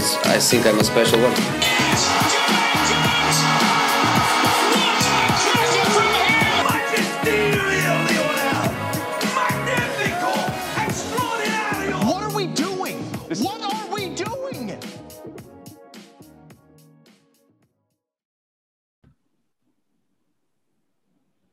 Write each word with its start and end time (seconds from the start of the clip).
a, 0.00 0.28
I 0.28 0.38
think 0.38 0.66
I'm 0.66 0.78
a 0.78 0.84
special 0.84 1.20
one. 1.20 1.32
What 12.06 12.22
are 12.22 12.34
we 12.34 12.46
doing? 12.46 12.98
What 13.42 13.62
are 13.62 13.94
we 13.94 14.14
doing? 14.14 14.78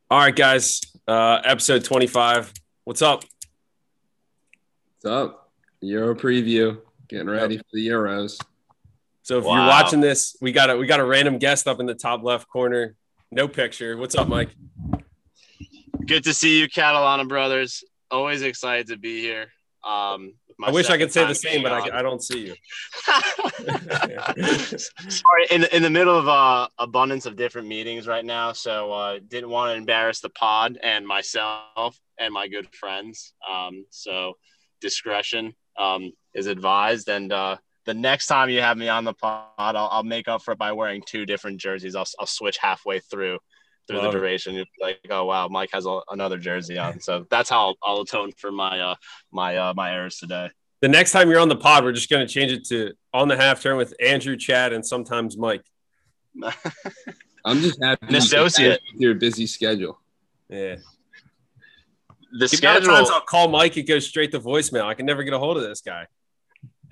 All 0.09 0.19
right, 0.19 0.35
guys. 0.35 0.81
Uh, 1.07 1.41
episode 1.43 1.83
25. 1.83 2.53
What's 2.85 3.01
up? 3.01 3.23
What's 5.01 5.05
up? 5.05 5.51
Euro 5.81 6.15
preview. 6.15 6.79
Getting 7.09 7.29
ready 7.29 7.57
for 7.57 7.63
the 7.73 7.87
Euros. 7.87 8.39
So 9.23 9.37
if 9.39 9.45
Wow. 9.45 9.55
you're 9.55 9.67
watching 9.67 10.01
this, 10.01 10.35
we 10.41 10.51
got 10.51 10.69
a 10.69 10.77
we 10.77 10.87
got 10.87 10.99
a 10.99 11.05
random 11.05 11.37
guest 11.37 11.67
up 11.67 11.79
in 11.79 11.85
the 11.85 11.95
top 11.95 12.23
left 12.23 12.47
corner. 12.49 12.95
No 13.31 13.47
picture. 13.47 13.97
What's 13.97 14.15
up, 14.15 14.27
Mike? 14.27 14.49
Good 16.05 16.23
to 16.25 16.33
see 16.33 16.59
you, 16.59 16.67
Catalana 16.67 17.27
brothers. 17.27 17.83
Always 18.11 18.41
excited 18.41 18.87
to 18.87 18.97
be 18.97 19.21
here. 19.21 19.47
Um, 19.83 20.33
I 20.63 20.71
wish 20.71 20.89
I 20.89 20.97
could 20.97 21.11
say 21.11 21.25
the 21.25 21.35
same, 21.35 21.61
but 21.63 21.71
I, 21.71 21.99
I 21.99 22.01
don't 22.01 22.21
see 22.21 22.47
you. 22.47 22.55
Sorry, 25.09 25.45
in 25.51 25.63
in 25.65 25.83
the 25.83 25.89
middle 25.89 26.17
of 26.17 26.27
uh, 26.27 26.67
abundance 26.77 27.25
of 27.25 27.35
different 27.35 27.67
meetings 27.67 28.07
right 28.07 28.25
now, 28.25 28.53
so 28.53 28.91
uh, 28.91 29.19
didn't 29.27 29.49
want 29.49 29.71
to 29.71 29.75
embarrass 29.77 30.19
the 30.19 30.29
pod 30.29 30.77
and 30.81 31.05
myself 31.07 31.99
and 32.19 32.33
my 32.33 32.47
good 32.47 32.73
friends. 32.73 33.33
Um, 33.49 33.85
so 33.91 34.33
discretion 34.81 35.53
um, 35.77 36.11
is 36.33 36.47
advised, 36.47 37.09
and 37.09 37.31
uh, 37.31 37.57
the 37.85 37.93
next 37.93 38.27
time 38.27 38.49
you 38.49 38.61
have 38.61 38.77
me 38.77 38.89
on 38.89 39.03
the 39.03 39.13
pod, 39.13 39.45
I'll, 39.57 39.89
I'll 39.91 40.03
make 40.03 40.27
up 40.27 40.41
for 40.41 40.51
it 40.51 40.57
by 40.57 40.71
wearing 40.71 41.01
two 41.05 41.25
different 41.25 41.59
jerseys. 41.59 41.95
I'll 41.95 42.07
I'll 42.19 42.25
switch 42.25 42.57
halfway 42.57 42.99
through. 42.99 43.39
Through 43.87 43.99
Love 43.99 44.11
the 44.11 44.17
it. 44.17 44.19
duration, 44.19 44.53
you'll 44.53 44.65
be 44.65 44.83
like, 44.83 44.99
oh 45.09 45.23
wow, 45.23 45.47
Mike 45.47 45.69
has 45.71 45.85
a, 45.85 46.01
another 46.11 46.37
jersey 46.37 46.77
on. 46.77 46.99
So 46.99 47.25
that's 47.29 47.49
how 47.49 47.67
I'll, 47.67 47.75
I'll 47.81 48.01
atone 48.01 48.33
for 48.37 48.51
my 48.51 48.81
uh 48.81 48.95
my 49.31 49.55
uh 49.55 49.73
my 49.77 49.93
errors 49.93 50.17
today. 50.17 50.49
The 50.81 50.89
next 50.89 51.13
time 51.13 51.29
you're 51.29 51.39
on 51.39 51.47
the 51.47 51.55
pod, 51.55 51.85
we're 51.85 51.93
just 51.93 52.09
going 52.09 52.27
to 52.27 52.31
change 52.31 52.51
it 52.51 52.65
to 52.65 52.91
on 53.13 53.29
the 53.29 53.37
half 53.37 53.61
turn 53.61 53.77
with 53.77 53.93
Andrew, 54.01 54.35
Chad, 54.35 54.73
and 54.73 54.85
sometimes 54.85 55.37
Mike. 55.37 55.63
I'm 57.45 57.61
just 57.61 57.81
happy 57.81 58.07
An 58.07 58.15
associate. 58.15 58.81
with 58.91 59.01
your 59.01 59.13
busy 59.15 59.47
schedule. 59.47 59.97
Yeah. 60.49 60.75
The 62.31 62.47
The 62.47 62.57
amount 62.61 62.77
of 62.77 62.83
schedule. 62.83 62.93
times 62.93 63.09
I'll 63.11 63.21
call 63.21 63.47
Mike, 63.47 63.77
it 63.77 63.83
goes 63.83 64.05
straight 64.07 64.31
to 64.31 64.39
voicemail. 64.39 64.83
I 64.85 64.93
can 64.93 65.05
never 65.05 65.23
get 65.23 65.33
a 65.33 65.39
hold 65.39 65.57
of 65.57 65.63
this 65.63 65.81
guy. 65.81 66.07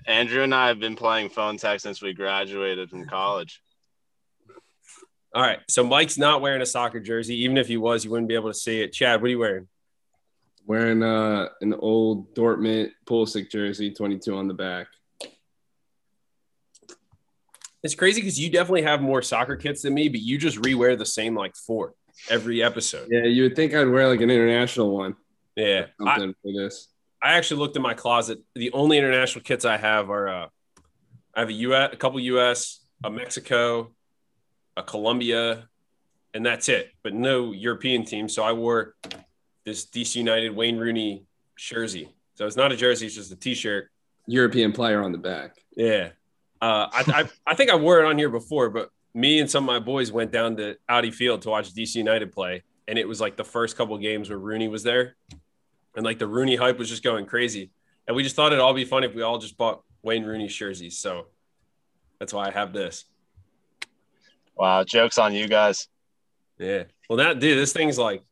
Andrew 0.07 0.43
and 0.43 0.53
I 0.53 0.67
have 0.67 0.79
been 0.79 0.95
playing 0.95 1.29
phone 1.29 1.57
tag 1.57 1.79
since 1.79 2.01
we 2.01 2.13
graduated 2.13 2.89
from 2.89 3.05
college. 3.05 3.61
All 5.33 5.41
right. 5.41 5.59
So 5.67 5.83
Mike's 5.83 6.17
not 6.17 6.41
wearing 6.41 6.61
a 6.61 6.65
soccer 6.65 6.99
jersey. 6.99 7.35
Even 7.43 7.57
if 7.57 7.67
he 7.67 7.75
was, 7.77 8.05
you 8.05 8.11
wouldn't 8.11 8.29
be 8.29 8.35
able 8.35 8.49
to 8.49 8.57
see 8.57 8.81
it. 8.81 8.93
Chad, 8.93 9.21
what 9.21 9.27
are 9.27 9.31
you 9.31 9.39
wearing? 9.39 9.67
Wearing 10.65 11.03
uh, 11.03 11.49
an 11.61 11.73
old 11.73 12.33
Dortmund 12.35 12.91
Pulisic 13.05 13.51
jersey, 13.51 13.91
22 13.91 14.35
on 14.35 14.47
the 14.47 14.53
back. 14.53 14.87
It's 17.83 17.93
crazy 17.95 18.21
because 18.21 18.39
you 18.39 18.49
definitely 18.49 18.81
have 18.83 19.01
more 19.01 19.21
soccer 19.21 19.55
kits 19.55 19.83
than 19.83 19.93
me, 19.93 20.09
but 20.09 20.19
you 20.19 20.37
just 20.37 20.57
rewear 20.57 20.97
the 20.97 21.05
same 21.05 21.35
like 21.35 21.55
four 21.55 21.93
every 22.29 22.63
episode. 22.63 23.07
Yeah, 23.11 23.25
you 23.25 23.43
would 23.43 23.55
think 23.55 23.73
I'd 23.75 23.87
wear 23.87 24.07
like 24.07 24.21
an 24.21 24.31
international 24.31 24.95
one. 24.95 25.15
Yeah. 25.55 25.85
I, 26.01 26.17
Something 26.17 26.35
for 26.41 26.51
this. 26.51 26.89
I 27.21 27.33
actually 27.33 27.59
looked 27.59 27.75
in 27.75 27.81
my 27.81 27.93
closet. 27.93 28.39
The 28.53 28.71
only 28.71 28.97
international 28.97 29.43
kits 29.43 29.65
I 29.65 29.77
have 29.77 30.09
are 30.09 30.27
uh, 30.27 30.47
I 31.33 31.39
have 31.39 31.49
a 31.49 31.53
US, 31.53 31.93
a 31.93 31.97
couple 31.97 32.19
US, 32.19 32.81
a 33.03 33.09
Mexico, 33.09 33.93
a 34.77 34.83
Colombia, 34.83 35.67
and 36.33 36.45
that's 36.45 36.69
it. 36.69 36.91
But 37.03 37.13
no 37.13 37.51
European 37.51 38.05
team. 38.05 38.29
So 38.29 38.43
I 38.43 38.53
wore 38.53 38.95
this 39.65 39.85
DC 39.87 40.15
United 40.15 40.55
Wayne 40.55 40.77
Rooney 40.77 41.25
jersey. 41.57 42.13
So 42.35 42.45
it's 42.45 42.55
not 42.55 42.71
a 42.71 42.77
jersey; 42.77 43.07
it's 43.07 43.15
just 43.15 43.31
a 43.31 43.35
T-shirt. 43.35 43.89
European 44.27 44.71
player 44.71 45.03
on 45.03 45.11
the 45.11 45.17
back. 45.17 45.55
Yeah. 45.75 46.09
Uh, 46.61 46.87
I, 46.91 47.03
I 47.07 47.29
I 47.47 47.55
think 47.55 47.69
I 47.69 47.75
wore 47.75 48.01
it 48.01 48.05
on 48.05 48.17
here 48.17 48.29
before, 48.29 48.69
but 48.69 48.89
me 49.13 49.39
and 49.39 49.49
some 49.49 49.63
of 49.63 49.67
my 49.67 49.79
boys 49.79 50.11
went 50.11 50.31
down 50.31 50.57
to 50.57 50.75
Audi 50.89 51.11
Field 51.11 51.41
to 51.43 51.49
watch 51.49 51.73
DC 51.73 51.95
United 51.95 52.31
play, 52.31 52.63
and 52.87 52.99
it 52.99 53.07
was 53.07 53.21
like 53.21 53.37
the 53.37 53.43
first 53.43 53.77
couple 53.77 53.97
games 53.97 54.29
where 54.29 54.37
Rooney 54.37 54.67
was 54.67 54.83
there, 54.83 55.15
and 55.95 56.05
like 56.05 56.19
the 56.19 56.27
Rooney 56.27 56.55
hype 56.55 56.77
was 56.77 56.89
just 56.89 57.03
going 57.03 57.25
crazy, 57.25 57.71
and 58.07 58.15
we 58.15 58.23
just 58.23 58.35
thought 58.35 58.51
it'd 58.51 58.59
all 58.59 58.73
be 58.73 58.85
funny 58.85 59.07
if 59.07 59.15
we 59.15 59.21
all 59.21 59.37
just 59.37 59.57
bought 59.57 59.83
Wayne 60.01 60.23
Rooney 60.23 60.47
jerseys. 60.47 60.97
So 60.97 61.27
that's 62.19 62.33
why 62.33 62.47
I 62.47 62.51
have 62.51 62.73
this. 62.73 63.05
Wow, 64.55 64.83
jokes 64.83 65.17
on 65.17 65.33
you 65.33 65.47
guys. 65.47 65.87
Yeah. 66.57 66.83
Well, 67.09 67.17
that 67.17 67.39
dude, 67.39 67.57
this 67.57 67.73
thing's 67.73 67.97
like 67.97 68.23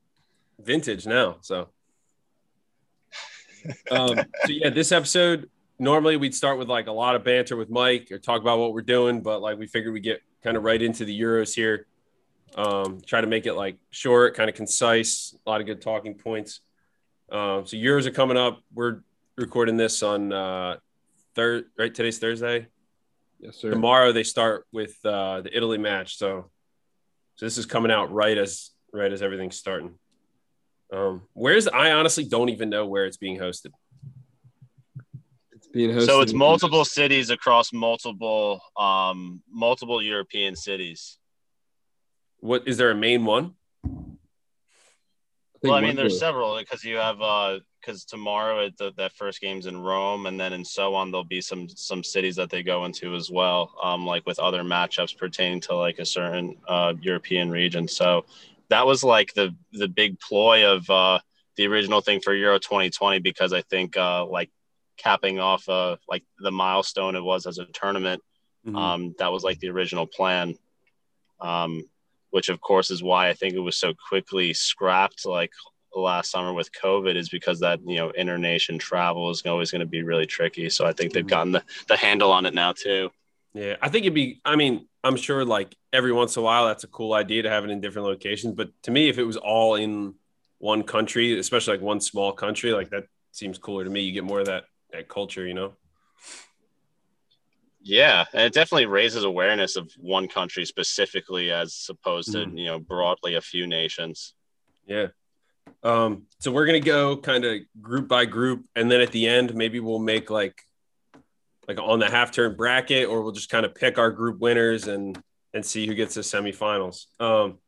vintage 0.60 1.06
now. 1.06 1.38
So, 1.42 1.70
um, 3.92 4.18
so 4.18 4.50
yeah, 4.50 4.70
this 4.70 4.92
episode 4.92 5.50
normally 5.80 6.18
we'd 6.18 6.36
start 6.36 6.58
with 6.58 6.70
like 6.70 6.88
a 6.88 6.92
lot 6.92 7.16
of 7.16 7.24
banter 7.24 7.56
with 7.56 7.70
Mike 7.70 8.10
or 8.12 8.18
talk 8.18 8.42
about 8.42 8.60
what 8.60 8.74
we're 8.74 8.82
doing, 8.82 9.22
but 9.22 9.42
like 9.42 9.58
we 9.58 9.68
figured 9.68 9.94
we 9.94 10.00
get 10.00 10.22
kind 10.44 10.58
of 10.58 10.64
right 10.64 10.82
into 10.82 11.06
the 11.06 11.20
Euros 11.20 11.54
here. 11.54 11.88
Um, 12.56 13.02
try 13.06 13.20
to 13.22 13.28
make 13.28 13.46
it 13.46 13.54
like 13.54 13.78
short, 13.90 14.36
kind 14.36 14.50
of 14.50 14.56
concise, 14.56 15.36
a 15.46 15.50
lot 15.50 15.60
of 15.60 15.68
good 15.68 15.82
talking 15.82 16.16
points. 16.16 16.62
Um, 17.34 17.66
so 17.66 17.76
Euros 17.76 18.06
are 18.06 18.12
coming 18.12 18.38
up. 18.38 18.62
We're 18.72 19.00
recording 19.38 19.76
this 19.76 20.04
on 20.04 20.32
uh, 20.32 20.78
third, 21.34 21.66
right? 21.80 21.94
Today's 21.94 22.20
Thursday 22.20 22.68
Yes, 23.40 23.58
sir. 23.58 23.72
tomorrow 23.72 24.12
they 24.12 24.24
start 24.24 24.68
with 24.72 24.96
uh, 25.04 25.42
the 25.42 25.50
Italy 25.56 25.80
match. 25.80 26.18
So, 26.18 26.52
so 27.36 27.46
this 27.46 27.58
is 27.58 27.66
coming 27.66 27.92
out 27.92 28.14
right 28.14 28.38
as 28.38 28.70
right 28.94 29.12
as 29.12 29.24
everything's 29.24 29.58
starting. 29.58 29.96
Um, 30.94 31.24
where's 31.34 31.68
I 31.68 31.94
honestly 31.94 32.24
don't 32.24 32.50
even 32.50 32.70
know 32.70 32.86
where 32.86 33.08
it's 33.08 33.18
being 33.18 33.40
hosted. 33.40 33.72
It's 35.54 35.68
being 35.68 35.90
hosted. 35.90 36.06
So 36.06 36.22
it's 36.22 36.34
multiple 36.34 36.86
cities 36.86 37.32
across 37.32 37.74
multiple 37.74 38.62
um 38.78 39.42
multiple 39.52 40.04
European 40.04 40.56
cities. 40.56 41.18
What 42.42 42.68
is 42.68 42.78
there 42.78 42.92
a 42.92 42.96
main 42.96 43.26
one? 43.26 43.56
Well, 45.64 45.74
I 45.76 45.82
mean, 45.82 45.96
there's 45.96 46.20
several 46.20 46.58
because 46.58 46.84
you 46.84 46.98
have 46.98 47.22
uh 47.22 47.60
because 47.80 48.06
tomorrow 48.06 48.66
it, 48.66 48.78
the, 48.78 48.94
that 48.98 49.14
first 49.14 49.42
game's 49.42 49.66
in 49.66 49.82
Rome, 49.82 50.26
and 50.26 50.40
then 50.40 50.54
and 50.54 50.66
so 50.66 50.96
on. 50.96 51.12
There'll 51.12 51.24
be 51.24 51.42
some 51.42 51.68
some 51.70 52.04
cities 52.04 52.36
that 52.36 52.50
they 52.50 52.64
go 52.64 52.86
into 52.86 53.16
as 53.16 53.30
well, 53.32 53.74
um, 53.82 54.06
like 54.06 54.26
with 54.26 54.40
other 54.40 54.64
matchups 54.64 55.18
pertaining 55.18 55.62
to 55.62 55.76
like 55.76 56.00
a 56.00 56.06
certain 56.06 56.58
uh, 56.68 56.94
European 57.02 57.50
region. 57.50 57.88
So 57.88 58.26
that 58.70 58.86
was 58.86 59.04
like 59.04 59.34
the 59.34 59.56
the 59.72 59.88
big 59.88 60.20
ploy 60.20 60.66
of 60.66 60.90
uh, 60.90 61.20
the 61.56 61.68
original 61.68 62.02
thing 62.02 62.20
for 62.20 62.34
Euro 62.34 62.60
2020 62.60 63.20
because 63.20 63.54
I 63.54 63.62
think 63.62 63.96
uh, 63.98 64.26
like 64.26 64.50
capping 64.98 65.40
off 65.40 65.68
uh, 65.70 65.98
like 66.10 66.24
the 66.40 66.52
milestone 66.52 67.16
it 67.16 67.24
was 67.24 67.46
as 67.46 67.58
a 67.58 67.66
tournament 67.66 68.22
Mhm. 68.66 68.78
um, 68.78 69.16
that 69.20 69.30
was 69.32 69.44
like 69.44 69.60
the 69.60 69.68
original 69.70 70.08
plan, 70.08 70.56
um, 71.42 71.84
which 72.34 72.50
of 72.50 72.60
course 72.60 72.90
is 72.90 73.04
why 73.04 73.30
I 73.30 73.34
think 73.34 73.54
it 73.54 73.60
was 73.60 73.78
so 73.78 73.94
quickly 73.94 74.54
scrapped 74.54 75.24
like 75.24 75.52
last 75.96 76.32
summer 76.32 76.52
with 76.52 76.72
COVID 76.72 77.16
is 77.16 77.30
because 77.30 77.60
that 77.60 77.80
you 77.86 77.98
know 77.98 78.10
internation 78.12 78.80
travel 78.80 79.30
is 79.30 79.44
always 79.46 79.70
going 79.70 79.82
to 79.82 79.86
be 79.86 80.02
really 80.02 80.26
tricky. 80.26 80.68
So 80.72 80.84
I 80.84 80.94
think 80.94 81.14
they've 81.14 81.24
mm-hmm. 81.24 81.30
gotten 81.30 81.52
the, 81.52 81.64
the 81.88 81.96
handle 81.96 82.32
on 82.32 82.48
it 82.48 82.56
now 82.56 82.72
too. 82.72 83.12
Yeah, 83.54 83.76
I 83.84 83.90
think 83.90 84.06
it'd 84.06 84.16
be. 84.16 84.42
I 84.44 84.56
mean, 84.56 84.88
I'm 85.04 85.16
sure 85.16 85.46
like 85.46 85.76
every 85.94 86.12
once 86.12 86.36
in 86.36 86.42
a 86.42 86.44
while 86.44 86.66
that's 86.66 86.84
a 86.84 86.88
cool 86.88 87.14
idea 87.14 87.44
to 87.44 87.52
have 87.52 87.66
it 87.66 87.70
in 87.70 87.82
different 87.82 88.08
locations. 88.08 88.56
But 88.56 88.72
to 88.84 88.92
me, 88.92 89.10
if 89.10 89.20
it 89.20 89.26
was 89.26 89.38
all 89.38 89.76
in 89.76 90.16
one 90.58 90.82
country, 90.82 91.38
especially 91.38 91.76
like 91.76 91.86
one 91.86 92.02
small 92.02 92.32
country, 92.32 92.72
like 92.72 92.90
that 92.90 93.04
seems 93.32 93.60
cooler 93.60 93.84
to 93.84 93.90
me. 93.92 94.02
You 94.02 94.12
get 94.12 94.24
more 94.24 94.40
of 94.40 94.48
that 94.48 94.64
that 94.92 95.08
culture, 95.08 95.46
you 95.46 95.54
know. 95.54 95.74
Yeah, 97.86 98.26
and 98.34 98.44
it 98.44 98.54
definitely 98.54 98.86
raises 98.86 99.24
awareness 99.26 99.76
of 99.76 99.92
one 99.98 100.28
country 100.30 100.66
specifically 100.66 101.52
as 101.52 101.86
opposed 101.90 102.32
to 102.32 102.40
Mhm. 102.46 102.58
you 102.58 102.66
know 102.66 102.80
broadly 102.80 103.36
a 103.36 103.42
few 103.42 103.68
nations. 103.68 104.34
Yeah. 104.88 105.08
Um, 105.84 106.28
so 106.40 106.52
we're 106.52 106.66
gonna 106.66 106.80
go 106.80 107.18
kind 107.18 107.44
of 107.44 107.60
group 107.82 108.08
by 108.08 108.26
group, 108.26 108.66
and 108.76 108.90
then 108.90 109.02
at 109.02 109.12
the 109.12 109.28
end, 109.28 109.54
maybe 109.54 109.80
we'll 109.82 110.00
make 110.00 110.30
like 110.30 110.62
like 111.68 111.80
on 111.80 112.00
the 112.00 112.10
half 112.10 112.32
turn 112.32 112.56
bracket, 112.56 113.08
or 113.08 113.22
we'll 113.22 113.32
just 113.32 113.50
kind 113.50 113.66
of 113.66 113.74
pick 113.76 113.98
our 113.98 114.12
group 114.12 114.40
winners 114.40 114.88
and 114.88 115.22
and 115.54 115.66
see 115.66 115.86
who 115.86 115.94
gets 115.94 116.16
the 116.16 116.22
semifinals. 116.22 117.06
Um, 117.22 117.60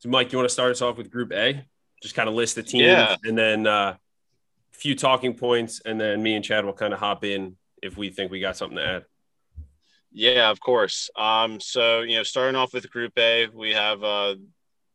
so 0.00 0.08
Mike, 0.08 0.30
you 0.32 0.38
want 0.38 0.48
to 0.48 0.52
start 0.52 0.70
us 0.72 0.82
off 0.82 0.96
with 0.98 1.10
Group 1.10 1.32
A? 1.32 1.64
Just 2.02 2.14
kind 2.14 2.28
of 2.28 2.34
list 2.34 2.54
the 2.56 2.62
teams, 2.62 2.82
Yeah. 2.86 3.16
and 3.24 3.36
then 3.38 3.66
uh, 3.66 3.96
a 3.96 4.76
few 4.76 4.94
talking 4.94 5.34
points, 5.34 5.80
and 5.84 6.00
then 6.00 6.22
me 6.22 6.34
and 6.34 6.44
Chad 6.44 6.64
will 6.64 6.72
kind 6.74 6.92
of 6.92 7.00
hop 7.00 7.24
in 7.24 7.56
if 7.82 7.96
we 7.96 8.10
think 8.10 8.30
we 8.30 8.40
got 8.40 8.56
something 8.56 8.76
to 8.76 8.84
add. 8.86 9.04
Yeah, 10.10 10.50
of 10.50 10.60
course. 10.60 11.10
Um, 11.16 11.60
so 11.60 12.00
you 12.00 12.16
know, 12.16 12.22
starting 12.22 12.56
off 12.56 12.72
with 12.72 12.90
Group 12.90 13.12
A, 13.18 13.48
we 13.54 13.72
have 13.72 14.02
uh, 14.02 14.36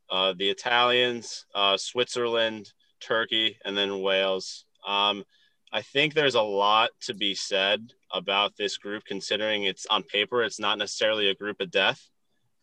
uh, 0.10 0.34
the 0.38 0.50
Italians, 0.50 1.46
uh, 1.54 1.78
Switzerland, 1.78 2.72
Turkey, 3.00 3.58
and 3.64 3.78
then 3.78 4.02
Wales. 4.02 4.66
Um, 4.86 5.24
I 5.72 5.82
think 5.82 6.14
there's 6.14 6.36
a 6.36 6.42
lot 6.42 6.92
to 7.02 7.14
be 7.14 7.34
said 7.36 7.94
about 8.12 8.56
this 8.58 8.78
group, 8.78 9.04
considering 9.06 9.64
it's 9.64 9.88
on 9.88 10.04
paper, 10.04 10.44
it's 10.44 10.60
not 10.60 10.78
necessarily 10.78 11.30
a 11.30 11.36
group 11.36 11.62
of 11.62 11.72
death. 11.72 12.10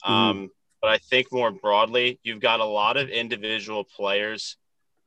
Mm-hmm. 0.05 0.13
Um, 0.13 0.51
but 0.81 0.91
I 0.91 0.99
think 0.99 1.33
more 1.33 1.51
broadly, 1.51 2.21
you've 2.23 2.41
got 2.41 2.61
a 2.61 2.65
lot 2.65 2.97
of 2.97 3.09
individual 3.09 3.85
players 3.85 4.57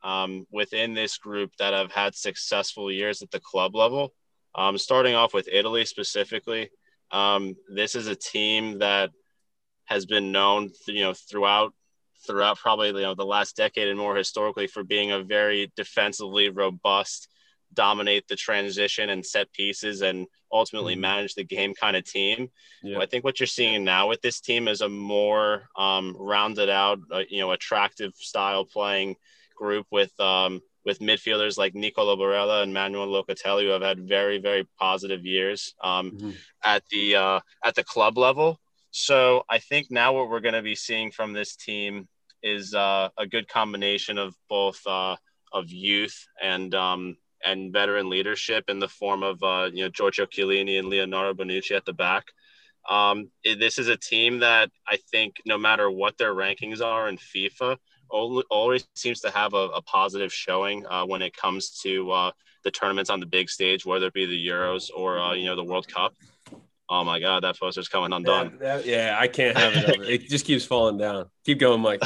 um, 0.02 0.46
within 0.52 0.94
this 0.94 1.16
group 1.16 1.52
that 1.58 1.72
have 1.72 1.90
had 1.90 2.14
successful 2.14 2.92
years 2.92 3.22
at 3.22 3.30
the 3.30 3.40
club 3.40 3.74
level. 3.74 4.12
Um, 4.54 4.78
starting 4.78 5.14
off 5.14 5.34
with 5.34 5.48
Italy 5.50 5.84
specifically, 5.84 6.70
um, 7.10 7.54
this 7.74 7.94
is 7.94 8.06
a 8.06 8.16
team 8.16 8.78
that 8.78 9.10
has 9.86 10.06
been 10.06 10.32
known, 10.32 10.70
you 10.86 11.02
know, 11.02 11.14
throughout 11.14 11.72
throughout 12.26 12.58
probably 12.58 12.88
you 12.88 13.02
know 13.02 13.14
the 13.14 13.24
last 13.24 13.54
decade 13.54 13.88
and 13.88 13.98
more 13.98 14.16
historically 14.16 14.66
for 14.66 14.82
being 14.82 15.12
a 15.12 15.22
very 15.22 15.70
defensively 15.76 16.48
robust 16.48 17.28
dominate 17.74 18.26
the 18.28 18.36
transition 18.36 19.10
and 19.10 19.24
set 19.24 19.52
pieces 19.52 20.02
and 20.02 20.26
ultimately 20.52 20.94
mm-hmm. 20.94 21.02
manage 21.02 21.34
the 21.34 21.44
game 21.44 21.74
kind 21.74 21.96
of 21.96 22.04
team. 22.04 22.48
Yeah. 22.82 22.98
I 22.98 23.06
think 23.06 23.24
what 23.24 23.40
you're 23.40 23.46
seeing 23.46 23.84
now 23.84 24.08
with 24.08 24.20
this 24.22 24.40
team 24.40 24.68
is 24.68 24.80
a 24.80 24.88
more 24.88 25.64
um, 25.76 26.16
rounded 26.18 26.70
out, 26.70 27.00
uh, 27.12 27.22
you 27.28 27.40
know, 27.40 27.50
attractive 27.50 28.14
style 28.14 28.64
playing 28.64 29.16
group 29.56 29.86
with 29.90 30.18
um, 30.20 30.60
with 30.84 30.98
midfielders 30.98 31.56
like 31.56 31.74
Nicolo 31.74 32.16
Barella 32.16 32.62
and 32.62 32.72
Manuel 32.72 33.08
Locatelli 33.08 33.62
who 33.62 33.70
have 33.70 33.82
had 33.82 34.08
very 34.08 34.38
very 34.38 34.66
positive 34.78 35.24
years 35.24 35.74
um, 35.82 36.12
mm-hmm. 36.12 36.30
at 36.64 36.82
the 36.90 37.16
uh, 37.16 37.40
at 37.64 37.74
the 37.74 37.84
club 37.84 38.18
level. 38.18 38.60
So 38.90 39.42
I 39.50 39.58
think 39.58 39.90
now 39.90 40.12
what 40.12 40.30
we're 40.30 40.40
going 40.40 40.54
to 40.54 40.62
be 40.62 40.76
seeing 40.76 41.10
from 41.10 41.32
this 41.32 41.56
team 41.56 42.06
is 42.42 42.74
uh, 42.74 43.08
a 43.18 43.26
good 43.26 43.48
combination 43.48 44.18
of 44.18 44.34
both 44.48 44.80
uh, 44.86 45.16
of 45.52 45.70
youth 45.70 46.26
and 46.42 46.74
um, 46.74 47.16
and 47.44 47.72
veteran 47.72 48.08
leadership 48.08 48.64
in 48.68 48.78
the 48.78 48.88
form 48.88 49.22
of 49.22 49.42
uh, 49.42 49.70
you 49.72 49.84
know 49.84 49.88
Giorgio 49.88 50.26
Chiellini 50.26 50.78
and 50.78 50.88
Leonardo 50.88 51.34
Bonucci 51.34 51.76
at 51.76 51.84
the 51.84 51.92
back. 51.92 52.24
Um, 52.88 53.30
this 53.44 53.78
is 53.78 53.88
a 53.88 53.96
team 53.96 54.40
that 54.40 54.70
I 54.86 54.98
think 55.10 55.36
no 55.46 55.56
matter 55.56 55.90
what 55.90 56.18
their 56.18 56.34
rankings 56.34 56.82
are 56.82 57.08
in 57.08 57.16
FIFA, 57.16 57.78
always 58.14 58.86
seems 58.94 59.20
to 59.20 59.30
have 59.30 59.54
a, 59.54 59.68
a 59.68 59.82
positive 59.82 60.32
showing 60.32 60.86
uh, 60.86 61.04
when 61.04 61.22
it 61.22 61.36
comes 61.36 61.80
to 61.82 62.10
uh, 62.10 62.30
the 62.62 62.70
tournaments 62.70 63.10
on 63.10 63.20
the 63.20 63.26
big 63.26 63.50
stage, 63.50 63.84
whether 63.84 64.06
it 64.06 64.14
be 64.14 64.26
the 64.26 64.48
Euros 64.48 64.90
or 64.94 65.18
uh, 65.18 65.34
you 65.34 65.46
know 65.46 65.56
the 65.56 65.64
World 65.64 65.88
Cup. 65.88 66.14
Oh 66.88 67.02
my 67.02 67.18
God, 67.18 67.44
that 67.44 67.58
poster's 67.58 67.88
coming 67.88 68.12
undone. 68.12 68.58
That, 68.58 68.84
that, 68.84 68.86
yeah, 68.86 69.16
I 69.18 69.26
can't 69.26 69.56
have 69.56 69.74
it. 69.74 70.00
it 70.02 70.28
just 70.28 70.44
keeps 70.44 70.64
falling 70.64 70.98
down. 70.98 71.30
Keep 71.44 71.58
going, 71.60 71.80
Mike. 71.80 72.02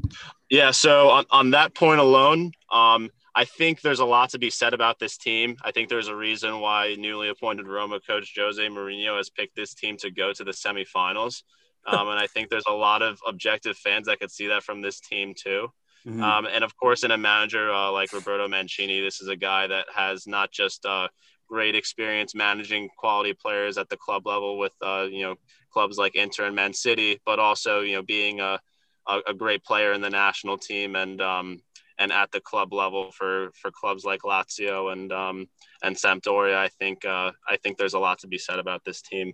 yeah. 0.50 0.70
So 0.70 1.08
on, 1.08 1.24
on 1.30 1.50
that 1.52 1.74
point 1.74 2.00
alone, 2.00 2.52
um, 2.70 3.10
I 3.34 3.44
think 3.46 3.80
there's 3.80 4.00
a 4.00 4.04
lot 4.04 4.30
to 4.30 4.38
be 4.38 4.50
said 4.50 4.74
about 4.74 4.98
this 4.98 5.16
team. 5.16 5.56
I 5.62 5.70
think 5.70 5.88
there's 5.88 6.08
a 6.08 6.14
reason 6.14 6.60
why 6.60 6.94
newly 6.98 7.30
appointed 7.30 7.66
Roma 7.66 8.00
coach 8.00 8.34
Jose 8.36 8.60
Mourinho 8.60 9.16
has 9.16 9.30
picked 9.30 9.56
this 9.56 9.74
team 9.74 9.96
to 9.98 10.10
go 10.10 10.32
to 10.32 10.44
the 10.44 10.50
semifinals. 10.50 11.42
Um, 11.88 12.08
and 12.08 12.18
I 12.18 12.26
think 12.26 12.50
there's 12.50 12.66
a 12.68 12.72
lot 12.72 13.02
of 13.02 13.18
objective 13.26 13.76
fans 13.76 14.06
that 14.06 14.20
could 14.20 14.30
see 14.30 14.48
that 14.48 14.62
from 14.62 14.82
this 14.82 15.00
team 15.00 15.34
too. 15.36 15.68
Mm-hmm. 16.06 16.22
Um, 16.22 16.46
and 16.46 16.62
of 16.64 16.76
course, 16.76 17.02
in 17.02 17.10
a 17.10 17.18
manager 17.18 17.72
uh, 17.72 17.90
like 17.90 18.12
Roberto 18.12 18.46
Mancini, 18.48 19.00
this 19.00 19.20
is 19.20 19.28
a 19.28 19.36
guy 19.36 19.66
that 19.66 19.86
has 19.94 20.26
not 20.26 20.52
just 20.52 20.86
uh, 20.86 21.08
great 21.48 21.74
experience 21.74 22.34
managing 22.34 22.88
quality 22.96 23.32
players 23.32 23.78
at 23.78 23.88
the 23.88 23.96
club 23.96 24.26
level 24.26 24.58
with 24.58 24.72
uh, 24.82 25.06
you 25.10 25.22
know 25.22 25.34
clubs 25.72 25.98
like 25.98 26.14
Inter 26.14 26.46
and 26.46 26.56
Man 26.56 26.72
City, 26.72 27.20
but 27.26 27.38
also 27.38 27.80
you 27.80 27.96
know 27.96 28.02
being 28.02 28.40
a, 28.40 28.60
a, 29.08 29.20
a 29.28 29.34
great 29.34 29.64
player 29.64 29.92
in 29.92 30.00
the 30.00 30.10
national 30.10 30.58
team 30.58 30.94
and 30.94 31.20
um, 31.20 31.60
and 31.98 32.12
at 32.12 32.30
the 32.30 32.40
club 32.40 32.72
level 32.72 33.10
for 33.12 33.50
for 33.60 33.70
clubs 33.70 34.04
like 34.04 34.20
Lazio 34.22 34.92
and 34.92 35.12
um, 35.12 35.46
and 35.82 35.96
Sampdoria. 35.96 36.56
I 36.56 36.68
think 36.68 37.04
uh, 37.04 37.32
I 37.48 37.56
think 37.56 37.76
there's 37.76 37.94
a 37.94 37.98
lot 37.98 38.18
to 38.20 38.28
be 38.28 38.38
said 38.38 38.58
about 38.58 38.84
this 38.84 39.02
team. 39.02 39.32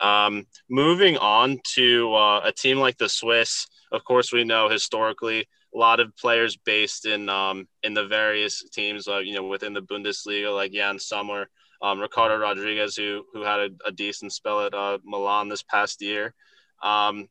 Um, 0.00 0.46
moving 0.68 1.16
on 1.18 1.60
to 1.74 2.14
uh, 2.14 2.40
a 2.44 2.52
team 2.52 2.78
like 2.78 2.98
the 2.98 3.08
Swiss, 3.08 3.66
of 3.92 4.04
course, 4.04 4.32
we 4.32 4.44
know 4.44 4.68
historically 4.68 5.46
a 5.74 5.78
lot 5.78 6.00
of 6.00 6.16
players 6.16 6.56
based 6.56 7.06
in 7.06 7.28
um, 7.28 7.66
in 7.82 7.94
the 7.94 8.06
various 8.06 8.62
teams, 8.70 9.08
uh, 9.08 9.18
you 9.18 9.34
know, 9.34 9.46
within 9.46 9.72
the 9.72 9.82
Bundesliga, 9.82 10.54
like 10.54 10.72
Yann 10.72 10.98
Sommer, 10.98 11.48
um, 11.82 12.00
Ricardo 12.00 12.38
Rodriguez, 12.38 12.96
who 12.96 13.24
who 13.32 13.42
had 13.42 13.60
a, 13.60 13.70
a 13.86 13.92
decent 13.92 14.32
spell 14.32 14.66
at 14.66 14.74
uh, 14.74 14.98
Milan 15.04 15.48
this 15.48 15.62
past 15.62 16.02
year. 16.02 16.34
Um, 16.82 17.28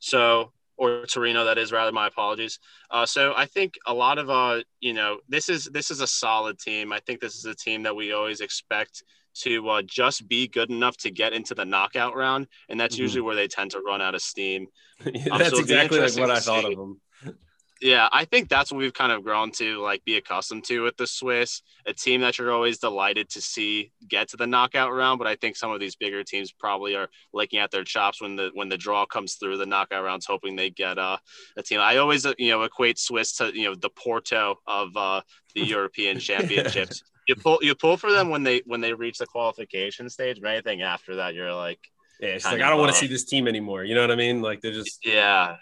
so 0.00 0.52
or 0.76 1.06
Torino, 1.06 1.44
that 1.44 1.58
is 1.58 1.72
rather. 1.72 1.92
My 1.92 2.06
apologies. 2.06 2.60
Uh, 2.90 3.04
so 3.04 3.34
I 3.36 3.46
think 3.46 3.74
a 3.86 3.92
lot 3.92 4.18
of 4.18 4.30
uh, 4.30 4.62
you 4.80 4.94
know, 4.94 5.18
this 5.28 5.48
is 5.48 5.64
this 5.66 5.90
is 5.90 6.00
a 6.00 6.06
solid 6.06 6.58
team. 6.58 6.92
I 6.92 7.00
think 7.00 7.20
this 7.20 7.34
is 7.34 7.44
a 7.44 7.54
team 7.54 7.82
that 7.82 7.96
we 7.96 8.12
always 8.12 8.40
expect 8.40 9.02
to 9.34 9.68
uh, 9.68 9.82
just 9.82 10.28
be 10.28 10.48
good 10.48 10.70
enough 10.70 10.96
to 10.98 11.10
get 11.10 11.32
into 11.32 11.54
the 11.54 11.64
knockout 11.64 12.16
round, 12.16 12.46
and 12.68 12.78
that's 12.78 12.96
mm-hmm. 12.96 13.02
usually 13.02 13.22
where 13.22 13.36
they 13.36 13.48
tend 13.48 13.70
to 13.72 13.80
run 13.80 14.02
out 14.02 14.14
of 14.14 14.22
steam. 14.22 14.66
Um, 15.30 15.38
that's 15.38 15.50
so 15.50 15.60
exactly 15.60 16.00
like 16.00 16.16
what 16.16 16.28
I 16.28 16.40
thought 16.40 16.64
of 16.64 16.76
them 16.76 17.00
yeah, 17.80 18.08
I 18.10 18.24
think 18.24 18.48
that's 18.48 18.72
what 18.72 18.78
we've 18.78 18.92
kind 18.92 19.12
of 19.12 19.22
grown 19.22 19.52
to 19.52 19.80
like 19.80 20.04
be 20.04 20.16
accustomed 20.16 20.64
to 20.64 20.82
with 20.82 20.96
the 20.96 21.06
Swiss, 21.06 21.62
a 21.86 21.92
team 21.92 22.20
that 22.22 22.38
you're 22.38 22.52
always 22.52 22.78
delighted 22.78 23.28
to 23.30 23.40
see 23.40 23.92
get 24.08 24.28
to 24.28 24.36
the 24.36 24.46
knockout 24.46 24.92
round. 24.92 25.18
But 25.18 25.28
I 25.28 25.36
think 25.36 25.56
some 25.56 25.70
of 25.70 25.78
these 25.78 25.94
bigger 25.94 26.24
teams 26.24 26.50
probably 26.50 26.96
are 26.96 27.08
licking 27.32 27.60
at 27.60 27.70
their 27.70 27.84
chops 27.84 28.20
when 28.20 28.36
the 28.36 28.50
when 28.54 28.68
the 28.68 28.76
draw 28.76 29.06
comes 29.06 29.34
through 29.34 29.58
the 29.58 29.66
knockout 29.66 30.04
rounds, 30.04 30.26
hoping 30.26 30.56
they 30.56 30.70
get 30.70 30.98
uh, 30.98 31.18
a 31.56 31.62
team. 31.62 31.80
I 31.80 31.98
always 31.98 32.26
uh, 32.26 32.34
you 32.36 32.50
know 32.50 32.62
equate 32.62 32.98
Swiss 32.98 33.36
to 33.36 33.52
you 33.54 33.64
know 33.64 33.74
the 33.74 33.90
Porto 33.90 34.56
of 34.66 34.96
uh, 34.96 35.20
the 35.54 35.60
European 35.64 36.18
Championships. 36.18 37.02
You 37.28 37.36
pull 37.36 37.58
you 37.62 37.74
pull 37.74 37.96
for 37.96 38.10
them 38.10 38.30
when 38.30 38.42
they 38.42 38.62
when 38.66 38.80
they 38.80 38.92
reach 38.92 39.18
the 39.18 39.26
qualification 39.26 40.08
stage, 40.10 40.40
but 40.40 40.50
anything 40.50 40.82
after 40.82 41.16
that, 41.16 41.34
you're 41.34 41.54
like. 41.54 41.78
Yeah, 42.20 42.30
it's 42.30 42.44
like 42.44 42.60
I 42.60 42.68
don't 42.68 42.80
want 42.80 42.90
to 42.90 42.98
see 42.98 43.06
this 43.06 43.24
team 43.24 43.46
anymore. 43.46 43.84
You 43.84 43.94
know 43.94 44.00
what 44.00 44.10
I 44.10 44.16
mean? 44.16 44.42
Like 44.42 44.60
they're 44.60 44.72
just 44.72 45.06
yeah, 45.06 45.58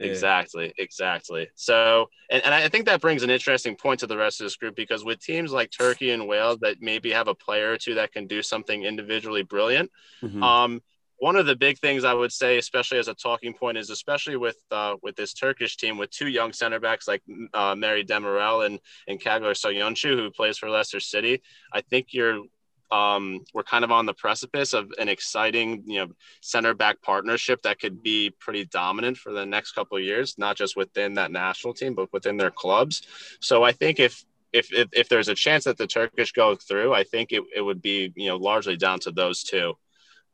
Exactly, 0.00 0.72
exactly. 0.78 1.48
So, 1.54 2.08
and, 2.30 2.44
and 2.44 2.54
I 2.54 2.68
think 2.68 2.86
that 2.86 3.00
brings 3.00 3.22
an 3.22 3.30
interesting 3.30 3.76
point 3.76 4.00
to 4.00 4.06
the 4.06 4.16
rest 4.16 4.40
of 4.40 4.44
this 4.44 4.56
group 4.56 4.76
because 4.76 5.04
with 5.04 5.20
teams 5.20 5.52
like 5.52 5.70
Turkey 5.70 6.10
and 6.10 6.28
Wales 6.28 6.58
that 6.60 6.76
maybe 6.80 7.10
have 7.10 7.28
a 7.28 7.34
player 7.34 7.72
or 7.72 7.76
two 7.76 7.94
that 7.94 8.12
can 8.12 8.26
do 8.26 8.42
something 8.42 8.84
individually 8.84 9.42
brilliant, 9.42 9.90
mm-hmm. 10.22 10.42
um, 10.42 10.82
one 11.18 11.36
of 11.36 11.46
the 11.46 11.56
big 11.56 11.78
things 11.78 12.04
I 12.04 12.14
would 12.14 12.32
say, 12.32 12.58
especially 12.58 12.98
as 12.98 13.08
a 13.08 13.14
talking 13.14 13.52
point, 13.52 13.78
is 13.78 13.90
especially 13.90 14.36
with 14.36 14.56
uh, 14.70 14.94
with 15.02 15.16
this 15.16 15.34
Turkish 15.34 15.76
team 15.76 15.98
with 15.98 16.10
two 16.10 16.28
young 16.28 16.52
center 16.52 16.80
backs 16.80 17.08
like 17.08 17.22
uh, 17.54 17.74
Merih 17.74 18.06
Demiral 18.06 18.66
and 18.66 18.78
and 19.06 19.20
Çağlar 19.20 19.54
Söyüncü, 19.54 20.16
who 20.16 20.30
plays 20.30 20.58
for 20.58 20.70
Leicester 20.70 21.00
City. 21.00 21.42
I 21.72 21.80
think 21.80 22.08
you're 22.12 22.42
um, 22.90 23.44
we're 23.52 23.64
kind 23.64 23.84
of 23.84 23.90
on 23.90 24.06
the 24.06 24.14
precipice 24.14 24.72
of 24.72 24.90
an 24.98 25.08
exciting, 25.08 25.82
you 25.86 25.98
know, 26.00 26.12
center 26.40 26.72
back 26.72 27.02
partnership 27.02 27.60
that 27.62 27.80
could 27.80 28.02
be 28.02 28.30
pretty 28.38 28.64
dominant 28.64 29.18
for 29.18 29.32
the 29.32 29.44
next 29.44 29.72
couple 29.72 29.98
of 29.98 30.04
years, 30.04 30.36
not 30.38 30.56
just 30.56 30.76
within 30.76 31.14
that 31.14 31.30
national 31.30 31.74
team, 31.74 31.94
but 31.94 32.12
within 32.12 32.36
their 32.36 32.50
clubs. 32.50 33.02
So 33.40 33.62
I 33.62 33.72
think 33.72 34.00
if 34.00 34.24
if 34.52 34.72
if, 34.72 34.88
if 34.92 35.08
there's 35.08 35.28
a 35.28 35.34
chance 35.34 35.64
that 35.64 35.76
the 35.76 35.86
Turkish 35.86 36.32
go 36.32 36.54
through, 36.54 36.94
I 36.94 37.04
think 37.04 37.32
it, 37.32 37.42
it 37.54 37.60
would 37.60 37.82
be 37.82 38.12
you 38.16 38.28
know 38.28 38.36
largely 38.36 38.76
down 38.76 39.00
to 39.00 39.10
those 39.10 39.42
two. 39.42 39.74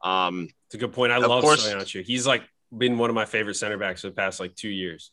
Um, 0.03 0.49
it's 0.75 0.83
a 0.83 0.87
good 0.87 0.93
point. 0.93 1.13
I 1.13 1.19
love 1.19 1.45
Söyüncü. 1.45 2.05
He's 2.05 2.27
like 2.27 2.43
been 2.77 2.99
one 2.99 3.09
of 3.09 3.15
my 3.15 3.25
favorite 3.25 3.55
center 3.55 3.79
backs 3.79 4.01
for 4.01 4.09
the 4.09 4.15
past 4.15 4.41
like 4.41 4.57
two 4.57 4.69
years. 4.69 5.13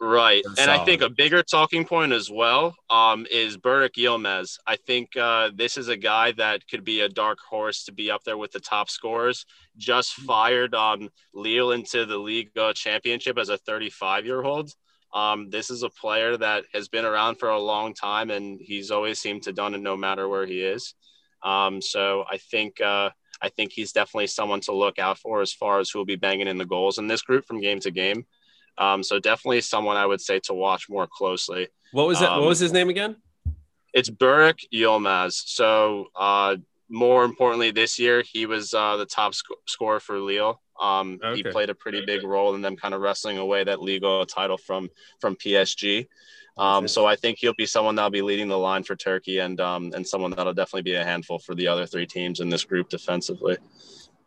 Right. 0.00 0.44
And 0.46 0.56
solid. 0.56 0.70
I 0.70 0.84
think 0.84 1.02
a 1.02 1.10
bigger 1.10 1.42
talking 1.42 1.84
point 1.84 2.12
as 2.12 2.30
well 2.30 2.76
um, 2.88 3.26
is 3.28 3.56
Burak 3.56 3.96
Yilmaz. 3.98 4.56
I 4.64 4.76
think 4.76 5.16
uh, 5.16 5.50
this 5.52 5.76
is 5.76 5.88
a 5.88 5.96
guy 5.96 6.30
that 6.32 6.68
could 6.68 6.84
be 6.84 7.00
a 7.00 7.08
dark 7.08 7.38
horse 7.40 7.84
to 7.86 7.92
be 7.92 8.08
up 8.08 8.22
there 8.22 8.36
with 8.36 8.52
the 8.52 8.60
top 8.60 8.88
scorers. 8.88 9.44
Just 9.76 10.14
hmm. 10.16 10.26
fired 10.26 10.74
um, 10.76 11.08
Lille 11.34 11.72
into 11.72 12.06
the 12.06 12.18
league 12.18 12.56
uh, 12.56 12.72
championship 12.72 13.36
as 13.36 13.48
a 13.48 13.58
35 13.58 14.26
year 14.26 14.44
old. 14.44 14.70
Um, 15.12 15.50
this 15.50 15.70
is 15.70 15.82
a 15.82 15.90
player 15.90 16.36
that 16.36 16.66
has 16.72 16.88
been 16.88 17.04
around 17.04 17.40
for 17.40 17.48
a 17.48 17.58
long 17.58 17.94
time 17.94 18.30
and 18.30 18.60
he's 18.60 18.92
always 18.92 19.18
seemed 19.18 19.42
to 19.44 19.52
done 19.52 19.74
it 19.74 19.80
no 19.80 19.96
matter 19.96 20.28
where 20.28 20.46
he 20.46 20.62
is. 20.62 20.94
Um, 21.42 21.82
so 21.82 22.24
I 22.30 22.36
think 22.36 22.80
uh, 22.80 23.10
I 23.40 23.48
think 23.48 23.72
he's 23.72 23.92
definitely 23.92 24.26
someone 24.26 24.60
to 24.62 24.72
look 24.72 24.98
out 24.98 25.18
for 25.18 25.40
as 25.40 25.52
far 25.52 25.80
as 25.80 25.90
who 25.90 25.98
will 25.98 26.06
be 26.06 26.16
banging 26.16 26.48
in 26.48 26.58
the 26.58 26.66
goals 26.66 26.98
in 26.98 27.06
this 27.06 27.22
group 27.22 27.46
from 27.46 27.60
game 27.60 27.80
to 27.80 27.90
game. 27.90 28.26
Um, 28.78 29.02
so 29.02 29.18
definitely 29.18 29.60
someone 29.60 29.96
I 29.96 30.06
would 30.06 30.20
say 30.20 30.40
to 30.44 30.54
watch 30.54 30.88
more 30.88 31.06
closely. 31.06 31.68
What 31.92 32.06
was 32.06 32.20
that? 32.20 32.30
Um, 32.30 32.40
what 32.40 32.48
was 32.48 32.58
his 32.58 32.72
name 32.72 32.88
again? 32.88 33.16
It's 33.92 34.10
Burak 34.10 34.60
Yilmaz. 34.72 35.32
So 35.46 36.06
uh, 36.14 36.56
more 36.88 37.24
importantly, 37.24 37.70
this 37.70 37.98
year 37.98 38.22
he 38.22 38.46
was 38.46 38.72
uh, 38.74 38.96
the 38.96 39.06
top 39.06 39.34
sc- 39.34 39.46
scorer 39.66 40.00
for 40.00 40.18
Lille. 40.18 40.60
Um, 40.80 41.18
okay. 41.22 41.36
He 41.36 41.42
played 41.42 41.70
a 41.70 41.74
pretty 41.74 42.04
big 42.06 42.22
role 42.22 42.54
in 42.54 42.62
them 42.62 42.76
kind 42.76 42.94
of 42.94 43.00
wrestling 43.00 43.38
away 43.38 43.64
that 43.64 43.82
Liga 43.82 44.24
title 44.26 44.58
from 44.58 44.88
from 45.20 45.34
PSG. 45.34 46.06
Um, 46.58 46.88
so 46.88 47.06
I 47.06 47.14
think 47.14 47.38
he'll 47.38 47.54
be 47.54 47.66
someone 47.66 47.94
that'll 47.94 48.10
be 48.10 48.22
leading 48.22 48.48
the 48.48 48.58
line 48.58 48.82
for 48.82 48.96
Turkey 48.96 49.38
and 49.38 49.60
um, 49.60 49.92
and 49.94 50.06
someone 50.06 50.32
that'll 50.32 50.54
definitely 50.54 50.82
be 50.82 50.94
a 50.94 51.04
handful 51.04 51.38
for 51.38 51.54
the 51.54 51.68
other 51.68 51.86
three 51.86 52.06
teams 52.06 52.40
in 52.40 52.48
this 52.48 52.64
group 52.64 52.88
defensively. 52.88 53.56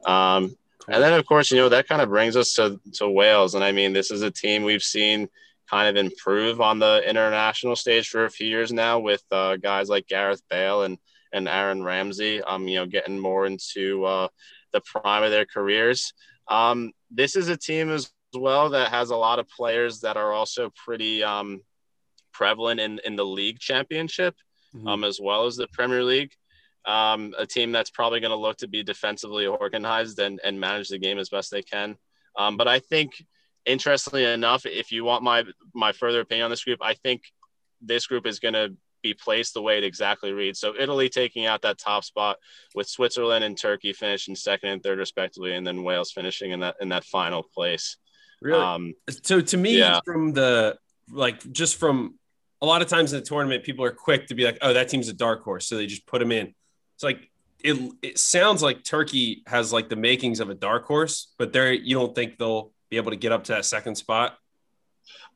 Um, 0.05 0.55
and 0.87 1.03
then, 1.03 1.13
of 1.13 1.25
course, 1.25 1.51
you 1.51 1.57
know, 1.57 1.69
that 1.69 1.87
kind 1.87 2.01
of 2.01 2.09
brings 2.09 2.35
us 2.35 2.53
to, 2.53 2.79
to 2.93 3.09
Wales. 3.09 3.55
And 3.55 3.63
I 3.63 3.71
mean, 3.71 3.93
this 3.93 4.11
is 4.11 4.21
a 4.23 4.31
team 4.31 4.63
we've 4.63 4.83
seen 4.83 5.29
kind 5.69 5.87
of 5.87 6.03
improve 6.03 6.59
on 6.59 6.79
the 6.79 7.01
international 7.07 7.75
stage 7.75 8.09
for 8.09 8.25
a 8.25 8.29
few 8.29 8.47
years 8.47 8.73
now 8.73 8.99
with 8.99 9.23
uh, 9.31 9.57
guys 9.57 9.89
like 9.89 10.07
Gareth 10.07 10.41
Bale 10.49 10.83
and, 10.83 10.97
and 11.31 11.47
Aaron 11.47 11.83
Ramsey. 11.83 12.41
Um, 12.41 12.67
you 12.67 12.77
know, 12.77 12.85
getting 12.85 13.19
more 13.19 13.45
into 13.45 14.03
uh, 14.05 14.27
the 14.73 14.81
prime 14.81 15.23
of 15.23 15.31
their 15.31 15.45
careers. 15.45 16.13
Um, 16.47 16.91
this 17.11 17.35
is 17.35 17.47
a 17.47 17.57
team 17.57 17.89
as 17.89 18.11
well 18.33 18.69
that 18.69 18.89
has 18.89 19.11
a 19.11 19.15
lot 19.15 19.39
of 19.39 19.47
players 19.49 20.01
that 20.01 20.17
are 20.17 20.33
also 20.33 20.71
pretty 20.83 21.23
um, 21.23 21.61
prevalent 22.33 22.79
in 22.79 22.99
in 23.05 23.15
the 23.15 23.25
league 23.25 23.59
championship, 23.59 24.35
Mhm. 24.75 24.87
um, 24.87 25.03
as 25.03 25.19
well 25.19 25.45
as 25.45 25.55
the 25.55 25.67
Premier 25.67 26.03
League. 26.03 26.33
Um, 26.85 27.35
a 27.37 27.45
team 27.45 27.71
that's 27.71 27.91
probably 27.91 28.19
going 28.21 28.31
to 28.31 28.35
look 28.37 28.57
to 28.57 28.67
be 28.67 28.81
defensively 28.81 29.45
organized 29.45 30.17
and, 30.17 30.39
and 30.43 30.59
manage 30.59 30.89
the 30.89 30.97
game 30.97 31.19
as 31.19 31.29
best 31.29 31.51
they 31.51 31.61
can. 31.61 31.95
Um, 32.35 32.57
but 32.57 32.67
I 32.67 32.79
think, 32.79 33.23
interestingly 33.65 34.23
enough, 34.25 34.65
if 34.65 34.91
you 34.91 35.03
want 35.03 35.23
my 35.23 35.43
my 35.75 35.91
further 35.91 36.21
opinion 36.21 36.45
on 36.45 36.51
this 36.51 36.63
group, 36.63 36.79
I 36.81 36.95
think 36.95 37.21
this 37.81 38.07
group 38.07 38.25
is 38.25 38.39
going 38.39 38.53
to 38.55 38.75
be 39.03 39.13
placed 39.13 39.53
the 39.55 39.61
way 39.61 39.77
it 39.77 39.83
exactly 39.83 40.31
reads. 40.31 40.59
So 40.59 40.73
Italy 40.79 41.09
taking 41.09 41.45
out 41.47 41.61
that 41.63 41.77
top 41.79 42.03
spot 42.03 42.37
with 42.75 42.87
Switzerland 42.87 43.43
and 43.43 43.57
Turkey 43.57 43.93
finishing 43.93 44.35
second 44.35 44.69
and 44.69 44.81
third 44.83 44.99
respectively, 44.99 45.53
and 45.55 45.65
then 45.65 45.83
Wales 45.83 46.11
finishing 46.11 46.51
in 46.51 46.59
that 46.61 46.75
in 46.81 46.89
that 46.89 47.03
final 47.03 47.43
place. 47.43 47.97
Really? 48.41 48.63
Um, 48.63 48.93
so 49.23 49.41
to 49.41 49.57
me, 49.57 49.77
Yeah. 49.77 49.99
from 50.05 50.33
the 50.33 50.77
like, 51.11 51.51
just 51.51 51.77
from 51.77 52.17
a 52.61 52.65
lot 52.65 52.81
of 52.81 52.87
times 52.87 53.13
in 53.13 53.19
the 53.19 53.25
tournament, 53.25 53.63
people 53.63 53.83
are 53.83 53.91
quick 53.91 54.27
to 54.27 54.35
be 54.35 54.43
like, 54.45 54.57
"Oh, 54.61 54.73
that 54.73 54.89
team's 54.89 55.07
a 55.07 55.13
dark 55.13 55.43
horse," 55.43 55.67
so 55.67 55.75
they 55.77 55.87
just 55.87 56.05
put 56.05 56.19
them 56.19 56.31
in. 56.31 56.53
It's 56.95 57.03
like 57.03 57.29
it. 57.63 57.93
It 58.01 58.19
sounds 58.19 58.61
like 58.61 58.83
Turkey 58.83 59.43
has 59.47 59.73
like 59.73 59.89
the 59.89 59.95
makings 59.95 60.39
of 60.39 60.49
a 60.49 60.53
dark 60.53 60.85
horse, 60.85 61.33
but 61.37 61.53
they're 61.53 61.73
you 61.73 61.95
don't 61.95 62.13
think 62.13 62.37
they'll 62.37 62.71
be 62.89 62.97
able 62.97 63.11
to 63.11 63.17
get 63.17 63.31
up 63.31 63.43
to 63.45 63.53
that 63.53 63.65
second 63.65 63.95
spot. 63.95 64.37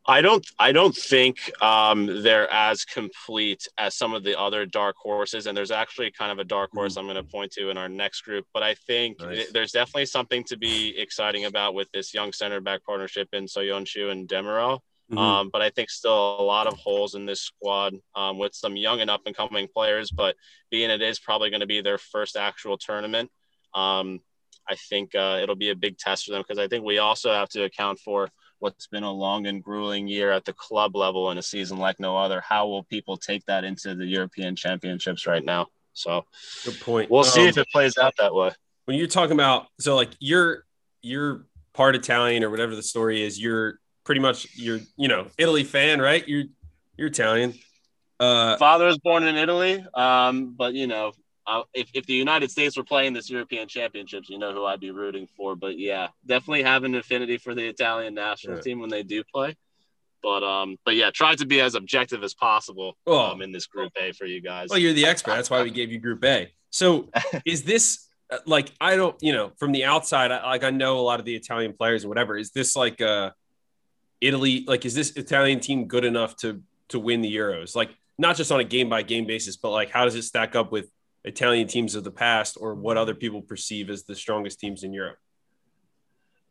I 0.07 0.21
don't 0.21 0.45
I 0.59 0.71
don't 0.71 0.95
think 0.95 1.51
um, 1.63 2.21
they're 2.21 2.51
as 2.53 2.85
complete 2.85 3.67
as 3.79 3.95
some 3.95 4.13
of 4.13 4.23
the 4.23 4.39
other 4.39 4.67
dark 4.67 4.95
horses, 4.97 5.47
and 5.47 5.57
there's 5.57 5.71
actually 5.71 6.11
kind 6.11 6.31
of 6.31 6.37
a 6.37 6.43
dark 6.43 6.69
horse 6.73 6.95
I'm 6.95 7.05
going 7.05 7.15
to 7.15 7.23
point 7.23 7.51
to 7.53 7.71
in 7.71 7.77
our 7.77 7.89
next 7.89 8.21
group. 8.21 8.45
But 8.53 8.61
I 8.61 8.75
think 8.75 9.19
Nice. 9.19 9.35
th- 9.35 9.49
there's 9.49 9.71
definitely 9.71 10.05
something 10.05 10.43
to 10.43 10.57
be 10.57 10.95
exciting 10.97 11.45
about 11.45 11.73
with 11.73 11.89
this 11.91 12.13
young 12.13 12.33
center 12.33 12.61
back 12.61 12.85
partnership 12.85 13.29
in 13.33 13.45
Soyuncu 13.45 14.11
and 14.11 14.27
Demiral. 14.27 14.81
Mhm. 15.11 15.17
Um, 15.19 15.49
but 15.51 15.61
I 15.61 15.69
think 15.69 15.89
still 15.91 16.39
a 16.39 16.41
lot 16.43 16.65
of 16.67 16.73
holes 16.77 17.13
in 17.13 17.25
this 17.27 17.41
squad 17.41 17.93
um, 18.15 18.39
with 18.39 18.55
some 18.55 18.75
young 18.75 19.01
and 19.01 19.09
up 19.09 19.21
and 19.27 19.35
coming 19.35 19.67
players. 19.67 20.09
But 20.09 20.35
being 20.71 20.89
it 20.89 21.01
is 21.01 21.19
probably 21.19 21.49
going 21.51 21.59
to 21.59 21.67
be 21.67 21.81
their 21.81 21.97
first 21.99 22.35
actual 22.35 22.77
tournament, 22.77 23.31
um, 23.75 24.21
I 24.67 24.75
think 24.75 25.13
uh, 25.13 25.39
it'll 25.43 25.55
be 25.55 25.69
a 25.69 25.75
big 25.75 25.97
test 25.99 26.25
for 26.25 26.31
them 26.31 26.41
because 26.41 26.57
I 26.57 26.67
think 26.67 26.83
we 26.85 26.97
also 26.97 27.31
have 27.31 27.49
to 27.49 27.63
account 27.65 27.99
for 27.99 28.29
what's 28.59 28.87
been 28.87 29.03
a 29.03 29.11
long 29.11 29.45
and 29.45 29.63
grueling 29.63 30.07
year 30.07 30.31
at 30.31 30.43
the 30.45 30.53
club 30.53 30.95
level 30.95 31.29
in 31.29 31.37
a 31.37 31.43
season 31.43 31.77
like 31.77 31.99
no 31.99 32.17
other. 32.17 32.41
How 32.41 32.67
will 32.67 32.83
people 32.83 33.15
take 33.15 33.45
that 33.45 33.63
into 33.63 33.93
the 33.93 34.05
European 34.07 34.55
Championships 34.55 35.27
right 35.27 35.43
now? 35.43 35.67
So 35.93 36.25
Good 36.63 36.79
point. 36.81 37.11
we'll 37.11 37.23
see 37.23 37.41
Um, 37.43 37.47
if 37.49 37.57
it 37.59 37.67
plays 37.71 37.97
out 37.99 38.15
that 38.17 38.33
way. 38.33 38.51
when 38.85 38.97
you're 38.97 39.07
talking 39.07 39.33
about 39.33 39.67
so 39.79 39.95
like 39.95 40.09
you're 40.19 40.65
you're 41.03 41.45
part 41.73 41.95
Italian 41.95 42.43
or 42.43 42.49
whatever 42.49 42.75
the 42.75 42.81
story 42.81 43.21
is, 43.21 43.39
you're 43.39 43.79
pretty 44.05 44.21
much 44.21 44.47
you're 44.55 44.79
you 44.97 45.07
know 45.09 45.27
Italy 45.37 45.63
fan, 45.65 45.99
right? 45.99 46.25
You're 46.27 46.45
you're 46.97 47.07
Italian. 47.09 47.53
Uh, 48.19 48.55
Father 48.57 48.85
was 48.85 48.97
born 48.99 49.23
in 49.23 49.35
Italy, 49.35 49.85
um, 49.93 50.53
but 50.57 50.73
you 50.73 50.87
know, 50.87 51.11
uh, 51.45 51.63
if, 51.73 51.89
if 51.93 52.05
the 52.05 52.13
United 52.13 52.49
States 52.49 52.77
were 52.77 52.83
playing 52.85 53.11
this 53.11 53.29
European 53.29 53.67
Championships, 53.67 54.29
you 54.29 54.39
know 54.39 54.53
who 54.53 54.63
I'd 54.65 54.79
be 54.79 54.91
rooting 54.91 55.27
for. 55.35 55.55
But 55.57 55.77
yeah, 55.77 56.07
definitely 56.25 56.63
have 56.63 56.85
an 56.85 56.95
affinity 56.95 57.37
for 57.37 57.53
the 57.53 57.67
Italian 57.67 58.13
national 58.13 58.55
Yeah. 58.55 58.61
team 58.61 58.79
when 58.79 58.89
they 58.89 59.03
do 59.03 59.21
play. 59.33 59.55
But 60.23 60.43
um, 60.43 60.77
but 60.85 60.95
yeah, 60.95 61.11
try 61.13 61.35
to 61.35 61.45
be 61.45 61.59
as 61.59 61.75
objective 61.75 62.23
as 62.23 62.33
possible 62.33 62.95
Oh. 63.05 63.19
um, 63.31 63.41
in 63.41 63.51
this 63.51 63.67
Group 63.67 63.91
A 63.99 64.13
for 64.13 64.25
you 64.25 64.41
guys. 64.41 64.69
well, 64.69 64.79
you're 64.79 64.93
the 64.93 65.05
expert. 65.05 65.31
That's 65.31 65.49
why 65.49 65.61
we 65.61 65.69
gave 65.71 65.91
you 65.91 65.99
Group 65.99 66.23
A. 66.23 66.51
So 66.69 67.09
is 67.45 67.63
this 67.63 68.07
uh, 68.31 68.37
like 68.45 68.71
I 68.79 68.95
don't 68.95 69.15
you 69.21 69.33
know 69.33 69.51
from 69.59 69.73
the 69.73 69.83
outside, 69.83 70.31
I, 70.31 70.43
like 70.47 70.63
I 70.63 70.69
know 70.71 70.99
a 70.99 71.01
lot 71.01 71.19
of 71.19 71.25
the 71.25 71.35
Italian 71.35 71.73
players 71.73 72.05
or 72.05 72.07
whatever. 72.09 72.37
Is 72.37 72.51
this 72.51 72.75
like 72.77 73.01
uh 73.01 73.31
Italy? 74.21 74.65
Like 74.67 74.85
is 74.85 74.93
this 74.93 75.11
Italian 75.11 75.59
team 75.59 75.85
good 75.87 76.05
enough 76.05 76.35
to 76.37 76.61
to 76.89 76.99
win 76.99 77.21
the 77.21 77.33
Euros? 77.33 77.75
Like 77.75 77.95
not 78.17 78.35
just 78.35 78.51
on 78.51 78.59
a 78.59 78.63
game 78.63 78.89
by 78.89 79.01
game 79.01 79.25
basis, 79.25 79.57
but 79.57 79.71
like 79.71 79.89
how 79.89 80.05
does 80.05 80.15
it 80.15 80.23
stack 80.23 80.55
up 80.55 80.71
with 80.71 80.89
Italian 81.23 81.67
teams 81.67 81.95
of 81.95 82.03
the 82.03 82.11
past 82.11 82.57
or 82.59 82.75
what 82.75 82.97
other 82.97 83.15
people 83.15 83.41
perceive 83.41 83.89
as 83.89 84.03
the 84.03 84.15
strongest 84.15 84.59
teams 84.59 84.83
in 84.83 84.93
Europe? 84.93 85.17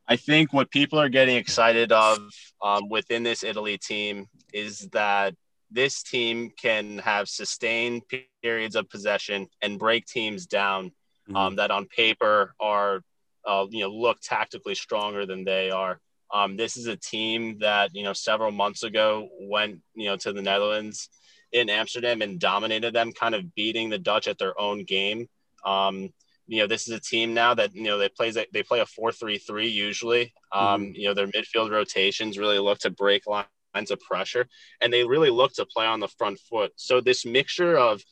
I 0.07 0.17
think 0.17 0.53
what 0.53 0.71
people 0.71 1.01
are 1.01 1.09
getting 1.09 1.37
excited 1.37 1.91
of 1.91 2.19
um, 2.63 2.89
within 2.91 3.23
this 3.23 3.43
Italy 3.43 3.79
team 3.79 4.27
is 4.53 4.89
that 4.93 5.35
this 5.71 6.03
team 6.03 6.51
can 6.61 6.99
have 6.99 7.29
sustained 7.29 8.03
periods 8.43 8.77
of 8.77 8.89
possession 8.91 9.49
and 9.63 9.79
break 9.79 10.05
teams 10.05 10.47
down 10.47 10.93
um, 11.35 11.57
that 11.57 11.71
on 11.71 11.87
paper 11.87 12.55
are, 12.61 13.01
uh, 13.47 13.67
you 13.71 13.81
know, 13.81 13.89
look 13.89 14.21
tactically 14.21 14.75
stronger 14.75 15.25
than 15.25 15.45
they 15.45 15.71
are. 15.71 16.01
Um, 16.33 16.57
this 16.57 16.77
is 16.77 16.87
a 16.87 16.97
team 16.97 17.59
that, 17.61 17.91
you 17.95 18.03
know, 18.03 18.13
several 18.13 18.51
months 18.51 18.83
ago 18.83 19.29
went, 19.41 19.81
you 19.95 20.07
know, 20.07 20.17
to 20.17 20.33
the 20.33 20.43
Netherlands 20.43 21.09
in 21.53 21.71
Amsterdam 21.71 22.23
and 22.23 22.41
dominated 22.41 22.95
them, 22.95 23.13
kind 23.13 23.35
of 23.35 23.55
beating 23.55 23.91
the 23.91 23.99
Dutch 23.99 24.27
at 24.27 24.39
their 24.39 24.59
own 24.61 24.85
game. 24.85 25.29
Um, 25.65 26.11
you 26.47 26.61
know, 26.61 26.67
this 26.67 26.89
is 26.89 26.95
a 26.95 27.01
team 27.01 27.33
now 27.33 27.55
that 27.55 27.75
you 27.75 27.85
know 27.85 27.97
they 27.97 28.09
play 28.09 28.31
they 28.31 28.63
play 28.63 28.81
a 28.81 28.87
four 28.87 29.13
three 29.13 29.39
three 29.39 29.69
usually. 29.69 30.35
Um, 30.53 30.93
You 30.95 31.09
know, 31.09 31.15
their 31.15 31.29
midfield 31.29 31.71
rotations 31.71 32.39
really 32.39 32.59
look 32.59 32.81
to 32.81 32.91
break 32.91 33.23
lines 33.27 33.91
of 33.91 34.01
pressure, 34.01 34.47
and 34.81 34.93
they 34.93 35.05
really 35.05 35.31
look 35.31 35.53
to 35.55 35.67
play 35.67 35.87
on 35.87 36.01
the 36.01 36.09
front 36.09 36.39
foot. 36.39 36.73
So 36.77 37.01
this 37.01 37.25
mixture 37.25 37.79
of 37.79 38.03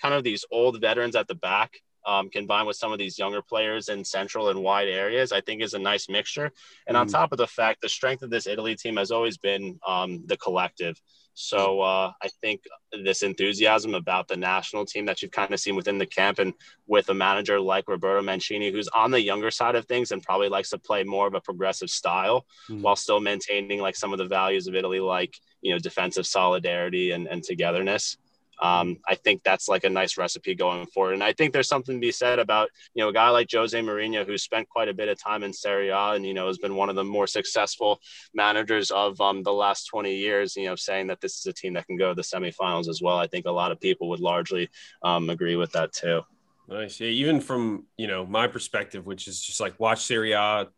kind 0.00 0.14
of 0.14 0.24
these 0.24 0.44
old 0.50 0.80
veterans 0.80 1.16
at 1.16 1.28
the 1.28 1.34
back. 1.34 1.72
Um, 2.06 2.28
combined 2.28 2.66
with 2.66 2.76
some 2.76 2.92
of 2.92 2.98
these 2.98 3.18
younger 3.18 3.40
players 3.40 3.88
in 3.88 4.04
central 4.04 4.50
and 4.50 4.62
wide 4.62 4.88
areas, 4.88 5.32
I 5.32 5.40
think 5.40 5.62
is 5.62 5.74
a 5.74 5.78
nice 5.78 6.08
mixture. 6.08 6.52
And 6.86 6.96
on 6.96 7.06
Mhm. 7.06 7.12
top 7.12 7.32
of 7.32 7.38
the 7.38 7.46
fact, 7.46 7.80
the 7.80 7.88
strength 7.88 8.22
of 8.22 8.30
this 8.30 8.46
Italy 8.46 8.76
team 8.76 8.96
has 8.96 9.10
always 9.10 9.38
been 9.38 9.78
um, 9.86 10.24
the 10.26 10.36
collective. 10.36 11.00
So 11.36 11.80
uh, 11.80 12.12
I 12.22 12.28
think 12.42 12.60
this 13.02 13.22
enthusiasm 13.22 13.94
about 13.94 14.28
the 14.28 14.36
national 14.36 14.86
team 14.86 15.04
that 15.06 15.20
you've 15.20 15.32
kind 15.32 15.52
of 15.52 15.58
seen 15.58 15.74
within 15.74 15.98
the 15.98 16.06
camp 16.06 16.38
and 16.38 16.54
with 16.86 17.08
a 17.08 17.14
manager 17.14 17.58
like 17.58 17.88
Roberto 17.88 18.22
Mancini, 18.22 18.70
who's 18.70 18.86
on 18.88 19.10
the 19.10 19.20
younger 19.20 19.50
side 19.50 19.74
of 19.74 19.86
things 19.86 20.12
and 20.12 20.22
probably 20.22 20.48
likes 20.48 20.70
to 20.70 20.78
play 20.78 21.02
more 21.02 21.26
of 21.26 21.34
a 21.34 21.40
progressive 21.40 21.90
style 21.90 22.46
Mhm. 22.70 22.82
while 22.82 22.94
still 22.96 23.18
maintaining 23.18 23.80
like 23.80 23.96
some 23.96 24.12
of 24.12 24.18
the 24.18 24.26
values 24.26 24.68
of 24.68 24.76
Italy, 24.76 25.00
like, 25.00 25.34
you 25.60 25.72
know, 25.72 25.78
defensive 25.78 26.26
solidarity 26.26 27.10
and, 27.10 27.26
and 27.26 27.42
togetherness. 27.42 28.16
Um, 28.64 28.96
I 29.06 29.14
think 29.14 29.42
that's 29.42 29.68
like 29.68 29.84
a 29.84 29.90
nice 29.90 30.16
recipe 30.16 30.54
going 30.54 30.86
forward. 30.86 31.12
And 31.12 31.22
I 31.22 31.34
think 31.34 31.52
there's 31.52 31.68
something 31.68 31.96
to 31.96 32.00
be 32.00 32.10
said 32.10 32.38
about, 32.38 32.70
you 32.94 33.04
know, 33.04 33.10
a 33.10 33.12
guy 33.12 33.28
like 33.28 33.48
Jose 33.52 33.78
Mourinho, 33.78 34.24
who 34.26 34.38
spent 34.38 34.70
quite 34.70 34.88
a 34.88 34.94
bit 34.94 35.08
of 35.08 35.22
time 35.22 35.42
in 35.42 35.52
Serie 35.52 35.90
A 35.90 36.12
and, 36.12 36.24
you 36.24 36.32
know, 36.32 36.46
has 36.46 36.56
been 36.56 36.74
one 36.74 36.88
of 36.88 36.96
the 36.96 37.04
more 37.04 37.26
successful 37.26 38.00
managers 38.32 38.90
of 38.90 39.20
um, 39.20 39.42
the 39.42 39.52
last 39.52 39.84
20 39.88 40.14
years, 40.14 40.56
you 40.56 40.64
know, 40.64 40.76
saying 40.76 41.08
that 41.08 41.20
this 41.20 41.38
is 41.38 41.44
a 41.44 41.52
team 41.52 41.74
that 41.74 41.86
can 41.86 41.98
go 41.98 42.08
to 42.08 42.14
the 42.14 42.22
semifinals 42.22 42.88
as 42.88 43.02
well. 43.02 43.18
I 43.18 43.26
think 43.26 43.44
a 43.44 43.50
lot 43.50 43.70
of 43.70 43.78
people 43.78 44.08
would 44.08 44.20
largely 44.20 44.70
um, 45.02 45.28
agree 45.28 45.56
with 45.56 45.72
that 45.72 45.92
too. 45.92 46.22
Nice. 46.66 46.98
Yeah, 46.98 47.08
even 47.08 47.42
from 47.42 47.84
you 47.98 48.06
know 48.06 48.24
my 48.24 48.46
perspective, 48.46 49.04
which 49.04 49.28
is 49.28 49.38
just 49.42 49.60
like 49.60 49.78
watch 49.78 50.06
Serie 50.06 50.32
A 50.32 50.68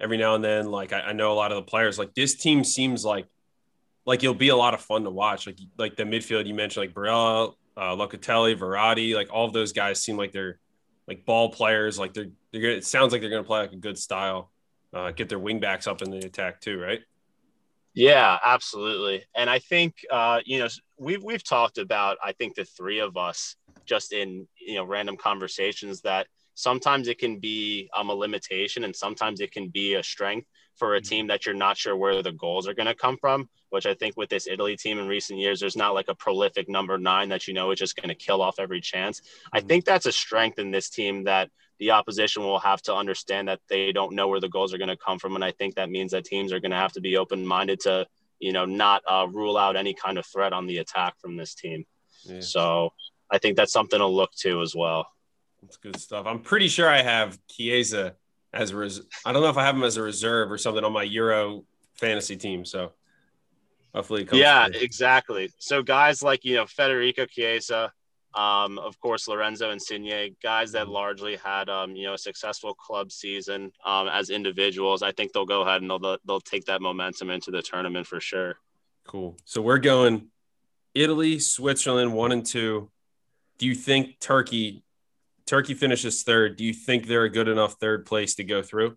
every 0.00 0.16
now 0.16 0.34
and 0.34 0.42
then. 0.42 0.66
Like 0.66 0.92
I, 0.92 1.00
I 1.00 1.12
know 1.12 1.32
a 1.32 1.34
lot 1.34 1.52
of 1.52 1.56
the 1.56 1.70
players. 1.70 1.96
Like 1.96 2.14
this 2.14 2.34
team 2.34 2.64
seems 2.64 3.04
like 3.04 3.26
like 4.06 4.22
it'll 4.22 4.34
be 4.34 4.48
a 4.48 4.56
lot 4.56 4.74
of 4.74 4.80
fun 4.80 5.04
to 5.04 5.10
watch. 5.10 5.46
Like 5.46 5.58
like 5.78 5.96
the 5.96 6.04
midfield 6.04 6.46
you 6.46 6.54
mentioned, 6.54 6.86
like 6.86 6.94
Barella, 6.94 7.54
uh, 7.76 7.96
Locatelli, 7.96 8.56
Verratti, 8.56 9.14
like 9.14 9.32
all 9.32 9.46
of 9.46 9.52
those 9.52 9.72
guys 9.72 10.02
seem 10.02 10.16
like 10.16 10.32
they're 10.32 10.58
like 11.08 11.24
ball 11.24 11.50
players. 11.50 11.98
Like 11.98 12.14
they're 12.14 12.28
they're 12.52 12.62
gonna, 12.62 12.74
it 12.74 12.84
sounds 12.84 13.12
like 13.12 13.20
they're 13.20 13.30
gonna 13.30 13.44
play 13.44 13.60
like 13.60 13.72
a 13.72 13.76
good 13.76 13.98
style. 13.98 14.50
Uh, 14.92 15.10
get 15.10 15.28
their 15.28 15.40
wing 15.40 15.58
backs 15.58 15.86
up 15.88 16.02
in 16.02 16.10
the 16.10 16.18
attack 16.18 16.60
too, 16.60 16.78
right? 16.78 17.00
Yeah, 17.94 18.38
absolutely. 18.44 19.24
And 19.34 19.48
I 19.48 19.58
think 19.58 19.94
uh, 20.10 20.40
you 20.44 20.58
know 20.58 20.68
we've 20.98 21.22
we've 21.22 21.44
talked 21.44 21.78
about 21.78 22.18
I 22.22 22.32
think 22.32 22.54
the 22.54 22.64
three 22.64 23.00
of 23.00 23.16
us 23.16 23.56
just 23.86 24.12
in 24.12 24.46
you 24.58 24.74
know 24.74 24.84
random 24.84 25.16
conversations 25.16 26.00
that 26.02 26.26
sometimes 26.54 27.08
it 27.08 27.18
can 27.18 27.38
be 27.38 27.88
um, 27.96 28.10
a 28.10 28.14
limitation 28.14 28.84
and 28.84 28.94
sometimes 28.94 29.40
it 29.40 29.52
can 29.52 29.68
be 29.68 29.94
a 29.94 30.02
strength 30.02 30.46
for 30.76 30.94
a 30.94 31.00
team 31.00 31.28
that 31.28 31.46
you're 31.46 31.54
not 31.54 31.76
sure 31.76 31.96
where 31.96 32.22
the 32.22 32.32
goals 32.32 32.66
are 32.68 32.74
going 32.74 32.86
to 32.86 32.94
come 32.94 33.16
from. 33.16 33.48
Which 33.70 33.86
I 33.86 33.94
think 33.94 34.16
with 34.16 34.28
this 34.28 34.46
Italy 34.46 34.76
team 34.76 35.00
in 35.00 35.08
recent 35.08 35.40
years, 35.40 35.58
there's 35.58 35.76
not 35.76 35.94
like 35.94 36.06
a 36.08 36.14
prolific 36.14 36.68
number 36.68 36.96
nine 36.96 37.28
that 37.30 37.48
you 37.48 37.54
know 37.54 37.72
is 37.72 37.78
just 37.78 37.96
going 37.96 38.08
to 38.08 38.14
kill 38.14 38.40
off 38.40 38.60
every 38.60 38.80
chance. 38.80 39.20
I 39.52 39.60
think 39.60 39.84
that's 39.84 40.06
a 40.06 40.12
strength 40.12 40.60
in 40.60 40.70
this 40.70 40.88
team 40.90 41.24
that 41.24 41.50
the 41.80 41.90
opposition 41.90 42.44
will 42.44 42.60
have 42.60 42.80
to 42.82 42.94
understand 42.94 43.48
that 43.48 43.60
they 43.68 43.90
don't 43.90 44.14
know 44.14 44.28
where 44.28 44.40
the 44.40 44.48
goals 44.48 44.72
are 44.72 44.78
going 44.78 44.88
to 44.88 44.96
come 44.96 45.18
from. 45.18 45.34
And 45.34 45.44
I 45.44 45.50
think 45.50 45.74
that 45.74 45.90
means 45.90 46.12
that 46.12 46.24
teams 46.24 46.52
are 46.52 46.60
going 46.60 46.70
to 46.70 46.76
have 46.76 46.92
to 46.92 47.00
be 47.00 47.16
open 47.16 47.44
minded 47.44 47.80
to, 47.80 48.06
you 48.38 48.52
know, 48.52 48.64
not 48.64 49.02
uh, 49.10 49.26
rule 49.30 49.56
out 49.56 49.76
any 49.76 49.92
kind 49.92 50.18
of 50.18 50.26
threat 50.26 50.52
on 50.52 50.66
the 50.66 50.78
attack 50.78 51.14
from 51.20 51.36
this 51.36 51.54
team. 51.54 51.84
Yeah. 52.22 52.40
So 52.40 52.92
I 53.30 53.38
think 53.38 53.56
that's 53.56 53.72
something 53.72 53.98
to 53.98 54.06
look 54.06 54.30
to 54.42 54.62
as 54.62 54.74
well. 54.74 55.08
That's 55.62 55.76
good 55.78 55.98
stuff. 55.98 56.26
I'm 56.26 56.40
pretty 56.40 56.68
sure 56.68 56.88
I 56.88 57.02
have 57.02 57.38
Chiesa 57.48 58.14
as 58.54 58.70
a 58.70 58.76
res- 58.76 59.02
I 59.24 59.32
don't 59.32 59.42
know 59.42 59.48
if 59.50 59.56
I 59.56 59.64
have 59.64 59.74
him 59.76 59.82
as 59.84 59.96
a 59.96 60.02
reserve 60.02 60.50
or 60.50 60.58
something 60.58 60.84
on 60.84 60.92
my 60.92 61.02
Euro 61.02 61.64
fantasy 61.94 62.36
team. 62.36 62.64
So 62.64 62.92
hopefully, 63.94 64.26
Yeah, 64.32 64.66
through. 64.68 64.80
exactly. 64.80 65.50
So 65.58 65.82
guys 65.82 66.22
like, 66.22 66.44
you 66.44 66.56
know, 66.56 66.66
Federico 66.66 67.26
Chiesa, 67.26 67.92
Um, 68.34 68.80
of 68.80 68.98
course, 68.98 69.28
Lorenzo 69.28 69.70
Insigne, 69.70 70.34
guys 70.42 70.72
that 70.72 70.88
largely 70.88 71.36
had 71.36 71.68
um, 71.68 71.94
you 71.94 72.04
know 72.06 72.14
a 72.14 72.18
successful 72.18 72.74
club 72.74 73.12
season 73.12 73.70
um, 73.86 74.08
as 74.08 74.28
individuals. 74.30 75.02
I 75.02 75.12
think 75.12 75.32
they'll 75.32 75.46
go 75.46 75.62
ahead 75.62 75.82
and 75.82 75.88
they'll 75.90 76.18
they'll 76.26 76.40
take 76.40 76.64
that 76.64 76.80
momentum 76.82 77.30
into 77.30 77.52
the 77.52 77.62
tournament 77.62 78.08
for 78.08 78.20
sure. 78.20 78.56
Cool. 79.06 79.36
So 79.44 79.62
we're 79.62 79.78
going 79.78 80.30
Italy, 80.94 81.38
Switzerland, 81.38 82.12
one 82.12 82.32
and 82.32 82.44
two. 82.44 82.90
Do 83.58 83.66
you 83.66 83.74
think 83.76 84.18
Turkey? 84.18 84.82
Turkey 85.46 85.74
finishes 85.74 86.22
third. 86.22 86.56
Do 86.56 86.64
you 86.64 86.72
think 86.72 87.06
they're 87.06 87.24
a 87.24 87.30
good 87.30 87.48
enough 87.48 87.74
third 87.74 88.06
place 88.06 88.34
to 88.36 88.44
go 88.44 88.62
through? 88.62 88.96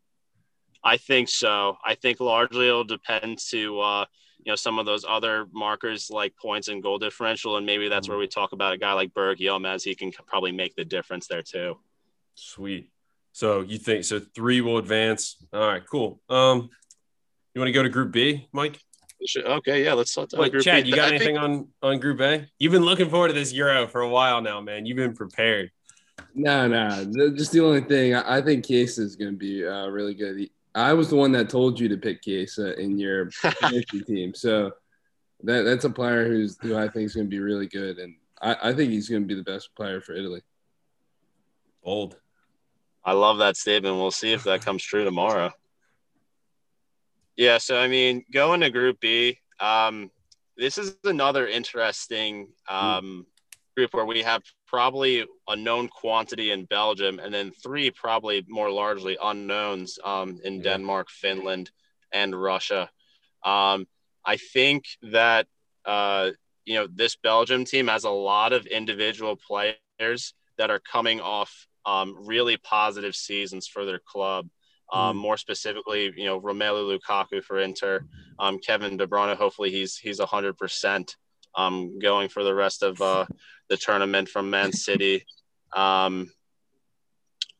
I 0.83 0.97
think 0.97 1.27
so. 1.27 1.77
I 1.85 1.95
think 1.95 2.19
largely 2.19 2.67
it'll 2.67 2.83
depend 2.83 3.39
to 3.49 3.79
uh, 3.79 4.05
you 4.43 4.51
know 4.51 4.55
some 4.55 4.79
of 4.79 4.85
those 4.85 5.05
other 5.07 5.47
markers 5.51 6.09
like 6.09 6.33
points 6.37 6.69
and 6.69 6.81
goal 6.81 6.99
differential, 6.99 7.57
and 7.57 7.65
maybe 7.65 7.89
that's 7.89 8.07
where 8.07 8.17
we 8.17 8.27
talk 8.27 8.53
about 8.53 8.73
a 8.73 8.77
guy 8.77 8.93
like 8.93 9.13
Burak 9.13 9.39
Yilmaz. 9.39 9.83
He 9.83 9.95
can 9.95 10.11
probably 10.25 10.51
make 10.51 10.75
the 10.75 10.85
difference 10.85 11.27
there 11.27 11.43
too. 11.43 11.77
Sweet. 12.35 12.89
So 13.33 13.61
you 13.61 13.77
think 13.77 14.05
so? 14.05 14.19
Three 14.19 14.61
will 14.61 14.77
advance. 14.77 15.35
All 15.51 15.67
right, 15.67 15.85
cool. 15.85 16.21
Um, 16.29 16.69
you 17.53 17.59
want 17.59 17.67
to 17.67 17.73
go 17.73 17.83
to 17.83 17.89
Group 17.89 18.11
B, 18.11 18.47
Mike? 18.51 18.79
Okay, 19.37 19.83
yeah, 19.83 19.93
let's 19.93 20.13
talk. 20.13 20.29
Wait, 20.33 20.53
Chad, 20.61 20.83
B. 20.83 20.89
you 20.89 20.95
got 20.95 21.05
I 21.05 21.15
anything 21.15 21.35
think... 21.35 21.39
on 21.39 21.67
on 21.81 21.99
Group 21.99 22.21
A? 22.21 22.47
You've 22.59 22.71
been 22.71 22.85
looking 22.85 23.09
forward 23.09 23.29
to 23.29 23.33
this 23.33 23.51
Euro 23.51 23.87
for 23.87 24.01
a 24.01 24.09
while 24.09 24.41
now, 24.41 24.61
man. 24.61 24.85
You've 24.85 24.97
been 24.97 25.15
prepared. 25.15 25.71
No, 26.39 26.67
no, 26.67 27.03
just 27.32 27.51
the 27.51 27.62
only 27.62 27.82
thing 27.82 28.13
I 28.13 28.44
think 28.44 28.67
Chiesa 28.67 29.01
is 29.01 29.15
going 29.15 29.32
to 29.32 29.38
be 29.38 29.65
uh, 29.65 29.88
really 29.88 30.13
good. 30.13 30.48
I 30.75 30.94
was 30.94 31.10
the 31.10 31.15
one 31.15 31.32
that 31.32 31.50
told 31.50 31.79
you 31.79 31.89
to 31.89 31.98
pick 31.98 32.22
Chiesa 32.22 32.79
in 32.79 33.00
your 33.00 33.32
team. 34.08 34.36
So 34.36 34.72
that 35.44 35.63
that's 35.63 35.86
a 35.86 35.89
player 35.89 36.27
who's 36.27 36.56
who 36.62 36.77
I 36.77 36.89
think 36.89 37.08
is 37.08 37.15
going 37.15 37.25
to 37.25 37.29
be 37.29 37.39
really 37.39 37.65
good, 37.65 37.98
and 37.98 38.15
I, 38.39 38.70
I 38.70 38.74
think 38.74 38.91
he's 38.91 39.10
going 39.10 39.24
to 39.24 39.27
be 39.27 39.34
the 39.34 39.44
best 39.44 39.74
player 39.74 40.00
for 40.00 40.13
Italy. 40.13 40.41
Bold. 41.84 42.17
I 43.03 43.13
love 43.13 43.39
that 43.39 43.58
statement. 43.58 43.96
We'll 43.96 44.12
see 44.12 44.32
if 44.32 44.44
that 44.44 44.63
comes 44.63 44.84
true 44.84 45.03
tomorrow. 45.03 45.51
Yeah, 47.36 47.58
so 47.58 47.79
I 47.79 47.88
mean, 47.88 48.25
going 48.32 48.62
to 48.62 48.70
Group 48.70 49.00
B, 49.00 49.39
um, 49.60 50.12
this 50.56 50.77
is 50.77 50.96
another 51.03 51.48
interesting 51.48 52.50
um, 52.70 53.25
group 53.77 53.93
where 53.93 54.05
we 54.05 54.24
have 54.24 54.41
probably 54.65 55.24
a 55.48 55.55
known 55.55 55.88
quantity 55.88 56.51
in 56.51 56.65
Belgium, 56.65 57.19
and 57.19 57.31
then 57.31 57.51
three 57.51 57.91
probably 57.91 58.43
more 58.50 58.72
largely 58.72 59.17
unknowns 59.24 60.00
um, 60.03 60.39
in 60.43 60.55
yeah. 60.55 60.63
Denmark, 60.63 61.10
Finland, 61.12 61.69
and 62.12 62.36
Russia. 62.36 62.89
Um, 63.46 63.88
I 64.25 64.38
think 64.38 64.86
that 65.03 65.46
uh, 65.86 66.31
you 66.65 66.75
know 66.75 66.88
this 66.91 67.15
Belgium 67.15 67.65
team 67.65 67.88
has 67.88 68.03
a 68.03 68.10
lot 68.10 68.51
of 68.51 68.65
individual 68.65 69.38
players 69.38 70.34
that 70.57 70.72
are 70.72 70.79
coming 70.79 71.22
off 71.22 71.67
um, 71.86 72.15
really 72.25 72.57
positive 72.57 73.15
seasons 73.15 73.67
for 73.67 73.86
their 73.86 74.00
club. 74.00 74.50
Um, 74.91 75.17
mm. 75.17 75.22
More 75.22 75.38
specifically, 75.38 76.12
you 76.17 76.25
know 76.25 76.41
Romelu 76.41 76.98
Lukaku 76.98 77.43
for 77.43 77.60
Inter, 77.60 78.05
um, 78.39 78.57
Kevin 78.57 78.98
De 78.98 79.05
Bruyne. 79.05 79.38
Hopefully, 79.38 79.69
he's 79.69 79.98
he's 79.98 80.19
hundred 80.19 80.57
percent 80.57 81.15
um, 81.57 81.99
going 81.99 82.29
for 82.29 82.43
the 82.43 82.53
rest 82.53 82.83
of 82.83 83.01
uh, 83.01 83.25
the 83.67 83.75
tournament 83.75 84.29
from 84.29 84.49
Man 84.49 84.71
City. 84.71 85.25
Um, 85.75 86.31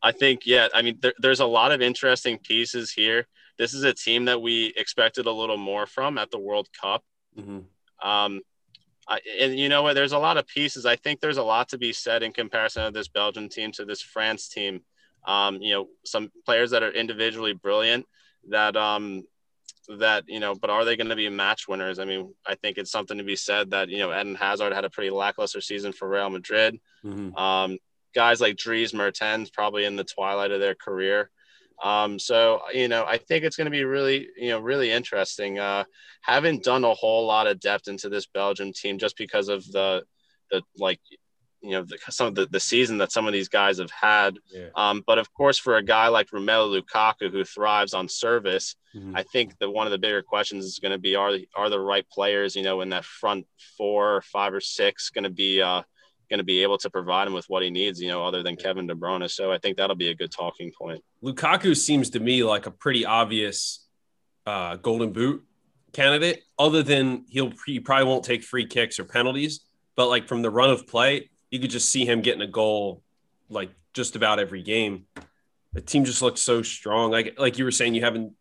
I 0.02 0.12
think, 0.12 0.42
yeah, 0.46 0.68
I 0.74 0.84
mean, 0.84 1.00
there, 1.02 1.14
there's 1.18 1.40
a 1.40 1.46
lot 1.46 1.72
of 1.72 1.82
interesting 1.82 2.38
pieces 2.38 2.92
here. 2.92 3.28
This 3.58 3.74
is 3.74 3.84
a 3.84 3.94
team 3.94 4.26
that 4.26 4.42
we 4.42 4.72
expected 4.78 5.26
a 5.26 5.32
little 5.32 5.58
more 5.58 5.88
from 5.88 6.18
at 6.20 6.30
the 6.30 6.38
World 6.38 6.70
Cup. 6.80 7.04
Mm-hmm. 7.38 8.08
Um, 8.08 8.42
I, 9.10 9.20
and 9.40 9.58
you 9.58 9.70
know 9.70 9.82
what? 9.82 9.94
There's 9.94 10.12
a 10.12 10.20
lot 10.20 10.38
of 10.38 10.48
pieces. 10.48 10.86
I 10.86 10.96
think 10.96 11.20
there's 11.20 11.38
a 11.38 11.44
lot 11.44 11.70
to 11.70 11.78
be 11.78 11.92
said 11.92 12.22
in 12.22 12.32
comparison 12.32 12.84
of 12.84 12.94
this 12.94 13.08
Belgian 13.08 13.50
team 13.50 13.72
to 13.74 13.86
this 13.86 14.02
France 14.02 14.48
team. 14.48 14.82
Um, 15.26 15.62
you 15.62 15.74
know, 15.74 15.88
some 16.06 16.32
players 16.46 16.72
that 16.72 16.84
are 16.84 16.92
individually 16.92 17.54
brilliant 17.54 18.06
that 18.50 18.78
um, 18.78 19.24
that 20.00 20.26
you 20.28 20.40
know, 20.40 20.56
but 20.56 20.70
are 20.70 20.86
they 20.86 20.98
going 20.98 21.10
to 21.10 21.16
be 21.16 21.30
match 21.30 21.68
winners? 21.68 22.00
I 22.00 22.06
mean, 22.06 22.34
I 22.46 22.56
think 22.56 22.78
it's 22.78 22.92
something 22.92 23.18
to 23.18 23.24
be 23.24 23.36
said 23.36 23.72
that 23.72 23.90
you 23.90 24.00
know 24.00 24.12
Eden 24.12 24.36
Hazard 24.36 24.74
had 24.74 24.86
a 24.86 24.90
pretty 24.90 25.10
lackluster 25.10 25.62
season 25.62 25.94
for 25.94 26.10
Real 26.10 26.30
Madrid. 26.30 26.80
Mm-hmm. 27.04 27.36
Um, 27.36 27.78
guys 28.14 28.42
like 28.42 28.58
Dries 28.58 28.94
Mertens 28.94 29.50
probably 29.50 29.86
in 29.86 29.96
the 29.96 30.04
twilight 30.04 30.52
of 30.52 30.60
their 30.60 30.76
career. 30.76 31.30
Um, 31.84 32.18
so 32.20 32.62
you 32.74 32.88
know, 32.88 33.06
I 33.06 33.18
think 33.18 33.44
it's 33.44 33.56
going 33.56 33.66
to 33.66 33.72
be 33.72 33.84
really 33.84 34.28
you 34.38 34.50
know 34.50 34.60
really 34.60 34.92
interesting. 34.92 35.60
Uh, 35.60 35.84
haven't 36.22 36.64
done 36.64 36.84
a 36.84 36.94
whole 36.94 37.26
lot 37.26 37.48
of 37.48 37.60
depth 37.60 37.88
into 37.88 38.10
this 38.10 38.26
Belgium 38.26 38.74
team 38.74 38.98
just 38.98 39.18
because 39.18 39.48
of 39.48 39.66
the 39.72 40.04
the 40.52 40.62
like 40.78 41.00
you 41.62 41.72
know 41.72 41.84
the, 41.84 41.98
some 42.10 42.28
of 42.28 42.36
the, 42.36 42.46
the 42.46 42.60
season 42.60 42.98
that 43.00 43.12
some 43.12 43.28
of 43.28 43.34
these 43.34 43.50
guys 43.50 43.80
have 43.80 43.92
had. 43.92 44.38
Yeah. 44.54 44.70
Um, 44.76 45.04
but 45.06 45.18
of 45.18 45.34
course, 45.34 45.58
for 45.58 45.78
a 45.78 45.84
guy 45.84 46.08
like 46.08 46.30
Romelu 46.30 46.82
Lukaku 46.82 47.32
who 47.32 47.44
thrives 47.44 47.94
on 47.94 48.08
service, 48.08 48.76
mm-hmm. 48.96 49.16
I 49.16 49.24
think 49.24 49.58
that 49.60 49.70
one 49.70 49.88
of 49.88 49.92
the 49.92 49.98
bigger 49.98 50.22
questions 50.22 50.66
is 50.66 50.80
going 50.80 50.92
to 50.92 51.00
be 51.00 51.16
are 51.16 51.38
are 51.56 51.70
the 51.70 51.80
right 51.80 52.08
players 52.10 52.56
you 52.56 52.64
know 52.64 52.82
in 52.82 52.90
that 52.90 53.06
front 53.06 53.46
four, 53.78 54.22
five 54.22 54.54
or 54.54 54.62
six 54.62 55.10
going 55.10 55.24
to 55.24 55.30
be 55.30 55.62
uh, 55.62 55.82
going 56.30 56.40
to 56.40 56.44
be 56.44 56.64
able 56.64 56.78
to 56.78 56.90
provide 56.90 57.28
him 57.28 57.34
with 57.34 57.46
what 57.48 57.64
he 57.64 57.70
needs, 57.70 58.02
you 58.02 58.10
know, 58.10 58.26
other 58.26 58.44
than 58.44 58.56
Kevin 58.56 58.88
De 58.88 58.94
Bruyne. 58.94 59.30
So 59.30 59.52
I 59.52 59.58
think 59.58 59.78
that'll 59.78 59.96
be 59.96 60.10
a 60.10 60.16
good 60.16 60.32
talking 60.32 60.72
point. 60.78 61.04
Lukaku 61.24 61.76
seems 61.76 62.10
to 62.12 62.20
me 62.20 62.44
like 62.44 62.66
a 62.66 62.72
pretty 62.72 63.06
obvious 63.06 63.86
uh, 64.46 64.76
golden 64.78 65.12
boot 65.12 65.44
candidate, 65.94 66.44
other 66.60 66.84
than 66.84 67.26
he'll 67.30 67.54
he 67.66 67.80
probably 67.80 68.06
won't 68.06 68.24
take 68.24 68.44
free 68.44 68.66
kicks 68.66 69.00
or 69.00 69.06
penalties, 69.06 69.62
but 69.96 70.08
like 70.08 70.28
from 70.28 70.42
the 70.42 70.50
run 70.50 70.70
of 70.70 70.88
play, 70.88 71.30
you 71.52 71.60
could 71.60 71.70
just 71.70 71.90
see 71.90 72.06
him 72.06 72.22
getting 72.22 72.42
a 72.42 72.48
goal 72.48 73.02
like 73.50 73.72
just 73.94 74.16
about 74.16 74.40
every 74.40 74.62
game. 74.62 75.06
The 75.74 75.82
team 75.82 76.06
just 76.06 76.22
looks 76.22 76.42
so 76.42 76.62
strong. 76.62 77.12
Like 77.12 77.40
like 77.40 77.58
you 77.58 77.66
were 77.66 77.72
saying, 77.72 77.96
you 77.96 78.04
haven't 78.04 78.34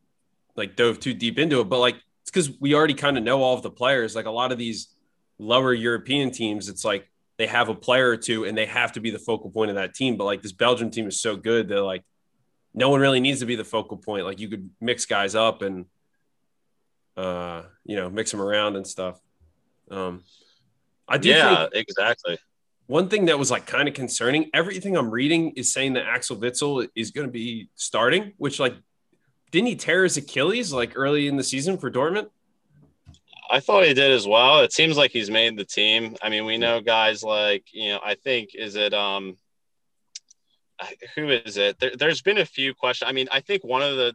like 0.55 0.77
dove 0.77 1.01
too 1.01 1.14
deep 1.14 1.38
into 1.38 1.61
it, 1.61 1.64
but 1.64 1.79
like 1.79 1.97
it's 2.23 2.31
because 2.31 2.51
we 2.61 2.75
already 2.75 2.95
kind 2.95 3.16
of 3.16 3.25
know 3.25 3.42
all 3.42 3.55
of 3.55 3.62
the 3.62 3.71
players. 3.71 4.14
Like 4.14 4.27
a 4.27 4.31
lot 4.31 4.53
of 4.53 4.59
these 4.59 4.88
lower 5.38 5.73
European 5.73 6.31
teams, 6.31 6.69
it's 6.69 6.85
like 6.85 7.11
they 7.38 7.47
have 7.47 7.69
a 7.69 7.75
player 7.75 8.09
or 8.09 8.16
two 8.16 8.45
and 8.45 8.57
they 8.57 8.66
have 8.66 8.92
to 8.92 9.01
be 9.01 9.11
the 9.11 9.19
focal 9.19 9.51
point 9.51 9.71
of 9.71 9.77
that 9.77 9.95
team. 9.95 10.16
But 10.16 10.25
like 10.25 10.42
this 10.42 10.53
Belgium 10.53 10.90
team 10.90 11.07
is 11.07 11.21
so 11.21 11.37
good 11.37 11.69
that 11.69 11.83
like 11.83 12.05
no 12.75 12.90
one 12.90 13.01
really 13.01 13.21
needs 13.21 13.40
to 13.40 13.47
be 13.47 13.57
the 13.57 13.64
focal 13.64 13.97
point. 13.97 14.25
Like 14.25 14.40
you 14.40 14.49
could 14.49 14.71
mix 14.81 15.07
guys 15.07 15.35
up 15.35 15.62
and 15.62 15.87
uh 17.16 17.62
you 17.85 17.97
know 17.97 18.11
mix 18.11 18.31
them 18.31 18.40
around 18.40 18.77
and 18.77 18.87
stuff. 18.87 19.21
Um 19.90 20.23
I 21.09 21.19
do 21.19 21.29
yeah, 21.29 21.69
think, 21.69 21.88
exactly 21.88 22.38
one 22.87 23.09
thing 23.09 23.27
that 23.27 23.38
was 23.38 23.51
like 23.51 23.66
kind 23.66 23.88
of 23.88 23.94
concerning, 23.94 24.51
everything 24.55 24.96
I'm 24.96 25.11
reading 25.11 25.51
is 25.51 25.72
saying 25.72 25.94
that 25.94 26.07
Axel 26.07 26.37
Witsel 26.37 26.88
is 26.94 27.11
going 27.11 27.27
to 27.27 27.33
be 27.33 27.68
starting, 27.75 28.33
which 28.38 28.61
like 28.61 28.75
didn't 29.51 29.68
he 29.68 29.77
tear 29.77 30.05
his 30.05 30.16
Achilles 30.16 30.72
like 30.72 30.92
early 30.96 31.29
in 31.29 31.37
the 31.37 31.44
season 31.44 31.79
for 31.79 31.90
Dortmund? 31.90 32.29
I 33.49 33.61
thought 33.61 33.87
he 33.87 33.94
did 33.94 34.11
as 34.11 34.27
well. 34.27 34.61
It 34.61 34.72
seems 34.72 34.96
like 34.96 35.12
he's 35.12 35.31
made 35.31 35.57
the 35.57 35.64
team. 35.64 36.16
I 36.20 36.29
mean, 36.29 36.44
we 36.44 36.59
know 36.59 36.81
guys 36.81 37.22
like, 37.22 37.64
you 37.72 37.90
know, 37.90 38.01
I 38.05 38.14
think 38.14 38.55
is 38.55 38.77
it 38.77 38.92
um 38.92 39.37
who 41.14 41.31
is 41.31 41.57
it? 41.57 41.79
There, 41.79 42.09
has 42.09 42.20
been 42.20 42.38
a 42.38 42.44
few 42.44 42.75
questions. 42.75 43.09
I 43.09 43.12
mean, 43.12 43.29
I 43.33 43.40
think 43.40 43.64
one 43.64 43.83
of 43.83 43.96
the 43.96 44.14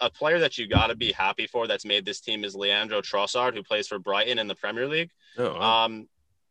a 0.00 0.10
player 0.10 0.38
that 0.38 0.58
you 0.58 0.68
got 0.68 0.88
to 0.88 0.94
be 0.94 1.12
happy 1.12 1.46
for 1.46 1.66
that's 1.66 1.84
made 1.84 2.04
this 2.04 2.20
team 2.20 2.44
is 2.44 2.54
Leandro 2.54 3.00
Trossard, 3.00 3.54
who 3.54 3.62
plays 3.62 3.88
for 3.88 3.98
Brighton 3.98 4.38
in 4.38 4.46
the 4.46 4.54
Premier 4.54 4.86
League. 4.86 5.10
Oh, 5.38 5.54
wow. 5.54 5.84
Um, 5.84 6.08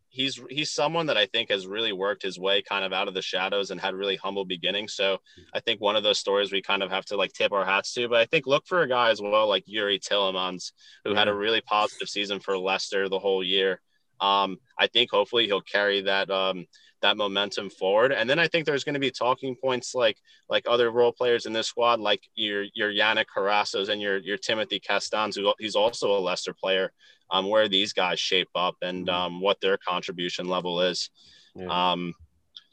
he's 0.09 0.39
he's 0.49 0.71
someone 0.71 1.05
that 1.05 1.17
I 1.17 1.27
think 1.27 1.49
has 1.49 1.67
really 1.67 1.93
worked 1.93 2.23
his 2.23 2.39
way 2.39 2.61
kind 2.61 2.83
of 2.83 2.91
out 2.91 3.07
of 3.07 3.13
the 3.13 3.21
shadows 3.21 3.71
and 3.71 3.79
had 3.79 3.93
really 3.93 4.15
humble 4.15 4.43
beginnings. 4.43 4.93
So 4.93 5.19
I 5.53 5.59
think 5.59 5.79
one 5.79 5.95
of 5.95 6.03
those 6.03 6.19
stories 6.19 6.51
we 6.51 6.61
kind 6.61 6.83
of 6.83 6.89
have 6.89 7.05
to 7.05 7.15
like 7.15 7.31
tip 7.33 7.51
our 7.51 7.65
hats 7.65 7.93
to. 7.93 8.09
But 8.09 8.19
I 8.19 8.25
think 8.25 8.47
look 8.47 8.65
for 8.65 8.81
a 8.81 8.89
guy 8.89 9.11
as 9.11 9.21
well 9.21 9.47
like 9.47 9.63
Yuri 9.67 9.99
Tielemans, 9.99 10.71
who 11.05 11.13
had 11.13 11.27
a 11.27 11.33
really 11.33 11.61
positive 11.61 12.09
season 12.09 12.39
for 12.39 12.57
Leicester 12.57 13.07
the 13.07 13.19
whole 13.19 13.43
year. 13.43 13.81
Um, 14.19 14.57
I 14.77 14.87
think 14.87 15.11
hopefully 15.11 15.45
he'll 15.45 15.61
carry 15.61 16.01
that 16.01 16.29
um, 16.29 16.65
that 17.01 17.17
momentum 17.17 17.69
forward. 17.69 18.11
And 18.11 18.29
then 18.29 18.39
I 18.39 18.47
think 18.47 18.65
there's 18.65 18.83
going 18.83 18.93
to 18.93 18.99
be 18.99 19.11
talking 19.11 19.55
points 19.55 19.95
like 19.95 20.17
like 20.49 20.65
other 20.67 20.91
role 20.91 21.11
players 21.11 21.45
in 21.45 21.53
this 21.53 21.67
squad, 21.67 21.99
like 21.99 22.21
your 22.35 22.65
your 22.73 22.91
Yannick 22.91 23.25
Carrascos 23.35 23.89
and 23.89 24.01
your 24.01 24.17
your 24.17 24.37
Timothy 24.37 24.79
Castagnes, 24.79 25.35
who 25.35 25.53
he's 25.59 25.75
also 25.75 26.17
a 26.17 26.19
Leicester 26.19 26.53
player. 26.53 26.91
Um, 27.31 27.47
where 27.47 27.69
these 27.69 27.93
guys 27.93 28.19
shape 28.19 28.49
up 28.55 28.75
and 28.81 29.05
mm-hmm. 29.05 29.15
um, 29.15 29.39
what 29.39 29.61
their 29.61 29.77
contribution 29.77 30.47
level 30.47 30.81
is. 30.81 31.11
Yeah. 31.53 31.91
Um, 31.91 32.15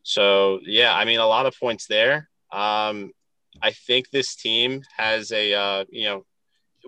so 0.02 0.60
yeah, 0.62 0.94
I 0.94 1.04
mean 1.04 1.18
a 1.18 1.26
lot 1.26 1.44
of 1.44 1.54
points 1.58 1.86
there. 1.86 2.30
Um, 2.50 3.12
I 3.60 3.72
think 3.72 4.08
this 4.08 4.34
team 4.34 4.82
has 4.96 5.32
a 5.32 5.52
uh, 5.52 5.84
you 5.90 6.04
know 6.04 6.24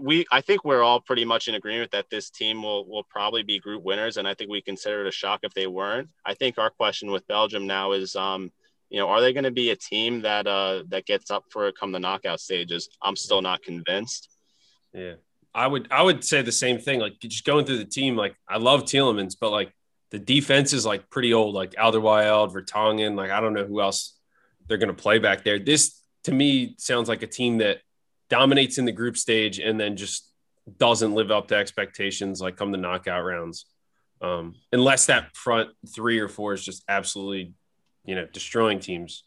we 0.00 0.24
I 0.30 0.40
think 0.40 0.64
we're 0.64 0.82
all 0.82 1.00
pretty 1.00 1.24
much 1.24 1.48
in 1.48 1.54
agreement 1.54 1.90
that 1.92 2.10
this 2.10 2.30
team 2.30 2.62
will 2.62 2.88
will 2.88 3.04
probably 3.04 3.42
be 3.42 3.58
group 3.58 3.82
winners, 3.82 4.16
and 4.16 4.26
I 4.26 4.34
think 4.34 4.50
we 4.50 4.62
consider 4.62 5.02
it 5.02 5.08
a 5.08 5.12
shock 5.12 5.40
if 5.42 5.54
they 5.54 5.66
weren't. 5.66 6.08
I 6.24 6.34
think 6.34 6.58
our 6.58 6.70
question 6.70 7.10
with 7.10 7.26
Belgium 7.26 7.66
now 7.66 7.92
is, 7.92 8.16
um, 8.16 8.50
you 8.90 8.98
know, 8.98 9.08
are 9.08 9.20
they 9.20 9.32
going 9.32 9.44
to 9.44 9.50
be 9.50 9.70
a 9.70 9.76
team 9.76 10.22
that 10.22 10.46
uh 10.46 10.84
that 10.88 11.06
gets 11.06 11.30
up 11.30 11.44
for 11.50 11.70
come 11.72 11.92
the 11.92 11.98
knockout 11.98 12.40
stages? 12.40 12.88
I'm 13.02 13.16
still 13.16 13.42
not 13.42 13.62
convinced. 13.62 14.28
Yeah, 14.92 15.14
I 15.54 15.66
would 15.66 15.88
I 15.90 16.02
would 16.02 16.24
say 16.24 16.42
the 16.42 16.52
same 16.52 16.78
thing. 16.78 17.00
Like 17.00 17.18
just 17.20 17.44
going 17.44 17.66
through 17.66 17.78
the 17.78 17.84
team, 17.84 18.16
like 18.16 18.36
I 18.48 18.58
love 18.58 18.84
Tielemans, 18.84 19.36
but 19.40 19.50
like 19.50 19.72
the 20.10 20.18
defense 20.18 20.72
is 20.72 20.86
like 20.86 21.10
pretty 21.10 21.34
old, 21.34 21.54
like 21.54 21.72
Alderweireld, 21.72 22.52
Vertonghen. 22.52 23.16
Like 23.16 23.30
I 23.30 23.40
don't 23.40 23.54
know 23.54 23.66
who 23.66 23.80
else 23.80 24.18
they're 24.66 24.78
going 24.78 24.94
to 24.94 25.02
play 25.02 25.18
back 25.18 25.44
there. 25.44 25.58
This 25.58 26.00
to 26.24 26.32
me 26.32 26.74
sounds 26.78 27.08
like 27.08 27.22
a 27.22 27.26
team 27.26 27.58
that 27.58 27.78
dominates 28.30 28.78
in 28.78 28.84
the 28.84 28.92
group 28.92 29.16
stage 29.16 29.58
and 29.58 29.78
then 29.78 29.96
just 29.96 30.28
doesn't 30.76 31.14
live 31.14 31.30
up 31.30 31.48
to 31.48 31.54
expectations 31.56 32.40
like 32.40 32.56
come 32.56 32.72
the 32.72 32.78
knockout 32.78 33.24
rounds. 33.24 33.66
Um, 34.20 34.56
unless 34.72 35.06
that 35.06 35.36
front 35.36 35.70
three 35.94 36.18
or 36.18 36.28
four 36.28 36.52
is 36.52 36.64
just 36.64 36.84
absolutely, 36.88 37.52
you 38.04 38.14
know, 38.14 38.26
destroying 38.32 38.80
teams. 38.80 39.24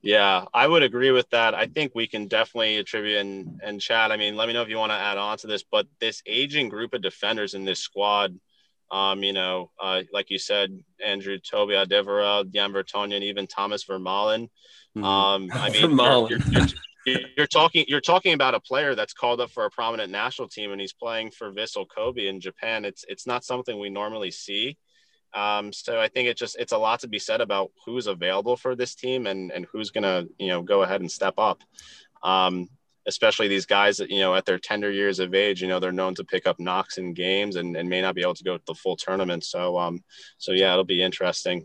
Yeah, 0.00 0.44
I 0.54 0.66
would 0.66 0.82
agree 0.82 1.10
with 1.10 1.28
that. 1.30 1.54
I 1.54 1.66
think 1.66 1.92
we 1.94 2.06
can 2.06 2.28
definitely 2.28 2.76
attribute 2.76 3.18
and 3.18 3.60
and 3.62 3.80
Chad. 3.80 4.12
I 4.12 4.16
mean, 4.16 4.36
let 4.36 4.46
me 4.46 4.54
know 4.54 4.62
if 4.62 4.68
you 4.68 4.78
want 4.78 4.92
to 4.92 4.96
add 4.96 5.18
on 5.18 5.36
to 5.38 5.48
this, 5.48 5.64
but 5.64 5.86
this 6.00 6.22
aging 6.24 6.68
group 6.68 6.94
of 6.94 7.02
defenders 7.02 7.54
in 7.54 7.64
this 7.64 7.80
squad, 7.80 8.38
um, 8.92 9.24
you 9.24 9.32
know, 9.32 9.70
uh, 9.80 10.02
like 10.12 10.30
you 10.30 10.38
said, 10.38 10.78
Andrew 11.04 11.38
Toby 11.38 11.74
Alderweireld, 11.74 12.52
Jan 12.54 12.72
Vertonghen, 12.72 13.22
even 13.22 13.48
Thomas 13.48 13.84
Vermaelen. 13.84 14.48
Mm-hmm. 14.96 15.04
Um, 15.04 15.50
I 15.52 15.70
mean, 15.70 15.82
Vermaelen. 15.82 16.30
you're, 16.30 16.38
you're, 16.48 16.68
you're, 17.36 17.46
talking 17.46 17.84
you're 17.88 18.00
talking 18.00 18.34
about 18.34 18.54
a 18.54 18.60
player 18.60 18.94
that's 18.94 19.12
called 19.12 19.40
up 19.40 19.50
for 19.50 19.64
a 19.64 19.70
prominent 19.70 20.10
national 20.10 20.48
team 20.48 20.72
and 20.72 20.80
he's 20.80 20.92
playing 20.92 21.30
for 21.30 21.52
Vissel 21.52 21.86
Kobe 21.88 22.26
in 22.26 22.40
Japan. 22.40 22.84
It's 22.84 23.04
it's 23.08 23.26
not 23.26 23.44
something 23.44 23.78
we 23.78 23.90
normally 23.90 24.30
see. 24.30 24.76
Um, 25.34 25.72
so 25.72 26.00
I 26.00 26.08
think 26.08 26.28
it 26.28 26.36
just 26.36 26.56
it's 26.58 26.72
a 26.72 26.78
lot 26.78 27.00
to 27.00 27.08
be 27.08 27.18
said 27.18 27.40
about 27.40 27.70
who's 27.84 28.06
available 28.06 28.56
for 28.56 28.74
this 28.74 28.94
team 28.94 29.26
and 29.26 29.52
and 29.52 29.66
who's 29.72 29.90
gonna 29.90 30.26
you 30.38 30.48
know 30.48 30.62
go 30.62 30.82
ahead 30.82 31.00
and 31.00 31.10
step 31.10 31.34
up. 31.38 31.62
Um, 32.22 32.68
especially 33.06 33.48
these 33.48 33.66
guys 33.66 33.96
that 33.98 34.10
you 34.10 34.20
know 34.20 34.34
at 34.34 34.44
their 34.44 34.58
tender 34.58 34.90
years 34.90 35.18
of 35.18 35.34
age, 35.34 35.60
you 35.60 35.68
know 35.68 35.80
they're 35.80 35.92
known 35.92 36.14
to 36.14 36.24
pick 36.24 36.46
up 36.46 36.58
knocks 36.58 36.98
in 36.98 37.14
games 37.14 37.56
and, 37.56 37.76
and 37.76 37.88
may 37.88 38.00
not 38.00 38.14
be 38.14 38.22
able 38.22 38.34
to 38.34 38.44
go 38.44 38.56
to 38.56 38.64
the 38.66 38.74
full 38.74 38.96
tournament. 38.96 39.44
So 39.44 39.78
um, 39.78 40.02
so 40.38 40.52
yeah, 40.52 40.72
it'll 40.72 40.84
be 40.84 41.02
interesting. 41.02 41.64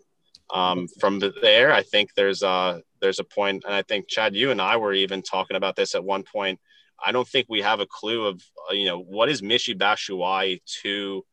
Um, 0.53 0.87
from 0.99 1.19
there, 1.41 1.73
I 1.73 1.83
think 1.83 2.13
there's 2.15 2.43
a 2.43 2.81
there's 3.03 3.19
a 3.19 3.25
point, 3.25 3.65
and 3.65 3.75
I 3.75 3.83
think 3.83 4.07
Chad, 4.07 4.33
you 4.33 4.49
and 4.49 4.61
I 4.61 4.77
were 4.77 4.93
even 4.93 5.21
talking 5.21 5.57
about 5.57 5.75
this 5.75 5.93
at 5.93 6.03
one 6.03 6.23
point. 6.23 6.59
I 7.05 7.11
don't 7.11 7.27
think 7.27 7.47
we 7.49 7.61
have 7.61 7.81
a 7.81 7.85
clue 7.85 8.25
of 8.25 8.41
uh, 8.69 8.73
you 8.73 8.85
know 8.85 8.99
what 8.99 9.29
is 9.29 9.41
Michy 9.41 9.77
Batshuayi 9.77 10.61
to 10.81 11.25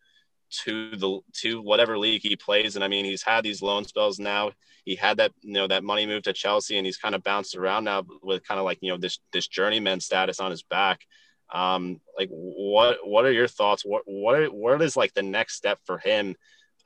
to 0.65 0.97
the 0.97 1.21
to 1.35 1.63
whatever 1.63 1.97
league 1.97 2.23
he 2.23 2.35
plays. 2.35 2.75
And 2.75 2.85
I 2.85 2.89
mean 2.89 3.05
he's 3.05 3.23
had 3.23 3.45
these 3.45 3.63
loan 3.63 3.85
spells 3.85 4.19
now. 4.19 4.51
He 4.85 4.97
had 4.97 5.19
that 5.19 5.31
you 5.43 5.53
know 5.53 5.69
that 5.69 5.85
money 5.85 6.07
move 6.07 6.25
to 6.25 6.33
Chelsea 6.33 6.77
and 6.77 6.85
he's 6.85 6.97
kind 6.97 7.15
of 7.15 7.23
bounced 7.23 7.55
around 7.55 7.85
now 7.85 8.05
with 8.21 8.43
kind 8.43 8.59
of 8.59 8.65
like 8.65 8.79
you 8.81 8.91
know 8.91 8.99
this 8.99 9.21
this 9.33 9.47
journeyman 9.47 10.01
status 10.01 10.41
on 10.41 10.51
his 10.51 10.65
back. 10.65 11.07
Um 11.55 12.01
like 12.19 12.31
what 12.31 12.99
what 13.05 13.25
are 13.25 13.33
your 13.33 13.49
thoughts? 13.49 13.85
What 13.85 14.03
what 14.07 14.53
what 14.53 14.83
is 14.83 14.97
like 14.97 15.15
the 15.15 15.23
next 15.23 15.55
step 15.55 15.79
for 15.85 15.99
him 15.99 16.35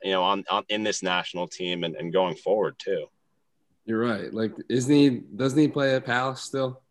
you 0.03 0.11
know 0.11 0.21
on, 0.21 0.43
on 0.51 0.63
in 0.69 0.83
this 0.83 1.01
national 1.01 1.47
team 1.47 1.83
and, 1.83 1.95
and 1.95 2.13
going 2.13 2.35
forward 2.35 2.75
too 2.77 3.07
You're 3.85 3.99
right. 3.99 4.33
Like, 4.33 4.53
isn't 4.67 4.93
he? 4.93 5.09
Doesn't 5.09 5.59
he 5.59 5.67
play 5.67 5.95
at 5.95 6.05
Palace 6.05 6.41
still? 6.41 6.81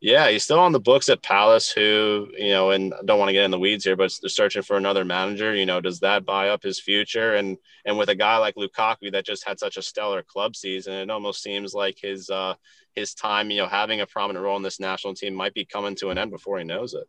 Yeah, 0.00 0.28
he's 0.28 0.44
still 0.44 0.58
on 0.58 0.72
the 0.72 0.80
books 0.80 1.08
at 1.08 1.22
Palace, 1.22 1.70
who, 1.70 2.28
you 2.36 2.50
know, 2.50 2.70
and 2.70 2.94
I 2.94 2.98
don't 3.04 3.18
want 3.18 3.28
to 3.28 3.32
get 3.32 3.44
in 3.44 3.50
the 3.50 3.58
weeds 3.58 3.84
here, 3.84 3.96
but 3.96 4.12
they're 4.20 4.28
searching 4.28 4.62
for 4.62 4.76
another 4.76 5.04
manager. 5.04 5.54
You 5.54 5.66
know, 5.66 5.80
does 5.80 6.00
that 6.00 6.24
buy 6.24 6.48
up 6.48 6.62
his 6.62 6.80
future? 6.80 7.34
And 7.34 7.56
and 7.84 7.98
with 7.98 8.08
a 8.08 8.14
guy 8.14 8.36
like 8.38 8.56
Lukaku 8.56 9.12
that 9.12 9.26
just 9.26 9.46
had 9.46 9.58
such 9.58 9.76
a 9.76 9.82
stellar 9.82 10.22
club 10.22 10.56
season, 10.56 10.94
it 10.94 11.10
almost 11.10 11.42
seems 11.42 11.74
like 11.74 11.98
his 12.00 12.30
uh 12.30 12.54
his 12.94 13.14
time, 13.14 13.50
you 13.50 13.58
know, 13.58 13.68
having 13.68 14.00
a 14.00 14.06
prominent 14.06 14.44
role 14.44 14.56
in 14.56 14.62
this 14.62 14.80
national 14.80 15.14
team 15.14 15.34
might 15.34 15.54
be 15.54 15.64
coming 15.64 15.94
to 15.96 16.10
an 16.10 16.18
end 16.18 16.30
before 16.30 16.58
he 16.58 16.64
knows 16.64 16.94
it. 16.94 17.04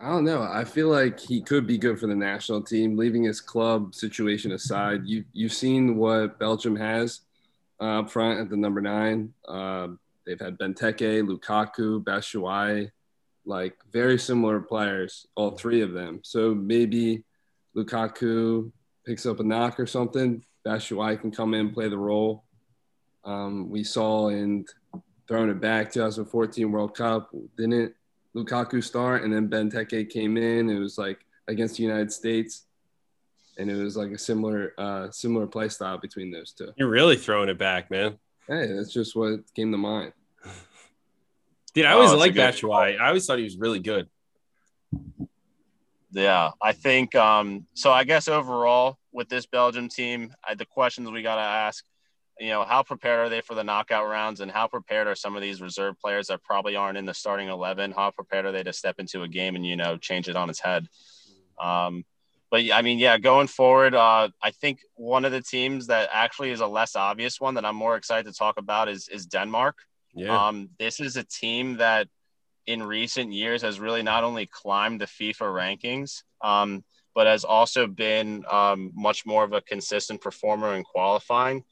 I 0.00 0.08
don't 0.08 0.24
know. 0.24 0.42
I 0.42 0.64
feel 0.64 0.88
like 0.88 1.20
he 1.20 1.40
could 1.40 1.66
be 1.66 1.78
good 1.78 1.98
for 1.98 2.06
the 2.06 2.16
national 2.16 2.62
team. 2.62 2.96
Leaving 2.96 3.22
his 3.22 3.40
club 3.40 3.94
situation 3.94 4.52
aside, 4.52 5.02
you 5.06 5.24
you've 5.32 5.52
seen 5.52 5.96
what 5.96 6.38
Belgium 6.38 6.76
has 6.76 7.20
uh, 7.80 8.00
up 8.00 8.10
front 8.10 8.40
at 8.40 8.50
the 8.50 8.56
number 8.56 8.80
nine. 8.80 9.32
Um, 9.48 9.98
they've 10.26 10.40
had 10.40 10.58
Benteke, 10.58 11.22
Lukaku, 11.22 12.02
Batshuayi, 12.02 12.90
like 13.44 13.76
very 13.92 14.18
similar 14.18 14.60
players, 14.60 15.26
all 15.34 15.52
three 15.52 15.82
of 15.82 15.92
them. 15.92 16.20
So 16.22 16.54
maybe 16.54 17.24
Lukaku 17.76 18.70
picks 19.04 19.26
up 19.26 19.40
a 19.40 19.44
knock 19.44 19.78
or 19.78 19.86
something. 19.86 20.44
Batshuayi 20.66 21.20
can 21.20 21.30
come 21.30 21.54
in 21.54 21.72
play 21.72 21.88
the 21.88 21.98
role. 21.98 22.44
Um, 23.24 23.70
we 23.70 23.84
saw 23.84 24.28
in 24.28 24.66
throwing 25.26 25.50
it 25.50 25.60
back 25.60 25.92
2014 25.92 26.70
World 26.70 26.94
Cup, 26.94 27.30
didn't 27.56 27.94
Lukaku 28.36 28.82
start 28.82 29.22
and 29.22 29.32
then 29.32 29.48
Benteke 29.48 30.10
came 30.10 30.36
in. 30.36 30.68
It 30.68 30.78
was 30.78 30.98
like 30.98 31.24
against 31.48 31.76
the 31.76 31.82
United 31.82 32.12
States. 32.12 32.64
And 33.56 33.70
it 33.70 33.76
was 33.76 33.96
like 33.96 34.10
a 34.10 34.18
similar 34.18 34.72
uh 34.78 35.10
similar 35.10 35.46
play 35.46 35.68
style 35.68 35.98
between 35.98 36.30
those 36.30 36.52
two. 36.52 36.72
You're 36.76 36.88
really 36.88 37.16
throwing 37.16 37.48
it 37.48 37.58
back, 37.58 37.90
man. 37.90 38.18
Hey, 38.48 38.66
that's 38.72 38.92
just 38.92 39.16
what 39.16 39.40
came 39.54 39.72
to 39.72 39.78
mind. 39.78 40.12
Dude, 41.74 41.86
I 41.86 41.92
always 41.92 42.10
Oh, 42.10 42.14
it's 42.14 42.16
a 42.16 42.20
liked 42.20 42.34
good 42.34 42.54
Batshuayi. 42.54 43.00
I 43.00 43.08
always 43.08 43.26
thought 43.26 43.38
he 43.38 43.44
was 43.44 43.56
really 43.56 43.80
good. 43.80 44.08
Yeah, 46.14 46.50
I 46.62 46.72
think 46.72 47.16
um, 47.16 47.66
so. 47.74 47.90
I 47.90 48.04
guess 48.04 48.28
overall 48.28 48.98
with 49.12 49.28
this 49.28 49.46
Belgium 49.46 49.88
team, 49.88 50.32
I, 50.48 50.54
the 50.54 50.64
questions 50.64 51.10
we 51.10 51.22
got 51.22 51.36
to 51.36 51.40
ask, 51.40 51.84
you 52.38 52.50
know, 52.50 52.62
how 52.62 52.84
prepared 52.84 53.18
are 53.18 53.28
they 53.28 53.40
for 53.40 53.56
the 53.56 53.64
knockout 53.64 54.08
rounds, 54.08 54.38
and 54.38 54.48
how 54.48 54.68
prepared 54.68 55.08
are 55.08 55.16
some 55.16 55.34
of 55.34 55.42
these 55.42 55.60
reserve 55.60 55.98
players 55.98 56.28
that 56.28 56.44
probably 56.44 56.76
aren't 56.76 56.98
in 56.98 57.04
the 57.04 57.14
starting 57.14 57.48
eleven? 57.48 57.90
How 57.90 58.12
prepared 58.12 58.46
are 58.46 58.52
they 58.52 58.62
to 58.62 58.72
step 58.72 59.00
into 59.00 59.24
a 59.24 59.28
game 59.28 59.56
and 59.56 59.66
you 59.66 59.74
know 59.74 59.96
change 59.96 60.28
it 60.28 60.36
on 60.36 60.50
its 60.50 60.60
head? 60.60 60.86
Um, 61.60 62.04
but 62.54 62.70
I 62.72 62.82
mean, 62.82 63.00
yeah, 63.00 63.18
going 63.18 63.48
forward, 63.48 63.96
uh, 63.96 64.28
I 64.40 64.52
think 64.52 64.78
one 64.94 65.24
of 65.24 65.32
the 65.32 65.42
teams 65.42 65.88
that 65.88 66.08
actually 66.12 66.52
is 66.52 66.60
a 66.60 66.68
less 66.68 66.94
obvious 66.94 67.40
one 67.40 67.54
that 67.54 67.64
I'm 67.64 67.74
more 67.74 67.96
excited 67.96 68.30
to 68.30 68.38
talk 68.38 68.58
about 68.58 68.88
is 68.88 69.08
is 69.08 69.26
Denmark. 69.26 69.76
Yeah. 70.14 70.46
Um, 70.46 70.68
this 70.78 71.00
is 71.00 71.16
a 71.16 71.24
team 71.24 71.78
that 71.78 72.06
in 72.64 72.80
recent 72.80 73.32
years 73.32 73.62
has 73.62 73.80
really 73.80 74.04
not 74.04 74.22
only 74.22 74.46
climbed 74.46 75.00
the 75.00 75.06
FIFA 75.06 75.50
rankings, 75.50 76.22
um, 76.42 76.84
but 77.12 77.26
has 77.26 77.42
also 77.42 77.88
been 77.88 78.44
um, 78.48 78.92
much 78.94 79.26
more 79.26 79.42
of 79.42 79.52
a 79.52 79.60
consistent 79.60 80.20
performer 80.20 80.76
in 80.76 80.84
qualifying. 80.84 81.64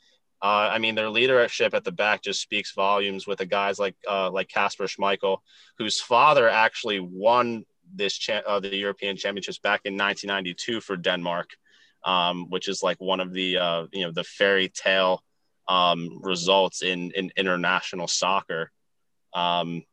Uh, 0.42 0.68
I 0.74 0.78
mean, 0.78 0.96
their 0.96 1.10
leadership 1.10 1.74
at 1.74 1.84
the 1.84 1.92
back 1.92 2.24
just 2.24 2.42
speaks 2.42 2.72
volumes 2.74 3.24
with 3.24 3.38
the 3.38 3.46
guys 3.46 3.78
like 3.78 3.94
uh, 4.10 4.32
like 4.32 4.48
Kasper 4.48 4.88
Schmeichel, 4.88 5.38
whose 5.78 6.00
father 6.00 6.48
actually 6.48 6.98
won 6.98 7.66
this 7.94 8.14
cha- 8.14 8.42
uh, 8.46 8.60
the 8.60 8.74
European 8.74 9.16
Championships 9.16 9.58
back 9.58 9.82
in 9.84 9.96
1992 9.96 10.80
for 10.80 10.96
Denmark, 10.96 11.50
um, 12.04 12.50
which 12.50 12.68
is 12.68 12.82
like 12.82 13.00
one 13.00 13.20
of 13.20 13.32
the 13.32 13.58
uh, 13.58 13.86
you 13.92 14.04
know 14.04 14.12
the 14.12 14.24
fairy 14.24 14.68
tale 14.68 15.22
um, 15.68 16.20
results 16.22 16.82
in 16.82 17.10
in 17.12 17.32
international 17.36 18.08
soccer. 18.08 18.70
Um, 19.34 19.84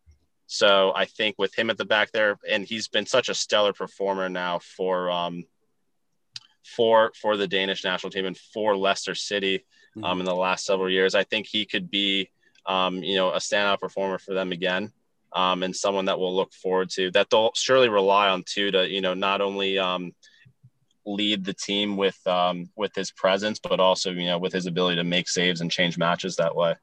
so 0.48 0.92
I 0.96 1.06
think 1.06 1.36
with 1.38 1.54
him 1.54 1.70
at 1.70 1.78
the 1.78 1.86
back 1.86 2.12
there, 2.12 2.40
and 2.50 2.66
he's 2.66 2.88
been 2.88 3.06
such 3.06 3.30
a 3.30 3.36
stellar 3.36 3.74
performer 3.74 4.30
now 4.30 4.60
for 4.60 5.12
um, 5.12 5.44
for 6.64 7.12
for 7.20 7.38
the 7.38 7.48
Danish 7.48 7.84
national 7.84 8.12
team 8.12 8.26
and 8.26 8.38
for 8.38 8.76
Leicester 8.76 9.16
City 9.16 9.66
um, 10.04 10.20
in 10.20 10.26
the 10.26 10.36
last 10.36 10.66
several 10.66 10.90
years. 10.90 11.16
I 11.16 11.24
think 11.24 11.48
he 11.48 11.66
could 11.66 11.90
be 11.90 12.30
um, 12.66 13.04
you 13.04 13.16
know 13.16 13.32
a 13.32 13.38
standout 13.38 13.80
performer 13.80 14.18
for 14.18 14.34
them 14.34 14.52
again. 14.52 14.92
Um, 15.34 15.62
and 15.64 15.76
someone 15.76 16.06
that 16.06 16.20
we'll 16.20 16.36
look 16.36 16.54
forward 16.54 16.90
to 16.92 17.12
that 17.12 17.30
they'll 17.30 17.52
surely 17.56 17.88
rely 17.88 18.30
on 18.30 18.44
too 18.44 18.72
to 18.72 18.90
you 18.90 19.02
know 19.02 19.14
not 19.14 19.42
only 19.42 19.78
um, 19.78 20.12
lead 21.06 21.46
the 21.46 21.54
team 21.54 21.98
with 21.98 22.18
um, 22.28 22.70
with 22.76 22.96
his 22.96 23.12
presence, 23.12 23.60
but 23.60 23.80
also 23.80 24.12
you 24.12 24.26
know 24.26 24.40
with 24.40 24.54
his 24.54 24.66
ability 24.66 24.96
to 24.98 25.04
make 25.04 25.30
saves 25.30 25.62
and 25.62 25.72
change 25.72 25.98
matches 25.98 26.36
that 26.38 26.56
way. 26.56 26.76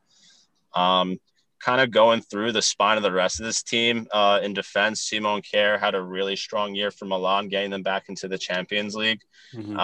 Um, 0.75 1.19
kind 1.59 1.81
of 1.81 1.91
going 1.91 2.21
through 2.21 2.53
the 2.53 2.63
spine 2.63 2.97
of 2.99 3.03
the 3.03 3.13
rest 3.13 3.41
of 3.41 3.47
this 3.47 3.63
team 3.63 4.07
uh, 4.13 4.41
in 4.43 4.53
defense, 4.53 5.03
Simon 5.03 5.41
Kjær 5.41 5.81
had 5.81 5.95
a 5.95 6.03
really 6.03 6.37
strong 6.37 6.75
year 6.75 6.91
for 6.91 7.07
Milan, 7.07 7.49
getting 7.49 7.71
them 7.71 7.83
back 7.83 8.05
into 8.09 8.29
the 8.29 8.39
Champions 8.39 8.95
League. 8.95 9.21
Mhm. 9.55 9.79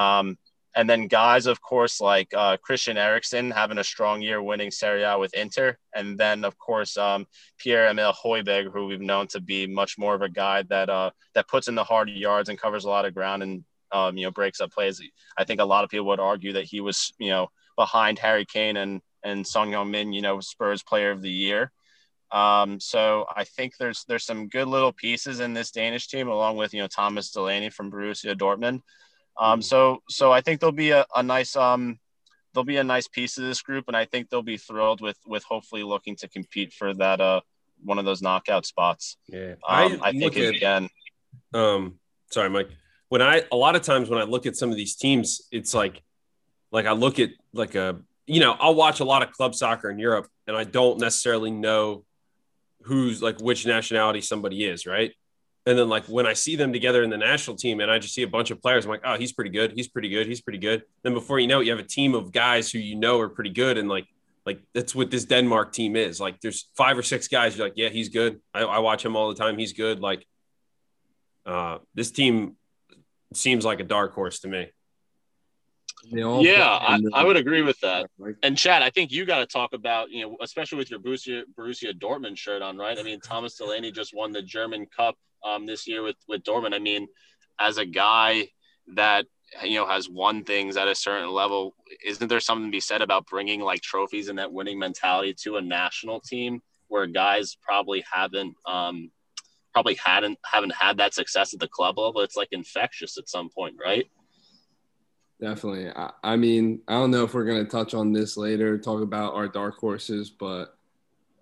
And 0.75 0.89
then 0.89 1.07
guys, 1.07 1.47
of 1.47 1.61
course, 1.61 2.01
like 2.01 2.33
uh, 2.35 2.57
Christian 2.57 2.97
Eriksen 2.97 3.51
having 3.51 3.79
a 3.79 3.85
strong 3.85 4.23
year 4.23 4.43
winning 4.43 4.71
Serie 4.71 5.03
A 5.03 5.19
with 5.19 5.35
Inter. 5.35 5.77
And 5.95 6.19
then, 6.19 6.45
of 6.45 6.59
course, 6.59 6.97
um, 6.97 7.27
Pierre-Emile 7.59 8.15
Højbjerg, 8.15 8.73
who 8.73 8.87
we've 8.87 9.01
known 9.01 9.27
to 9.29 9.41
be 9.41 9.67
much 9.67 9.99
more 9.99 10.15
of 10.15 10.23
a 10.23 10.31
guy 10.31 10.63
that 10.71 10.89
uh, 10.89 11.11
that 11.35 11.49
puts 11.49 11.69
in 11.69 11.75
the 11.75 11.85
hard 11.85 12.09
yards 12.09 12.49
and 12.49 12.59
covers 12.59 12.85
a 12.85 12.89
lot 12.89 13.05
of 13.05 13.15
ground 13.15 13.43
and, 13.43 13.65
um, 13.93 14.17
you 14.17 14.25
know, 14.25 14.31
breaks 14.31 14.61
up 14.61 14.73
plays. 14.73 15.03
I 15.37 15.45
think 15.45 15.61
a 15.61 15.65
lot 15.65 15.85
of 15.85 15.91
people 15.91 16.07
would 16.07 16.21
argue 16.21 16.55
that 16.55 16.65
he 16.65 16.81
was, 16.81 17.13
you 17.19 17.31
know, 17.31 17.49
behind 17.77 18.19
Harry 18.19 18.47
Kane 18.47 18.79
and, 18.79 19.03
and 19.23 19.47
Son 19.47 19.71
Heung-min, 19.71 20.13
you 20.13 20.23
know, 20.23 20.41
Spurs 20.41 20.83
player 20.83 21.11
of 21.11 21.21
the 21.21 21.31
year. 21.31 21.71
Um, 22.33 22.81
so 22.81 23.27
I 23.37 23.45
think 23.45 23.77
there's 23.77 24.05
there's 24.09 24.25
some 24.25 24.49
good 24.49 24.67
little 24.67 24.93
pieces 24.93 25.41
in 25.41 25.53
this 25.53 25.71
Danish 25.71 26.09
team, 26.09 26.29
along 26.29 26.57
with 26.57 26.73
you 26.73 26.81
know 26.81 26.89
Thomas 26.89 27.31
Delaney 27.31 27.69
from 27.69 27.91
Borussia 27.91 28.35
Dortmund. 28.35 28.81
Um, 29.38 29.62
so 29.62 30.03
so 30.09 30.33
I 30.33 30.40
think 30.40 30.61
there'll 30.61 30.73
be 30.73 30.90
a, 30.90 31.07
a 31.14 31.23
nice 31.23 31.57
um 31.57 31.99
there'll 32.53 32.64
be 32.64 32.77
a 32.77 32.85
nice 32.85 33.09
piece 33.09 33.38
of 33.38 33.45
this 33.45 33.62
group, 33.62 33.87
and 33.88 33.97
I 33.97 34.05
think 34.05 34.29
they'll 34.29 34.42
be 34.42 34.59
thrilled 34.59 35.01
with 35.01 35.18
with 35.27 35.45
hopefully 35.45 35.83
looking 35.83 36.16
to 36.16 36.29
compete 36.29 36.73
for 36.73 36.95
that 36.95 37.21
uh 37.21 37.40
one 37.85 37.99
of 37.99 38.05
those 38.05 38.23
knockout 38.23 38.66
spots. 38.66 39.16
Yeah. 39.27 39.55
Um, 39.68 40.01
I, 40.03 40.12
think 40.12 40.23
look 40.23 40.37
at- 40.37 40.55
again, 40.55 40.88
um 41.55 41.99
sorry 42.31 42.49
mike 42.49 42.71
when 43.12 43.21
I 43.21 43.42
a 43.53 43.57
lot 43.57 43.77
of 43.77 43.83
times 43.83 44.09
when 44.09 44.18
I 44.18 44.23
look 44.23 44.47
at 44.47 44.57
some 44.57 44.71
of 44.71 44.77
these 44.77 44.97
teams, 44.97 45.47
it's 45.53 45.75
like 45.75 46.03
like 46.71 46.87
I 46.87 46.92
look 46.92 47.18
at 47.18 47.29
like 47.53 47.75
a 47.75 48.01
you 48.27 48.40
know 48.40 48.57
I'll 48.59 48.75
watch 48.75 49.01
a 49.01 49.05
lot 49.05 49.23
of 49.23 49.33
club 49.33 49.55
soccer 49.55 49.90
in 49.90 49.99
Europe, 49.99 50.29
and 50.47 50.57
I 50.57 50.64
don't 50.64 50.99
necessarily 50.99 51.51
know 51.51 52.07
who's 52.85 53.21
like 53.21 53.38
which 53.38 53.66
nationality 53.66 54.23
somebody 54.23 54.64
is, 54.64 54.87
right? 54.87 55.12
And 55.64 55.79
then 55.79 55.88
like 55.88 56.05
when 56.07 56.27
I 56.27 56.33
see 56.33 56.57
them 56.57 56.72
together 56.72 57.03
in 57.03 57.11
the 57.11 57.16
national 57.16 57.57
team 57.57 57.81
and 57.81 57.90
I 57.90 57.98
just 57.98 58.14
see 58.14 58.22
a 58.22 58.29
bunch 58.29 58.51
of 58.51 58.61
players, 58.61 58.85
I'm 58.85 58.90
like, 58.90 59.03
oh, 59.05 59.16
he's 59.16 59.33
pretty 59.33 59.51
good. 59.51 59.72
He's 59.77 59.88
pretty 59.88 60.09
good. 60.09 60.27
He's 60.27 60.40
pretty 60.40 60.59
good. 60.59 60.83
Then 61.03 61.14
before 61.14 61.38
you 61.38 61.46
know 61.46 61.61
it, 61.61 61.66
you 61.66 61.70
have 61.70 61.79
a 61.79 61.88
team 61.88 62.14
of 62.14 62.33
guys 62.33 62.70
who 62.70 62.79
you 62.79 62.96
know 62.96 63.20
are 63.20 63.29
pretty 63.29 63.51
good. 63.51 63.79
And 63.79 63.88
like, 63.88 64.07
like 64.44 64.61
that's 64.75 64.92
what 64.92 65.11
this 65.11 65.25
Denmark 65.25 65.72
team 65.72 65.94
is. 65.94 66.18
Like 66.20 66.40
there's 66.40 66.68
five 66.77 66.98
or 66.98 67.03
six 67.03 67.29
guys. 67.29 67.57
You're 67.57 67.66
like, 67.66 67.75
yeah, 67.77 67.90
he's 67.90 68.09
good. 68.09 68.40
I, 68.53 68.62
I 68.62 68.79
watch 68.81 69.05
him 69.05 69.14
all 69.14 69.29
the 69.29 69.37
time. 69.37 69.57
He's 69.57 69.72
good. 69.72 70.01
Like 70.01 70.27
uh, 71.46 71.79
this 71.94 72.11
team 72.11 72.57
seems 73.33 73.64
like 73.64 73.79
a 73.79 73.85
dark 73.85 74.14
horse 74.14 74.40
to 74.40 74.48
me. 74.48 74.68
Yeah, 76.05 76.64
I, 76.64 76.98
I, 77.14 77.25
would 77.25 77.37
agree 77.37 77.62
with 77.62 77.79
that. 77.81 78.11
And 78.42 78.59
Chad, 78.59 78.83
I 78.83 78.90
think 78.90 79.12
you 79.12 79.25
got 79.25 79.38
to 79.38 79.46
talk 79.46 79.72
about, 79.72 80.11
you 80.11 80.22
know, 80.22 80.37
especially 80.40 80.79
with 80.79 80.90
your 80.90 80.98
Borussia, 80.98 81.42
Borussia 81.57 81.92
Dortmund 81.92 82.37
shirt 82.37 82.61
on, 82.61 82.77
right? 82.77 82.98
I 82.98 83.05
mean, 83.05 83.20
Thomas 83.20 83.55
Delaney 83.55 83.92
just 83.92 84.12
won 84.12 84.33
the 84.33 84.42
German 84.42 84.87
Cup 84.87 85.16
um, 85.45 85.67
this 85.67 85.87
year 85.87 86.03
with 86.03 86.17
with 86.29 86.43
Dortmund. 86.43 86.75
I 86.75 86.79
mean, 86.79 87.09
as 87.59 87.79
a 87.79 87.87
guy 87.87 88.49
that 88.95 89.27
you 89.63 89.77
know 89.77 89.87
has 89.87 90.09
won 90.09 90.45
things 90.45 90.77
at 90.77 90.89
a 90.89 90.95
certain 90.95 91.31
level, 91.31 91.75
isn't 92.05 92.29
there 92.29 92.41
something 92.41 92.67
to 92.67 92.73
be 92.73 92.81
said 92.81 93.03
about 93.03 93.27
bringing 93.27 93.61
like 93.61 93.81
trophies 93.81 94.29
and 94.29 94.39
that 94.39 94.53
winning 94.53 94.79
mentality 94.79 95.35
to 95.43 95.57
a 95.57 95.63
national 95.63 96.21
team 96.21 96.61
where 96.89 97.07
guys 97.07 97.57
probably 97.63 98.05
haven't 98.11 98.55
um, 98.67 99.11
probably 99.73 99.95
hadn't 99.95 100.39
haven't 100.45 100.75
had 100.75 100.99
that 100.99 101.15
success 101.15 101.55
at 101.55 101.61
the 101.61 101.69
club 101.69 101.99
level? 101.99 102.21
It's 102.21 102.37
like 102.37 102.49
infectious 102.53 103.19
at 103.19 103.29
some 103.29 103.49
point, 103.49 103.77
right? 103.83 104.07
Definitely. 105.41 105.91
I, 105.91 106.11
I 106.23 106.37
mean, 106.37 106.83
I 106.87 106.93
don't 106.93 107.11
know 107.11 107.25
if 107.25 107.35
we're 107.35 107.45
to 107.45 107.65
touch 107.65 107.95
on 107.95 108.13
this 108.13 108.37
later, 108.37 108.79
talk 108.79 109.03
about 109.03 109.35
our 109.35 109.49
dark 109.49 109.77
horses, 109.77 110.31
but 110.31 110.77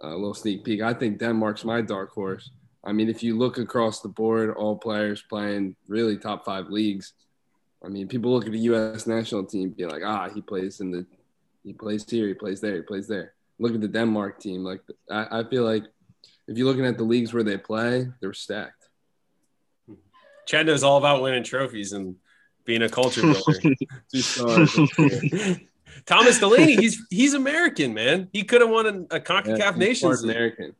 a 0.00 0.08
little 0.08 0.32
sneak 0.32 0.64
peek. 0.64 0.80
I 0.80 0.94
think 0.94 1.18
Denmark's 1.18 1.64
my 1.64 1.82
dark 1.82 2.10
horse. 2.10 2.50
I 2.84 2.92
mean, 2.92 3.08
if 3.08 3.22
you 3.22 3.36
look 3.36 3.58
across 3.58 4.00
the 4.00 4.08
board, 4.08 4.50
all 4.50 4.76
players 4.76 5.22
playing 5.22 5.76
really 5.86 6.16
top 6.16 6.44
five 6.44 6.68
leagues. 6.68 7.12
I 7.84 7.88
mean, 7.88 8.08
people 8.08 8.32
look 8.32 8.46
at 8.46 8.52
the 8.52 8.58
U.S. 8.60 9.06
national 9.06 9.44
team, 9.44 9.70
be 9.70 9.86
like, 9.86 10.02
ah, 10.04 10.28
he 10.28 10.40
plays 10.40 10.80
in 10.80 10.90
the, 10.90 11.06
he 11.62 11.72
plays 11.72 12.08
here, 12.08 12.26
he 12.28 12.34
plays 12.34 12.60
there, 12.60 12.76
he 12.76 12.82
plays 12.82 13.06
there. 13.06 13.34
Look 13.58 13.74
at 13.74 13.80
the 13.80 13.88
Denmark 13.88 14.40
team. 14.40 14.64
Like, 14.64 14.80
I, 15.10 15.40
I 15.40 15.44
feel 15.44 15.64
like 15.64 15.84
if 16.48 16.56
you're 16.56 16.66
looking 16.66 16.86
at 16.86 16.96
the 16.96 17.04
leagues 17.04 17.34
where 17.34 17.42
they 17.42 17.58
play, 17.58 18.08
they're 18.20 18.32
stacked. 18.32 18.88
Chad 20.46 20.66
knows 20.66 20.82
all 20.82 20.96
about 20.96 21.22
winning 21.22 21.44
trophies 21.44 21.92
and 21.92 22.16
being 22.64 22.82
a 22.82 22.88
culture 22.88 23.22
builder. 23.22 23.76
Thomas 26.06 26.38
Delaney, 26.38 26.76
he's 26.76 27.06
he's 27.10 27.34
American, 27.34 27.94
man. 27.94 28.28
He 28.32 28.42
could 28.42 28.60
have 28.60 28.70
won 28.70 28.86
a, 28.86 29.16
a 29.16 29.20
CONCACAF 29.20 29.58
yeah, 29.58 29.70
Nations 29.76 30.24
American. 30.24 30.74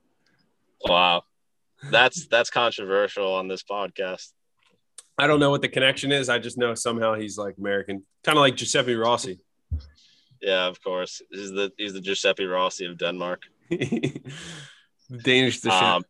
Wow. 0.85 1.25
That's 1.91 2.27
that's 2.27 2.51
controversial 2.51 3.33
on 3.33 3.49
this 3.49 3.63
podcast. 3.63 4.33
I 5.19 5.27
don't 5.27 5.41
know 5.41 5.51
what 5.51 5.63
the 5.63 5.69
connection 5.69 6.13
is. 6.13 6.29
I 6.29 6.39
just 6.39 6.59
know 6.59 6.75
somehow 6.75 7.15
he's 7.15 7.37
like 7.37 7.57
American, 7.59 8.05
kind 8.25 8.39
of 8.39 8.41
like 8.41 8.57
Giuseppe 8.57 8.95
Rossi. 8.95 9.41
Yeah, 10.41 10.67
of 10.67 10.83
course. 10.83 11.21
He's 11.31 11.51
the 11.51 11.73
he's 11.77 11.93
the 11.93 12.01
Giuseppe 12.01 12.47
Rossi 12.47 12.87
of 12.87 12.99
Denmark. 12.99 13.43
Danish 13.71 15.61
the 15.61 15.71
um, 15.71 16.05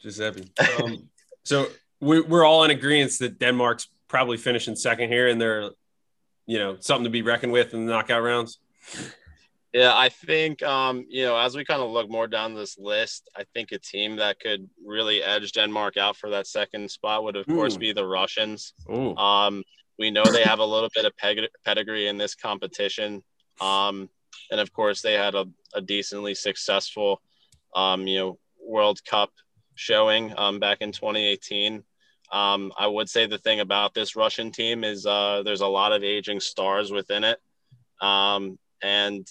Giuseppe. 0.00 0.52
Um, 0.78 1.08
so 1.44 1.68
we, 2.00 2.20
we're 2.20 2.44
all 2.44 2.64
in 2.64 2.70
agreement 2.70 3.12
that 3.20 3.38
Denmark's 3.38 3.88
probably 4.08 4.36
finishing 4.36 4.76
second 4.76 5.08
here, 5.08 5.28
and 5.28 5.40
they're 5.40 5.70
you 6.46 6.58
know 6.58 6.76
something 6.80 7.04
to 7.04 7.10
be 7.10 7.22
reckoned 7.22 7.52
with 7.52 7.72
in 7.72 7.86
the 7.86 7.92
knockout 7.92 8.22
rounds. 8.22 8.58
Yeah, 9.72 9.92
I 9.96 10.10
think 10.10 10.62
um, 10.62 11.06
you 11.08 11.24
know 11.24 11.36
as 11.36 11.56
we 11.56 11.64
kind 11.64 11.80
of 11.80 11.90
look 11.90 12.10
more 12.10 12.26
down 12.26 12.54
this 12.54 12.78
list, 12.78 13.30
I 13.34 13.44
think 13.54 13.72
a 13.72 13.78
team 13.78 14.16
that 14.16 14.38
could 14.38 14.68
really 14.84 15.22
edge 15.22 15.52
Denmark 15.52 15.96
out 15.96 16.16
for 16.16 16.30
that 16.30 16.46
second 16.46 16.90
spot 16.90 17.24
would 17.24 17.36
of 17.36 17.48
Ooh. 17.48 17.54
course 17.54 17.76
be 17.78 17.92
the 17.92 18.06
Russians. 18.06 18.74
Um, 19.16 19.64
we 19.98 20.10
know 20.10 20.30
they 20.30 20.44
have 20.44 20.58
a 20.58 20.64
little 20.64 20.90
bit 20.94 21.06
of 21.06 21.12
pedigree 21.64 22.08
in 22.08 22.18
this 22.18 22.34
competition, 22.34 23.22
um, 23.60 24.10
and 24.50 24.60
of 24.60 24.72
course 24.72 25.00
they 25.00 25.14
had 25.14 25.34
a, 25.34 25.46
a 25.74 25.80
decently 25.80 26.34
successful, 26.34 27.22
um, 27.74 28.06
you 28.06 28.18
know, 28.18 28.38
World 28.62 29.02
Cup 29.04 29.30
showing 29.74 30.34
um, 30.36 30.58
back 30.58 30.78
in 30.80 30.92
2018. 30.92 31.82
Um, 32.30 32.72
I 32.78 32.86
would 32.86 33.08
say 33.08 33.26
the 33.26 33.38
thing 33.38 33.60
about 33.60 33.94
this 33.94 34.16
Russian 34.16 34.50
team 34.50 34.84
is 34.84 35.06
uh, 35.06 35.42
there's 35.44 35.60
a 35.60 35.66
lot 35.66 35.92
of 35.92 36.02
aging 36.02 36.40
stars 36.40 36.90
within 36.90 37.24
it, 37.24 37.38
um, 38.00 38.58
and 38.82 39.26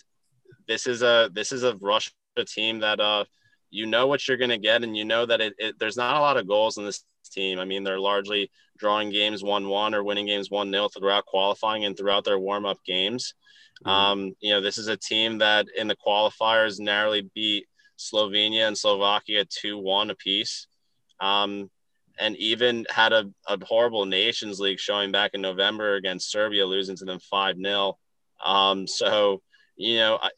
this 0.67 0.87
is 0.87 1.01
a 1.01 1.29
this 1.33 1.51
is 1.51 1.63
a 1.63 1.75
Russia 1.75 2.11
team 2.45 2.79
that 2.79 2.99
uh 2.99 3.25
you 3.69 3.85
know 3.85 4.07
what 4.07 4.27
you're 4.27 4.37
going 4.37 4.49
to 4.49 4.57
get 4.57 4.83
and 4.83 4.97
you 4.97 5.05
know 5.05 5.25
that 5.25 5.39
it, 5.39 5.53
it, 5.57 5.79
there's 5.79 5.95
not 5.95 6.17
a 6.17 6.19
lot 6.19 6.37
of 6.37 6.47
goals 6.47 6.77
in 6.77 6.85
this 6.85 7.05
team. 7.31 7.57
I 7.57 7.65
mean, 7.65 7.83
they're 7.83 7.99
largely 7.99 8.51
drawing 8.77 9.09
games 9.09 9.43
1-1 9.43 9.93
or 9.93 10.03
winning 10.03 10.25
games 10.25 10.49
1-0 10.49 10.89
throughout 10.93 11.25
qualifying 11.25 11.85
and 11.85 11.97
throughout 11.97 12.25
their 12.25 12.37
warm-up 12.37 12.79
games. 12.85 13.33
Mm-hmm. 13.85 13.89
Um, 13.89 14.35
you 14.41 14.51
know, 14.51 14.61
this 14.61 14.77
is 14.77 14.87
a 14.87 14.97
team 14.97 15.37
that 15.39 15.67
in 15.77 15.87
the 15.87 15.95
qualifiers 15.95 16.79
narrowly 16.79 17.29
beat 17.33 17.67
Slovenia 17.97 18.67
and 18.67 18.77
Slovakia 18.77 19.45
2-1 19.45 20.11
apiece. 20.11 20.67
Um, 21.19 21.69
and 22.19 22.35
even 22.37 22.85
had 22.89 23.13
a, 23.13 23.31
a 23.47 23.57
horrible 23.63 24.05
Nations 24.05 24.59
League 24.59 24.79
showing 24.79 25.11
back 25.11 25.31
in 25.33 25.41
November 25.41 25.95
against 25.95 26.29
Serbia, 26.29 26.65
losing 26.65 26.95
to 26.97 27.05
them 27.05 27.19
5-0. 27.33 27.93
Um, 28.43 28.85
so, 28.85 29.41
you 29.75 29.97
know, 29.97 30.19
I, 30.21 30.29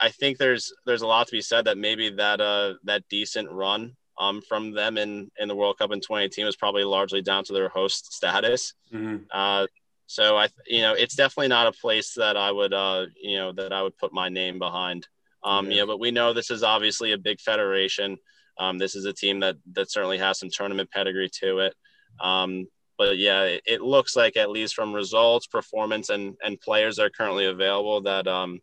I 0.00 0.10
think 0.10 0.38
there's 0.38 0.72
there's 0.84 1.02
a 1.02 1.06
lot 1.06 1.26
to 1.28 1.32
be 1.32 1.40
said 1.40 1.64
that 1.66 1.78
maybe 1.78 2.10
that 2.10 2.40
uh 2.40 2.74
that 2.84 3.04
decent 3.08 3.50
run 3.50 3.96
um 4.18 4.42
from 4.42 4.72
them 4.72 4.98
in 4.98 5.30
in 5.38 5.48
the 5.48 5.56
World 5.56 5.78
Cup 5.78 5.92
in 5.92 6.00
2018 6.00 6.44
was 6.44 6.56
probably 6.56 6.84
largely 6.84 7.22
down 7.22 7.44
to 7.44 7.52
their 7.52 7.68
host 7.68 8.12
status. 8.12 8.74
Mm-hmm. 8.92 9.24
Uh, 9.30 9.66
so 10.06 10.36
I 10.36 10.48
you 10.66 10.82
know 10.82 10.94
it's 10.94 11.16
definitely 11.16 11.48
not 11.48 11.66
a 11.66 11.72
place 11.72 12.14
that 12.14 12.36
I 12.36 12.52
would 12.52 12.72
uh 12.72 13.06
you 13.20 13.36
know 13.36 13.52
that 13.52 13.72
I 13.72 13.82
would 13.82 13.96
put 13.98 14.12
my 14.12 14.28
name 14.28 14.58
behind. 14.58 15.06
Um, 15.44 15.66
yeah. 15.66 15.72
you 15.72 15.80
know, 15.80 15.86
but 15.86 16.00
we 16.00 16.10
know 16.10 16.32
this 16.32 16.50
is 16.50 16.62
obviously 16.62 17.12
a 17.12 17.18
big 17.18 17.40
federation. 17.40 18.16
Um, 18.58 18.78
this 18.78 18.94
is 18.94 19.04
a 19.04 19.12
team 19.12 19.40
that 19.40 19.56
that 19.72 19.90
certainly 19.90 20.18
has 20.18 20.38
some 20.38 20.50
tournament 20.50 20.90
pedigree 20.90 21.30
to 21.40 21.58
it. 21.60 21.74
Um, 22.20 22.66
but 22.98 23.18
yeah, 23.18 23.42
it, 23.42 23.62
it, 23.66 23.80
looks 23.82 24.16
like 24.16 24.36
at 24.36 24.50
least 24.50 24.74
from 24.74 24.94
results, 24.94 25.46
performance, 25.46 26.08
and 26.08 26.36
and 26.42 26.60
players 26.60 26.96
that 26.96 27.04
are 27.04 27.10
currently 27.10 27.46
available 27.46 28.00
that 28.02 28.26
um, 28.26 28.60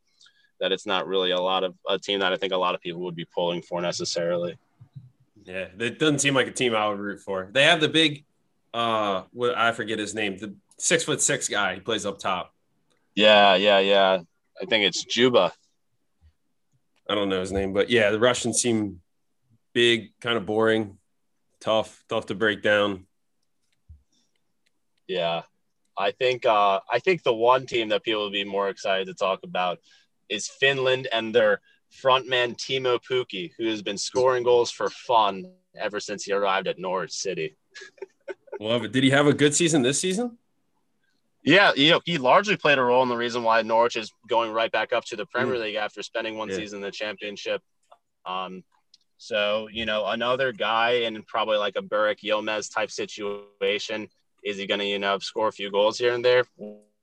that 0.64 0.72
it's 0.72 0.86
not 0.86 1.08
really 1.08 1.32
a 1.32 1.42
lot 1.42 1.66
of 1.66 1.76
a 1.90 2.00
team 2.00 2.22
that 2.22 2.32
I 2.32 2.38
think 2.38 2.54
a 2.54 2.58
lot 2.58 2.74
of 2.74 2.80
people 2.80 3.02
would 3.02 3.18
be 3.18 3.26
pulling 3.26 3.62
for 3.62 3.82
necessarily. 3.82 4.58
Yeah, 5.44 5.68
it 5.78 6.00
doesn't 6.00 6.20
seem 6.20 6.36
like 6.36 6.48
a 6.48 6.54
team 6.54 6.74
I 6.74 6.88
would 6.88 7.00
root 7.00 7.20
for. 7.20 7.50
They 7.52 7.66
have 7.66 7.82
the 7.82 7.90
big, 7.90 8.24
uh, 8.74 9.24
what 9.34 9.58
I 9.58 9.74
forget 9.74 10.00
his 10.00 10.16
name, 10.16 10.38
the 10.38 10.56
six 10.78 11.04
foot 11.04 11.22
six 11.22 11.50
guy. 11.50 11.76
He 11.76 11.80
plays 11.82 12.06
up 12.06 12.18
top. 12.18 12.54
Yeah, 13.14 13.56
yeah, 13.56 13.80
yeah. 13.80 14.20
I 14.62 14.66
think 14.66 14.86
it's 14.86 15.04
Dzyuba. 15.04 15.52
I 17.10 17.14
don't 17.14 17.28
know 17.28 17.42
his 17.42 17.52
name, 17.52 17.74
but 17.74 17.90
yeah, 17.90 18.12
the 18.12 18.20
Russians 18.20 18.62
seem 18.62 19.02
big, 19.74 20.18
kind 20.22 20.38
of 20.38 20.46
boring, 20.46 20.98
tough, 21.60 22.06
tough 22.08 22.28
to 22.28 22.36
break 22.36 22.64
down. 22.64 23.06
Yeah, 25.10 25.42
I 25.98 26.12
think 26.12 26.46
uh, 26.46 26.80
I 26.90 27.00
think 27.00 27.24
the 27.24 27.34
one 27.34 27.66
team 27.66 27.90
that 27.90 28.04
people 28.04 28.24
would 28.24 28.32
be 28.32 28.46
more 28.46 28.70
excited 28.70 29.08
to 29.08 29.14
talk 29.14 29.42
about 29.44 29.80
is 30.34 30.48
Finland 30.48 31.08
and 31.14 31.34
their 31.34 31.62
frontman 32.02 32.58
Teemu 32.58 33.00
Pukki, 33.10 33.52
who 33.58 33.68
has 33.68 33.82
been 33.82 33.98
scoring 33.98 34.44
goals 34.44 34.72
for 34.72 34.90
fun 34.90 35.46
ever 35.76 36.00
since 36.00 36.24
he 36.24 36.34
arrived 36.34 36.68
at 36.68 36.80
Norwich 36.80 37.12
City. 37.12 37.56
Love 38.60 38.84
it. 38.86 38.92
Did 38.92 39.04
he 39.04 39.10
have 39.12 39.28
a 39.28 39.34
good 39.34 39.54
season 39.56 39.82
this 39.82 40.00
season? 40.00 40.38
Yeah, 41.44 41.74
you 41.76 41.92
know, 41.92 42.02
he 42.06 42.18
largely 42.18 42.56
played 42.56 42.78
a 42.78 42.84
role 42.84 43.04
in 43.04 43.10
the 43.10 43.18
reason 43.18 43.44
why 43.44 43.62
Norwich 43.64 43.98
is 43.98 44.12
going 44.30 44.52
right 44.52 44.72
back 44.72 44.94
up 44.94 45.04
to 45.06 45.18
the 45.18 45.26
Premier 45.26 45.56
mm. 45.56 45.62
League 45.62 45.76
after 45.76 46.02
spending 46.02 46.38
one 46.38 46.50
yeah. 46.50 46.56
season 46.56 46.78
in 46.78 46.84
the 46.84 46.92
Championship. 46.92 47.62
Um, 48.26 48.64
so, 49.18 49.68
you 49.72 49.86
know, 49.86 50.06
another 50.06 50.54
guy 50.54 50.92
in 50.92 51.22
probably 51.24 51.58
like 51.58 51.76
a 51.76 51.82
Burak 51.82 52.20
Yilmaz 52.24 52.74
type 52.74 52.92
situation. 52.92 54.08
Is 54.44 54.58
he 54.58 54.68
going 54.68 54.80
to, 54.80 54.86
you 54.86 55.00
know, 55.00 55.20
score 55.20 55.50
a 55.50 55.52
few 55.52 55.70
goals 55.70 55.98
here 55.98 56.14
and 56.14 56.24
there? 56.24 56.44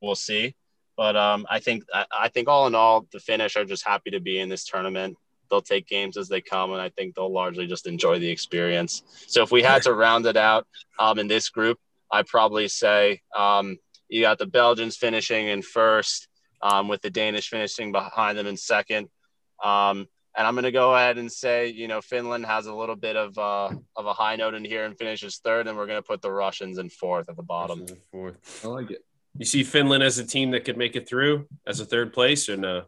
We'll 0.01 0.15
see. 0.15 0.55
But 1.01 1.17
um, 1.17 1.47
I 1.49 1.61
think 1.61 1.85
I 2.13 2.29
think 2.29 2.47
all 2.47 2.67
in 2.67 2.75
all, 2.75 3.07
the 3.11 3.21
Finnish 3.21 3.57
are 3.57 3.65
just 3.65 3.89
happy 3.89 4.11
to 4.11 4.21
be 4.21 4.39
in 4.39 4.51
this 4.51 4.67
tournament. 4.67 5.17
They'll 5.49 5.63
take 5.63 5.89
games 5.89 6.19
as 6.19 6.29
they 6.29 6.43
come, 6.43 6.73
and 6.73 6.81
I 6.81 6.91
think 6.91 7.15
they'll 7.15 7.33
largely 7.33 7.67
just 7.67 7.87
enjoy 7.87 8.19
the 8.19 8.29
experience. 8.29 9.03
So 9.27 9.43
if 9.43 9.51
we 9.51 9.63
had 9.63 9.81
to 9.85 9.95
round 9.95 10.27
it 10.27 10.37
out 10.37 10.67
um, 10.99 11.19
in 11.19 11.27
this 11.27 11.49
group, 11.49 11.79
I'd 12.13 12.27
probably 12.27 12.69
say 12.69 13.23
um, 13.35 13.79
you 14.11 14.21
got 14.21 14.37
the 14.37 14.45
Belgians 14.45 14.99
finishing 14.99 15.49
in 15.49 15.63
first, 15.63 16.29
um, 16.61 16.87
with 16.87 17.01
the 17.01 17.09
Danish 17.09 17.49
finishing 17.49 17.93
behind 17.93 18.37
them 18.37 18.47
in 18.47 18.59
second. 18.59 19.09
Um, 19.65 20.07
and 20.37 20.47
I'm 20.47 20.53
going 20.53 20.65
to 20.65 20.71
go 20.71 20.95
ahead 20.95 21.17
and 21.17 21.33
say, 21.33 21.69
you 21.69 21.89
know, 21.89 22.03
Finland 22.03 22.45
has 22.45 22.67
a 22.67 22.75
little 22.75 22.95
bit 22.95 23.17
of 23.17 23.39
uh, 23.39 23.71
of 23.97 24.05
a 24.05 24.13
high 24.13 24.37
note 24.37 24.53
in 24.53 24.67
here 24.67 24.85
and 24.85 24.99
finishes 24.99 25.39
third, 25.39 25.67
and 25.67 25.79
we're 25.79 25.87
going 25.87 26.03
to 26.03 26.07
put 26.07 26.21
the 26.21 26.31
Russians 26.31 26.77
in 26.77 26.91
fourth 26.91 27.31
at 27.31 27.37
the 27.37 27.43
bottom. 27.43 27.87
Fourth. 28.13 28.61
I 28.63 28.69
like 28.69 28.91
it. 28.91 29.03
You 29.39 29.45
see 29.45 29.63
Finland 29.65 30.03
as 30.03 30.19
a 30.19 30.25
team 30.27 30.51
that 30.51 30.65
could 30.65 30.77
make 30.77 30.97
it 30.97 31.09
through 31.09 31.47
as 31.67 31.81
a 31.81 31.85
third 31.87 32.13
place, 32.13 32.49
or 32.49 32.57
no? 32.57 32.85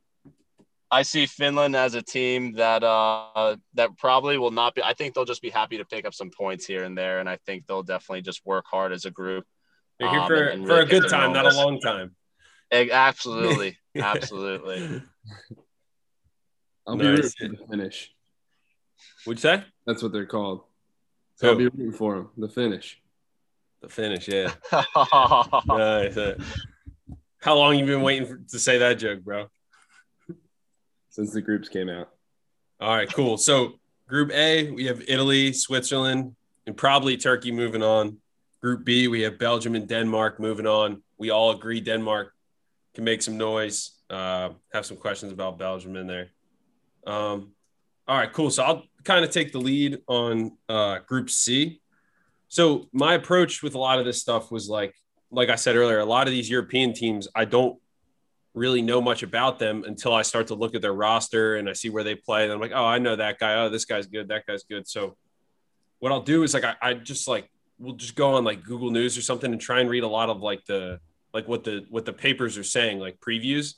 I 0.90 1.02
see 1.02 1.24
Finland 1.26 1.74
as 1.74 1.94
a 1.94 2.02
team 2.02 2.52
that 2.54 2.82
uh, 2.84 3.56
that 3.74 3.96
probably 3.96 4.36
will 4.36 4.50
not 4.50 4.74
be. 4.74 4.82
I 4.82 4.92
think 4.92 5.14
they'll 5.14 5.24
just 5.24 5.40
be 5.40 5.48
happy 5.50 5.78
to 5.78 5.84
pick 5.84 6.04
up 6.04 6.12
some 6.14 6.30
points 6.30 6.66
here 6.66 6.84
and 6.84 6.98
there, 6.98 7.20
and 7.20 7.28
I 7.28 7.36
think 7.46 7.66
they'll 7.66 7.82
definitely 7.82 8.22
just 8.22 8.44
work 8.44 8.66
hard 8.70 8.92
as 8.92 9.04
a 9.06 9.10
group. 9.10 9.46
They're 9.98 10.10
here 10.10 10.20
Um, 10.20 10.26
for, 10.26 10.34
and- 10.34 10.48
and 10.60 10.66
for 10.66 10.74
really 10.74 10.82
a 10.82 11.00
good 11.00 11.08
time, 11.08 11.32
know 11.32 11.42
not 11.42 11.52
a 11.52 11.56
long 11.56 11.80
time. 11.80 12.14
Absolutely, 12.72 13.78
absolutely. 13.96 15.02
I'll 16.86 16.96
be 16.96 17.04
Nice. 17.04 17.34
rooting 17.40 17.56
for 17.56 17.62
the 17.62 17.68
finish. 17.70 18.12
What'd 19.24 19.42
you 19.44 19.50
say? 19.50 19.64
That's 19.86 20.02
what 20.02 20.12
they're 20.12 20.26
called. 20.26 20.62
So 21.36 21.48
I'll 21.50 21.54
be 21.54 21.64
rooting 21.64 21.92
for 21.92 22.16
them. 22.16 22.30
The 22.36 22.48
finish. 22.48 23.00
The 23.82 23.88
finish, 23.88 24.28
yeah. 24.28 24.52
nice. 25.66 26.16
uh, 26.16 26.38
How 27.40 27.56
long 27.56 27.76
you 27.76 27.84
been 27.84 28.02
waiting 28.02 28.26
for, 28.28 28.38
to 28.50 28.58
say 28.58 28.78
that 28.78 28.94
joke, 28.94 29.22
bro? 29.22 29.48
Since 31.10 31.32
the 31.32 31.42
groups 31.42 31.68
came 31.68 31.88
out. 31.88 32.08
All 32.80 32.94
right, 32.94 33.12
cool. 33.12 33.36
So 33.36 33.80
Group 34.08 34.30
A, 34.32 34.70
we 34.70 34.84
have 34.86 35.02
Italy, 35.08 35.52
Switzerland, 35.52 36.36
and 36.66 36.76
probably 36.76 37.16
Turkey 37.16 37.50
moving 37.50 37.82
on. 37.82 38.18
Group 38.60 38.84
B, 38.84 39.08
we 39.08 39.22
have 39.22 39.38
Belgium 39.38 39.74
and 39.74 39.88
Denmark 39.88 40.38
moving 40.38 40.66
on. 40.66 41.02
We 41.18 41.30
all 41.30 41.50
agree 41.50 41.80
Denmark 41.80 42.32
can 42.94 43.02
make 43.04 43.20
some 43.22 43.36
noise. 43.36 43.90
Uh, 44.08 44.50
have 44.72 44.86
some 44.86 44.96
questions 44.96 45.32
about 45.32 45.58
Belgium 45.58 45.96
in 45.96 46.06
there. 46.06 46.28
Um, 47.06 47.52
all 48.06 48.16
right, 48.16 48.32
cool. 48.32 48.50
So 48.50 48.62
I'll 48.62 48.84
kind 49.02 49.24
of 49.24 49.32
take 49.32 49.52
the 49.52 49.58
lead 49.58 49.98
on 50.06 50.56
uh, 50.68 51.00
Group 51.00 51.30
C. 51.30 51.80
So 52.52 52.86
my 52.92 53.14
approach 53.14 53.62
with 53.62 53.74
a 53.76 53.78
lot 53.78 53.98
of 53.98 54.04
this 54.04 54.20
stuff 54.20 54.52
was 54.52 54.68
like, 54.68 54.94
like 55.30 55.48
I 55.48 55.54
said 55.54 55.74
earlier, 55.74 56.00
a 56.00 56.04
lot 56.04 56.26
of 56.26 56.34
these 56.34 56.50
European 56.50 56.92
teams, 56.92 57.26
I 57.34 57.46
don't 57.46 57.78
really 58.52 58.82
know 58.82 59.00
much 59.00 59.22
about 59.22 59.58
them 59.58 59.84
until 59.86 60.12
I 60.12 60.20
start 60.20 60.48
to 60.48 60.54
look 60.54 60.74
at 60.74 60.82
their 60.82 60.92
roster 60.92 61.56
and 61.56 61.66
I 61.66 61.72
see 61.72 61.88
where 61.88 62.04
they 62.04 62.14
play. 62.14 62.44
And 62.44 62.52
I'm 62.52 62.60
like, 62.60 62.72
oh, 62.74 62.84
I 62.84 62.98
know 62.98 63.16
that 63.16 63.38
guy. 63.38 63.54
Oh, 63.54 63.70
this 63.70 63.86
guy's 63.86 64.06
good. 64.06 64.28
That 64.28 64.44
guy's 64.46 64.64
good. 64.64 64.86
So 64.86 65.16
what 66.00 66.12
I'll 66.12 66.20
do 66.20 66.42
is 66.42 66.52
like 66.52 66.64
I, 66.64 66.74
I 66.82 66.92
just 66.92 67.26
like 67.26 67.48
we'll 67.78 67.94
just 67.94 68.16
go 68.16 68.34
on 68.34 68.44
like 68.44 68.62
Google 68.64 68.90
News 68.90 69.16
or 69.16 69.22
something 69.22 69.50
and 69.50 69.58
try 69.58 69.80
and 69.80 69.88
read 69.88 70.02
a 70.02 70.08
lot 70.08 70.28
of 70.28 70.42
like 70.42 70.62
the 70.66 71.00
like 71.32 71.48
what 71.48 71.64
the 71.64 71.86
what 71.88 72.04
the 72.04 72.12
papers 72.12 72.58
are 72.58 72.64
saying, 72.64 72.98
like 72.98 73.18
previews, 73.18 73.76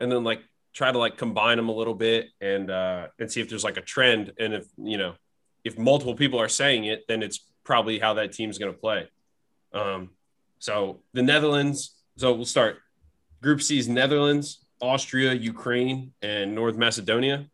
and 0.00 0.10
then 0.10 0.24
like 0.24 0.40
try 0.74 0.90
to 0.90 0.98
like 0.98 1.16
combine 1.16 1.58
them 1.58 1.68
a 1.68 1.72
little 1.72 1.94
bit 1.94 2.26
and 2.40 2.72
uh 2.72 3.06
and 3.20 3.30
see 3.30 3.40
if 3.40 3.48
there's 3.48 3.62
like 3.62 3.76
a 3.76 3.82
trend. 3.82 4.32
And 4.40 4.52
if 4.52 4.66
you 4.76 4.98
know, 4.98 5.14
if 5.62 5.78
multiple 5.78 6.16
people 6.16 6.40
are 6.40 6.48
saying 6.48 6.86
it, 6.86 7.04
then 7.06 7.22
it's 7.22 7.38
probably 7.66 7.98
how 7.98 8.14
that 8.14 8.32
team's 8.32 8.56
gonna 8.56 8.72
play. 8.72 9.08
Um 9.74 10.10
so 10.58 11.00
the 11.12 11.22
Netherlands, 11.22 11.94
so 12.16 12.32
we'll 12.32 12.46
start 12.46 12.78
Group 13.42 13.60
C's 13.60 13.88
Netherlands, 13.88 14.64
Austria, 14.80 15.32
Ukraine, 15.34 16.12
and 16.22 16.54
North 16.54 16.76
Macedonia. 16.76 17.46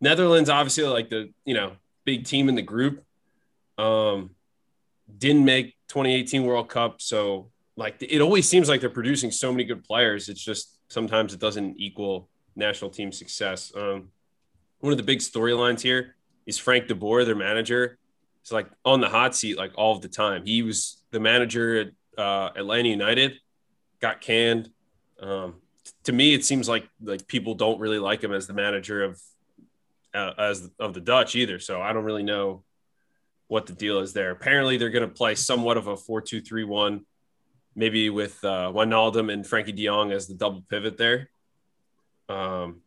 Netherlands, 0.00 0.50
obviously, 0.50 0.84
like 0.84 1.08
the 1.08 1.32
you 1.44 1.54
know 1.54 1.72
big 2.04 2.24
team 2.24 2.48
in 2.48 2.54
the 2.54 2.62
group, 2.62 3.02
um, 3.78 4.30
didn't 5.18 5.44
make 5.44 5.76
2018 5.88 6.44
World 6.44 6.68
Cup, 6.68 7.00
so 7.00 7.50
like 7.76 7.96
it 8.00 8.20
always 8.20 8.48
seems 8.48 8.68
like 8.68 8.80
they're 8.80 8.90
producing 8.90 9.30
so 9.30 9.50
many 9.50 9.64
good 9.64 9.84
players. 9.84 10.28
It's 10.28 10.42
just 10.42 10.78
sometimes 10.88 11.34
it 11.34 11.40
doesn't 11.40 11.76
equal 11.78 12.28
national 12.54 12.90
team 12.90 13.12
success. 13.12 13.72
Um, 13.74 14.10
one 14.80 14.92
of 14.92 14.98
the 14.98 15.04
big 15.04 15.18
storylines 15.18 15.80
here 15.80 16.16
is 16.46 16.58
Frank 16.58 16.86
De 16.88 16.94
Boer, 16.94 17.24
their 17.24 17.34
manager. 17.34 17.98
It's 18.46 18.52
like 18.52 18.68
on 18.84 19.00
the 19.00 19.08
hot 19.08 19.34
seat 19.34 19.58
like 19.58 19.72
all 19.74 19.96
of 19.96 20.02
the 20.02 20.08
time. 20.08 20.46
He 20.46 20.62
was 20.62 21.02
the 21.10 21.18
manager 21.18 21.80
at 21.80 21.88
uh, 22.16 22.50
Atlanta 22.54 22.88
United, 22.88 23.40
got 24.00 24.20
canned. 24.20 24.70
Um, 25.20 25.54
to 26.04 26.12
me, 26.12 26.32
it 26.32 26.44
seems 26.44 26.68
like 26.68 26.88
like 27.02 27.26
people 27.26 27.56
don't 27.56 27.80
really 27.80 27.98
like 27.98 28.22
him 28.22 28.32
as 28.32 28.46
the 28.46 28.52
manager 28.52 29.02
of 29.02 29.20
uh, 30.14 30.30
as 30.38 30.70
of 30.78 30.94
the 30.94 31.00
Dutch 31.00 31.34
either. 31.34 31.58
So 31.58 31.82
I 31.82 31.92
don't 31.92 32.04
really 32.04 32.22
know 32.22 32.62
what 33.48 33.66
the 33.66 33.72
deal 33.72 33.98
is 33.98 34.12
there. 34.12 34.30
Apparently, 34.30 34.76
they're 34.76 34.90
going 34.90 35.08
to 35.08 35.12
play 35.12 35.34
somewhat 35.34 35.76
of 35.76 35.88
a 35.88 35.96
four-two-three-one, 35.96 37.04
maybe 37.74 38.10
with 38.10 38.38
uh, 38.44 38.70
Wijnaldum 38.72 39.32
and 39.32 39.44
Frenkie 39.44 39.74
De 39.74 39.86
Jong 39.86 40.12
as 40.12 40.28
the 40.28 40.34
double 40.34 40.62
pivot 40.70 40.96
there. 40.96 41.30
Um, 42.28 42.82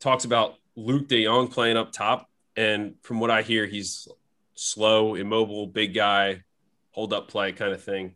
talks 0.00 0.26
about 0.26 0.56
Luuk 0.76 1.08
De 1.08 1.24
Jong 1.24 1.48
playing 1.48 1.78
up 1.78 1.92
top, 1.92 2.28
and 2.56 2.96
from 3.00 3.20
what 3.20 3.30
I 3.30 3.40
hear, 3.40 3.64
he's 3.64 4.06
slow, 4.58 5.14
immobile, 5.14 5.66
big 5.66 5.94
guy, 5.94 6.42
hold 6.90 7.12
up 7.12 7.28
play 7.28 7.52
kind 7.52 7.72
of 7.72 7.82
thing. 7.82 8.14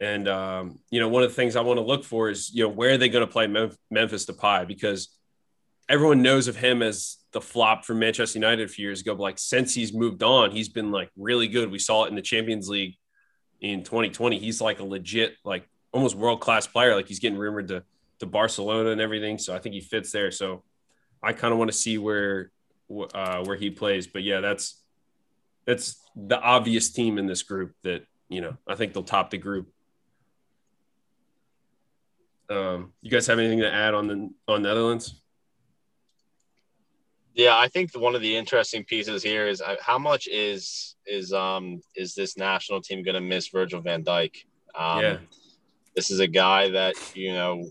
And 0.00 0.28
um, 0.28 0.78
you 0.90 1.00
know, 1.00 1.08
one 1.08 1.22
of 1.22 1.30
the 1.30 1.34
things 1.34 1.56
I 1.56 1.62
want 1.62 1.78
to 1.78 1.84
look 1.84 2.04
for 2.04 2.28
is 2.28 2.54
you 2.54 2.64
know 2.64 2.68
where 2.68 2.92
are 2.92 2.98
they 2.98 3.08
going 3.08 3.26
to 3.26 3.32
play 3.32 3.46
Mem- 3.46 3.76
Memphis 3.90 4.26
Depay 4.26 4.68
because 4.68 5.08
everyone 5.88 6.20
knows 6.20 6.48
of 6.48 6.56
him 6.56 6.82
as 6.82 7.16
the 7.32 7.40
flop 7.40 7.84
from 7.84 7.98
Manchester 8.00 8.38
United 8.38 8.68
a 8.68 8.72
few 8.72 8.84
years 8.84 9.00
ago. 9.00 9.14
But 9.14 9.22
like 9.22 9.38
since 9.38 9.72
he's 9.72 9.94
moved 9.94 10.22
on, 10.22 10.50
he's 10.50 10.68
been 10.68 10.90
like 10.90 11.10
really 11.16 11.48
good. 11.48 11.70
We 11.70 11.78
saw 11.78 12.04
it 12.04 12.08
in 12.08 12.14
the 12.14 12.22
Champions 12.22 12.68
League 12.68 12.96
in 13.62 13.82
2020. 13.82 14.38
He's 14.38 14.60
like 14.60 14.80
a 14.80 14.84
legit, 14.84 15.34
like 15.42 15.66
almost 15.92 16.14
world 16.14 16.40
class 16.40 16.66
player. 16.66 16.94
Like 16.94 17.08
he's 17.08 17.20
getting 17.20 17.38
rumored 17.38 17.68
to 17.68 17.82
to 18.18 18.26
Barcelona 18.26 18.90
and 18.90 19.00
everything. 19.00 19.38
So 19.38 19.54
I 19.54 19.58
think 19.58 19.74
he 19.74 19.80
fits 19.80 20.12
there. 20.12 20.30
So 20.30 20.64
I 21.22 21.32
kind 21.32 21.52
of 21.52 21.58
want 21.58 21.70
to 21.70 21.76
see 21.76 21.96
where 21.96 22.50
uh, 23.14 23.44
where 23.44 23.56
he 23.56 23.70
plays. 23.70 24.06
But 24.06 24.22
yeah, 24.22 24.40
that's 24.40 24.82
that's 25.66 26.00
the 26.14 26.40
obvious 26.40 26.90
team 26.90 27.18
in 27.18 27.26
this 27.26 27.42
group 27.42 27.74
that 27.82 28.04
you 28.28 28.40
know 28.40 28.56
I 28.66 28.74
think 28.74 28.92
they'll 28.94 29.02
top 29.02 29.30
the 29.30 29.38
group. 29.38 29.68
Um, 32.48 32.92
you 33.02 33.10
guys 33.10 33.26
have 33.26 33.38
anything 33.38 33.58
to 33.60 33.72
add 33.72 33.94
on 33.94 34.06
the 34.06 34.30
on 34.46 34.62
Netherlands? 34.62 35.22
Yeah, 37.34 37.58
I 37.58 37.68
think 37.68 37.94
one 37.94 38.14
of 38.14 38.22
the 38.22 38.34
interesting 38.34 38.84
pieces 38.84 39.22
here 39.22 39.46
is 39.46 39.60
uh, 39.60 39.76
how 39.80 39.98
much 39.98 40.26
is 40.26 40.96
is 41.04 41.32
um 41.32 41.80
is 41.94 42.14
this 42.14 42.36
national 42.38 42.80
team 42.80 43.02
going 43.02 43.14
to 43.14 43.20
miss 43.20 43.48
Virgil 43.48 43.82
Van 43.82 44.02
Dijk? 44.02 44.32
Um, 44.74 45.02
Yeah. 45.02 45.18
this 45.94 46.10
is 46.10 46.20
a 46.20 46.26
guy 46.26 46.70
that 46.70 46.94
you 47.14 47.32
know 47.32 47.64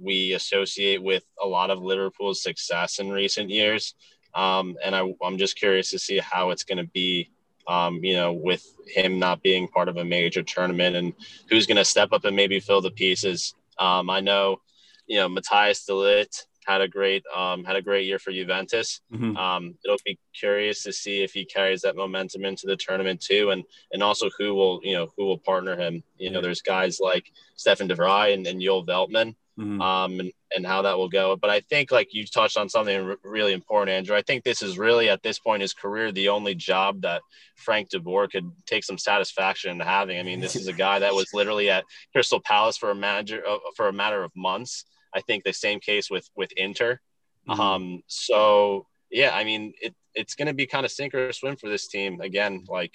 we 0.00 0.32
associate 0.32 1.02
with 1.02 1.24
a 1.42 1.46
lot 1.46 1.70
of 1.70 1.80
Liverpool's 1.80 2.42
success 2.42 2.98
in 2.98 3.10
recent 3.10 3.50
years, 3.50 3.94
um, 4.34 4.76
and 4.84 4.94
I, 4.94 5.14
I'm 5.22 5.38
just 5.38 5.56
curious 5.56 5.90
to 5.90 5.98
see 5.98 6.18
how 6.18 6.50
it's 6.50 6.64
going 6.64 6.78
to 6.78 6.90
be. 6.92 7.30
Um, 7.68 8.00
you 8.02 8.14
know, 8.14 8.32
with 8.32 8.66
him 8.88 9.20
not 9.20 9.40
being 9.40 9.68
part 9.68 9.88
of 9.88 9.96
a 9.96 10.04
major 10.04 10.42
tournament, 10.42 10.96
and 10.96 11.12
who's 11.48 11.64
going 11.64 11.76
to 11.76 11.84
step 11.84 12.08
up 12.12 12.24
and 12.24 12.34
maybe 12.34 12.58
fill 12.58 12.80
the 12.80 12.90
pieces. 12.90 13.54
Um, 13.78 14.10
I 14.10 14.18
know, 14.18 14.60
you 15.06 15.18
know, 15.18 15.28
Matthias 15.28 15.84
De 15.84 15.92
Ligt 15.92 16.46
had 16.66 16.80
a 16.80 16.88
great 16.88 17.24
um, 17.34 17.64
had 17.64 17.76
a 17.76 17.82
great 17.82 18.06
year 18.06 18.18
for 18.18 18.32
Juventus. 18.32 19.00
Mhm. 19.12 19.36
Um, 19.36 19.74
it'll 19.84 19.98
be 20.04 20.18
curious 20.34 20.82
to 20.84 20.92
see 20.92 21.22
if 21.22 21.32
he 21.32 21.44
carries 21.44 21.82
that 21.82 21.96
momentum 21.96 22.44
into 22.44 22.66
the 22.66 22.76
tournament 22.76 23.20
too, 23.20 23.50
and 23.50 23.64
and 23.92 24.02
also 24.02 24.30
who 24.38 24.54
will 24.54 24.80
you 24.82 24.94
know 24.94 25.12
who 25.16 25.24
will 25.26 25.38
partner 25.38 25.76
him. 25.76 26.02
You 26.18 26.30
know, 26.30 26.40
there's 26.40 26.62
guys 26.62 27.00
like 27.00 27.30
Stefan 27.56 27.88
De 27.88 27.94
Vrij 27.94 28.34
and, 28.34 28.46
and 28.46 28.60
Joel 28.60 28.86
Veltman, 28.86 29.34
Mhm. 29.62 29.80
um, 29.82 30.20
and, 30.20 30.32
and 30.54 30.66
how 30.66 30.82
that 30.82 30.96
will 30.98 31.08
go. 31.08 31.36
But 31.36 31.50
I 31.50 31.60
think 31.60 31.90
like 31.90 32.12
you 32.12 32.26
touched 32.26 32.56
on 32.56 32.68
something 32.68 33.10
r- 33.10 33.16
really 33.22 33.52
important, 33.52 33.94
Andrew. 33.96 34.16
I 34.16 34.22
think 34.22 34.44
this 34.44 34.62
is 34.62 34.78
really 34.78 35.08
at 35.08 35.22
this 35.22 35.38
point 35.38 35.56
in 35.56 35.60
his 35.62 35.72
career 35.74 36.10
the 36.12 36.28
only 36.28 36.54
job 36.54 37.02
that 37.02 37.22
Frank 37.56 37.88
De 37.90 38.00
Boer 38.00 38.28
could 38.28 38.50
take 38.66 38.84
some 38.84 38.98
satisfaction 38.98 39.70
in 39.70 39.80
having. 39.80 40.18
I 40.18 40.22
mean, 40.22 40.40
this 40.40 40.56
is 40.56 40.68
a 40.68 40.72
guy 40.72 40.98
that 40.98 41.14
was 41.14 41.32
literally 41.32 41.70
at 41.70 41.84
Crystal 42.12 42.40
Palace 42.40 42.76
for 42.76 42.90
a 42.90 42.94
manager 42.94 43.42
uh, 43.48 43.58
for 43.76 43.88
a 43.88 43.92
matter 43.92 44.22
of 44.22 44.32
months. 44.34 44.84
I 45.14 45.20
think 45.20 45.44
the 45.44 45.52
same 45.52 45.80
case 45.80 46.10
with 46.10 46.28
with 46.34 46.52
Inter. 46.52 47.00
Mhm. 47.48 47.58
Um, 47.58 48.02
so 48.06 48.86
yeah, 49.10 49.32
I 49.34 49.44
mean, 49.44 49.74
it, 49.80 49.94
it's 50.14 50.34
going 50.34 50.48
to 50.48 50.54
be 50.54 50.66
kind 50.66 50.84
of 50.86 50.92
sink 50.92 51.14
or 51.14 51.32
swim 51.32 51.56
for 51.56 51.68
this 51.68 51.86
team 51.88 52.20
again. 52.20 52.64
Like, 52.68 52.94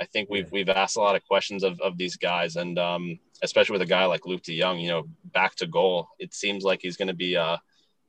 I 0.00 0.04
think 0.06 0.30
we've 0.30 0.50
we've 0.52 0.68
asked 0.68 0.96
a 0.96 1.00
lot 1.00 1.16
of 1.16 1.24
questions 1.24 1.64
of, 1.64 1.80
of 1.80 1.98
these 1.98 2.16
guys, 2.16 2.56
and 2.56 2.78
um, 2.78 3.18
especially 3.42 3.74
with 3.74 3.82
a 3.82 3.86
guy 3.86 4.04
like 4.04 4.22
Luuk 4.22 4.42
De 4.42 4.58
Jong, 4.58 4.78
you 4.78 4.88
know, 4.88 5.04
back 5.24 5.54
to 5.56 5.66
goal. 5.66 6.08
It 6.18 6.32
seems 6.34 6.64
like 6.64 6.80
he's 6.82 6.96
going 6.96 7.08
to 7.08 7.14
be, 7.14 7.36
uh, 7.36 7.56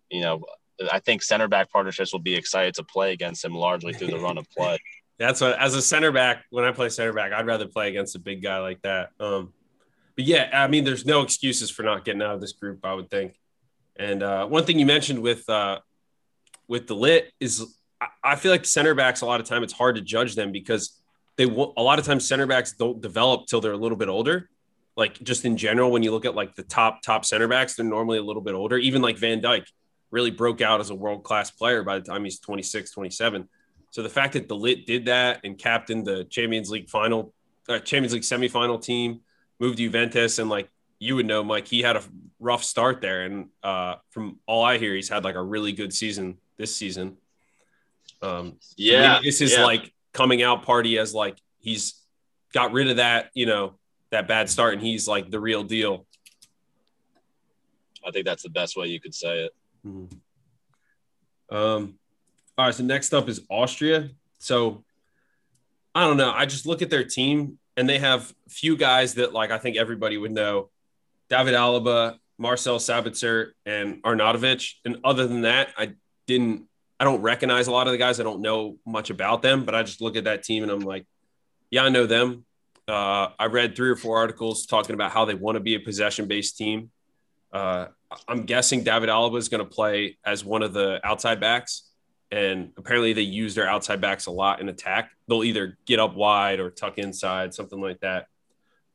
you 0.09 0.21
know, 0.21 0.43
I 0.91 0.99
think 0.99 1.23
center 1.23 1.47
back 1.47 1.71
partnerships 1.71 2.13
will 2.13 2.19
be 2.19 2.35
excited 2.35 2.75
to 2.75 2.83
play 2.83 3.13
against 3.13 3.43
him 3.43 3.53
largely 3.53 3.93
through 3.93 4.07
the 4.07 4.19
run 4.19 4.37
of 4.37 4.49
play. 4.57 4.77
That's 5.19 5.41
what 5.41 5.57
as 5.59 5.75
a 5.75 5.81
center 5.81 6.11
back, 6.11 6.43
when 6.49 6.65
I 6.65 6.71
play 6.71 6.89
center 6.89 7.13
back, 7.13 7.31
I'd 7.31 7.45
rather 7.45 7.67
play 7.67 7.89
against 7.89 8.15
a 8.15 8.19
big 8.19 8.41
guy 8.41 8.59
like 8.59 8.81
that. 8.81 9.11
Um, 9.19 9.53
but 10.15 10.25
yeah, 10.25 10.49
I 10.53 10.67
mean, 10.67 10.83
there's 10.83 11.05
no 11.05 11.21
excuses 11.21 11.69
for 11.69 11.83
not 11.83 12.05
getting 12.05 12.21
out 12.21 12.35
of 12.35 12.41
this 12.41 12.53
group, 12.53 12.85
I 12.85 12.93
would 12.93 13.09
think. 13.09 13.39
And 13.95 14.23
uh, 14.23 14.47
one 14.47 14.65
thing 14.65 14.79
you 14.79 14.85
mentioned 14.85 15.21
with 15.21 15.47
uh, 15.49 15.79
with 16.67 16.87
De 16.87 16.93
Ligt 16.93 17.25
is 17.39 17.65
I, 18.01 18.07
I 18.23 18.35
feel 18.35 18.51
like 18.51 18.65
center 18.65 18.95
backs 18.95 19.21
a 19.21 19.25
lot 19.25 19.39
of 19.39 19.47
time 19.47 19.63
it's 19.63 19.73
hard 19.73 19.95
to 19.95 20.01
judge 20.01 20.35
them 20.35 20.51
because 20.51 20.99
they 21.37 21.45
a 21.45 21.81
lot 21.81 21.99
of 21.99 22.05
times 22.05 22.27
center 22.27 22.45
backs 22.45 22.73
don't 22.73 23.01
develop 23.01 23.47
till 23.47 23.61
they're 23.61 23.71
a 23.71 23.77
little 23.77 23.97
bit 23.97 24.09
older. 24.09 24.49
Like 24.95 25.21
just 25.23 25.45
in 25.45 25.57
general, 25.57 25.91
when 25.91 26.03
you 26.03 26.11
look 26.11 26.25
at 26.25 26.35
like 26.35 26.55
the 26.55 26.63
top 26.63 27.01
top 27.01 27.25
center 27.25 27.47
backs, 27.47 27.75
they're 27.75 27.85
normally 27.85 28.19
a 28.19 28.23
little 28.23 28.41
bit 28.41 28.53
older. 28.53 28.77
Even 28.77 29.01
like 29.01 29.17
Van 29.17 29.41
Dijk, 29.41 29.65
really 30.11 30.31
broke 30.31 30.61
out 30.61 30.79
as 30.79 30.91
a 30.91 30.95
world 30.95 31.23
class 31.23 31.49
player 31.49 31.83
by 31.83 31.97
the 31.97 32.05
time 32.05 32.23
he's 32.23 32.39
26, 32.39 32.91
27. 32.91 33.49
So 33.89 34.03
the 34.03 34.09
fact 34.09 34.33
that 34.33 34.47
De 34.47 34.53
Ligt 34.53 34.85
did 34.85 35.05
that 35.05 35.41
and 35.43 35.57
captained 35.57 36.05
the 36.05 36.23
Champions 36.25 36.69
League 36.69 36.89
final, 36.89 37.33
uh, 37.67 37.79
Champions 37.79 38.13
League 38.13 38.21
semifinal 38.21 38.81
team, 38.81 39.21
moved 39.59 39.77
to 39.77 39.83
Juventus, 39.83 40.37
and 40.39 40.49
like 40.49 40.69
you 40.99 41.15
would 41.15 41.25
know, 41.25 41.43
Mike, 41.43 41.67
he 41.67 41.81
had 41.81 41.97
a 41.97 42.03
rough 42.39 42.63
start 42.63 43.01
there. 43.01 43.23
And 43.23 43.49
uh, 43.61 43.95
from 44.11 44.39
all 44.45 44.63
I 44.63 44.77
hear, 44.77 44.95
he's 44.95 45.09
had 45.09 45.23
like 45.23 45.35
a 45.35 45.41
really 45.41 45.73
good 45.73 45.93
season 45.93 46.37
this 46.57 46.75
season. 46.75 47.17
Um, 48.21 48.57
Yeah, 48.77 49.19
this 49.21 49.41
is 49.41 49.53
yeah. 49.53 49.65
like 49.65 49.93
coming 50.13 50.41
out 50.41 50.63
party 50.63 50.97
as 50.97 51.13
like 51.13 51.37
he's 51.59 51.95
got 52.53 52.71
rid 52.71 52.89
of 52.89 52.97
that, 52.97 53.31
you 53.33 53.45
know, 53.45 53.73
that 54.13 54.27
bad 54.27 54.49
start, 54.49 54.73
and 54.73 54.81
he's 54.81 55.07
like 55.07 55.29
the 55.29 55.39
real 55.39 55.63
deal. 55.63 56.05
I 58.05 58.11
think 58.11 58.25
that's 58.25 58.43
the 58.43 58.49
best 58.49 58.75
way 58.75 58.87
you 58.87 58.99
could 58.99 59.13
say 59.13 59.45
it. 59.45 59.51
Um, 61.49 61.95
all 62.57 62.65
right, 62.65 62.73
so 62.73 62.83
next 62.83 63.13
up 63.13 63.29
is 63.29 63.41
Austria. 63.49 64.09
So 64.39 64.83
I 65.93 66.05
don't 66.05 66.17
know. 66.17 66.31
I 66.31 66.45
just 66.45 66.65
look 66.65 66.81
at 66.81 66.89
their 66.89 67.03
team 67.03 67.59
and 67.77 67.87
they 67.87 67.99
have 67.99 68.33
a 68.47 68.49
few 68.49 68.75
guys 68.75 69.15
that 69.15 69.33
like 69.33 69.51
I 69.51 69.57
think 69.57 69.77
everybody 69.77 70.17
would 70.17 70.31
know. 70.31 70.69
David 71.29 71.53
Alaba, 71.53 72.17
Marcel 72.37 72.77
Sabitzer, 72.77 73.51
and 73.65 74.01
Arnautovic. 74.03 74.73
And 74.85 74.97
other 75.03 75.27
than 75.27 75.41
that, 75.41 75.69
I 75.77 75.93
didn't 76.27 76.67
I 76.99 77.05
don't 77.05 77.21
recognize 77.21 77.67
a 77.67 77.71
lot 77.71 77.87
of 77.87 77.91
the 77.91 77.97
guys. 77.97 78.19
I 78.19 78.23
don't 78.23 78.41
know 78.41 78.77
much 78.85 79.09
about 79.09 79.41
them, 79.41 79.65
but 79.65 79.75
I 79.75 79.83
just 79.83 80.01
look 80.01 80.15
at 80.15 80.25
that 80.25 80.43
team 80.43 80.63
and 80.63 80.71
I'm 80.71 80.81
like, 80.81 81.05
yeah, 81.71 81.83
I 81.83 81.89
know 81.89 82.05
them. 82.05 82.45
Uh, 82.87 83.29
I 83.39 83.45
read 83.45 83.75
three 83.75 83.89
or 83.89 83.95
four 83.95 84.17
articles 84.17 84.65
talking 84.65 84.93
about 84.93 85.11
how 85.11 85.25
they 85.25 85.35
want 85.35 85.55
to 85.55 85.59
be 85.59 85.75
a 85.75 85.79
possession 85.79 86.27
based 86.27 86.57
team. 86.57 86.91
Uh, 87.51 87.87
I'm 88.27 88.43
guessing 88.43 88.83
David 88.83 89.09
Alaba 89.09 89.37
is 89.37 89.49
going 89.49 89.63
to 89.63 89.69
play 89.69 90.17
as 90.25 90.43
one 90.43 90.63
of 90.63 90.73
the 90.73 90.99
outside 91.03 91.39
backs. 91.39 91.89
And 92.31 92.71
apparently 92.77 93.13
they 93.13 93.21
use 93.21 93.53
their 93.53 93.67
outside 93.69 94.01
backs 94.01 94.25
a 94.25 94.31
lot 94.31 94.59
in 94.59 94.67
attack. 94.67 95.11
They'll 95.27 95.43
either 95.43 95.77
get 95.85 95.99
up 95.99 96.15
wide 96.15 96.59
or 96.59 96.71
tuck 96.71 96.97
inside, 96.97 97.53
something 97.53 97.79
like 97.79 97.99
that. 97.99 98.27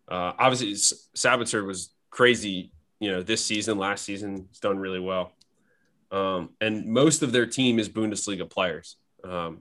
Uh, 0.09 0.32
obviously, 0.39 0.72
Sabitzer 1.14 1.64
was 1.64 1.91
crazy, 2.11 2.72
you 2.99 3.11
know, 3.11 3.22
this 3.22 3.45
season, 3.45 3.78
last 3.78 4.05
season, 4.05 4.49
he's 4.49 4.59
done 4.59 4.78
really 4.78 4.99
well. 4.99 5.32
Um, 6.11 6.51
and 6.61 6.86
most 6.86 7.22
of 7.22 7.30
their 7.30 7.47
team 7.47 7.78
is 7.78 7.89
Bundesliga 7.89 8.49
players. 8.49 8.97
Um, 9.22 9.61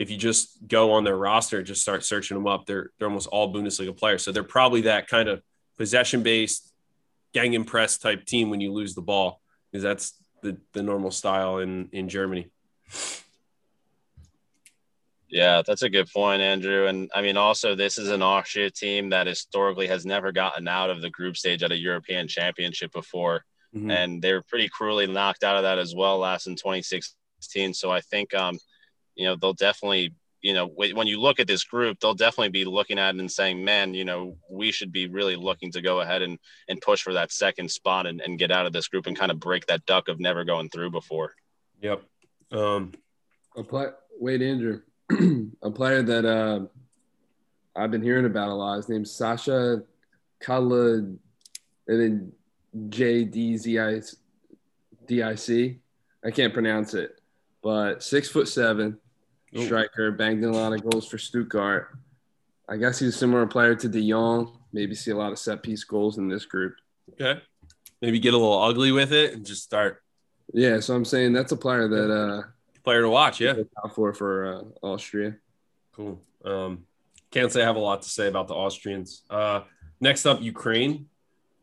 if 0.00 0.10
you 0.10 0.16
just 0.16 0.66
go 0.66 0.92
on 0.92 1.04
their 1.04 1.16
roster, 1.16 1.58
and 1.58 1.66
just 1.66 1.82
start 1.82 2.02
searching 2.02 2.34
them 2.34 2.46
up, 2.46 2.64
they're 2.64 2.90
they're 2.98 3.06
almost 3.08 3.28
all 3.28 3.52
Bundesliga 3.52 3.94
players. 3.96 4.22
So 4.24 4.32
they're 4.32 4.42
probably 4.42 4.80
that 4.82 5.08
kind 5.08 5.28
of 5.28 5.42
possession 5.76 6.22
based, 6.22 6.72
gegenpress 7.34 8.00
type 8.00 8.24
team 8.24 8.48
when 8.48 8.62
you 8.62 8.72
lose 8.72 8.94
the 8.94 9.02
ball, 9.02 9.42
because 9.70 9.82
that's 9.82 10.14
the 10.42 10.56
the 10.72 10.82
normal 10.82 11.10
style 11.10 11.58
in 11.58 11.90
in 11.92 12.08
Germany. 12.08 12.48
Yeah, 15.28 15.62
that's 15.64 15.82
a 15.82 15.90
good 15.90 16.08
point, 16.10 16.40
Andrew. 16.40 16.86
And 16.86 17.10
I 17.14 17.20
mean, 17.20 17.36
also, 17.36 17.74
this 17.74 17.98
is 17.98 18.08
an 18.08 18.22
Austria 18.22 18.70
team 18.70 19.10
that 19.10 19.26
historically 19.26 19.86
has 19.86 20.06
never 20.06 20.32
gotten 20.32 20.66
out 20.66 20.88
of 20.88 21.02
the 21.02 21.10
group 21.10 21.36
stage 21.36 21.62
at 21.62 21.72
a 21.72 21.76
European 21.76 22.26
championship 22.26 22.90
before. 22.90 23.44
Mhm. 23.76 23.92
And 23.92 24.22
they 24.22 24.32
were 24.32 24.42
pretty 24.42 24.68
cruelly 24.70 25.06
knocked 25.06 25.44
out 25.44 25.56
of 25.56 25.62
that 25.62 25.78
as 25.78 25.94
well 25.94 26.18
last 26.18 26.48
in 26.48 26.56
2016. 26.56 27.74
So 27.74 27.92
I 27.92 28.00
think, 28.00 28.34
um, 28.34 28.58
you 29.20 29.26
know, 29.26 29.36
they'll 29.36 29.52
definitely, 29.52 30.14
you 30.40 30.54
know, 30.54 30.66
when 30.66 31.06
you 31.06 31.20
look 31.20 31.38
at 31.38 31.46
this 31.46 31.64
group, 31.64 32.00
they'll 32.00 32.14
definitely 32.14 32.48
be 32.48 32.64
looking 32.64 32.98
at 32.98 33.14
it 33.14 33.20
and 33.20 33.30
saying, 33.30 33.62
man, 33.64 33.92
you 33.94 34.04
know, 34.04 34.36
we 34.50 34.72
should 34.72 34.90
be 34.90 35.06
really 35.06 35.36
looking 35.36 35.70
to 35.72 35.82
go 35.82 36.00
ahead 36.00 36.22
and, 36.22 36.38
and 36.68 36.80
push 36.80 37.02
for 37.02 37.12
that 37.12 37.30
second 37.30 37.70
spot 37.70 38.06
and, 38.06 38.20
and 38.20 38.38
get 38.38 38.50
out 38.50 38.66
of 38.66 38.72
this 38.72 38.88
group 38.88 39.06
and 39.06 39.18
kind 39.18 39.30
of 39.30 39.38
break 39.38 39.66
that 39.66 39.84
duck 39.86 40.08
of 40.08 40.18
never 40.18 40.44
going 40.44 40.70
through 40.70 40.90
before. 40.90 41.34
Yep. 41.82 42.02
Um, 42.52 42.92
A 43.56 43.62
play, 43.62 43.88
wait, 44.18 44.42
Andrew, 44.42 44.80
a 45.62 45.70
player 45.70 46.02
that 46.02 46.24
uh, 46.24 46.60
I've 47.76 47.90
been 47.90 48.02
hearing 48.02 48.26
about 48.26 48.48
a 48.48 48.54
lot. 48.54 48.76
His 48.76 48.88
name's 48.88 49.10
Sasha 49.12 49.82
Kala, 50.40 50.94
and 50.94 51.18
then 51.86 52.32
J 52.88 53.24
D 53.24 53.56
Z 53.56 53.78
I 53.78 54.00
D 55.06 55.22
I 55.22 55.34
C. 55.34 55.78
I 56.24 56.30
can't 56.30 56.52
pronounce 56.52 56.94
it, 56.94 57.20
but 57.62 58.02
six 58.02 58.28
foot 58.28 58.48
seven, 58.48 58.98
Ooh. 59.56 59.64
striker, 59.64 60.12
banged 60.12 60.42
in 60.44 60.50
a 60.50 60.56
lot 60.56 60.72
of 60.72 60.88
goals 60.88 61.08
for 61.08 61.18
Stuttgart. 61.18 61.88
I 62.68 62.76
guess 62.76 62.98
he's 63.00 63.14
a 63.14 63.18
similar 63.18 63.46
player 63.46 63.74
to 63.74 63.88
De 63.88 64.08
Jong. 64.08 64.58
Maybe 64.72 64.94
see 64.94 65.10
a 65.10 65.16
lot 65.16 65.32
of 65.32 65.38
set 65.38 65.62
piece 65.62 65.82
goals 65.82 66.18
in 66.18 66.28
this 66.28 66.44
group. 66.44 66.76
okay. 67.12 67.40
Maybe 68.00 68.18
get 68.18 68.32
a 68.32 68.38
little 68.38 68.62
ugly 68.62 68.92
with 68.92 69.12
it 69.12 69.34
and 69.34 69.44
just 69.44 69.62
start 69.62 70.02
Yeah, 70.54 70.80
so 70.80 70.94
I'm 70.94 71.04
saying 71.04 71.32
that's 71.32 71.52
a 71.52 71.56
player 71.56 71.86
that 71.88 72.10
uh, 72.10 72.42
player 72.82 73.02
to 73.02 73.10
watch. 73.10 73.40
Yeah. 73.40 73.54
for 73.94 74.14
for 74.14 74.54
uh, 74.54 74.86
Austria. 74.86 75.36
Cool. 75.92 76.22
Um, 76.44 76.86
can't 77.30 77.52
say 77.52 77.62
I 77.62 77.66
have 77.66 77.76
a 77.76 77.80
lot 77.80 78.02
to 78.02 78.08
say 78.08 78.26
about 78.26 78.48
the 78.48 78.54
Austrians. 78.54 79.22
Uh, 79.28 79.62
next 80.00 80.26
up, 80.26 80.40
Ukraine. 80.40 81.06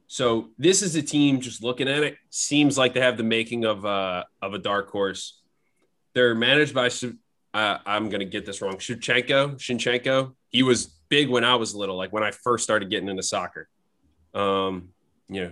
So 0.07 0.49
this 0.57 0.81
is 0.81 0.95
a 0.95 1.01
team. 1.01 1.41
Just 1.41 1.63
looking 1.63 1.89
at 1.89 2.03
it, 2.03 2.17
seems 2.29 2.77
like 2.77 2.93
they 2.93 3.01
have 3.01 3.17
the 3.17 3.23
making 3.23 3.65
of 3.65 3.85
uh, 3.85 4.23
of 4.41 4.53
a 4.53 4.59
dark 4.59 4.89
horse. 4.89 5.41
They're 6.13 6.35
managed 6.35 6.73
by. 6.73 6.89
Uh, 7.57 7.79
I'm 7.87 8.09
gonna 8.09 8.23
get 8.23 8.45
this 8.45 8.61
wrong. 8.61 8.75
Shevchenko. 8.75 9.55
Shinchenko. 9.55 10.35
He 10.49 10.61
was 10.61 10.85
big 11.09 11.27
when 11.27 11.43
I 11.43 11.55
was 11.55 11.73
little, 11.73 11.97
like 11.97 12.13
when 12.13 12.21
I 12.21 12.29
first 12.29 12.63
started 12.63 12.91
getting 12.91 13.09
into 13.09 13.23
soccer. 13.23 13.67
Um, 14.35 14.89
you 15.27 15.41
know, 15.41 15.51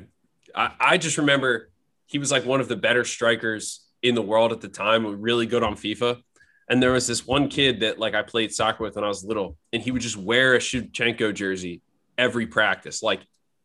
I, 0.53 0.71
I 0.79 0.97
just 0.99 1.17
remember 1.17 1.71
he 2.05 2.19
was 2.19 2.31
like 2.31 2.45
one 2.45 2.61
of 2.61 2.67
the 2.67 2.75
better 2.75 3.05
strikers 3.05 3.87
in 4.03 4.13
the 4.13 4.21
world 4.21 4.51
at 4.51 4.61
the 4.61 4.67
time. 4.67 5.19
Really 5.19 5.47
good 5.47 5.63
on 5.63 5.73
FIFA. 5.73 6.21
And 6.69 6.81
there 6.81 6.91
was 6.91 7.07
this 7.07 7.25
one 7.25 7.49
kid 7.49 7.79
that 7.79 7.97
like 7.97 8.13
I 8.13 8.21
played 8.21 8.53
soccer 8.53 8.83
with 8.83 8.93
when 8.93 9.03
I 9.03 9.07
was 9.07 9.23
little, 9.23 9.57
and 9.73 9.81
he 9.81 9.89
would 9.89 10.03
just 10.03 10.15
wear 10.15 10.53
a 10.53 10.59
Shevchenko 10.59 11.33
jersey 11.33 11.81
every 12.19 12.45
practice. 12.45 13.01
Like 13.01 13.21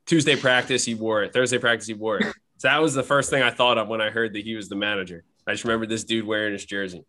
Tuesday 0.07 0.35
practice, 0.35 0.87
he 0.87 0.95
wore 0.95 1.25
it. 1.25 1.35
Thursday 1.35 1.59
practice, 1.59 1.89
he 1.89 1.95
wore 1.95 2.17
it. 2.17 2.35
So 2.57 2.69
that 2.69 2.81
was 2.81 2.95
the 2.95 3.03
first 3.03 3.29
thing 3.29 3.43
I 3.43 3.51
thought 3.51 3.77
of 3.77 3.89
when 3.89 4.01
I 4.01 4.09
heard 4.09 4.33
that 4.33 4.45
he 4.45 4.55
was 4.55 4.71
the 4.71 4.77
manager. 4.77 5.25
I 5.47 5.53
just 5.53 5.65
remember 5.65 5.85
this 5.85 6.05
dude 6.05 6.27
wearing 6.27 6.55
his 6.55 6.65
jersey. 6.65 7.05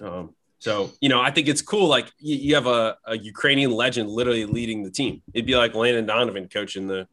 Um, 0.00 0.34
so 0.58 0.90
you 1.00 1.08
know, 1.08 1.20
I 1.20 1.30
think 1.30 1.48
it's 1.48 1.62
cool. 1.62 1.88
Like 1.88 2.10
you, 2.18 2.36
you 2.36 2.54
have 2.54 2.66
a, 2.66 2.96
a 3.06 3.18
Ukrainian 3.18 3.72
legend 3.72 4.08
literally 4.08 4.44
leading 4.44 4.82
the 4.82 4.90
team. 4.90 5.22
It'd 5.34 5.46
be 5.46 5.56
like 5.56 5.74
Landon 5.74 6.06
Donovan 6.06 6.48
coaching 6.48 6.86
the 6.86 7.08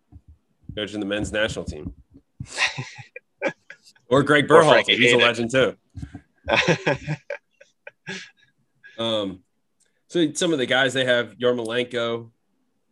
coaching 0.76 1.00
the 1.00 1.06
men's 1.06 1.32
national 1.32 1.66
team, 1.66 1.94
or 4.08 4.24
Greg 4.24 4.48
Berhalter. 4.48 4.96
He's 4.96 5.14
a 5.14 5.18
legend 5.18 5.52
too. 5.52 5.76
Um, 9.00 9.44
so 10.10 10.32
some 10.34 10.52
of 10.52 10.60
the 10.60 10.66
guys 10.66 10.94
they 10.94 11.06
have 11.06 11.38
Yarmolenko. 11.38 12.30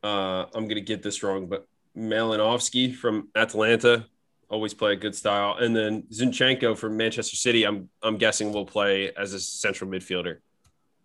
Uh, 0.01 0.45
I'm 0.55 0.67
gonna 0.67 0.81
get 0.81 1.03
this 1.03 1.21
wrong, 1.21 1.47
but 1.47 1.67
Malinovsky 1.95 2.95
from 2.95 3.27
Atalanta 3.35 4.05
always 4.49 4.73
play 4.73 4.93
a 4.93 4.95
good 4.95 5.15
style, 5.15 5.57
and 5.59 5.75
then 5.75 6.03
Zinchenko 6.03 6.77
from 6.77 6.97
Manchester 6.97 7.35
City. 7.35 7.65
I'm 7.65 7.89
I'm 8.01 8.17
guessing 8.17 8.51
will 8.51 8.65
play 8.65 9.11
as 9.15 9.33
a 9.33 9.39
central 9.39 9.89
midfielder. 9.89 10.37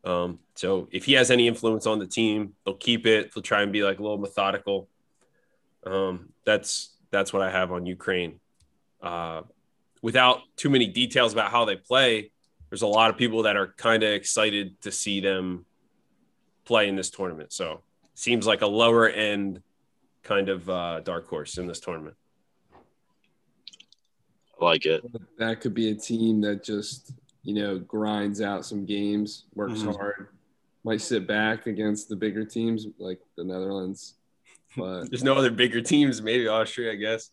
Um, 0.05 0.41
so 0.55 0.89
if 0.91 1.05
he 1.05 1.13
has 1.15 1.31
any 1.31 1.47
influence 1.47 1.87
on 1.87 1.99
the 1.99 2.07
team, 2.07 2.55
they'll 2.65 2.75
keep 2.75 3.07
it. 3.07 3.33
They'll 3.33 3.43
try 3.43 3.63
and 3.63 3.73
be 3.73 3.83
like 3.83 3.99
a 3.99 4.03
little 4.03 4.19
methodical. 4.19 4.89
Um, 5.85 6.31
that's 6.45 6.97
that's 7.11 7.33
what 7.33 7.43
I 7.43 7.51
have 7.51 7.73
on 7.73 7.87
Ukraine. 7.87 8.41
Uh, 9.01 9.43
without 10.01 10.41
too 10.57 10.71
many 10.71 10.87
details 10.87 11.33
about 11.33 11.51
how 11.51 11.65
they 11.65 11.77
play, 11.77 12.31
there's 12.71 12.83
a 12.83 12.87
lot 12.87 13.11
of 13.11 13.17
people 13.17 13.43
that 13.45 13.57
are 13.57 13.69
kind 13.77 14.03
of 14.03 14.11
excited 14.11 14.81
to 14.83 14.91
see 14.91 15.21
them 15.21 15.67
play 16.65 16.89
in 16.89 16.97
this 16.97 17.11
tournament. 17.11 17.53
So 17.53 17.83
seems 18.15 18.47
like 18.47 18.63
a 18.63 18.67
lower 18.67 19.09
end 19.09 19.63
kind 20.23 20.49
of 20.49 20.69
uh, 20.71 21.01
dark 21.01 21.29
horse 21.29 21.59
in 21.59 21.67
this 21.67 21.81
tournament. 21.81 22.17
I 24.63 24.65
like 24.67 24.87
it. 24.87 25.05
that 25.39 25.61
could 25.61 25.75
be 25.75 25.91
a 25.91 25.95
team 25.95 26.41
that 26.43 26.63
just 26.65 27.13
you 27.43 27.55
know 27.55 27.79
grinds 27.79 28.41
out 28.41 28.65
some 28.65 28.85
games, 28.85 29.45
works 29.55 29.81
Mhm. 29.83 29.97
hard, 29.97 30.29
might 30.85 31.01
sit 31.01 31.27
back 31.27 31.67
against 31.67 32.09
the 32.09 32.17
bigger 32.17 32.45
teams 32.45 32.87
like 32.99 33.21
the 33.37 33.45
Netherlands, 33.45 34.15
but 34.77 35.05
There's 35.11 35.25
no 35.25 35.35
other 35.35 35.51
bigger 35.51 35.81
teams, 35.81 36.23
maybe 36.23 36.47
Austria, 36.49 36.93
I 36.93 36.97
guess. 36.97 37.31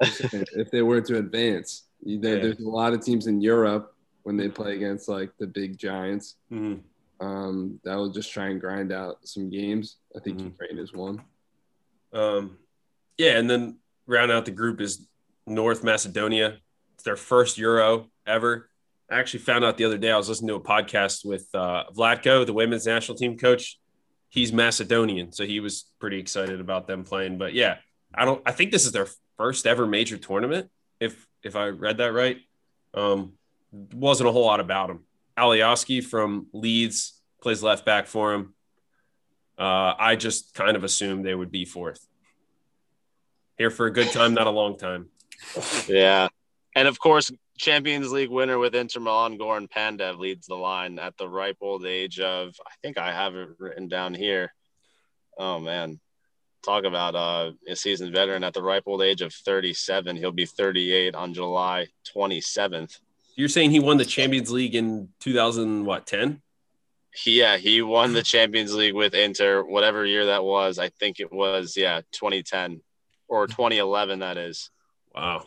if 0.00 0.70
they 0.70 0.82
were 0.82 1.00
to 1.00 1.18
advance, 1.18 1.84
you- 2.04 2.20
there, 2.20 2.36
Yeah. 2.36 2.42
there's 2.44 2.60
a 2.60 2.68
lot 2.68 2.92
of 2.92 3.02
teams 3.04 3.26
in 3.26 3.40
Europe 3.40 3.94
when 4.22 4.36
they 4.36 4.48
play 4.48 4.74
against 4.76 5.08
like 5.08 5.30
the 5.38 5.46
big 5.46 5.76
giants 5.78 6.36
Mhm. 6.52 6.82
um, 7.20 7.80
that 7.84 7.96
will 7.96 8.10
just 8.10 8.30
try 8.30 8.48
and 8.48 8.60
grind 8.60 8.92
out 8.92 9.26
some 9.26 9.48
games. 9.50 9.96
I 10.14 10.20
think 10.20 10.38
Mhm. 10.38 10.44
Ukraine 10.52 10.78
is 10.78 10.92
one. 10.92 11.20
Um, 12.12 12.58
yeah, 13.16 13.38
and 13.38 13.48
then 13.50 13.78
round 14.06 14.30
out 14.30 14.44
the 14.44 14.50
group 14.52 14.80
is 14.80 15.06
North 15.48 15.84
Macedonia. 15.84 16.58
It's 16.94 17.04
their 17.04 17.16
first 17.16 17.58
Euro 17.58 18.06
ever. 18.26 18.68
I 19.10 19.18
actually 19.18 19.40
found 19.40 19.64
out 19.64 19.76
the 19.78 19.84
other 19.84 19.98
day 19.98 20.10
I 20.10 20.16
was 20.16 20.28
listening 20.28 20.48
to 20.48 20.54
a 20.56 20.60
podcast 20.60 21.24
with 21.24 21.46
uh, 21.54 21.84
Vlatko, 21.96 22.44
the 22.44 22.52
women's 22.52 22.86
national 22.86 23.16
team 23.16 23.38
coach. 23.38 23.78
He's 24.28 24.52
Macedonian, 24.52 25.32
so 25.32 25.46
he 25.46 25.60
was 25.60 25.90
pretty 25.98 26.18
excited 26.18 26.60
about 26.60 26.86
them 26.86 27.04
playing. 27.04 27.38
But 27.38 27.54
yeah, 27.54 27.76
I 28.14 28.26
don't. 28.26 28.42
I 28.44 28.52
think 28.52 28.72
this 28.72 28.84
is 28.84 28.92
their 28.92 29.08
first 29.38 29.66
ever 29.66 29.86
major 29.86 30.18
tournament. 30.18 30.68
if 31.00 31.26
if 31.42 31.56
I 31.56 31.68
read 31.68 31.98
that 31.98 32.12
right. 32.12 32.38
Um, 32.94 33.34
wasn't 33.72 34.28
a 34.28 34.32
whole 34.32 34.46
lot 34.46 34.60
about 34.60 34.90
him. 34.90 35.04
Alioski 35.36 36.04
from 36.04 36.46
Leeds 36.52 37.20
plays 37.42 37.62
left 37.62 37.86
back 37.86 38.06
for 38.06 38.34
him. 38.34 38.54
Uh, 39.58 39.94
I 39.98 40.16
just 40.16 40.54
kind 40.54 40.76
of 40.76 40.84
assumed 40.84 41.24
they 41.24 41.34
would 41.34 41.50
be 41.50 41.64
fourth. 41.64 42.04
Here 43.56 43.70
for 43.70 43.86
a 43.86 43.92
good 43.92 44.10
time, 44.10 44.34
not 44.34 44.46
a 44.46 44.50
long 44.50 44.76
time. 44.76 45.08
Yeah. 45.88 46.28
And 46.74 46.88
of 46.88 46.98
course, 46.98 47.30
Champions 47.58 48.12
League 48.12 48.30
winner 48.30 48.58
with 48.58 48.74
Inter 48.74 49.00
Milan, 49.00 49.38
Goran 49.38 49.68
Pandev 49.68 50.18
leads 50.18 50.46
the 50.46 50.54
line 50.54 50.98
at 50.98 51.16
the 51.16 51.28
ripe 51.28 51.58
old 51.60 51.84
age 51.84 52.20
of, 52.20 52.54
I 52.64 52.70
think 52.82 52.98
I 52.98 53.12
have 53.12 53.34
it 53.34 53.48
written 53.58 53.88
down 53.88 54.14
here. 54.14 54.54
Oh, 55.36 55.58
man. 55.58 56.00
Talk 56.64 56.84
about 56.84 57.14
uh, 57.14 57.52
a 57.68 57.76
seasoned 57.76 58.12
veteran 58.12 58.44
at 58.44 58.52
the 58.54 58.62
ripe 58.62 58.84
old 58.86 59.02
age 59.02 59.22
of 59.22 59.32
37. 59.32 60.16
He'll 60.16 60.32
be 60.32 60.46
38 60.46 61.14
on 61.14 61.34
July 61.34 61.88
27th. 62.14 62.98
You're 63.36 63.48
saying 63.48 63.70
he 63.70 63.80
won 63.80 63.98
the 63.98 64.04
Champions 64.04 64.50
League 64.50 64.74
in 64.74 65.08
2000, 65.20 65.84
what, 65.84 66.06
10? 66.06 66.42
Yeah, 67.24 67.56
he 67.56 67.82
won 67.82 68.12
the 68.12 68.22
Champions 68.22 68.74
League 68.74 68.94
with 68.94 69.14
Inter, 69.14 69.62
whatever 69.62 70.04
year 70.04 70.26
that 70.26 70.44
was. 70.44 70.78
I 70.78 70.88
think 70.88 71.20
it 71.20 71.32
was, 71.32 71.76
yeah, 71.76 72.00
2010 72.12 72.80
or 73.28 73.46
2011, 73.46 74.20
that 74.20 74.36
is. 74.36 74.70
Wow. 75.18 75.46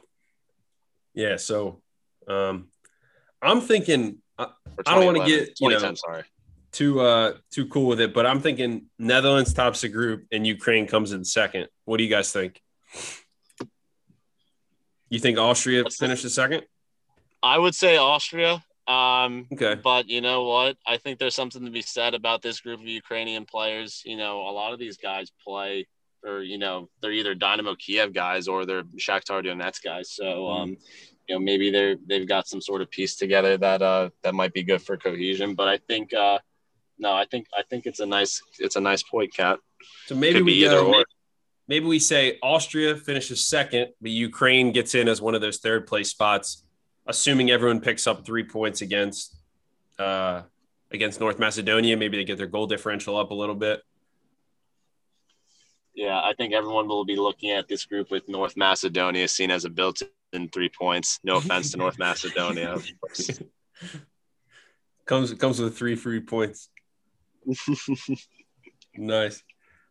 Yeah. 1.14 1.38
So 1.38 1.82
um, 2.28 2.68
I'm 3.42 3.62
thinking, 3.62 4.18
I, 4.38 4.48
I 4.86 4.96
don't 4.96 5.06
want 5.06 5.18
to 5.18 5.26
get, 5.26 5.60
you 5.60 5.70
know, 5.70 5.94
sorry. 5.96 6.24
too 6.72 7.00
uh 7.00 7.34
too 7.52 7.68
cool 7.68 7.88
with 7.88 8.00
it, 8.02 8.14
but 8.14 8.26
I'm 8.26 8.42
thinking 8.42 8.88
Netherlands 9.00 9.54
tops 9.54 9.82
the 9.82 9.90
group 9.90 10.26
and 10.32 10.46
Ukraine 10.46 10.88
comes 10.88 11.12
in 11.12 11.24
second. 11.24 11.68
What 11.86 11.98
do 11.98 12.04
you 12.04 12.10
guys 12.10 12.32
think? 12.32 12.62
You 15.10 15.20
think 15.20 15.38
Austria 15.38 15.84
finishes 15.90 16.34
second? 16.34 16.64
I 17.44 17.58
would 17.58 17.76
say 17.76 17.98
Austria. 17.98 18.64
Um, 18.88 19.48
Okay. 19.54 19.76
but 19.76 20.08
you 20.10 20.22
know 20.22 20.44
what? 20.44 20.76
I 20.88 20.98
think 20.98 21.20
there's 21.20 21.36
something 21.36 21.64
to 21.64 21.72
be 21.72 21.82
said 21.82 22.14
about 22.14 22.42
this 22.42 22.60
group 22.60 22.80
of 22.80 22.88
Ukrainian 22.88 23.46
players. 23.46 24.02
You 24.06 24.18
know, 24.18 24.42
a 24.42 24.52
lot 24.52 24.74
of 24.74 24.80
these 24.80 24.98
guys 24.98 25.32
play, 25.46 25.88
or 26.24 26.42
you 26.42 26.58
know, 26.58 26.90
they're 27.02 27.12
either 27.12 27.36
Dynamo 27.36 27.76
Kiev 27.76 28.14
guys 28.14 28.48
or 28.48 28.66
they're 28.66 28.84
Shakhtar 28.98 29.46
Donetsk 29.46 29.84
guys. 29.84 30.12
So, 30.12 30.50
um, 30.50 30.78
you 31.28 31.36
know, 31.36 31.40
maybe 31.40 31.72
they're 31.72 31.96
they've 32.08 32.28
got 32.28 32.48
some 32.48 32.62
sort 32.62 32.82
of 32.82 32.90
piece 32.90 33.16
together 33.16 33.58
that 33.58 33.82
uh 33.82 34.10
that 34.24 34.34
might 34.34 34.54
be 34.54 34.64
good 34.64 34.82
for 34.82 34.98
cohesion. 34.98 35.56
But 35.56 35.68
I 35.68 35.78
think, 35.78 36.14
uh, 36.14 36.40
no, 37.00 37.14
I 37.14 37.26
think 37.26 37.48
I 37.58 37.64
think 37.70 37.86
it's 37.86 38.00
a 38.00 38.06
nice 38.06 38.42
it's 38.60 38.76
a 38.76 38.82
nice 38.82 39.04
point, 39.04 39.34
Cat. 39.34 39.60
So 40.06 40.16
maybe 40.16 40.40
Could 40.40 40.46
we 40.46 40.54
either 40.66 40.82
go, 40.82 41.00
or. 41.00 41.06
maybe 41.68 41.86
we 41.86 42.00
say 42.00 42.38
Austria 42.44 42.96
finishes 42.96 43.48
second, 43.48 43.90
but 44.02 44.12
Ukraine 44.12 44.72
gets 44.72 44.94
in 44.94 45.08
as 45.08 45.22
one 45.22 45.34
of 45.34 45.42
those 45.42 45.58
third 45.58 45.88
place 45.88 46.10
spots, 46.10 46.64
assuming 47.08 47.50
everyone 47.50 47.82
picks 47.82 48.06
up 48.06 48.26
three 48.26 48.44
points 48.44 48.82
against 48.82 49.36
uh, 49.98 50.44
against 50.92 51.20
North 51.20 51.40
Macedonia. 51.40 51.98
Maybe 51.98 52.18
they 52.18 52.26
get 52.26 52.38
their 52.38 52.48
goal 52.48 52.68
differential 52.68 53.18
up 53.18 53.32
a 53.32 53.34
little 53.34 53.56
bit. 53.56 53.82
Yeah, 56.02 56.20
I 56.20 56.34
think 56.34 56.52
everyone 56.52 56.88
will 56.88 57.06
be 57.06 57.16
looking 57.16 57.52
at 57.52 57.68
this 57.68 57.86
group 57.86 58.10
with 58.10 58.28
North 58.28 58.58
Macedonia 58.58 59.28
seen 59.28 59.52
as 59.52 59.66
a 59.66 59.70
built-in 59.70 60.50
three 60.50 60.68
points. 60.68 61.20
No 61.24 61.38
offense 61.38 61.70
to 61.72 61.78
North 61.78 62.00
Macedonia. 62.00 62.80
comes 65.06 65.32
comes 65.36 65.60
with 65.60 65.78
three 65.78 65.94
free 65.94 66.20
points. 66.20 66.70
nice. 68.98 69.44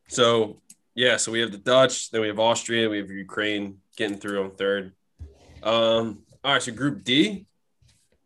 So 0.08 0.61
yeah, 0.96 1.16
so 1.16 1.30
we 1.30 1.38
have 1.42 1.52
the 1.52 1.58
Dutch, 1.58 2.11
then 2.11 2.22
we 2.22 2.26
have 2.26 2.40
Austria, 2.40 2.90
we 2.90 2.98
have 2.98 3.08
Ukraine 3.08 3.76
getting 3.96 4.18
through 4.18 4.42
on 4.42 4.56
third. 4.56 4.92
Um, 5.62 6.24
all 6.42 6.54
right, 6.54 6.62
so 6.62 6.72
Group 6.72 7.04
D. 7.04 7.46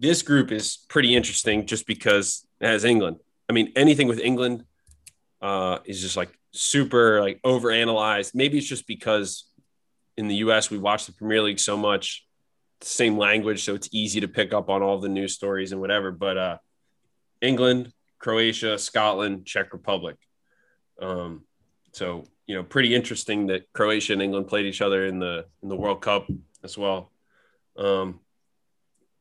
This 0.00 0.22
group 0.22 0.50
is 0.52 0.78
pretty 0.88 1.14
interesting 1.14 1.66
just 1.66 1.86
because 1.86 2.46
it 2.62 2.66
has 2.66 2.86
England. 2.86 3.18
I 3.46 3.52
mean, 3.52 3.74
anything 3.76 4.08
with 4.08 4.20
England 4.20 4.64
uh, 5.42 5.80
is 5.84 6.00
just 6.00 6.16
like 6.16 6.30
super 6.54 7.20
like 7.20 7.40
overanalyzed. 7.42 8.34
Maybe 8.34 8.58
it's 8.58 8.66
just 8.66 8.86
because 8.86 9.44
in 10.16 10.28
the 10.28 10.36
U.S. 10.36 10.70
we 10.70 10.78
watch 10.78 11.06
the 11.06 11.12
Premier 11.12 11.42
League 11.42 11.58
so 11.58 11.76
much, 11.76 12.26
same 12.80 13.18
language, 13.18 13.64
so 13.64 13.74
it's 13.74 13.88
easy 13.92 14.20
to 14.20 14.28
pick 14.28 14.52
up 14.52 14.70
on 14.70 14.82
all 14.82 14.98
the 14.98 15.08
news 15.08 15.34
stories 15.34 15.72
and 15.72 15.80
whatever. 15.80 16.12
But 16.12 16.38
uh, 16.38 16.58
England, 17.40 17.92
Croatia, 18.18 18.78
Scotland, 18.78 19.46
Czech 19.46 19.72
Republic. 19.72 20.16
Um, 21.00 21.44
so 21.92 22.24
you 22.46 22.54
know, 22.54 22.62
pretty 22.62 22.94
interesting 22.94 23.48
that 23.48 23.72
Croatia 23.72 24.12
and 24.12 24.22
England 24.22 24.48
played 24.48 24.66
each 24.66 24.82
other 24.82 25.06
in 25.06 25.18
the 25.18 25.46
in 25.62 25.68
the 25.68 25.76
World 25.76 26.00
Cup 26.00 26.28
as 26.62 26.78
well. 26.78 27.10
Um, 27.76 28.20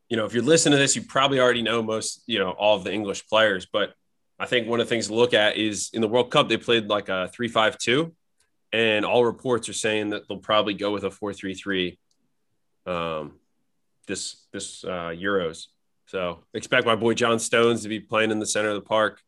you 0.09 0.17
know, 0.17 0.25
if 0.25 0.33
you're 0.33 0.43
listening 0.43 0.73
to 0.73 0.77
this, 0.77 0.95
you 0.95 1.03
probably 1.03 1.39
already 1.39 1.61
know 1.61 1.81
most, 1.81 2.21
you 2.27 2.37
know, 2.37 2.51
all 2.51 2.75
of 2.75 2.83
the 2.83 2.93
English 2.93 3.27
players. 3.27 3.65
But 3.65 3.93
I 4.43 4.45
think 4.45 4.67
one 4.67 4.81
of 4.81 4.87
the 4.87 4.89
things 4.89 5.07
to 5.07 5.13
look 5.13 5.33
at 5.33 5.55
is 5.55 5.89
in 5.93 6.01
the 6.01 6.07
World 6.07 6.29
Cup 6.29 6.49
they 6.49 6.57
played 6.57 6.87
like 6.87 7.07
a 7.07 7.29
three-five-two, 7.33 8.13
and 8.73 9.05
all 9.05 9.23
reports 9.23 9.69
are 9.69 9.73
saying 9.73 10.09
that 10.09 10.27
they'll 10.27 10.37
probably 10.37 10.73
go 10.73 10.91
with 10.91 11.05
a 11.05 11.11
four-three-three. 11.11 11.97
Um, 12.85 13.39
this 14.05 14.45
this 14.51 14.83
uh, 14.83 15.13
Euros. 15.15 15.67
So 16.07 16.43
expect 16.53 16.85
my 16.85 16.97
boy 16.97 17.13
John 17.13 17.39
Stones 17.39 17.83
to 17.83 17.89
be 17.89 18.01
playing 18.01 18.31
in 18.31 18.39
the 18.39 18.45
center 18.45 18.67
of 18.67 18.75
the 18.75 18.81
park, 18.81 19.21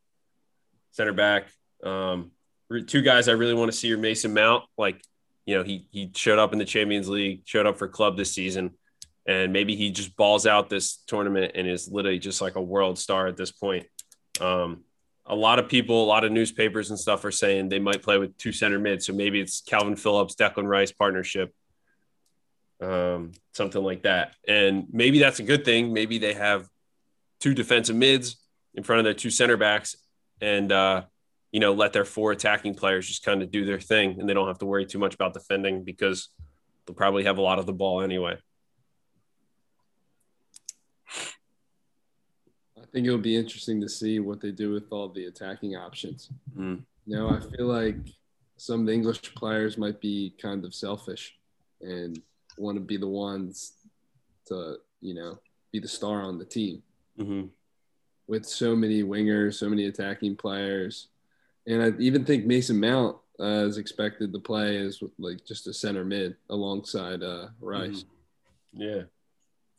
center 0.91 1.13
back. 1.13 1.47
Um, 1.82 2.32
two 2.86 3.01
guys 3.01 3.30
I 3.30 3.32
really 3.32 3.53
want 3.53 3.72
to 3.72 3.78
see 3.78 3.93
are 3.93 3.97
Mason 3.97 4.34
Mount. 4.34 4.66
Like, 4.78 5.01
you 5.45 5.55
know, 5.55 5.63
he 5.63 5.88
he 5.91 6.11
showed 6.13 6.39
up 6.39 6.51
in 6.51 6.59
the 6.59 6.66
Champions 6.66 7.07
League, 7.07 7.43
showed 7.45 7.66
up 7.66 7.78
for 7.78 7.88
club 7.88 8.18
this 8.18 8.34
season, 8.34 8.72
and 9.26 9.53
maybe 9.53 9.78
he 9.78 9.91
just 9.91 10.18
balls 10.18 10.45
out 10.45 10.70
this 10.70 10.97
tournament 11.07 11.53
and 11.55 11.66
is 11.66 11.88
literally 11.89 12.20
just 12.20 12.41
like 12.41 12.57
a 12.57 12.61
world 12.61 12.99
star 12.99 13.28
at 13.28 13.38
this 13.38 13.53
point. 13.53 13.86
Um, 14.41 14.84
a 15.28 15.36
lot 15.36 15.57
of 15.59 15.67
people, 15.67 16.03
a 16.03 16.05
lot 16.05 16.23
of 16.23 16.32
newspapers 16.32 16.89
and 16.91 16.99
stuff 16.99 17.26
are 17.26 17.32
saying 17.32 17.69
they 17.69 17.80
might 17.80 18.03
play 18.03 18.17
with 18.17 18.38
two 18.38 18.51
center 18.51 18.80
mids. 18.80 19.07
So 19.07 19.13
maybe 19.13 19.39
it's 19.39 19.61
Kalvin 19.61 19.97
Phillips, 19.97 20.36
Declan 20.36 20.67
Rice 20.67 20.91
partnership, 20.91 21.53
um, 22.80 23.32
something 23.53 23.84
like 23.84 24.03
that. 24.03 24.36
And 24.47 24.86
maybe 24.91 25.19
that's 25.19 25.39
a 25.39 25.43
good 25.43 25.65
thing. 25.65 25.93
Maybe 25.93 26.19
they 26.19 26.34
have 26.34 26.67
two 27.39 27.53
defensive 27.53 27.95
mids 27.95 28.38
in 28.76 28.84
front 28.84 28.99
of 28.99 29.05
their 29.05 29.13
two 29.13 29.32
center 29.32 29.57
backs 29.57 29.95
and, 30.41 30.71
uh, 30.71 31.03
you 31.51 31.59
know, 31.59 31.73
let 31.73 31.93
their 31.93 32.05
four 32.05 32.32
attacking 32.32 32.76
players 32.76 33.07
just 33.07 33.23
kind 33.23 33.41
of 33.41 33.49
do 33.49 33.65
their 33.65 33.80
thing 33.80 34.19
and 34.19 34.30
they 34.30 34.34
don't 34.34 34.47
have 34.47 34.59
to 34.59 34.65
worry 34.65 34.86
too 34.86 34.99
much 34.99 35.15
about 35.15 35.34
defending 35.34 35.84
because 35.84 36.30
they'll 36.86 36.95
probably 36.95 37.23
have 37.23 37.38
a 37.38 37.41
lot 37.41 37.57
of 37.57 37.65
the 37.65 37.73
ball 37.73 38.01
anyway. 38.01 38.38
Think 42.96 43.08
it'll 43.08 43.20
be 43.20 43.36
interesting 43.36 43.82
to 43.82 43.89
see 43.89 44.20
what 44.20 44.39
they 44.39 44.52
do 44.52 44.72
with 44.72 44.86
all 44.89 45.10
the 45.10 45.26
attacking 45.26 45.76
options. 45.76 46.30
Mm. 46.58 46.82
You 47.06 47.18
know, 47.18 47.30
I 47.30 47.41
feel 47.41 47.66
like 47.66 47.98
some 48.56 48.80
of 48.80 48.86
the 48.86 48.93
English 48.93 49.36
players 49.36 49.78
might 49.78 50.00
be 50.00 50.34
kind 50.41 50.64
of 50.64 50.74
selfish 50.74 51.36
and 51.82 52.22
want 52.58 52.78
to 52.78 52.82
be 52.82 52.96
the 52.96 53.06
ones 53.08 53.74
to, 54.46 54.78
you 55.02 55.14
know, 55.14 55.38
be 55.74 55.80
the 55.80 55.89
star 55.89 56.22
on 56.22 56.38
the 56.38 56.46
team 56.46 56.82
Mm-hmm. 57.20 57.48
with 58.28 58.46
so 58.46 58.76
many 58.76 59.04
wingers, 59.04 59.56
so 59.56 59.70
many 59.70 59.86
attacking 59.88 60.36
players. 60.38 61.08
And 61.68 61.82
I 61.84 61.91
even 62.00 62.24
think 62.26 62.46
Mason 62.46 62.80
Mount 62.80 63.18
uh, 63.39 63.66
is 63.66 63.78
expected 63.78 64.32
to 64.32 64.39
play 64.39 64.78
as 64.78 65.02
like 65.18 65.46
just 65.46 65.68
a 65.68 65.74
center 65.74 66.06
mid 66.06 66.36
alongside 66.50 67.24
uh, 67.24 67.48
Rice. 67.60 68.06
Yeah. 68.74 69.04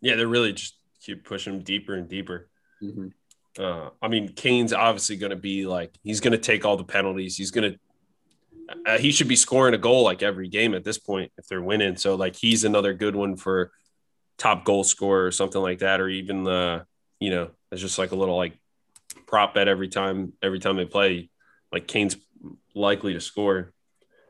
Yeah. 0.03 0.17
They're 0.17 0.27
really 0.29 0.53
just 0.53 0.77
keep 1.01 1.25
pushing 1.25 1.61
deeper 1.61 1.95
and 1.95 2.09
deeper. 2.09 2.49
Mhm. 2.83 3.12
Uh, 3.59 3.91
I 4.03 4.09
mean, 4.09 4.29
Kane's 4.29 4.72
obviously 4.72 5.16
going 5.16 5.31
to 5.31 5.37
be 5.37 5.66
like, 5.66 5.95
he's 6.03 6.20
going 6.20 6.33
to 6.33 6.39
take 6.39 6.64
all 6.64 6.77
the 6.77 6.85
penalties. 6.85 7.37
He's 7.37 7.51
going 7.51 7.72
to, 7.72 7.79
uh, 8.85 8.99
he 8.99 9.12
should 9.12 9.29
be 9.29 9.37
scoring 9.37 9.74
a 9.74 9.79
goal 9.79 10.03
like 10.03 10.22
every 10.22 10.49
game 10.49 10.74
at 10.74 10.85
this 10.85 10.99
point 10.99 11.33
if 11.39 11.47
they're 11.47 11.62
winning. 11.62 11.97
So, 11.97 12.16
like, 12.16 12.37
he's 12.37 12.64
another 12.64 12.93
good 12.93 13.16
one 13.16 13.37
for 13.37 13.72
top 14.37 14.64
goal 14.64 14.85
scorer 14.85 15.27
or 15.27 15.31
something 15.31 15.61
like 15.61 15.79
that, 15.79 16.01
or 16.01 16.09
even 16.09 16.45
the, 16.45 16.85
you 17.18 17.31
know, 17.31 17.51
it's 17.72 17.81
just 17.81 17.99
like 17.99 18.12
a 18.12 18.16
little 18.16 18.37
like 18.37 18.59
prop 19.27 19.55
bet 19.55 19.68
every 19.68 19.89
time, 19.89 20.35
every 20.43 20.59
time 20.59 20.77
they 20.77 20.85
play. 20.85 21.31
Like, 21.72 21.87
Kane's 21.87 22.16
likely 22.74 23.14
to 23.14 23.20
score. 23.20 23.72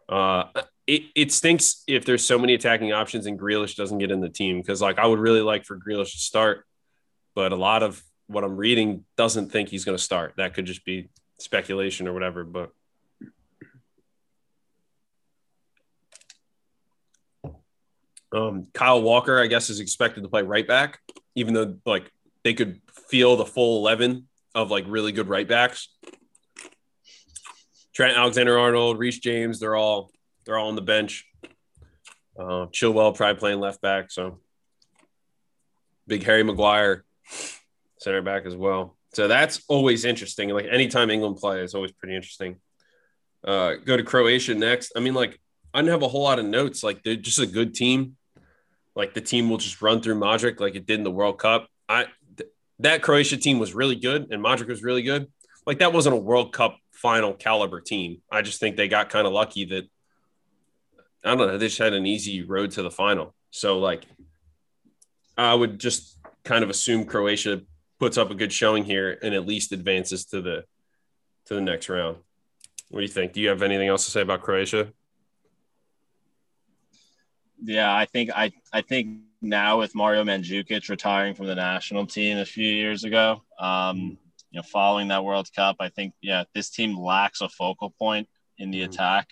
Uh, 0.08 0.44
it, 0.86 1.02
it 1.16 1.32
stinks 1.32 1.82
if 1.88 2.04
there's 2.04 2.24
so 2.24 2.38
many 2.38 2.54
attacking 2.54 2.92
options 2.92 3.26
and 3.26 3.36
Grealish 3.36 3.74
doesn't 3.74 3.98
get 3.98 4.12
in 4.12 4.20
the 4.20 4.28
team 4.28 4.60
because, 4.60 4.80
like, 4.80 5.00
I 5.00 5.06
would 5.06 5.18
really 5.18 5.42
like 5.42 5.64
for 5.64 5.76
Grealish 5.76 6.12
to 6.12 6.18
start, 6.18 6.64
but 7.34 7.50
a 7.50 7.56
lot 7.56 7.82
of 7.82 8.00
what 8.26 8.44
I'm 8.44 8.56
reading 8.56 9.04
doesn't 9.16 9.50
think 9.50 9.68
he's 9.68 9.84
going 9.84 9.96
to 9.96 10.02
start. 10.02 10.34
That 10.36 10.54
could 10.54 10.66
just 10.66 10.84
be 10.84 11.08
speculation 11.38 12.08
or 12.08 12.12
whatever. 12.12 12.44
But 12.44 12.72
um, 18.32 18.66
Kyle 18.72 19.02
Walker, 19.02 19.40
I 19.40 19.46
guess, 19.46 19.70
is 19.70 19.80
expected 19.80 20.22
to 20.22 20.28
play 20.28 20.42
right 20.42 20.66
back, 20.66 21.00
even 21.34 21.54
though 21.54 21.76
like 21.84 22.10
they 22.44 22.54
could 22.54 22.80
feel 23.08 23.36
the 23.36 23.46
full 23.46 23.78
eleven 23.78 24.28
of 24.54 24.70
like 24.70 24.84
really 24.88 25.12
good 25.12 25.28
right 25.28 25.46
backs. 25.46 25.88
Trent 27.94 28.16
Alexander 28.16 28.58
Arnold, 28.58 28.98
Reece 28.98 29.20
James, 29.20 29.60
they're 29.60 29.76
all 29.76 30.10
they're 30.44 30.58
all 30.58 30.68
on 30.68 30.74
the 30.74 30.82
bench. 30.82 31.26
Uh, 32.38 32.66
Chilwell 32.66 33.16
probably 33.16 33.38
playing 33.38 33.60
left 33.60 33.80
back, 33.80 34.10
so 34.10 34.40
Big 36.06 36.22
Harry 36.24 36.42
Maguire, 36.42 37.04
center 37.98 38.22
back 38.22 38.46
as 38.46 38.54
well. 38.54 38.96
So 39.12 39.28
that's 39.28 39.62
always 39.68 40.04
interesting. 40.04 40.50
Like 40.50 40.66
anytime 40.70 41.10
England 41.10 41.36
play, 41.36 41.62
is 41.62 41.74
always 41.74 41.92
pretty 41.92 42.14
interesting. 42.14 42.56
Uh, 43.44 43.74
go 43.84 43.96
to 43.96 44.02
Croatia 44.02 44.54
next. 44.54 44.92
I 44.96 45.00
mean, 45.00 45.14
like 45.14 45.40
I 45.72 45.80
didn't 45.80 45.92
have 45.92 46.02
a 46.02 46.08
whole 46.08 46.22
lot 46.22 46.38
of 46.38 46.44
notes. 46.44 46.82
Like 46.82 47.02
they're 47.02 47.16
just 47.16 47.38
a 47.38 47.46
good 47.46 47.74
team. 47.74 48.16
Like 48.94 49.14
the 49.14 49.20
team 49.20 49.50
will 49.50 49.58
just 49.58 49.80
run 49.82 50.00
through 50.00 50.18
Modric 50.18 50.60
like 50.60 50.74
it 50.74 50.86
did 50.86 50.98
in 50.98 51.04
the 51.04 51.10
World 51.10 51.38
Cup. 51.38 51.68
I 51.88 52.06
th- 52.36 52.50
that 52.80 53.02
Croatia 53.02 53.36
team 53.36 53.58
was 53.58 53.74
really 53.74 53.96
good, 53.96 54.28
and 54.30 54.42
Modric 54.42 54.68
was 54.68 54.82
really 54.82 55.02
good. 55.02 55.30
Like 55.66 55.78
that 55.78 55.92
wasn't 55.92 56.14
a 56.14 56.18
World 56.18 56.52
Cup 56.52 56.78
final 56.92 57.34
caliber 57.34 57.80
team. 57.80 58.22
I 58.30 58.42
just 58.42 58.58
think 58.58 58.76
they 58.76 58.88
got 58.88 59.10
kind 59.10 59.26
of 59.26 59.32
lucky 59.32 59.66
that 59.66 59.84
I 61.24 61.34
don't 61.34 61.38
know. 61.38 61.58
They 61.58 61.66
just 61.66 61.78
had 61.78 61.92
an 61.92 62.06
easy 62.06 62.42
road 62.42 62.70
to 62.72 62.82
the 62.82 62.90
final. 62.90 63.34
So 63.50 63.78
like, 63.78 64.04
I 65.36 65.54
would 65.54 65.78
just 65.78 66.18
kind 66.44 66.62
of 66.62 66.70
assume 66.70 67.04
Croatia 67.04 67.62
puts 67.98 68.18
up 68.18 68.30
a 68.30 68.34
good 68.34 68.52
showing 68.52 68.84
here 68.84 69.18
and 69.22 69.34
at 69.34 69.46
least 69.46 69.72
advances 69.72 70.24
to 70.26 70.40
the 70.40 70.64
to 71.46 71.54
the 71.54 71.60
next 71.60 71.88
round. 71.88 72.18
What 72.90 73.00
do 73.00 73.02
you 73.02 73.12
think? 73.12 73.32
Do 73.32 73.40
you 73.40 73.48
have 73.48 73.62
anything 73.62 73.88
else 73.88 74.04
to 74.04 74.10
say 74.10 74.20
about 74.20 74.42
Croatia? 74.42 74.92
Yeah, 77.62 77.94
I 77.94 78.04
think 78.04 78.30
I 78.34 78.52
I 78.72 78.82
think 78.82 79.20
now 79.40 79.78
with 79.78 79.94
Mario 79.94 80.24
Mandzukic 80.24 80.88
retiring 80.88 81.34
from 81.34 81.46
the 81.46 81.54
national 81.54 82.06
team 82.06 82.38
a 82.38 82.44
few 82.44 82.68
years 82.68 83.04
ago, 83.04 83.42
um, 83.58 84.18
you 84.50 84.58
know, 84.58 84.62
following 84.62 85.08
that 85.08 85.24
World 85.24 85.48
Cup, 85.54 85.76
I 85.80 85.88
think 85.88 86.14
yeah, 86.20 86.44
this 86.54 86.70
team 86.70 86.98
lacks 86.98 87.40
a 87.40 87.48
focal 87.48 87.90
point 87.98 88.28
in 88.58 88.70
the 88.70 88.80
mm-hmm. 88.80 88.90
attack. 88.90 89.28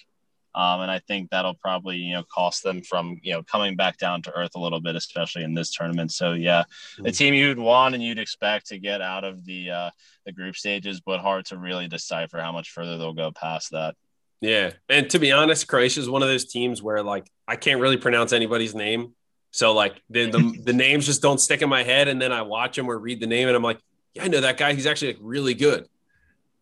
Um, 0.55 0.83
and 0.83 0.91
I 0.91 1.01
think 1.01 1.31
that'll 1.31 1.55
probably 1.55 1.97
you 1.97 2.15
know 2.15 2.23
cost 2.25 2.63
them 2.63 2.83
from 2.83 3.19
you 3.23 3.33
know 3.33 3.43
coming 3.43 3.75
back 3.75 3.99
down 3.99 4.23
to 4.23 4.33
earth 4.37 4.53
a 4.55 4.61
little 4.61 4.81
bit, 4.81 4.95
especially 4.95 5.43
in 5.43 5.55
this 5.55 5.73
tournament. 5.73 6.13
So 6.13 6.33
yeah, 6.33 6.65
mm-hmm. 6.95 7.07
a 7.07 7.13
team 7.13 7.35
you'd 7.35 7.59
want 7.59 7.95
and 7.95 8.03
you'd 8.03 8.19
expect 8.19 8.67
to 8.69 8.79
get 8.79 9.01
out 9.01 9.25
of 9.25 9.45
the 9.45 9.71
uh, 9.71 9.91
the 10.25 10.33
group 10.33 10.57
stages, 10.57 11.01
but 11.01 11.21
hard 11.21 11.47
to 11.47 11.59
really 11.59 11.89
decipher 11.89 12.39
how 12.39 12.53
much 12.53 12.71
further 12.71 12.97
they'll 12.97 13.13
go 13.13 13.33
past 13.33 13.73
that. 13.73 13.97
Yeah, 14.41 14.73
and 14.89 15.09
to 15.11 15.19
be 15.19 15.33
honest, 15.33 15.67
Croatia 15.67 16.01
is 16.01 16.09
one 16.09 16.23
of 16.23 16.29
those 16.29 16.45
teams 16.45 16.83
where 16.83 17.03
like 17.03 17.29
I 17.49 17.57
can't 17.57 17.81
really 17.81 17.97
pronounce 17.97 18.33
anybody's 18.33 18.75
name, 18.75 19.15
so 19.51 19.73
like 19.73 20.01
the 20.11 20.31
the, 20.31 20.61
the 20.67 20.73
names 20.73 21.07
just 21.07 21.23
don't 21.23 21.41
stick 21.41 21.63
in 21.63 21.69
my 21.69 21.83
head, 21.83 22.07
and 22.07 22.23
then 22.23 22.31
I 22.31 22.43
watch 22.43 22.77
them 22.77 22.89
or 22.89 22.99
read 22.99 23.21
the 23.21 23.27
name, 23.27 23.49
and 23.49 23.57
I'm 23.57 23.63
like, 23.63 23.81
yeah, 24.15 24.25
I 24.25 24.29
know 24.29 24.41
that 24.41 24.57
guy. 24.57 24.73
He's 24.75 24.87
actually 24.87 25.15
like 25.15 25.23
really 25.23 25.55
good. 25.55 25.89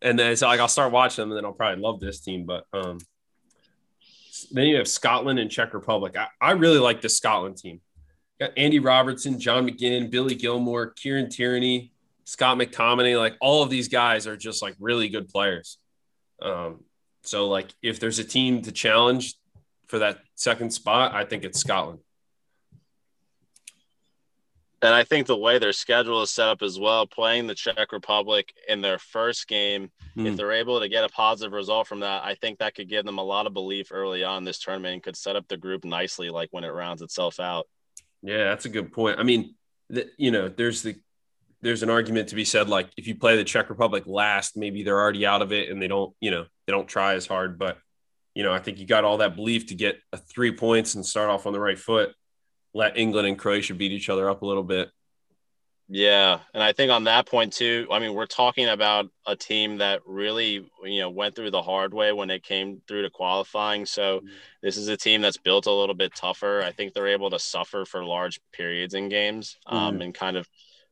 And 0.01 0.17
then 0.17 0.35
so 0.35 0.47
like 0.47 0.59
I'll 0.59 0.67
start 0.67 0.91
watching 0.91 1.21
them, 1.21 1.31
and 1.31 1.37
then 1.37 1.45
I'll 1.45 1.53
probably 1.53 1.81
love 1.81 1.99
this 1.99 2.19
team, 2.19 2.45
but 2.45 2.65
um 2.73 2.99
then 4.53 4.67
you 4.67 4.77
have 4.77 4.87
Scotland 4.87 5.39
and 5.39 5.49
Czech 5.49 5.73
Republic. 5.73 6.15
I, 6.15 6.27
I 6.39 6.51
really 6.51 6.79
like 6.79 7.01
the 7.01 7.09
Scotland 7.09 7.57
team. 7.57 7.81
Got 8.39 8.51
Andy 8.55 8.79
Robertson, 8.79 9.39
John 9.39 9.67
McGinn, 9.67 10.11
Billy 10.11 10.35
Gilmour, 10.35 10.95
Kieran 10.95 11.29
Tierney, 11.29 11.91
Scott 12.23 12.57
McTominay. 12.57 13.17
Like 13.17 13.35
all 13.41 13.63
of 13.63 13.69
these 13.69 13.87
guys 13.87 14.27
are 14.27 14.37
just 14.37 14.61
like 14.61 14.75
really 14.79 15.09
good 15.09 15.27
players. 15.27 15.77
Um, 16.41 16.83
so 17.23 17.47
like 17.47 17.73
if 17.81 17.99
there's 17.99 18.19
a 18.19 18.23
team 18.23 18.61
to 18.61 18.71
challenge 18.71 19.35
for 19.87 19.99
that 19.99 20.19
second 20.35 20.71
spot, 20.71 21.13
I 21.13 21.25
think 21.25 21.43
it's 21.43 21.59
Scotland. 21.59 21.99
And 24.83 24.93
I 24.93 25.05
think 25.05 25.27
the 25.27 25.37
way 25.37 25.59
their 25.59 25.71
schedule 25.71 26.21
is 26.23 26.29
set 26.29 26.49
up 26.49 26.61
as 26.61 26.77
well, 26.77 27.07
playing 27.07 27.47
the 27.47 27.55
Czech 27.55 27.93
Republic 27.93 28.53
in 28.67 28.81
their 28.81 28.99
first 28.99 29.47
game, 29.47 29.89
mm. 30.17 30.25
if 30.25 30.31
hmm. 30.31 30.35
they're 30.35 30.51
able 30.51 30.81
to 30.81 30.89
get 30.89 31.05
a 31.05 31.09
positive 31.09 31.53
result 31.53 31.87
from 31.87 32.01
that, 32.01 32.25
I 32.25 32.35
think 32.35 32.59
that 32.59 32.75
could 32.75 32.89
give 32.89 33.05
them 33.05 33.17
a 33.17 33.23
lot 33.23 33.47
of 33.47 33.53
belief 33.53 33.93
early 33.93 34.25
on 34.25 34.43
this 34.43 34.59
tournament 34.59 34.95
and 34.95 35.03
could 35.03 35.15
set 35.15 35.37
up 35.37 35.47
the 35.47 35.55
group 35.55 35.85
nicely, 35.85 36.29
like 36.29 36.49
when 36.51 36.65
it 36.65 36.73
rounds 36.73 37.01
itself 37.01 37.39
out. 37.39 37.65
Yeah, 38.21 38.43
that's 38.43 38.65
a 38.65 38.69
good 38.69 38.91
point. 38.91 39.19
I 39.19 39.23
mean, 39.23 39.55
the, 39.89 40.09
you 40.17 40.31
know, 40.31 40.49
there's 40.49 40.81
the 40.81 40.95
there's 41.61 41.81
an 41.81 41.89
argument 41.89 42.27
to 42.27 42.35
be 42.35 42.43
said 42.43 42.67
like 42.67 42.89
if 42.97 43.07
you 43.07 43.15
play 43.15 43.37
the 43.37 43.45
Czech 43.45 43.69
Republic 43.69 44.03
last, 44.05 44.57
maybe 44.57 44.83
they're 44.83 44.99
already 44.99 45.25
out 45.25 45.41
of 45.41 45.53
it 45.53 45.69
and 45.69 45.81
they 45.81 45.87
don't, 45.87 46.13
you 46.19 46.29
know, 46.29 46.45
they 46.67 46.73
don't 46.73 46.89
try 46.89 47.13
as 47.13 47.25
hard. 47.25 47.57
But 47.57 47.77
you 48.35 48.43
know, 48.43 48.51
I 48.51 48.59
think 48.59 48.79
you 48.79 48.85
got 48.85 49.05
all 49.05 49.19
that 49.19 49.37
belief 49.37 49.67
to 49.67 49.75
get 49.75 49.99
a 50.11 50.17
three 50.17 50.51
points 50.51 50.95
and 50.95 51.05
start 51.05 51.29
off 51.29 51.47
on 51.47 51.53
the 51.53 51.59
right 51.61 51.79
foot 51.79 52.13
let 52.73 52.97
England 52.97 53.27
and 53.27 53.37
Croatia 53.37 53.73
beat 53.73 53.91
each 53.91 54.09
other 54.09 54.29
up 54.29 54.41
a 54.41 54.45
little 54.45 54.63
bit. 54.63 54.89
Yeah, 55.89 56.39
and 56.53 56.63
I 56.63 56.71
think 56.71 56.91
on 56.91 57.03
that 57.03 57.27
point 57.27 57.53
too, 57.53 57.87
I 57.91 57.99
mean, 57.99 58.13
we're 58.13 58.25
talking 58.25 58.67
about 58.67 59.09
a 59.27 59.35
team 59.35 59.77
that 59.77 60.01
really, 60.07 60.65
you 60.83 60.99
know, 61.01 61.09
went 61.09 61.35
through 61.35 61.51
the 61.51 61.61
hard 61.61 61.93
way 61.93 62.13
when 62.13 62.29
it 62.29 62.41
came 62.41 62.81
through 62.87 63.03
to 63.03 63.09
qualifying. 63.09 63.85
So 63.85 64.19
mm-hmm. 64.19 64.27
this 64.63 64.77
is 64.77 64.87
a 64.87 64.97
team 64.97 65.21
that's 65.21 65.37
built 65.37 65.65
a 65.65 65.71
little 65.71 65.93
bit 65.93 66.15
tougher. 66.15 66.63
I 66.63 66.71
think 66.71 66.93
they're 66.93 67.07
able 67.07 67.29
to 67.31 67.37
suffer 67.37 67.85
for 67.85 68.03
large 68.03 68.39
periods 68.53 68.93
in 68.93 69.09
games, 69.09 69.57
um, 69.67 69.95
mm-hmm. 69.95 70.01
and 70.03 70.13
kind 70.15 70.37
of, 70.37 70.47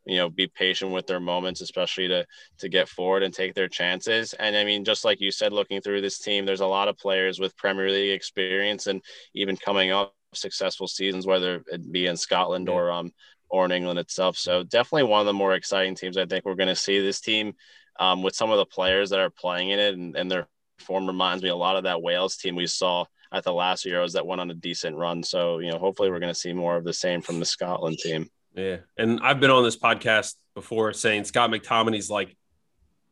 you 0.05 0.17
know, 0.17 0.29
be 0.29 0.47
patient 0.47 0.91
with 0.91 1.07
their 1.07 1.21
moments, 1.21 1.61
especially 1.61 2.09
to 2.09 2.25
to 2.59 2.69
get 2.69 2.89
forward 2.89 3.23
and 3.23 3.33
take 3.33 3.55
their 3.55 3.69
chances. 3.69 4.33
And 4.33 4.57
I 4.57 4.65
mean, 4.65 4.83
just 4.83 5.05
like 5.05 5.21
you 5.21 5.31
said, 5.31 5.53
looking 5.53 5.81
through 5.81 6.01
this 6.01 6.19
team, 6.19 6.45
there's 6.45 6.61
a 6.61 6.67
lot 6.67 6.89
of 6.89 6.97
players 6.97 7.39
with 7.39 7.57
Premier 7.57 7.89
League 7.89 8.11
experience, 8.11 8.87
and 8.87 9.01
even 9.33 9.55
coming 9.55 9.91
up 9.91 10.13
successful 10.33 10.87
seasons, 10.87 11.25
whether 11.25 11.63
it 11.67 11.91
be 11.91 12.07
in 12.07 12.17
Scotland 12.17 12.67
yeah. 12.67 12.73
or 12.73 12.91
um 12.91 13.11
or 13.49 13.65
in 13.65 13.71
England 13.71 13.99
itself. 13.99 14.37
So 14.37 14.63
definitely 14.63 15.09
one 15.09 15.19
of 15.19 15.25
the 15.25 15.33
more 15.33 15.53
exciting 15.53 15.95
teams 15.95 16.17
I 16.17 16.25
think 16.25 16.45
we're 16.45 16.55
going 16.55 16.69
to 16.69 16.75
see. 16.75 17.01
This 17.01 17.19
team 17.19 17.53
um, 17.99 18.23
with 18.23 18.35
some 18.35 18.49
of 18.49 18.57
the 18.57 18.65
players 18.65 19.09
that 19.09 19.19
are 19.19 19.29
playing 19.29 19.71
in 19.71 19.79
it 19.79 19.93
and, 19.93 20.15
and 20.15 20.31
their 20.31 20.47
form 20.79 21.05
reminds 21.05 21.43
me 21.43 21.49
a 21.49 21.55
lot 21.55 21.75
of 21.75 21.83
that 21.83 22.01
Wales 22.01 22.37
team 22.37 22.55
we 22.55 22.65
saw 22.65 23.05
at 23.31 23.43
the 23.43 23.53
last 23.53 23.85
Euros 23.85 24.13
that 24.13 24.25
went 24.25 24.41
on 24.41 24.51
a 24.51 24.55
decent 24.55 24.95
run. 24.95 25.23
So 25.23 25.59
you 25.59 25.71
know, 25.71 25.77
hopefully 25.77 26.09
we're 26.09 26.19
going 26.19 26.33
to 26.33 26.39
see 26.39 26.53
more 26.53 26.77
of 26.77 26.83
the 26.83 26.93
same 26.93 27.21
from 27.21 27.39
the 27.39 27.45
Scotland 27.45 27.97
team. 27.99 28.29
Yeah, 28.55 28.77
and 28.97 29.19
I've 29.21 29.39
been 29.39 29.51
on 29.51 29.63
this 29.63 29.77
podcast 29.77 30.35
before 30.55 30.91
saying 30.93 31.25
Scott 31.25 31.49
McTominay's 31.49 32.09
like 32.09 32.35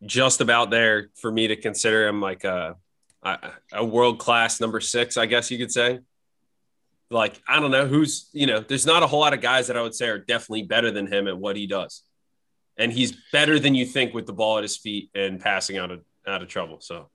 just 0.06 0.42
about 0.42 0.70
there 0.70 1.10
for 1.16 1.32
me 1.32 1.48
to 1.48 1.56
consider 1.56 2.08
him 2.08 2.22
like 2.22 2.44
a 2.44 2.76
a 3.74 3.84
world 3.84 4.18
class 4.18 4.62
number 4.62 4.80
six, 4.80 5.18
I 5.18 5.26
guess 5.26 5.52
you 5.52 5.58
could 5.58 5.72
say 5.72 6.00
like 7.10 7.42
I 7.48 7.60
don't 7.60 7.72
know 7.72 7.88
who's 7.88 8.30
you 8.34 8.46
know 8.46 8.60
there's 8.60 8.86
not 8.86 9.04
a 9.04 9.08
whole 9.08 9.20
lot 9.20 9.34
of 9.34 9.42
guys 9.42 9.68
that 9.68 9.78
I 9.78 9.82
would 9.82 9.96
say 9.96 10.08
are 10.08 10.20
definitely 10.20 10.64
better 10.64 10.92
than 10.92 11.08
him 11.08 11.28
at 11.28 11.38
what 11.38 11.56
he 11.56 11.68
does, 11.68 12.04
and 12.78 12.92
he's 12.92 13.14
better 13.32 13.60
than 13.60 13.76
you 13.76 13.86
think 13.86 14.14
with 14.14 14.26
the 14.26 14.34
ball 14.34 14.58
at 14.58 14.64
his 14.64 14.78
feet 14.78 15.10
and 15.16 15.40
passing 15.40 15.78
out 15.78 15.92
of 15.92 16.02
out 16.28 16.42
of 16.42 16.48
trouble. 16.48 16.80
So. 16.82 17.10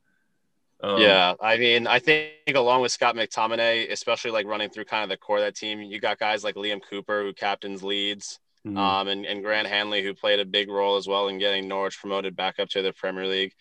Um, 0.82 1.00
yeah, 1.00 1.34
I 1.40 1.56
mean, 1.56 1.86
I 1.86 1.98
think 1.98 2.32
along 2.54 2.82
with 2.82 2.92
Scott 2.92 3.14
McTominay, 3.14 3.90
especially 3.90 4.32
like 4.32 4.44
running 4.44 4.68
through 4.68 4.84
kind 4.84 5.02
of 5.02 5.08
the 5.08 5.16
core 5.16 5.38
of 5.38 5.44
that 5.44 5.54
team, 5.54 5.80
you 5.80 5.98
got 5.98 6.18
guys 6.18 6.44
like 6.44 6.56
Liam 6.56 6.80
Cooper 6.82 7.22
who 7.22 7.32
captains 7.32 7.82
Leeds, 7.82 8.38
mm-hmm. 8.66 8.76
um, 8.76 9.08
and, 9.08 9.24
and 9.24 9.42
Grant 9.42 9.66
Hanley 9.66 10.02
who 10.02 10.12
played 10.12 10.40
a 10.40 10.44
big 10.44 10.68
role 10.68 10.96
as 10.96 11.06
well 11.06 11.28
in 11.28 11.38
getting 11.38 11.68
Norwich 11.68 11.98
promoted 11.98 12.36
back 12.36 12.58
up 12.58 12.68
to 12.70 12.82
the 12.82 12.92
Premier 12.92 13.26
League 13.26 13.54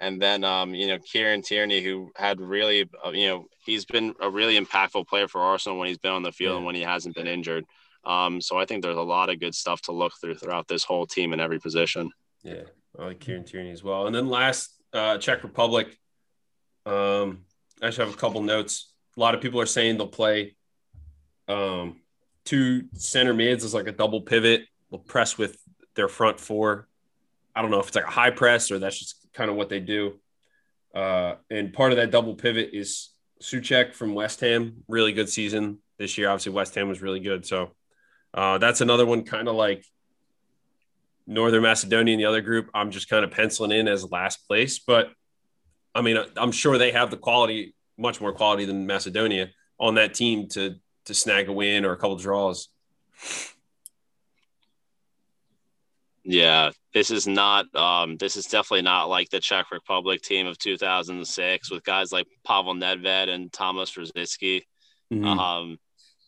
and 0.00 0.20
then 0.20 0.42
um, 0.44 0.74
you 0.74 0.88
know 0.88 0.98
Kieran 0.98 1.42
Tierney, 1.42 1.82
who 1.82 2.10
had 2.16 2.40
really, 2.40 2.88
uh, 3.04 3.10
you 3.10 3.28
know, 3.28 3.46
he's 3.64 3.84
been 3.84 4.14
a 4.20 4.30
really 4.30 4.58
impactful 4.58 5.06
player 5.06 5.28
for 5.28 5.40
Arsenal 5.40 5.78
when 5.78 5.88
he's 5.88 5.98
been 5.98 6.12
on 6.12 6.22
the 6.22 6.32
field 6.32 6.52
yeah. 6.52 6.56
and 6.56 6.66
when 6.66 6.74
he 6.74 6.82
hasn't 6.82 7.14
been 7.14 7.26
injured. 7.26 7.64
Um, 8.04 8.40
so 8.40 8.58
I 8.58 8.64
think 8.64 8.82
there's 8.82 8.96
a 8.96 9.02
lot 9.02 9.28
of 9.28 9.38
good 9.38 9.54
stuff 9.54 9.82
to 9.82 9.92
look 9.92 10.14
through 10.20 10.36
throughout 10.36 10.66
this 10.68 10.84
whole 10.84 11.06
team 11.06 11.32
in 11.32 11.40
every 11.40 11.60
position. 11.60 12.10
Yeah, 12.42 12.62
I 12.98 13.06
like 13.06 13.20
Kieran 13.20 13.44
Tierney 13.44 13.70
as 13.70 13.84
well. 13.84 14.06
And 14.06 14.14
then 14.14 14.28
last, 14.28 14.74
uh, 14.92 15.18
Czech 15.18 15.44
Republic. 15.44 15.98
Um, 16.86 17.44
I 17.82 17.86
just 17.86 17.98
have 17.98 18.12
a 18.12 18.16
couple 18.16 18.42
notes. 18.42 18.92
A 19.16 19.20
lot 19.20 19.34
of 19.34 19.42
people 19.42 19.60
are 19.60 19.66
saying 19.66 19.98
they'll 19.98 20.06
play 20.08 20.56
um, 21.46 22.00
two 22.44 22.84
center 22.94 23.34
mids 23.34 23.64
as 23.64 23.74
like 23.74 23.86
a 23.86 23.92
double 23.92 24.22
pivot. 24.22 24.62
They'll 24.90 25.00
press 25.00 25.36
with 25.36 25.58
their 25.94 26.08
front 26.08 26.40
four. 26.40 26.88
I 27.54 27.60
don't 27.62 27.70
know 27.70 27.80
if 27.80 27.88
it's 27.88 27.96
like 27.96 28.06
a 28.06 28.10
high 28.10 28.30
press 28.30 28.70
or 28.70 28.78
that's 28.78 28.98
just 28.98 29.19
kind 29.34 29.50
of 29.50 29.56
what 29.56 29.68
they 29.68 29.80
do. 29.80 30.18
Uh, 30.94 31.34
and 31.50 31.72
part 31.72 31.92
of 31.92 31.96
that 31.96 32.10
double 32.10 32.34
pivot 32.34 32.70
is 32.72 33.10
Soucek 33.42 33.94
from 33.94 34.14
West 34.14 34.40
Ham. 34.40 34.82
Really 34.88 35.12
good 35.12 35.28
season 35.28 35.78
this 35.98 36.18
year. 36.18 36.28
Obviously, 36.28 36.52
West 36.52 36.74
Ham 36.74 36.88
was 36.88 37.02
really 37.02 37.20
good. 37.20 37.46
So 37.46 37.72
uh, 38.34 38.58
that's 38.58 38.80
another 38.80 39.06
one, 39.06 39.22
kind 39.22 39.48
of 39.48 39.54
like 39.54 39.84
Northern 41.26 41.62
Macedonia 41.62 42.14
and 42.14 42.20
the 42.20 42.26
other 42.26 42.40
group. 42.40 42.70
I'm 42.74 42.90
just 42.90 43.08
kind 43.08 43.24
of 43.24 43.30
penciling 43.30 43.72
in 43.72 43.88
as 43.88 44.10
last 44.10 44.46
place. 44.48 44.78
But 44.78 45.10
I 45.94 46.02
mean, 46.02 46.18
I'm 46.36 46.52
sure 46.52 46.78
they 46.78 46.92
have 46.92 47.10
the 47.10 47.16
quality, 47.16 47.74
much 47.98 48.20
more 48.20 48.32
quality 48.32 48.64
than 48.64 48.86
Macedonia 48.86 49.50
on 49.78 49.94
that 49.94 50.14
team 50.14 50.48
to 50.48 50.76
to 51.06 51.14
snag 51.14 51.48
a 51.48 51.52
win 51.52 51.84
or 51.84 51.92
a 51.92 51.96
couple 51.96 52.16
draws. 52.16 52.68
Yeah, 56.22 56.70
this 56.92 57.10
is 57.10 57.26
not. 57.26 57.74
Um, 57.74 58.16
this 58.16 58.36
is 58.36 58.46
definitely 58.46 58.82
not 58.82 59.08
like 59.08 59.30
the 59.30 59.40
Czech 59.40 59.70
Republic 59.70 60.20
team 60.20 60.46
of 60.46 60.58
2006 60.58 61.70
with 61.70 61.84
guys 61.84 62.12
like 62.12 62.26
Pavel 62.46 62.74
Nedved 62.74 63.28
and 63.28 63.52
Thomas 63.52 63.92
Rosicky. 63.92 64.62
Mm-hmm. 65.12 65.24
Um, 65.26 65.78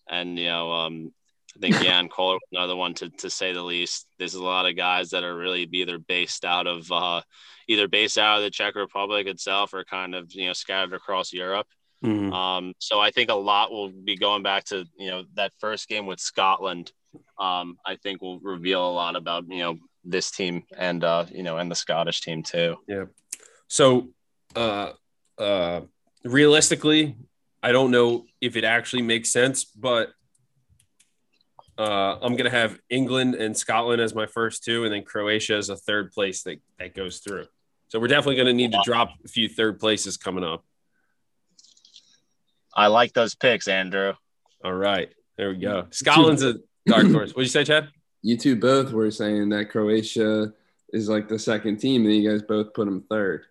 and 0.08 0.38
you 0.38 0.46
know, 0.46 0.72
um, 0.72 1.12
I 1.56 1.60
think 1.60 1.76
Jan 1.82 2.08
Koller, 2.08 2.38
another 2.52 2.76
one 2.76 2.94
to 2.94 3.10
to 3.10 3.28
say 3.28 3.52
the 3.52 3.62
least. 3.62 4.06
There's 4.18 4.34
a 4.34 4.42
lot 4.42 4.66
of 4.66 4.76
guys 4.76 5.10
that 5.10 5.24
are 5.24 5.36
really 5.36 5.68
either 5.72 5.98
based 5.98 6.44
out 6.44 6.66
of 6.66 6.90
uh, 6.90 7.20
either 7.68 7.86
based 7.86 8.16
out 8.16 8.38
of 8.38 8.44
the 8.44 8.50
Czech 8.50 8.74
Republic 8.74 9.26
itself 9.26 9.74
or 9.74 9.84
kind 9.84 10.14
of 10.14 10.32
you 10.32 10.46
know 10.46 10.54
scattered 10.54 10.94
across 10.94 11.32
Europe. 11.32 11.66
Mm-hmm. 12.02 12.32
Um, 12.32 12.72
so 12.78 12.98
I 12.98 13.10
think 13.10 13.30
a 13.30 13.34
lot 13.34 13.70
will 13.70 13.90
be 13.90 14.16
going 14.16 14.42
back 14.42 14.64
to 14.66 14.86
you 14.96 15.10
know 15.10 15.24
that 15.34 15.52
first 15.58 15.88
game 15.88 16.06
with 16.06 16.18
Scotland 16.18 16.92
um, 17.38 17.78
I 17.84 17.96
think 17.96 18.22
will 18.22 18.40
reveal 18.40 18.88
a 18.88 18.92
lot 18.92 19.16
about 19.16 19.44
you 19.48 19.58
know 19.58 19.78
this 20.04 20.30
team 20.30 20.64
and 20.76 21.02
uh, 21.04 21.26
you 21.30 21.42
know 21.42 21.58
and 21.58 21.70
the 21.70 21.74
Scottish 21.74 22.20
team 22.20 22.42
too. 22.42 22.76
Yeah. 22.86 23.04
So, 23.68 24.08
uh, 24.54 24.92
uh, 25.38 25.82
realistically, 26.24 27.16
I 27.62 27.72
don't 27.72 27.90
know 27.90 28.26
if 28.40 28.56
it 28.56 28.64
actually 28.64 29.02
makes 29.02 29.30
sense, 29.30 29.64
but 29.64 30.10
uh, 31.78 32.18
I'm 32.20 32.36
gonna 32.36 32.50
have 32.50 32.78
England 32.90 33.34
and 33.34 33.56
Scotland 33.56 34.02
as 34.02 34.14
my 34.14 34.26
first 34.26 34.64
two, 34.64 34.84
and 34.84 34.92
then 34.92 35.04
Croatia 35.04 35.56
as 35.56 35.68
a 35.68 35.76
third 35.76 36.12
place 36.12 36.42
that 36.42 36.60
that 36.78 36.94
goes 36.94 37.18
through. 37.18 37.46
So 37.88 37.98
we're 37.98 38.08
definitely 38.08 38.36
gonna 38.36 38.52
need 38.52 38.72
to 38.72 38.82
drop 38.84 39.10
a 39.24 39.28
few 39.28 39.48
third 39.48 39.80
places 39.80 40.16
coming 40.16 40.44
up. 40.44 40.64
I 42.74 42.86
like 42.86 43.12
those 43.12 43.34
picks, 43.34 43.68
Andrew. 43.68 44.14
All 44.64 44.72
right, 44.72 45.10
there 45.36 45.50
we 45.50 45.56
go. 45.56 45.86
Scotland's 45.90 46.42
a 46.42 46.56
dark 46.86 47.10
horse. 47.10 47.30
What'd 47.30 47.46
you 47.46 47.50
say, 47.50 47.64
Chad? 47.64 47.88
You 48.24 48.36
two 48.36 48.54
both 48.54 48.92
were 48.92 49.10
saying 49.10 49.48
that 49.48 49.70
Croatia 49.70 50.52
is 50.92 51.08
like 51.08 51.26
the 51.26 51.40
second 51.40 51.78
team, 51.78 52.04
and 52.04 52.14
you 52.14 52.30
guys 52.30 52.40
both 52.40 52.72
put 52.72 52.84
them 52.84 53.04
third. 53.10 53.46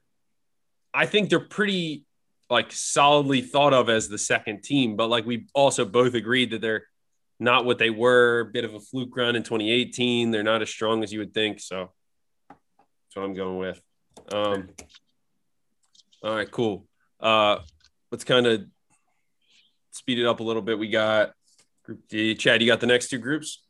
I 0.93 1.05
think 1.05 1.29
they're 1.29 1.41
pretty 1.41 2.05
like 2.49 2.71
solidly 2.71 3.41
thought 3.41 3.73
of 3.73 3.89
as 3.89 4.07
the 4.07 4.17
second 4.17 4.63
team, 4.63 4.95
but 4.95 5.07
like 5.07 5.25
we 5.25 5.47
also 5.53 5.84
both 5.84 6.13
agreed 6.13 6.51
that 6.51 6.61
they're 6.61 6.84
not 7.38 7.65
what 7.65 7.79
they 7.79 7.89
were. 7.89 8.45
Bit 8.53 8.63
of 8.63 8.73
a 8.75 8.79
fluke 8.79 9.15
run 9.17 9.36
in 9.36 9.43
2018. 9.43 10.32
They're 10.32 10.43
not 10.43 10.61
as 10.61 10.69
strong 10.69 11.03
as 11.03 11.11
you 11.11 11.19
would 11.19 11.34
think. 11.34 11.59
So 11.59 11.91
that's 12.47 13.15
what 13.15 13.23
I'm 13.23 13.34
going 13.34 13.57
with. 13.57 13.82
Um, 14.32 14.69
all 16.23 16.36
right, 16.36 16.49
cool. 16.49 16.88
Uh, 17.19 17.57
let's 18.11 18.23
kind 18.23 18.45
of 18.45 18.65
speed 19.91 20.19
it 20.19 20.25
up 20.25 20.39
a 20.39 20.43
little 20.43 20.61
bit. 20.61 20.77
We 20.77 20.89
got 20.89 21.34
Group 21.92 22.08
D. 22.08 22.36
Chad, 22.36 22.62
you 22.62 22.68
got 22.70 22.80
the 22.80 22.88
next 22.88 23.10
two 23.10 23.18
groups? 23.18 23.64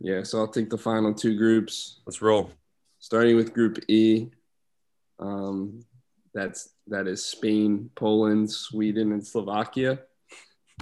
Yeah, 0.00 0.24
so 0.24 0.40
I'll 0.40 0.48
take 0.48 0.68
the 0.68 0.76
final 0.76 1.14
two 1.14 1.38
groups, 1.38 2.00
Let's 2.04 2.20
roll. 2.20 2.50
starting 2.98 3.36
with 3.36 3.54
Group 3.54 3.78
E. 3.88 4.30
Um, 5.20 5.84
that's 6.34 6.70
that 6.88 7.06
is 7.06 7.24
Spain, 7.24 7.88
Poland, 7.94 8.50
Sweden, 8.50 9.12
and 9.12 9.24
Slovakia. 9.24 10.00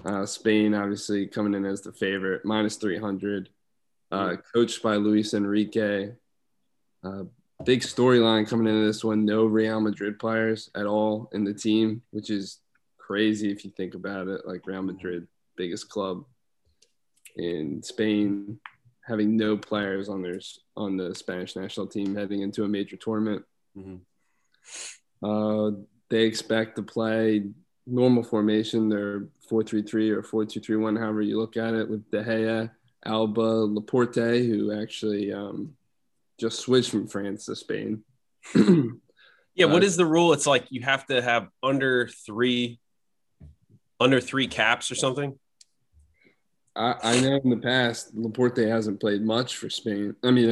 Uh, 0.06 0.24
Spain 0.24 0.72
obviously 0.72 1.26
coming 1.26 1.52
in 1.52 1.66
as 1.66 1.82
the 1.82 1.92
favorite, 1.92 2.46
minus 2.46 2.76
300. 2.76 3.50
Uh, 4.10 4.36
coached 4.54 4.82
by 4.82 4.94
Luis 4.96 5.34
Enrique. 5.34 6.12
Uh, 7.04 7.24
big 7.66 7.82
storyline 7.82 8.48
coming 8.48 8.68
into 8.68 8.86
this 8.86 9.04
one. 9.04 9.26
No 9.26 9.44
Real 9.44 9.82
Madrid 9.82 10.18
players 10.18 10.70
at 10.74 10.86
all 10.86 11.28
in 11.34 11.44
the 11.44 11.52
team, 11.52 12.00
which 12.10 12.30
is 12.30 12.60
crazy 12.96 13.52
if 13.52 13.66
you 13.66 13.70
think 13.70 13.92
about 13.92 14.28
it. 14.28 14.46
Like 14.46 14.66
Real 14.66 14.80
Madrid, 14.80 15.28
biggest 15.58 15.90
club 15.90 16.24
in 17.36 17.82
Spain, 17.82 18.58
having 19.02 19.36
no 19.36 19.56
players 19.56 20.08
on 20.08 20.22
their 20.22 20.40
on 20.76 20.96
the 20.96 21.14
Spanish 21.14 21.56
national 21.56 21.86
team 21.86 22.14
heading 22.14 22.42
into 22.42 22.64
a 22.64 22.68
major 22.68 22.96
tournament. 22.96 23.44
Mhm. 23.76 24.00
Uh, 25.22 25.76
they 26.08 26.22
expect 26.24 26.76
to 26.76 26.82
play 26.82 27.50
normal 27.86 28.22
formation. 28.22 28.88
They're 28.88 29.28
4-3-3 29.50 30.10
or 30.10 30.22
4-2-3-1, 30.22 30.96
however 30.98 31.22
you 31.22 31.38
look 31.38 31.56
at 31.56 31.74
it, 31.74 31.88
with 31.88 32.08
De 32.10 32.22
Gea, 32.22 32.70
Alba, 33.04 33.40
Laporte, 33.40 34.14
who 34.46 34.72
actually 34.80 35.32
um, 35.32 35.76
just 36.38 36.60
switched 36.60 36.90
from 36.90 37.06
France 37.08 37.46
to 37.46 37.56
Spain. 37.56 38.04
Yeah, 39.56 39.66
what 39.66 39.82
Uh, 39.82 39.86
is 39.86 39.96
the 39.96 40.06
rule? 40.06 40.32
It's 40.32 40.46
like 40.46 40.66
you 40.70 40.80
have 40.82 41.04
to 41.06 41.20
have 41.20 41.48
under 41.62 42.06
three, 42.06 42.78
under 43.98 44.20
three 44.20 44.46
caps 44.46 44.90
or 44.92 44.94
something. 44.94 45.38
I, 46.80 46.94
I 47.02 47.20
know 47.20 47.36
in 47.44 47.50
the 47.50 47.56
past 47.72 48.14
Laporte 48.14 48.58
hasn't 48.58 49.00
played 49.00 49.22
much 49.22 49.56
for 49.56 49.68
Spain. 49.70 50.14
I 50.24 50.30
mean 50.30 50.50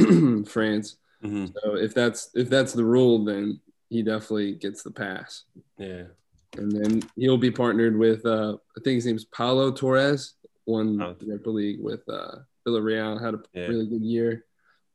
um, 0.00 0.44
France. 0.56 0.96
Mhm. 1.24 1.52
So 1.54 1.76
if 1.76 1.92
that's 1.94 2.30
if 2.34 2.48
that's 2.48 2.72
the 2.72 2.84
rule, 2.84 3.24
then 3.24 3.60
he 3.90 4.02
definitely 4.02 4.52
gets 4.54 4.82
the 4.82 4.90
pass. 4.90 5.44
Yeah. 5.78 6.04
And 6.56 6.72
then 6.72 7.02
he'll 7.16 7.36
be 7.38 7.50
partnered 7.50 7.96
with 7.96 8.24
uh, 8.24 8.56
I 8.76 8.80
think 8.82 8.94
his 8.96 9.06
name's 9.06 9.24
Paulo 9.26 9.70
Torres. 9.72 10.34
Won 10.66 11.00
Oh. 11.00 11.14
the 11.18 11.26
Europa 11.26 11.50
League 11.50 11.80
with 11.80 12.02
uh, 12.08 12.36
Villarreal. 12.66 13.22
Had 13.24 13.34
a 13.34 13.42
Yeah. 13.54 13.66
really 13.68 13.86
good 13.86 14.02
year. 14.02 14.44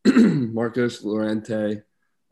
Marcos 0.06 1.04
Llorente, 1.04 1.82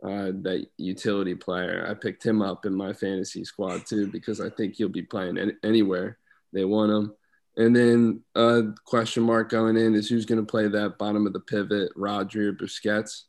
uh, 0.04 0.32
that 0.42 0.66
utility 0.78 1.36
player. 1.36 1.86
I 1.90 1.94
picked 1.94 2.26
him 2.26 2.42
up 2.42 2.66
in 2.66 2.74
my 2.74 2.94
fantasy 2.94 3.46
squad 3.46 3.86
too 3.86 4.08
because 4.08 4.42
I 4.42 4.50
think 4.50 4.76
he'll 4.76 4.90
be 4.90 5.04
playing 5.04 5.38
any, 5.38 5.54
anywhere 5.64 6.18
they 6.52 6.66
want 6.66 6.92
him. 6.92 7.14
And 7.60 7.76
then 7.76 8.24
uh, 8.36 8.62
question 8.86 9.24
mark 9.24 9.50
going 9.50 9.76
in 9.76 9.94
is 9.94 10.08
who's 10.08 10.26
going 10.26 10.40
to 10.40 10.50
play 10.50 10.70
that 10.70 10.98
bottom 10.98 11.28
of 11.28 11.34
the 11.34 11.42
pivot, 11.42 11.92
Rodri 11.96 12.46
or 12.46 12.54
Busquets. 12.54 13.24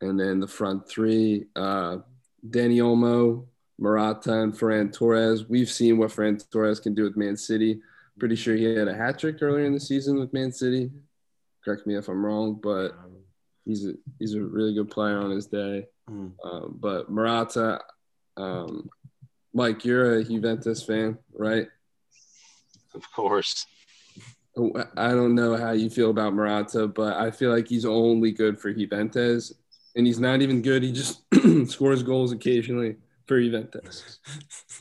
And 0.00 0.18
then 0.18 0.40
the 0.40 0.48
front 0.48 0.88
three, 0.88 1.44
uh, 1.54 1.98
Dani 2.48 2.78
Olmo, 2.78 3.44
Morata, 3.78 4.40
and 4.40 4.54
Ferran 4.54 4.90
Torres. 4.92 5.46
We've 5.46 5.68
seen 5.68 5.98
what 5.98 6.10
Ferran 6.10 6.42
Torres 6.50 6.80
can 6.80 6.94
do 6.94 7.02
with 7.02 7.18
Man 7.18 7.36
City. 7.36 7.80
Pretty 8.18 8.34
sure 8.34 8.56
he 8.56 8.64
had 8.64 8.88
a 8.88 8.94
hat 8.94 9.18
trick 9.18 9.42
earlier 9.42 9.66
in 9.66 9.74
the 9.74 9.80
season 9.80 10.18
with 10.18 10.32
Man 10.32 10.50
City. 10.50 10.90
Correct 11.62 11.86
me 11.86 11.96
if 11.96 12.08
I'm 12.08 12.24
wrong, 12.24 12.58
but 12.62 12.92
he's 13.66 13.86
a 13.86 13.92
he's 14.18 14.34
a 14.34 14.40
really 14.40 14.74
good 14.74 14.90
player 14.90 15.18
on 15.18 15.30
his 15.30 15.46
day. 15.46 15.86
Um, 16.42 16.76
but 16.80 17.10
Morata, 17.10 17.80
um, 18.38 18.88
Mike, 19.52 19.84
you're 19.84 20.14
a 20.14 20.24
Juventus 20.24 20.82
fan, 20.82 21.18
right? 21.34 21.68
Of 22.94 23.10
course. 23.12 23.66
Oh, 24.56 24.72
I 24.96 25.10
don't 25.10 25.34
know 25.34 25.56
how 25.56 25.72
you 25.72 25.88
feel 25.90 26.10
about 26.10 26.34
Morata, 26.34 26.88
but 26.88 27.16
I 27.16 27.30
feel 27.30 27.50
like 27.50 27.68
he's 27.68 27.84
only 27.84 28.32
good 28.32 28.58
for 28.58 28.72
Juventus, 28.72 29.52
and 29.94 30.06
he's 30.06 30.18
not 30.20 30.42
even 30.42 30.62
good. 30.62 30.82
He 30.82 30.92
just 30.92 31.22
scores 31.68 32.02
goals 32.02 32.32
occasionally 32.32 32.96
for 33.28 33.40
Juventus. 33.40 34.18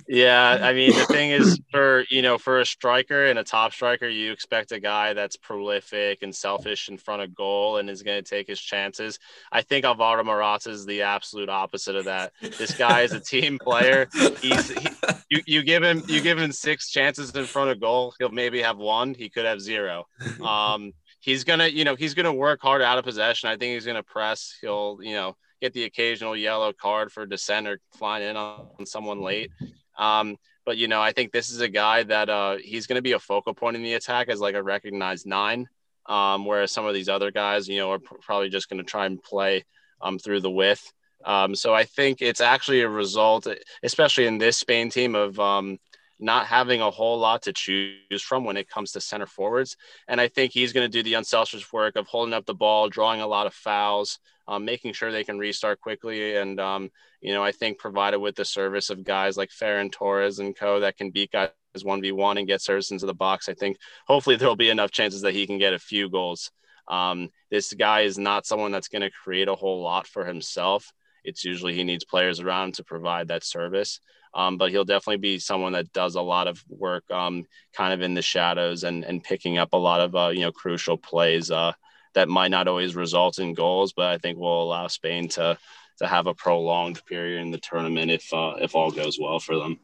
Yeah, 0.07 0.59
I 0.61 0.73
mean 0.73 0.93
the 0.97 1.05
thing 1.05 1.31
is 1.31 1.59
for 1.69 2.05
you 2.09 2.21
know 2.21 2.37
for 2.37 2.61
a 2.61 2.65
striker 2.65 3.25
and 3.25 3.37
a 3.37 3.43
top 3.43 3.73
striker, 3.73 4.07
you 4.07 4.31
expect 4.31 4.71
a 4.71 4.79
guy 4.79 5.13
that's 5.13 5.35
prolific 5.35 6.23
and 6.23 6.33
selfish 6.33 6.89
in 6.89 6.97
front 6.97 7.21
of 7.21 7.35
goal 7.35 7.77
and 7.77 7.89
is 7.89 8.03
going 8.03 8.23
to 8.23 8.27
take 8.27 8.47
his 8.47 8.59
chances. 8.59 9.19
I 9.51 9.61
think 9.61 9.85
Alvaro 9.85 10.23
Morata 10.23 10.69
is 10.69 10.85
the 10.85 11.01
absolute 11.01 11.49
opposite 11.49 11.95
of 11.95 12.05
that. 12.05 12.31
This 12.57 12.75
guy 12.75 13.01
is 13.01 13.11
a 13.11 13.19
team 13.19 13.59
player. 13.59 14.07
He's 14.41 14.69
he, 14.69 14.87
you 15.29 15.41
you 15.45 15.63
give 15.63 15.83
him 15.83 16.03
you 16.07 16.21
give 16.21 16.39
him 16.39 16.51
six 16.51 16.89
chances 16.89 17.31
in 17.31 17.45
front 17.45 17.71
of 17.71 17.79
goal, 17.81 18.13
he'll 18.19 18.29
maybe 18.29 18.61
have 18.61 18.77
one. 18.77 19.13
He 19.13 19.29
could 19.29 19.45
have 19.45 19.59
zero. 19.61 20.05
Um, 20.41 20.93
he's 21.19 21.43
gonna 21.43 21.67
you 21.67 21.83
know 21.83 21.95
he's 21.95 22.13
gonna 22.13 22.33
work 22.33 22.61
hard 22.61 22.81
out 22.81 22.97
of 22.97 23.03
possession. 23.03 23.49
I 23.49 23.57
think 23.57 23.73
he's 23.73 23.85
gonna 23.85 24.03
press. 24.03 24.57
He'll 24.61 24.99
you 25.01 25.13
know 25.13 25.35
get 25.61 25.73
the 25.73 25.83
occasional 25.83 26.35
yellow 26.35 26.73
card 26.73 27.11
for 27.11 27.25
dissent 27.25 27.67
or 27.67 27.79
flying 27.93 28.27
in 28.27 28.35
on, 28.35 28.67
on 28.79 28.85
someone 28.85 29.21
late. 29.21 29.51
Um, 29.97 30.37
but 30.65 30.77
you 30.77 30.87
know, 30.87 31.01
I 31.01 31.11
think 31.11 31.31
this 31.31 31.49
is 31.49 31.61
a 31.61 31.69
guy 31.69 32.03
that 32.03 32.29
uh, 32.29 32.57
he's 32.57 32.87
going 32.87 32.97
to 32.97 33.01
be 33.01 33.13
a 33.13 33.19
focal 33.19 33.53
point 33.53 33.75
in 33.75 33.83
the 33.83 33.93
attack 33.93 34.27
as 34.27 34.39
like 34.39 34.55
a 34.55 34.63
recognized 34.63 35.25
nine. 35.25 35.67
Um, 36.07 36.45
whereas 36.45 36.71
some 36.71 36.85
of 36.85 36.93
these 36.93 37.09
other 37.09 37.31
guys, 37.31 37.67
you 37.67 37.79
know, 37.79 37.91
are 37.91 37.99
pr- 37.99 38.15
probably 38.21 38.49
just 38.49 38.69
going 38.69 38.77
to 38.77 38.89
try 38.89 39.05
and 39.05 39.21
play 39.21 39.65
um, 40.01 40.17
through 40.17 40.39
the 40.41 40.51
width. 40.51 40.93
Um, 41.25 41.55
so 41.55 41.73
I 41.73 41.83
think 41.83 42.21
it's 42.21 42.39
actually 42.39 42.81
a 42.81 42.89
result, 42.89 43.47
especially 43.83 44.27
in 44.27 44.37
this 44.37 44.57
Spain 44.57 44.89
team, 44.89 45.15
of 45.15 45.37
um, 45.39 45.79
not 46.19 46.47
having 46.47 46.81
a 46.81 46.89
whole 46.89 47.19
lot 47.19 47.43
to 47.43 47.53
choose 47.53 48.21
from 48.21 48.43
when 48.43 48.57
it 48.57 48.69
comes 48.69 48.91
to 48.91 49.01
center 49.01 49.27
forwards. 49.27 49.77
And 50.07 50.19
I 50.19 50.27
think 50.27 50.51
he's 50.51 50.73
going 50.73 50.89
to 50.89 50.97
do 50.97 51.03
the 51.03 51.13
unselfish 51.13 51.71
work 51.71 51.95
of 51.95 52.07
holding 52.07 52.33
up 52.33 52.45
the 52.45 52.55
ball, 52.55 52.89
drawing 52.89 53.21
a 53.21 53.27
lot 53.27 53.47
of 53.47 53.53
fouls, 53.53 54.19
um, 54.47 54.65
making 54.65 54.93
sure 54.93 55.11
they 55.11 55.23
can 55.23 55.37
restart 55.37 55.81
quickly, 55.81 56.37
and 56.37 56.59
um, 56.59 56.89
you 57.21 57.33
know, 57.33 57.43
I 57.43 57.51
think 57.51 57.79
provided 57.79 58.19
with 58.19 58.35
the 58.35 58.45
service 58.45 58.89
of 58.89 59.03
guys 59.03 59.37
like 59.37 59.49
Ferran 59.49 59.91
Torres 59.91 60.39
and 60.39 60.55
co 60.55 60.79
that 60.79 60.97
can 60.97 61.11
beat 61.11 61.31
guys 61.31 61.51
1v1 61.75 62.39
and 62.39 62.47
get 62.47 62.61
service 62.61 62.91
into 62.91 63.05
the 63.05 63.13
box, 63.13 63.49
I 63.49 63.53
think 63.53 63.77
hopefully 64.07 64.35
there'll 64.35 64.55
be 64.55 64.69
enough 64.69 64.91
chances 64.91 65.21
that 65.21 65.33
he 65.33 65.45
can 65.45 65.57
get 65.57 65.73
a 65.73 65.79
few 65.79 66.09
goals. 66.09 66.51
Um, 66.87 67.29
this 67.51 67.73
guy 67.73 68.01
is 68.01 68.17
not 68.17 68.45
someone 68.45 68.71
that's 68.71 68.87
going 68.87 69.01
to 69.01 69.11
create 69.11 69.49
a 69.49 69.55
whole 69.55 69.81
lot 69.81 70.07
for 70.07 70.25
himself. 70.25 70.91
It's 71.23 71.43
usually 71.43 71.73
he 71.73 71.83
needs 71.83 72.05
players 72.05 72.39
around 72.39 72.75
to 72.75 72.83
provide 72.83 73.27
that 73.27 73.43
service. 73.43 73.99
Um, 74.33 74.57
but 74.57 74.71
he'll 74.71 74.85
definitely 74.85 75.17
be 75.17 75.39
someone 75.39 75.73
that 75.73 75.93
does 75.93 76.15
a 76.15 76.21
lot 76.21 76.47
of 76.47 76.63
work 76.69 77.09
um, 77.11 77.45
kind 77.73 77.93
of 77.93 78.01
in 78.01 78.13
the 78.13 78.21
shadows 78.21 78.83
and, 78.83 79.03
and 79.03 79.23
picking 79.23 79.57
up 79.57 79.73
a 79.73 79.77
lot 79.77 80.01
of, 80.01 80.15
uh, 80.15 80.29
you 80.29 80.41
know, 80.41 80.51
crucial 80.51 80.97
plays 80.97 81.49
uh, 81.49 81.73
that 82.13 82.29
might 82.29 82.51
not 82.51 82.67
always 82.67 82.95
result 82.95 83.39
in 83.39 83.53
goals, 83.53 83.93
but 83.93 84.07
I 84.07 84.17
think 84.17 84.37
will 84.37 84.63
allow 84.63 84.87
Spain 84.87 85.27
to 85.29 85.57
to 85.99 86.07
have 86.07 86.27
a 86.27 86.33
prolonged 86.33 87.03
period 87.05 87.41
in 87.41 87.51
the 87.51 87.57
tournament 87.57 88.11
if 88.11 88.31
uh, 88.33 88.53
if 88.59 88.75
all 88.75 88.91
goes 88.91 89.17
well 89.19 89.39
for 89.39 89.57
them. 89.57 89.79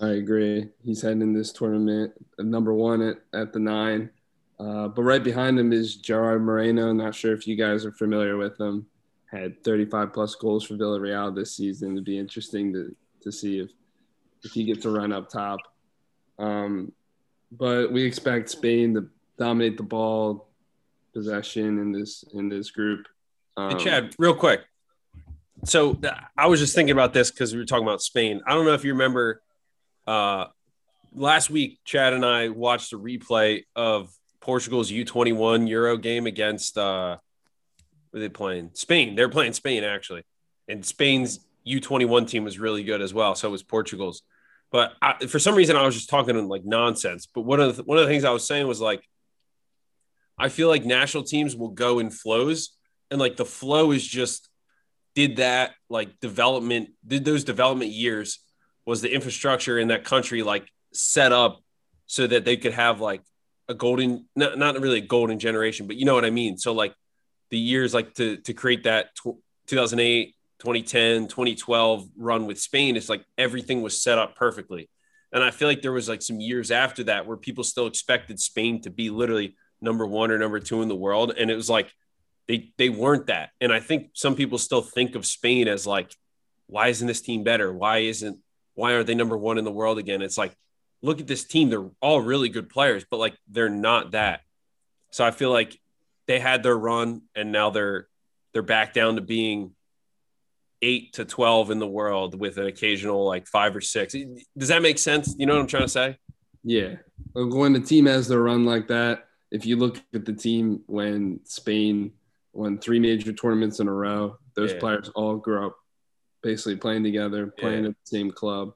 I 0.00 0.10
agree. 0.14 0.68
He's 0.84 1.02
heading 1.02 1.22
in 1.22 1.32
this 1.32 1.52
tournament 1.52 2.12
uh, 2.38 2.42
number 2.42 2.74
one 2.74 3.00
at, 3.02 3.18
at 3.32 3.52
the 3.52 3.60
nine. 3.60 4.10
Uh, 4.58 4.88
but 4.88 5.02
right 5.02 5.22
behind 5.22 5.58
him 5.58 5.72
is 5.72 5.96
Gerard 5.96 6.42
Moreno. 6.42 6.92
Not 6.92 7.14
sure 7.14 7.32
if 7.32 7.46
you 7.46 7.56
guys 7.56 7.84
are 7.84 7.92
familiar 7.92 8.36
with 8.36 8.60
him. 8.60 8.86
Had 9.30 9.62
35 9.64 10.12
plus 10.12 10.34
goals 10.34 10.64
for 10.64 10.74
Villarreal 10.74 11.34
this 11.34 11.56
season. 11.56 11.92
It'd 11.92 12.04
be 12.04 12.18
interesting 12.18 12.72
to, 12.72 12.94
to 13.22 13.32
see 13.32 13.60
if, 13.60 13.70
if 14.44 14.52
he 14.52 14.64
gets 14.64 14.84
a 14.84 14.90
run 14.90 15.12
up 15.12 15.28
top. 15.28 15.60
Um, 16.38 16.92
but 17.50 17.92
we 17.92 18.04
expect 18.04 18.50
Spain 18.50 18.94
to 18.94 19.08
dominate 19.38 19.76
the 19.76 19.82
ball, 19.82 20.48
possession 21.12 21.78
in 21.78 21.92
this 21.92 22.24
in 22.34 22.48
this 22.48 22.70
group. 22.70 23.06
Um, 23.56 23.78
Chad, 23.78 24.14
real 24.18 24.34
quick. 24.34 24.62
So 25.64 26.00
I 26.36 26.46
was 26.46 26.58
just 26.58 26.74
thinking 26.74 26.92
about 26.92 27.12
this 27.12 27.30
because 27.30 27.52
we 27.52 27.58
were 27.58 27.64
talking 27.64 27.86
about 27.86 28.02
Spain. 28.02 28.40
I 28.46 28.54
don't 28.54 28.64
know 28.64 28.72
if 28.72 28.84
you 28.84 28.92
remember 28.92 29.42
uh, 30.06 30.46
last 31.14 31.50
week, 31.50 31.78
Chad 31.84 32.14
and 32.14 32.24
I 32.24 32.48
watched 32.48 32.92
a 32.92 32.98
replay 32.98 33.64
of 33.76 34.12
Portugal's 34.40 34.90
U21 34.90 35.68
Euro 35.68 35.96
game 35.96 36.26
against 36.26 36.76
uh, 36.76 37.18
were 38.12 38.20
they 38.20 38.28
playing? 38.28 38.70
Spain. 38.74 39.14
They're 39.14 39.28
playing 39.28 39.52
Spain 39.52 39.84
actually. 39.84 40.24
And 40.68 40.84
Spain's 40.84 41.40
U21 41.66 42.28
team 42.28 42.44
was 42.44 42.58
really 42.58 42.84
good 42.84 43.00
as 43.00 43.14
well. 43.14 43.34
So 43.34 43.50
was 43.50 43.62
Portugal's. 43.62 44.22
But 44.70 44.94
I, 45.02 45.26
for 45.26 45.38
some 45.38 45.54
reason, 45.54 45.76
I 45.76 45.84
was 45.84 45.94
just 45.94 46.08
talking 46.08 46.48
like 46.48 46.64
nonsense. 46.64 47.26
But 47.26 47.42
one 47.42 47.60
of 47.60 47.76
the, 47.76 47.82
one 47.82 47.98
of 47.98 48.04
the 48.04 48.10
things 48.10 48.24
I 48.24 48.30
was 48.30 48.46
saying 48.46 48.66
was 48.66 48.80
like, 48.80 49.02
I 50.38 50.48
feel 50.48 50.68
like 50.68 50.84
national 50.84 51.24
teams 51.24 51.54
will 51.54 51.68
go 51.68 51.98
in 51.98 52.10
flows, 52.10 52.70
and 53.10 53.20
like 53.20 53.36
the 53.36 53.44
flow 53.44 53.92
is 53.92 54.06
just 54.06 54.48
did 55.14 55.36
that 55.36 55.72
like 55.90 56.20
development 56.20 56.90
did 57.06 57.24
those 57.24 57.44
development 57.44 57.90
years 57.90 58.40
was 58.86 59.02
the 59.02 59.12
infrastructure 59.12 59.78
in 59.78 59.88
that 59.88 60.04
country 60.04 60.42
like 60.42 60.66
set 60.92 61.32
up 61.32 61.60
so 62.06 62.26
that 62.26 62.44
they 62.44 62.56
could 62.56 62.72
have 62.72 63.00
like 63.00 63.22
a 63.68 63.74
golden 63.74 64.26
not, 64.34 64.58
not 64.58 64.80
really 64.80 64.98
a 64.98 65.06
golden 65.06 65.38
generation 65.38 65.86
but 65.86 65.96
you 65.96 66.04
know 66.04 66.14
what 66.14 66.24
i 66.24 66.30
mean 66.30 66.56
so 66.56 66.72
like 66.72 66.94
the 67.50 67.58
years 67.58 67.92
like 67.92 68.14
to 68.14 68.38
to 68.38 68.54
create 68.54 68.84
that 68.84 69.14
tw- 69.14 69.38
2008 69.66 70.34
2010 70.62 71.26
2012 71.26 72.08
run 72.16 72.46
with 72.46 72.60
spain 72.60 72.96
it's 72.96 73.08
like 73.08 73.24
everything 73.36 73.82
was 73.82 74.00
set 74.00 74.18
up 74.18 74.36
perfectly. 74.36 74.88
And 75.32 75.42
i 75.42 75.50
feel 75.50 75.66
like 75.66 75.82
there 75.82 75.92
was 75.92 76.08
like 76.08 76.22
some 76.22 76.38
years 76.40 76.70
after 76.70 77.04
that 77.04 77.26
where 77.26 77.36
people 77.36 77.64
still 77.64 77.88
expected 77.88 78.38
spain 78.38 78.80
to 78.82 78.90
be 78.90 79.10
literally 79.10 79.56
number 79.80 80.06
one 80.06 80.30
or 80.30 80.38
number 80.38 80.60
two 80.60 80.80
in 80.82 80.88
the 80.88 80.94
world. 80.94 81.34
And 81.36 81.50
it 81.50 81.56
was 81.56 81.68
like 81.68 81.92
they 82.46 82.72
they 82.78 82.88
weren't 82.88 83.26
that. 83.26 83.50
And 83.60 83.72
i 83.72 83.80
think 83.80 84.10
some 84.14 84.36
people 84.36 84.58
still 84.58 84.82
think 84.82 85.16
of 85.16 85.26
spain 85.26 85.66
as 85.66 85.86
like 85.86 86.14
why 86.68 86.88
isn't 86.88 87.08
this 87.08 87.20
team 87.20 87.42
better? 87.42 87.72
Why 87.72 87.98
isn't 87.98 88.38
why 88.74 88.94
aren't 88.94 89.08
they 89.08 89.14
number 89.16 89.36
one 89.36 89.58
in 89.58 89.64
the 89.64 89.72
world 89.72 89.98
again? 89.98 90.22
It's 90.22 90.38
like 90.38 90.54
look 91.02 91.20
at 91.20 91.26
this 91.26 91.44
team. 91.44 91.70
They're 91.70 91.90
all 92.00 92.20
really 92.20 92.48
good 92.48 92.68
players 92.68 93.04
but 93.10 93.18
like 93.18 93.36
they're 93.48 93.68
not 93.68 94.12
that. 94.12 94.42
So 95.10 95.24
i 95.24 95.32
feel 95.32 95.50
like 95.50 95.76
they 96.28 96.38
had 96.38 96.62
their 96.62 96.78
run 96.78 97.22
and 97.34 97.50
now 97.50 97.70
they're 97.70 98.06
they're 98.52 98.62
back 98.62 98.94
down 98.94 99.16
to 99.16 99.22
being 99.22 99.72
8 100.82 101.12
to 101.14 101.24
12 101.24 101.70
in 101.70 101.78
the 101.78 101.86
world 101.86 102.38
with 102.38 102.58
an 102.58 102.66
occasional 102.66 103.24
like 103.24 103.46
5 103.46 103.76
or 103.76 103.80
6 103.80 104.14
does 104.58 104.68
that 104.68 104.82
make 104.82 104.98
sense 104.98 105.34
you 105.38 105.46
know 105.46 105.54
what 105.54 105.60
i'm 105.60 105.66
trying 105.68 105.84
to 105.84 105.88
say 105.88 106.18
Yeah. 106.64 106.96
When 107.34 107.72
the 107.72 107.80
team 107.80 108.06
has 108.06 108.28
their 108.28 108.42
run 108.42 108.64
like 108.64 108.86
that, 108.88 109.24
if 109.50 109.64
you 109.66 109.76
look 109.76 109.96
at 110.14 110.24
the 110.24 110.32
team 110.32 110.82
when 110.86 111.40
Spain 111.44 112.12
won 112.52 112.78
three 112.78 113.00
major 113.00 113.32
tournaments 113.32 113.80
in 113.80 113.88
a 113.88 113.92
row, 113.92 114.36
those 114.54 114.72
Yeah. 114.72 114.78
players 114.80 115.08
all 115.14 115.36
grew 115.36 115.66
up 115.66 115.74
basically 116.42 116.76
playing 116.76 117.02
together, 117.04 117.46
playing 117.58 117.82
Yeah. 117.84 117.90
at 117.90 117.96
the 118.04 118.06
same 118.16 118.30
club. 118.30 118.74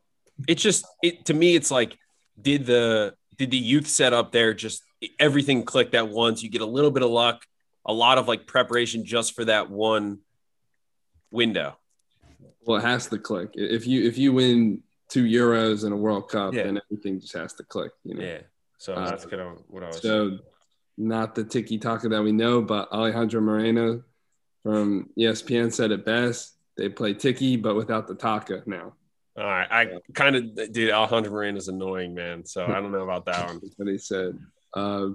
it's 0.49 0.63
just 0.63 0.85
it 1.03 1.25
to 1.27 1.35
me 1.35 1.55
it's 1.55 1.71
like 1.71 1.97
did 2.41 2.67
the 2.67 3.15
did 3.39 3.51
the 3.51 3.57
youth 3.73 3.87
set 3.87 4.13
up 4.13 4.33
there 4.33 4.53
just 4.53 4.83
everything 5.19 5.63
clicked 5.65 5.95
at 5.95 6.09
once 6.09 6.43
you 6.43 6.51
get 6.51 6.61
a 6.61 6.67
little 6.77 6.91
bit 6.91 7.03
of 7.03 7.11
luck 7.11 7.39
a 7.87 7.93
lot 7.93 8.19
of 8.19 8.27
like 8.29 8.47
preparation 8.47 9.05
just 9.05 9.35
for 9.35 9.45
that 9.47 9.71
one 9.71 10.19
window 11.31 11.77
Well, 12.67 12.79
it 12.79 12.85
has 12.85 13.07
to 13.09 13.19
click. 13.19 13.51
If 13.55 13.87
you 13.87 14.05
if 14.05 14.19
you 14.19 14.33
win 14.33 14.83
two 15.09 15.25
Euros 15.25 15.85
and 15.85 15.93
a 15.93 15.97
World 15.97 16.29
Cup, 16.29 16.53
Yeah. 16.53 16.64
then 16.64 16.81
everything 16.91 17.21
just 17.21 17.33
has 17.35 17.53
to 17.55 17.64
click. 17.64 17.93
You 18.05 18.14
know. 18.17 18.23
yeah 18.25 18.41
so 18.79 18.95
Uh, 18.95 19.09
that's 19.09 19.25
kind 19.25 19.41
of 19.43 19.62
what 19.69 19.83
i 19.83 19.87
was 19.87 20.03
So, 20.03 20.39
not 20.99 21.35
the 21.35 21.45
tiki 21.45 21.79
taka 21.79 22.09
that 22.11 22.23
we 22.23 22.33
know, 22.33 22.61
but 22.61 22.91
Alejandro 22.93 23.41
Moreno 23.41 24.03
from 24.62 25.09
ESPN 25.19 25.73
said 25.73 25.93
it 25.93 26.05
best. 26.05 26.57
They 26.77 26.89
play 26.89 27.14
tiki, 27.14 27.57
but 27.57 27.75
without 27.77 28.07
the 28.09 28.14
taka 28.14 28.62
now. 28.67 28.95
all 29.39 29.45
right 29.45 29.69
i 29.71 29.83
kind 30.14 30.35
of 30.37 30.73
dude 30.73 30.91
alejandro 30.91 31.31
Moreno 31.31 31.59
is 31.59 31.69
annoying 31.69 32.14
man 32.14 32.45
so 32.45 32.64
i 32.67 32.81
don't 32.81 32.91
know 32.93 33.05
about 33.11 33.25
that 33.27 33.47
one 33.49 33.61
That's 33.62 33.75
what 33.79 33.89
he 33.89 33.99
said. 33.99 34.39
Uh, 34.75 35.09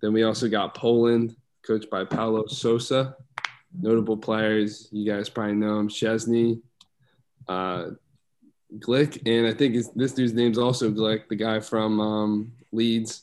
then 0.00 0.12
we 0.12 0.22
also 0.24 0.48
got 0.48 0.74
Poland, 0.74 1.34
coached 1.66 1.90
by 1.90 2.04
Paulo 2.04 2.46
Sousa. 2.46 3.16
Notable 3.72 4.16
players, 4.16 4.88
you 4.90 5.10
guys 5.10 5.28
probably 5.28 5.54
know 5.54 5.78
him: 5.78 5.88
Szczesny, 5.88 6.60
uh, 7.48 7.90
Glick, 8.78 9.22
and 9.26 9.46
I 9.46 9.52
think 9.52 9.74
it's, 9.74 9.88
this 9.88 10.12
dude's 10.12 10.32
name's 10.32 10.58
also 10.58 10.90
Glick, 10.90 11.28
the 11.28 11.36
guy 11.36 11.60
from 11.60 12.00
um, 12.00 12.52
Leeds, 12.72 13.22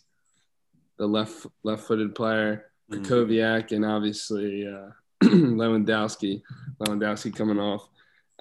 the 0.98 1.08
left 1.08 1.48
left-footed 1.64 2.16
player. 2.16 2.66
Mhm. 2.92 3.04
Krychowiak, 3.04 3.72
and 3.72 3.84
obviously 3.84 4.68
uh, 4.68 4.90
Lewandowski. 5.24 6.44
Lewandowski 6.80 7.36
coming 7.36 7.60
off, 7.60 7.90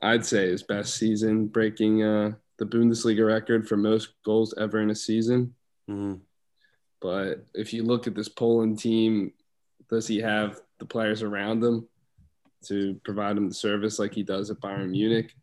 I'd 0.03 0.27
say 0.27 0.49
his 0.49 0.63
best 0.63 0.97
season, 0.97 1.47
breaking 1.47 2.03
uh, 2.03 2.33
the 2.59 2.67
Bundesliga 2.67 3.27
record 3.27 3.67
for 3.67 3.79
most 3.79 4.11
goals 4.23 4.55
ever 4.59 4.81
in 4.81 4.91
a 4.91 4.95
season. 4.95 5.55
Mhm. 5.89 6.21
But 7.01 7.47
if 7.55 7.73
you 7.73 7.85
look 7.85 8.07
at 8.07 8.15
this 8.15 8.29
Poland 8.29 8.79
team, 8.79 9.33
does 9.89 10.07
he 10.07 10.19
have 10.19 10.61
the 10.79 10.85
players 10.87 11.23
around 11.23 11.63
him 11.65 11.89
to 12.69 12.99
provide 13.05 13.37
him 13.37 13.49
the 13.49 13.55
service 13.55 13.99
like 13.99 14.15
he 14.15 14.23
does 14.23 14.51
at 14.51 14.61
Bayern 14.61 14.91
Munich? 14.91 15.35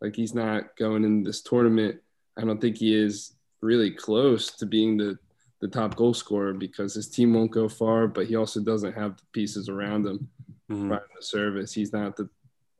Like 0.00 0.16
he's 0.16 0.34
not 0.34 0.76
going 0.76 1.04
in 1.04 1.22
this 1.22 1.42
tournament. 1.42 2.00
I 2.36 2.42
don't 2.44 2.60
think 2.60 2.76
he 2.78 2.94
is 2.94 3.34
really 3.60 3.90
close 3.90 4.50
to 4.56 4.66
being 4.66 4.96
the 4.96 5.18
the 5.60 5.68
top 5.68 5.94
goal 5.94 6.12
scorer 6.12 6.52
because 6.52 6.92
his 6.92 7.08
team 7.08 7.32
won't 7.34 7.52
go 7.52 7.68
far, 7.68 8.08
but 8.08 8.26
he 8.26 8.34
also 8.34 8.58
doesn't 8.60 8.94
have 8.94 9.16
the 9.16 9.22
pieces 9.32 9.68
around 9.68 10.04
him 10.04 10.28
Mhm. 10.68 10.80
providing 10.88 11.14
the 11.14 11.22
service. 11.22 11.72
He's 11.72 11.92
not 11.92 12.16
the 12.16 12.28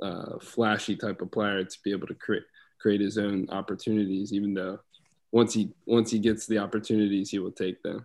uh, 0.03 0.37
flashy 0.41 0.97
type 0.97 1.23
of 1.23 1.31
player 1.31 1.63
to 1.63 1.79
be 1.85 1.93
able 1.93 2.09
to 2.09 2.15
create 2.15 2.43
create 2.81 3.01
his 3.01 3.19
own 3.19 3.49
opportunities. 3.51 4.33
Even 4.33 4.53
though 4.55 4.81
once 5.31 5.55
he 5.55 5.73
once 5.87 6.11
he 6.11 6.19
gets 6.19 6.47
the 6.49 6.59
opportunities, 6.59 7.31
he 7.31 7.39
will 7.39 7.53
take 7.53 7.81
them. 7.85 8.05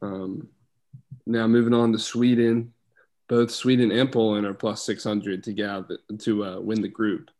Um, 0.00 0.48
now 1.26 1.46
moving 1.46 1.74
on 1.74 1.92
to 1.92 1.98
Sweden, 1.98 2.72
both 3.28 3.50
Sweden 3.50 3.90
and 3.90 4.10
Poland 4.12 4.46
are 4.46 4.54
plus 4.54 4.82
six 4.84 5.04
hundred 5.04 5.44
to 5.44 5.52
get 5.52 5.68
out 5.68 5.88
the, 5.88 5.98
to 6.18 6.44
uh, 6.44 6.60
win 6.60 6.82
the 6.82 6.88
group. 6.88 7.30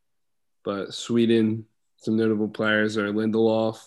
But 0.64 0.94
Sweden, 0.94 1.66
some 1.96 2.16
notable 2.16 2.48
players 2.48 2.96
are 2.96 3.08
Lindelof, 3.12 3.78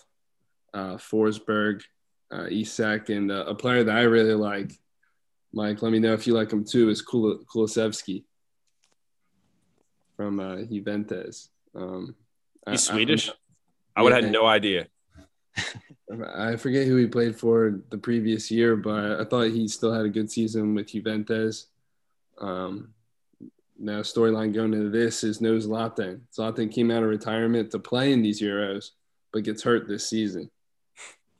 uh, 0.74 0.96
Forsberg, 0.96 1.82
uh, 2.32 2.46
Isak, 2.50 3.08
and 3.08 3.30
uh, 3.32 3.44
a 3.46 3.54
player 3.54 3.82
that 3.84 3.96
I 3.96 4.02
really 4.02 4.34
like 4.34 4.72
Mike, 5.52 5.80
let 5.80 5.90
me 5.90 5.98
know 5.98 6.12
if 6.12 6.26
you 6.26 6.34
like 6.34 6.52
him 6.52 6.64
too. 6.64 6.90
Is 6.90 7.00
Kul- 7.00 7.40
from 10.16 10.40
uh, 10.40 10.56
Juventus? 10.62 11.48
Um, 11.74 12.14
he's 12.68 12.88
I- 12.88 12.92
swedish 12.92 13.30
i 13.94 14.02
would 14.02 14.12
have 14.12 14.20
Yeah. 14.22 14.26
had 14.26 14.32
no 14.32 14.46
idea 14.46 14.86
I, 15.56 16.52
I 16.52 16.56
forget 16.56 16.86
who 16.86 16.96
he 16.96 17.06
played 17.06 17.34
for 17.36 17.80
the 17.90 17.96
previous 17.98 18.50
year, 18.50 18.76
but 18.76 19.20
I 19.20 19.24
thought 19.24 19.48
he 19.50 19.66
still 19.68 19.92
had 19.92 20.04
a 20.04 20.10
good 20.10 20.30
season 20.30 20.74
with 20.74 20.88
Juventus. 20.88 21.68
Um, 22.38 22.92
now, 23.78 24.00
storyline 24.00 24.54
going 24.54 24.72
into 24.72 24.90
this 24.90 25.22
is 25.22 25.40
no 25.40 25.54
Zlatan. 25.56 26.20
Zlatan 26.34 26.72
came 26.72 26.90
out 26.90 27.02
of 27.02 27.08
retirement 27.08 27.70
to 27.70 27.78
play 27.78 28.12
in 28.12 28.22
these 28.22 28.40
Euros, 28.40 28.90
but 29.32 29.44
gets 29.44 29.62
hurt 29.62 29.86
this 29.86 30.08
season 30.08 30.50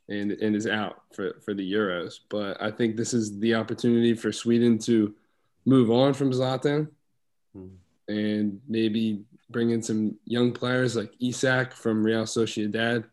and, 0.07 0.31
and 0.31 0.55
is 0.55 0.67
out 0.67 1.01
for, 1.13 1.39
for 1.43 1.53
the 1.53 1.73
Euros. 1.73 2.19
But 2.29 2.61
I 2.61 2.69
think 2.71 2.95
this 2.95 3.13
is 3.13 3.39
the 3.39 3.55
opportunity 3.55 4.13
for 4.13 4.31
Sweden 4.31 4.77
to 4.79 5.15
move 5.65 5.89
on 5.89 6.13
from 6.13 6.31
Zlatan 6.31 6.89
Hmm. 7.57 7.67
and 8.07 8.61
maybe 8.67 9.23
bring 9.49 9.71
in 9.71 9.81
some 9.81 10.15
young 10.25 10.51
players 10.51 10.95
like 10.95 11.11
Isak 11.19 11.73
from 11.73 12.03
Real 12.03 12.23
Sociedad, 12.23 13.05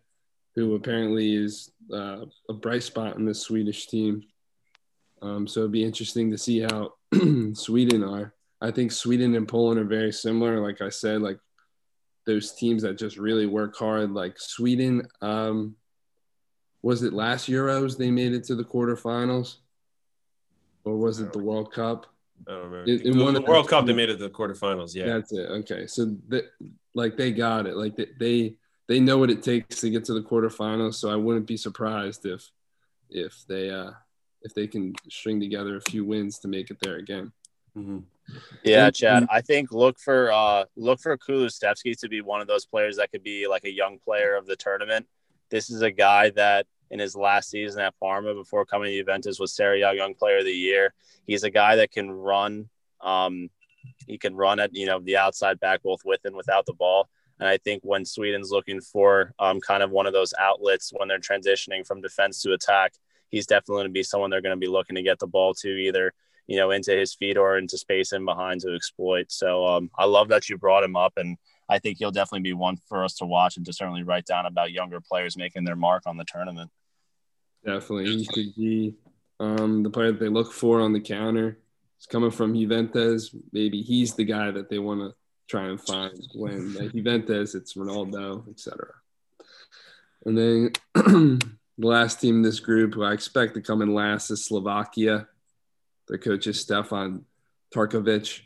who 0.54 0.74
apparently 0.74 1.34
is 1.34 1.70
uh, 1.92 2.24
a 2.48 2.52
bright 2.52 2.82
spot 2.82 3.16
in 3.16 3.24
the 3.24 3.34
Swedish 3.34 3.86
team. 3.86 4.22
Um, 5.22 5.46
so 5.46 5.60
it'd 5.60 5.72
be 5.72 5.84
interesting 5.84 6.30
to 6.30 6.38
see 6.38 6.60
how 6.60 6.94
Sweden 7.54 8.02
are. 8.04 8.34
I 8.60 8.70
think 8.70 8.92
Sweden 8.92 9.34
and 9.34 9.46
Poland 9.46 9.78
are 9.80 9.84
very 9.84 10.12
similar. 10.12 10.60
Like 10.60 10.80
I 10.80 10.88
said, 10.88 11.20
like 11.22 11.38
those 12.26 12.52
teams 12.52 12.82
that 12.82 12.98
just 12.98 13.16
really 13.18 13.46
work 13.46 13.76
hard. 13.76 14.12
Like 14.12 14.38
Sweden, 14.38 15.06
um, 15.20 15.76
was 16.82 17.02
it 17.02 17.12
last 17.12 17.48
Euros 17.48 17.96
they 17.98 18.10
made 18.10 18.32
it 18.32 18.44
to 18.44 18.54
the 18.54 18.64
quarterfinals, 18.64 19.56
or 20.84 20.96
was 20.96 21.20
it 21.20 21.32
the 21.32 21.38
World 21.38 21.72
Cup? 21.72 22.06
i 22.46 22.50
don't 22.50 22.64
remember 22.70 22.90
In- 22.90 23.00
in 23.06 23.16
the, 23.18 23.24
one 23.24 23.32
the 23.32 23.40
world 23.42 23.64
the- 23.66 23.70
cup 23.70 23.86
they 23.86 23.92
made 23.92 24.10
it 24.10 24.18
to 24.18 24.24
the 24.24 24.28
quarterfinals 24.28 24.94
yeah 24.94 25.06
That's 25.06 25.32
it. 25.32 25.48
Okay, 25.60 25.86
so 25.86 26.16
that 26.28 26.44
like 26.94 27.16
they 27.16 27.30
got 27.32 27.66
it. 27.66 27.76
Like 27.76 27.96
they, 27.96 28.08
they 28.18 28.56
they 28.88 29.00
know 29.00 29.18
what 29.18 29.30
it 29.30 29.42
takes 29.42 29.80
to 29.80 29.88
get 29.88 30.04
to 30.06 30.14
the 30.14 30.20
quarterfinals. 30.22 30.94
So 30.94 31.10
I 31.10 31.16
wouldn't 31.16 31.46
be 31.46 31.56
surprised 31.56 32.26
if 32.26 32.50
if 33.08 33.44
they 33.48 33.70
uh 33.70 33.92
if 34.44 34.54
they 34.54 34.66
can 34.66 34.94
string 35.10 35.40
together 35.40 35.76
a 35.76 35.90
few 35.90 36.04
wins 36.04 36.38
to 36.38 36.48
make 36.48 36.70
it 36.70 36.78
there 36.80 36.96
again. 36.96 37.32
Mhm. 37.76 38.04
Yeah, 38.62 38.90
Chad. 38.90 39.26
I 39.30 39.40
think 39.40 39.72
look 39.72 39.98
for 39.98 40.30
uh 40.30 40.64
look 40.76 41.00
for 41.00 41.16
Kulusevski 41.18 41.98
to 41.98 42.08
be 42.08 42.20
one 42.20 42.40
of 42.40 42.46
those 42.46 42.64
players 42.66 42.96
that 42.96 43.10
could 43.10 43.22
be 43.22 43.48
like 43.48 43.64
a 43.64 43.72
young 43.72 43.98
player 43.98 44.36
of 44.36 44.46
the 44.46 44.56
tournament. 44.56 45.06
This 45.50 45.70
is 45.70 45.82
a 45.82 45.90
guy 45.90 46.30
that 46.30 46.66
in 46.90 47.00
his 47.00 47.16
last 47.16 47.50
season 47.50 47.80
at 47.80 47.98
Parma 47.98 48.34
before 48.34 48.64
coming 48.64 48.90
to 48.90 48.96
Juventus 48.96 49.40
was 49.40 49.54
Serie 49.54 49.82
A 49.82 49.92
Young 49.92 50.14
Player 50.14 50.38
of 50.38 50.44
the 50.44 50.52
Year. 50.52 50.94
He's 51.26 51.42
a 51.42 51.50
guy 51.50 51.76
that 51.76 51.90
can 51.90 52.10
run. 52.10 52.68
Um, 53.00 53.50
he 54.06 54.16
can 54.16 54.34
run 54.34 54.60
at 54.60 54.74
you 54.74 54.86
know 54.86 55.00
the 55.00 55.16
outside 55.16 55.58
back 55.60 55.82
both 55.82 56.00
with 56.04 56.20
and 56.24 56.36
without 56.36 56.66
the 56.66 56.72
ball. 56.72 57.08
And 57.40 57.48
I 57.48 57.58
think 57.58 57.82
when 57.82 58.04
Sweden's 58.04 58.52
looking 58.52 58.80
for 58.80 59.34
um, 59.40 59.60
kind 59.60 59.82
of 59.82 59.90
one 59.90 60.06
of 60.06 60.12
those 60.12 60.32
outlets 60.38 60.92
when 60.94 61.08
they're 61.08 61.18
transitioning 61.18 61.84
from 61.84 62.00
defense 62.00 62.40
to 62.42 62.52
attack, 62.52 62.94
he's 63.34 63.46
definitely 63.46 63.82
going 63.82 63.88
to 63.88 63.92
be 63.92 64.02
someone 64.02 64.30
they're 64.30 64.40
going 64.40 64.58
to 64.58 64.66
be 64.66 64.68
looking 64.68 64.94
to 64.94 65.02
get 65.02 65.18
the 65.18 65.26
ball 65.26 65.54
to 65.54 65.68
either 65.68 66.12
you 66.46 66.56
know 66.56 66.70
into 66.70 66.92
his 66.92 67.14
feet 67.14 67.36
or 67.36 67.58
into 67.58 67.76
space 67.76 68.12
in 68.12 68.24
behind 68.24 68.60
to 68.60 68.74
exploit. 68.74 69.26
So 69.30 69.66
um, 69.66 69.90
I 69.98 70.04
love 70.04 70.28
that 70.28 70.48
you 70.48 70.56
brought 70.56 70.84
him 70.84 70.96
up, 70.96 71.14
and 71.16 71.36
I 71.68 71.78
think 71.78 71.98
he'll 71.98 72.10
definitely 72.10 72.48
be 72.48 72.52
one 72.52 72.76
for 72.88 73.04
us 73.04 73.14
to 73.16 73.24
watch 73.24 73.56
and 73.56 73.66
to 73.66 73.72
certainly 73.72 74.04
write 74.04 74.26
down 74.26 74.46
about 74.46 74.72
younger 74.72 75.00
players 75.00 75.36
making 75.36 75.64
their 75.64 75.76
mark 75.76 76.04
on 76.06 76.16
the 76.16 76.24
tournament. 76.24 76.70
Definitely, 77.64 78.16
he 78.16 78.26
could 78.26 78.54
be 78.54 78.94
um, 79.40 79.82
the 79.82 79.90
player 79.90 80.12
that 80.12 80.20
they 80.20 80.28
look 80.28 80.52
for 80.52 80.80
on 80.80 80.92
the 80.92 81.00
counter. 81.00 81.58
It's 81.96 82.06
coming 82.06 82.30
from 82.30 82.54
Juventus. 82.54 83.34
Maybe 83.52 83.82
he's 83.82 84.14
the 84.14 84.24
guy 84.24 84.50
that 84.50 84.68
they 84.68 84.78
want 84.78 85.00
to 85.00 85.14
try 85.48 85.64
and 85.64 85.80
find 85.80 86.18
when 86.34 86.76
at 86.78 86.94
Juventus 86.94 87.54
it's 87.54 87.74
Ronaldo, 87.74 88.48
etc. 88.48 88.92
And 90.26 90.38
then 90.38 91.40
the 91.78 91.86
last 91.86 92.20
team 92.20 92.36
in 92.36 92.42
this 92.42 92.60
group, 92.60 92.94
who 92.94 93.02
I 93.02 93.12
expect 93.12 93.54
to 93.54 93.60
come 93.60 93.82
in 93.82 93.94
last, 93.94 94.30
is 94.30 94.44
Slovakia. 94.44 95.26
Their 96.08 96.18
coach 96.18 96.46
is 96.46 96.60
Stefan 96.60 97.24
Tarkovic. 97.74 98.42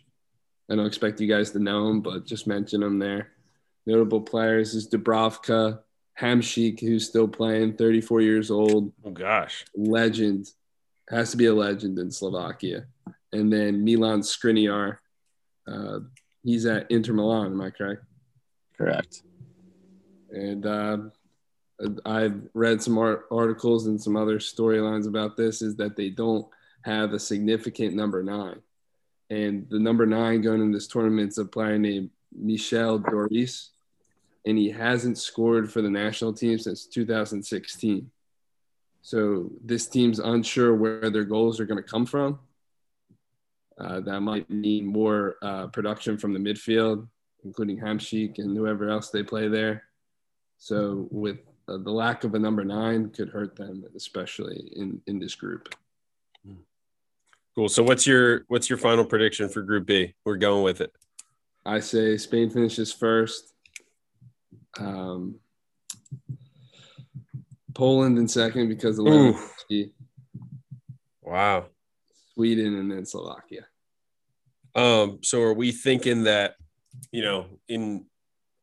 I 0.71 0.77
don't 0.77 0.87
expect 0.87 1.21
you 1.21 1.27
guys 1.27 1.51
to 1.53 1.59
know 1.59 1.89
him, 1.89 2.01
but 2.01 2.27
just 2.27 2.47
mention 2.47 2.83
him 2.83 2.99
there. 2.99 3.31
Notable 3.87 4.21
players 4.21 4.75
is 4.75 4.89
Dubravka, 4.89 5.81
Hamšík, 6.21 6.81
who's 6.81 7.07
still 7.07 7.29
playing, 7.29 7.77
34 7.77 8.21
years 8.21 8.51
old. 8.51 8.93
Oh 9.05 9.11
gosh, 9.11 9.65
legend. 9.75 10.51
Has 11.09 11.31
to 11.31 11.39
be 11.39 11.47
a 11.47 11.55
legend 11.55 11.99
in 11.99 12.11
Slovakia. 12.11 12.87
And 13.33 13.51
then 13.51 13.83
Milan 13.83 14.21
Skriniar. 14.21 14.99
Uh, 15.67 16.01
he's 16.43 16.67
at 16.67 16.91
Inter 16.91 17.15
Milan. 17.15 17.53
Am 17.53 17.61
I 17.63 17.71
correct? 17.71 18.05
Correct. 18.77 19.23
And 20.31 20.67
uh, 20.67 20.99
I've 22.05 22.41
read 22.55 22.83
some 22.83 22.99
art- 22.99 23.27
articles 23.31 23.87
and 23.87 24.01
some 24.01 24.17
other 24.17 24.39
storylines 24.39 25.07
about 25.07 25.37
this. 25.37 25.63
Is 25.63 25.77
that 25.77 25.97
they 25.97 26.11
don't 26.11 26.47
have 26.83 27.13
a 27.13 27.19
significant 27.19 27.95
number 27.95 28.23
nine, 28.23 28.61
and 29.31 29.67
the 29.71 29.79
number 29.79 30.07
nine 30.07 30.41
going 30.41 30.61
in 30.61 30.73
this 30.73 30.89
tournament 30.89 31.31
is 31.31 31.39
a 31.39 31.45
player 31.45 31.79
named 31.79 32.11
Michal 32.33 33.01
Ďuriš 33.01 33.69
and 34.49 34.57
he 34.57 34.71
hasn't 34.71 35.19
scored 35.19 35.71
for 35.71 35.83
the 35.83 35.91
national 35.91 36.33
team 36.33 36.59
since 36.59 36.87
2016. 36.87 38.11
So 39.03 39.51
this 39.63 39.87
team's 39.87 40.19
unsure 40.19 40.75
where 40.75 41.11
their 41.11 41.25
goals 41.25 41.61
are 41.61 41.67
going 41.67 41.83
to 41.83 41.89
come 41.89 42.07
from. 42.07 42.39
Uh, 43.79 44.01
that 44.01 44.21
might 44.21 44.49
mean 44.49 44.87
more 44.87 45.37
uh, 45.43 45.67
production 45.69 46.17
from 46.17 46.33
the 46.33 46.39
midfield, 46.39 47.07
including 47.45 47.79
Hamšík 47.79 48.39
and 48.39 48.57
whoever 48.57 48.89
else 48.89 49.11
they 49.11 49.23
play 49.23 49.49
there. 49.49 49.85
So 50.57 51.09
with 51.11 51.39
uh, 51.69 51.79
the 51.79 51.91
lack 51.91 52.25
of 52.25 52.35
a 52.35 52.39
number 52.39 52.65
nine 52.65 53.11
could 53.11 53.29
hurt 53.29 53.57
them, 53.57 53.85
especially 53.95 54.73
in 54.75 55.01
in 55.07 55.19
this 55.19 55.35
group. 55.35 55.75
Cool. 57.59 57.69
So 57.69 57.83
what's 57.83 58.07
your 58.07 58.45
what's 58.47 58.71
your 58.71 58.79
final 58.79 59.05
prediction 59.05 59.49
for 59.49 59.63
Group 59.63 59.87
B? 59.87 60.15
We're 60.25 60.37
going 60.37 60.63
with 60.63 60.81
it. 60.81 60.93
I 61.67 61.81
say 61.81 62.17
Spain 62.17 62.51
finishes 62.51 62.93
first. 62.93 63.53
Um, 64.79 65.41
Poland 67.75 68.17
in 68.17 68.29
second 68.29 68.69
because 68.69 69.01
of 69.01 69.07
Lewandowski. 69.07 69.91
Wow. 71.21 71.67
Sweden 72.35 72.77
and 72.77 72.93
then 72.93 73.05
Slovakia. 73.05 73.67
Um, 74.77 75.19
so 75.25 75.43
are 75.43 75.53
we 75.53 75.73
thinking 75.73 76.23
that, 76.25 76.55
you 77.11 77.23
know, 77.23 77.47
in 77.67 78.05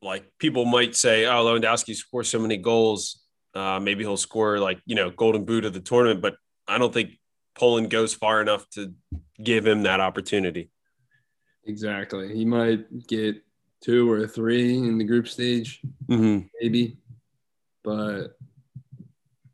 like 0.05 0.31
people 0.39 0.65
might 0.65 0.95
say, 0.95 1.25
oh, 1.25 1.43
Lewandowski 1.43 1.95
scores 1.95 2.29
so 2.29 2.39
many 2.39 2.57
goals, 2.57 3.23
uh, 3.53 3.79
maybe 3.81 4.03
he'll 4.03 4.17
score 4.17 4.59
like, 4.59 4.79
you 4.85 4.95
know, 4.95 5.09
golden 5.09 5.45
boot 5.45 5.65
of 5.65 5.73
the 5.73 5.79
tournament, 5.79 6.21
but 6.21 6.35
I 6.67 6.77
don't 6.77 6.93
think 6.93 7.11
Poland 7.55 7.89
goes 7.89 8.13
far 8.13 8.41
enough 8.41 8.69
to 8.71 8.93
give 9.41 9.65
him 9.65 9.83
that 9.83 9.99
opportunity. 9.99 10.69
Exactly. 11.65 12.35
He 12.35 12.45
might 12.45 13.07
get 13.07 13.41
two 13.81 14.11
or 14.11 14.27
three 14.27 14.77
in 14.77 14.97
the 14.97 15.03
group 15.03 15.27
stage, 15.27 15.81
mm-hmm. 16.07 16.47
maybe. 16.61 16.97
But 17.83 18.37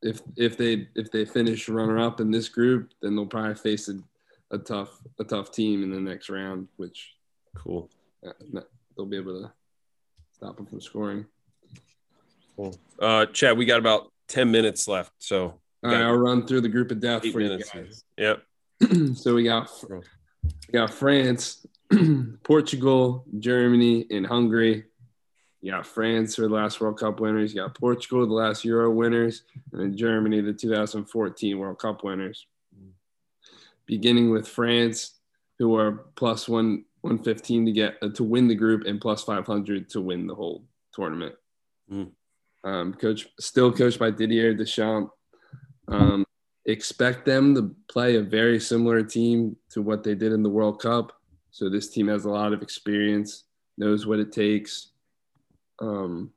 if 0.02 0.22
if 0.36 0.58
they 0.58 0.88
if 0.95 1.12
they 1.12 1.26
finish 1.26 1.70
runner 1.70 1.99
up 1.99 2.20
in 2.20 2.32
this 2.32 2.49
group, 2.49 2.91
then 3.02 3.16
they'll 3.16 3.26
probably 3.26 3.56
face 3.56 3.88
a, 3.89 3.99
a 4.52 4.58
tough 4.58 5.02
a 5.20 5.24
tough 5.24 5.52
team 5.52 5.84
in 5.84 5.91
the 5.91 5.99
next 5.99 6.30
round, 6.30 6.68
which 6.78 7.14
cool. 7.56 7.89
Uh, 8.26 8.62
they'll 8.95 9.06
be 9.06 9.18
able 9.18 9.41
to 9.41 9.52
stop 10.42 10.58
them 10.58 10.66
from 10.66 10.82
scoring. 10.82 11.26
Cool. 12.56 12.76
Uh, 13.00 13.28
Chad, 13.28 13.58
we 13.58 13.66
got 13.66 13.78
about 13.78 14.12
ten 14.28 14.50
minutes 14.50 14.88
left, 14.88 15.12
so 15.20 15.44
all 15.84 15.92
right, 15.92 16.02
I'll 16.02 16.14
run 16.14 16.48
through 16.48 16.62
the 16.62 16.70
group 16.70 16.89
of 16.89 17.00
death 17.00 17.22
for 17.32 17.39
you 17.39 17.60
guys. 17.60 18.04
Yep. 18.18 18.44
so 19.16 19.36
we 19.36 19.44
got 19.44 19.70
we 19.89 20.74
got 20.74 20.92
France, 20.92 21.66
Portugal, 22.44 23.26
Germany, 23.38 24.08
and 24.10 24.26
Hungary. 24.26 24.86
You 25.62 25.74
got 25.74 25.86
France 25.86 26.36
for 26.36 26.42
the 26.42 26.50
last 26.50 26.82
World 26.82 26.98
Cup 26.98 27.20
winners. 27.20 27.54
You 27.54 27.62
got 27.62 27.76
Portugal, 27.76 28.26
the 28.26 28.34
last 28.34 28.66
Euro 28.66 28.89
winners, 28.89 29.44
and 29.72 29.80
then 29.80 29.96
Germany, 29.96 30.42
the 30.42 30.54
2014 30.54 31.60
World 31.60 31.78
Cup 31.78 32.04
winners. 32.04 32.48
Beginning 33.86 34.32
with 34.32 34.48
France, 34.48 35.20
who 35.60 35.78
are 35.78 36.06
plus 36.16 36.50
one 36.50 36.86
115 37.02 37.66
to 37.66 37.72
get 37.72 37.95
uh, 38.02 38.10
to 38.10 38.24
win 38.24 38.47
the 38.47 38.56
group 38.56 38.86
and 38.86 39.02
plus 39.02 39.24
500 39.24 39.89
to 39.89 40.02
win 40.02 40.28
the 40.28 40.36
whole 40.36 40.66
tournament. 40.93 41.36
Mm. 41.91 42.12
Um, 42.64 42.93
coach 42.93 43.28
still 43.39 43.72
coached 43.72 43.99
by 43.99 44.12
Didier 44.12 44.54
Deschamps. 44.54 45.12
Um, 45.88 46.26
expect 46.66 47.26
them 47.26 47.56
to 47.56 47.76
play 47.89 48.16
a 48.16 48.22
very 48.22 48.60
similar 48.60 49.04
team 49.04 49.58
to 49.72 49.82
what 49.82 50.04
they 50.04 50.16
did 50.16 50.32
in 50.32 50.43
the 50.43 50.49
World 50.49 50.80
Cup. 50.80 51.12
So 51.49 51.70
this 51.70 51.89
team 51.89 52.08
has 52.08 52.26
a 52.26 52.30
lot 52.30 52.54
of 52.54 52.62
experience, 52.62 53.43
knows 53.78 54.06
what 54.06 54.20
it 54.20 54.32
takes. 54.32 54.91
Um, 55.80 56.32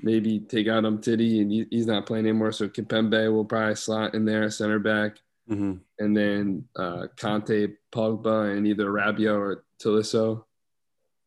maybe 0.00 0.40
take 0.40 0.68
out 0.68 0.84
Umtiti 0.84 1.40
and 1.40 1.52
he, 1.52 1.66
he's 1.70 1.86
not 1.86 2.06
playing 2.06 2.26
anymore. 2.26 2.52
So 2.52 2.68
Kimpembe 2.68 3.32
will 3.32 3.44
probably 3.44 3.74
slot 3.74 4.14
in 4.14 4.24
there, 4.24 4.50
center 4.50 4.78
back. 4.78 5.18
Mm-hmm. 5.50 5.74
And 5.98 6.16
then 6.16 6.64
uh, 6.76 7.06
Kanté, 7.16 7.74
Pogba, 7.92 8.56
and 8.56 8.66
either 8.66 8.86
Rabiot 8.86 9.38
or 9.38 9.64
Tolisso 9.82 10.44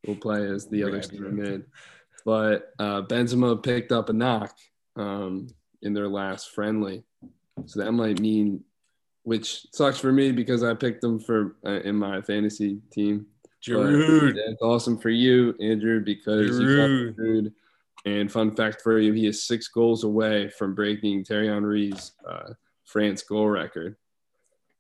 will 0.06 0.16
play 0.16 0.46
as 0.46 0.68
the 0.68 0.84
other 0.84 1.02
center 1.02 1.30
mid. 1.30 1.66
But 2.26 2.74
uh, 2.80 3.04
Benzema 3.04 3.62
picked 3.62 3.92
up 3.92 4.10
a 4.10 4.14
knock 4.14 4.56
um, 4.96 5.48
in 5.82 5.94
their 5.94 6.10
last 6.10 6.52
friendly. 6.52 7.04
So 7.66 7.80
that 7.80 7.92
might 7.92 8.20
mean, 8.20 8.64
which 9.24 9.66
sucks 9.74 10.00
for 10.00 10.12
me 10.12 10.32
because 10.32 10.64
I 10.64 10.74
picked 10.74 11.02
them 11.02 11.20
for 11.20 11.56
uh, 11.66 11.82
in 11.82 11.96
my 11.96 12.22
fantasy 12.22 12.82
team. 12.92 13.28
Giroud. 13.66 14.36
That's 14.36 14.62
awesome 14.62 14.98
for 14.98 15.10
you, 15.10 15.56
Andrew, 15.62 16.02
because 16.02 16.60
Giroud. 16.60 17.16
Giroud. 17.16 17.54
And 18.06 18.32
fun 18.32 18.56
fact 18.56 18.82
for 18.82 18.98
you, 18.98 19.12
he 19.12 19.28
is 19.28 19.44
six 19.46 19.68
goals 19.68 20.06
away 20.06 20.50
from 20.50 20.74
breaking 20.74 21.26
Thierry 21.26 21.48
Henry's 21.48 22.14
uh, 22.28 22.54
France 22.86 23.24
goal 23.24 23.50
record. 23.50 23.98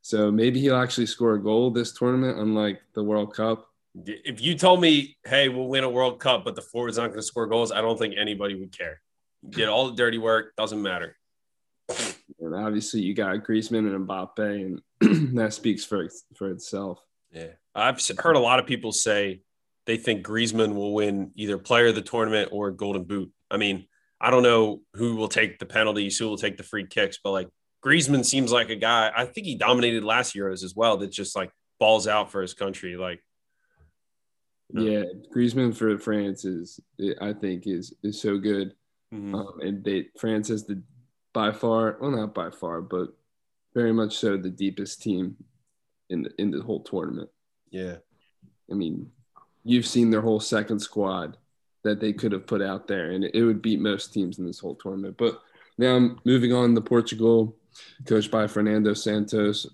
So 0.01 0.31
maybe 0.31 0.59
he'll 0.59 0.77
actually 0.77 1.07
score 1.07 1.33
a 1.33 1.41
goal 1.41 1.71
this 1.71 1.91
tournament, 1.91 2.39
unlike 2.39 2.81
the 2.93 3.03
World 3.03 3.33
Cup. 3.35 3.67
If 4.05 4.41
you 4.41 4.55
told 4.55 4.81
me, 4.81 5.17
hey, 5.25 5.49
we'll 5.49 5.67
win 5.67 5.83
a 5.83 5.89
World 5.89 6.19
Cup, 6.19 6.45
but 6.45 6.55
the 6.55 6.61
forward's 6.61 6.97
not 6.97 7.07
going 7.07 7.19
to 7.19 7.23
score 7.23 7.47
goals, 7.47 7.71
I 7.71 7.81
don't 7.81 7.97
think 7.97 8.15
anybody 8.17 8.55
would 8.55 8.75
care. 8.77 9.01
Did 9.47 9.67
all 9.67 9.89
the 9.89 9.95
dirty 9.95 10.17
work, 10.17 10.55
doesn't 10.55 10.81
matter. 10.81 11.17
And 12.39 12.55
obviously, 12.55 13.01
you 13.01 13.13
got 13.13 13.37
Griezmann 13.37 13.93
and 13.93 14.07
Mbappe, 14.07 14.79
and 14.99 15.35
that 15.37 15.53
speaks 15.53 15.83
for 15.83 16.07
for 16.35 16.51
itself. 16.51 16.99
Yeah, 17.31 17.53
I've 17.75 18.01
heard 18.17 18.35
a 18.35 18.39
lot 18.39 18.59
of 18.59 18.65
people 18.65 18.91
say 18.91 19.41
they 19.85 19.97
think 19.97 20.25
Griezmann 20.25 20.75
will 20.75 20.93
win 20.93 21.31
either 21.35 21.57
Player 21.57 21.87
of 21.87 21.95
the 21.95 22.01
Tournament 22.01 22.49
or 22.51 22.71
Golden 22.71 23.03
Boot. 23.03 23.31
I 23.49 23.57
mean, 23.57 23.87
I 24.21 24.29
don't 24.29 24.43
know 24.43 24.81
who 24.93 25.15
will 25.15 25.27
take 25.29 25.59
the 25.59 25.65
penalties, 25.65 26.17
who 26.17 26.27
will 26.27 26.37
take 26.37 26.57
the 26.57 26.63
free 26.63 26.85
kicks, 26.85 27.17
but 27.23 27.31
like 27.31 27.49
Griezmann 27.86 28.25
seems 28.25 28.51
like 28.51 28.69
a 28.69 28.75
guy. 28.75 29.11
I 29.15 29.25
think 29.25 29.47
he 29.47 29.55
dominated 29.55 30.03
last 30.03 30.36
Euros 30.36 30.63
as 30.63 30.75
well. 30.75 30.97
That 30.97 31.11
just 31.11 31.36
like 31.36 31.51
balls 31.80 32.07
out 32.07 32.32
for 32.32 32.41
his 32.41 32.53
country. 32.53 32.97
Like, 32.97 33.23
you 34.69 34.80
know. 34.80 34.91
yeah, 34.91 35.03
Griezmann 35.34 35.75
for 35.75 35.97
France 35.97 36.45
is, 36.45 36.80
I 37.21 37.34
think, 37.34 37.67
is 37.67 37.93
is 38.03 38.21
so 38.21 38.38
good. 38.38 38.73
Mm-hmm. 39.13 39.34
Um, 39.34 39.59
and 39.61 39.84
they 39.84 40.07
France 40.17 40.49
is 40.49 40.65
the 40.65 40.84
by 41.34 41.51
far, 41.51 41.97
well, 42.01 42.11
not 42.11 42.34
by 42.34 42.49
far, 42.49 42.82
but 42.82 43.09
very 43.73 43.93
much 43.93 44.17
so 44.17 44.36
the 44.36 44.49
deepest 44.49 45.01
team 45.01 45.38
in 46.09 46.23
the 46.23 46.32
in 46.38 46.51
the 46.51 46.61
whole 46.61 46.82
tournament. 46.82 47.30
Yeah, 47.71 47.97
I 48.69 48.73
mean, 48.73 49.09
you've 49.63 49.88
seen 49.88 50.09
their 50.09 50.21
whole 50.21 50.39
second 50.39 50.80
squad 50.80 51.38
that 51.84 52.01
they 52.01 52.11
could 52.11 52.34
have 52.34 52.45
put 52.45 52.61
out 52.61 52.88
there, 52.88 53.11
and 53.11 53.23
it 53.23 53.43
would 53.43 53.61
beat 53.61 53.80
most 53.80 54.13
teams 54.13 54.38
in 54.38 54.45
this 54.45 54.59
whole 54.59 54.75
tournament. 54.75 55.15
But 55.17 55.39
Now 55.80 56.17
moving 56.25 56.51
on 56.51 56.75
to 56.75 56.82
Portugal, 56.82 57.55
coached 58.05 58.32
by 58.32 58.47
Fernando 58.47 58.93
Santos, 58.93 59.67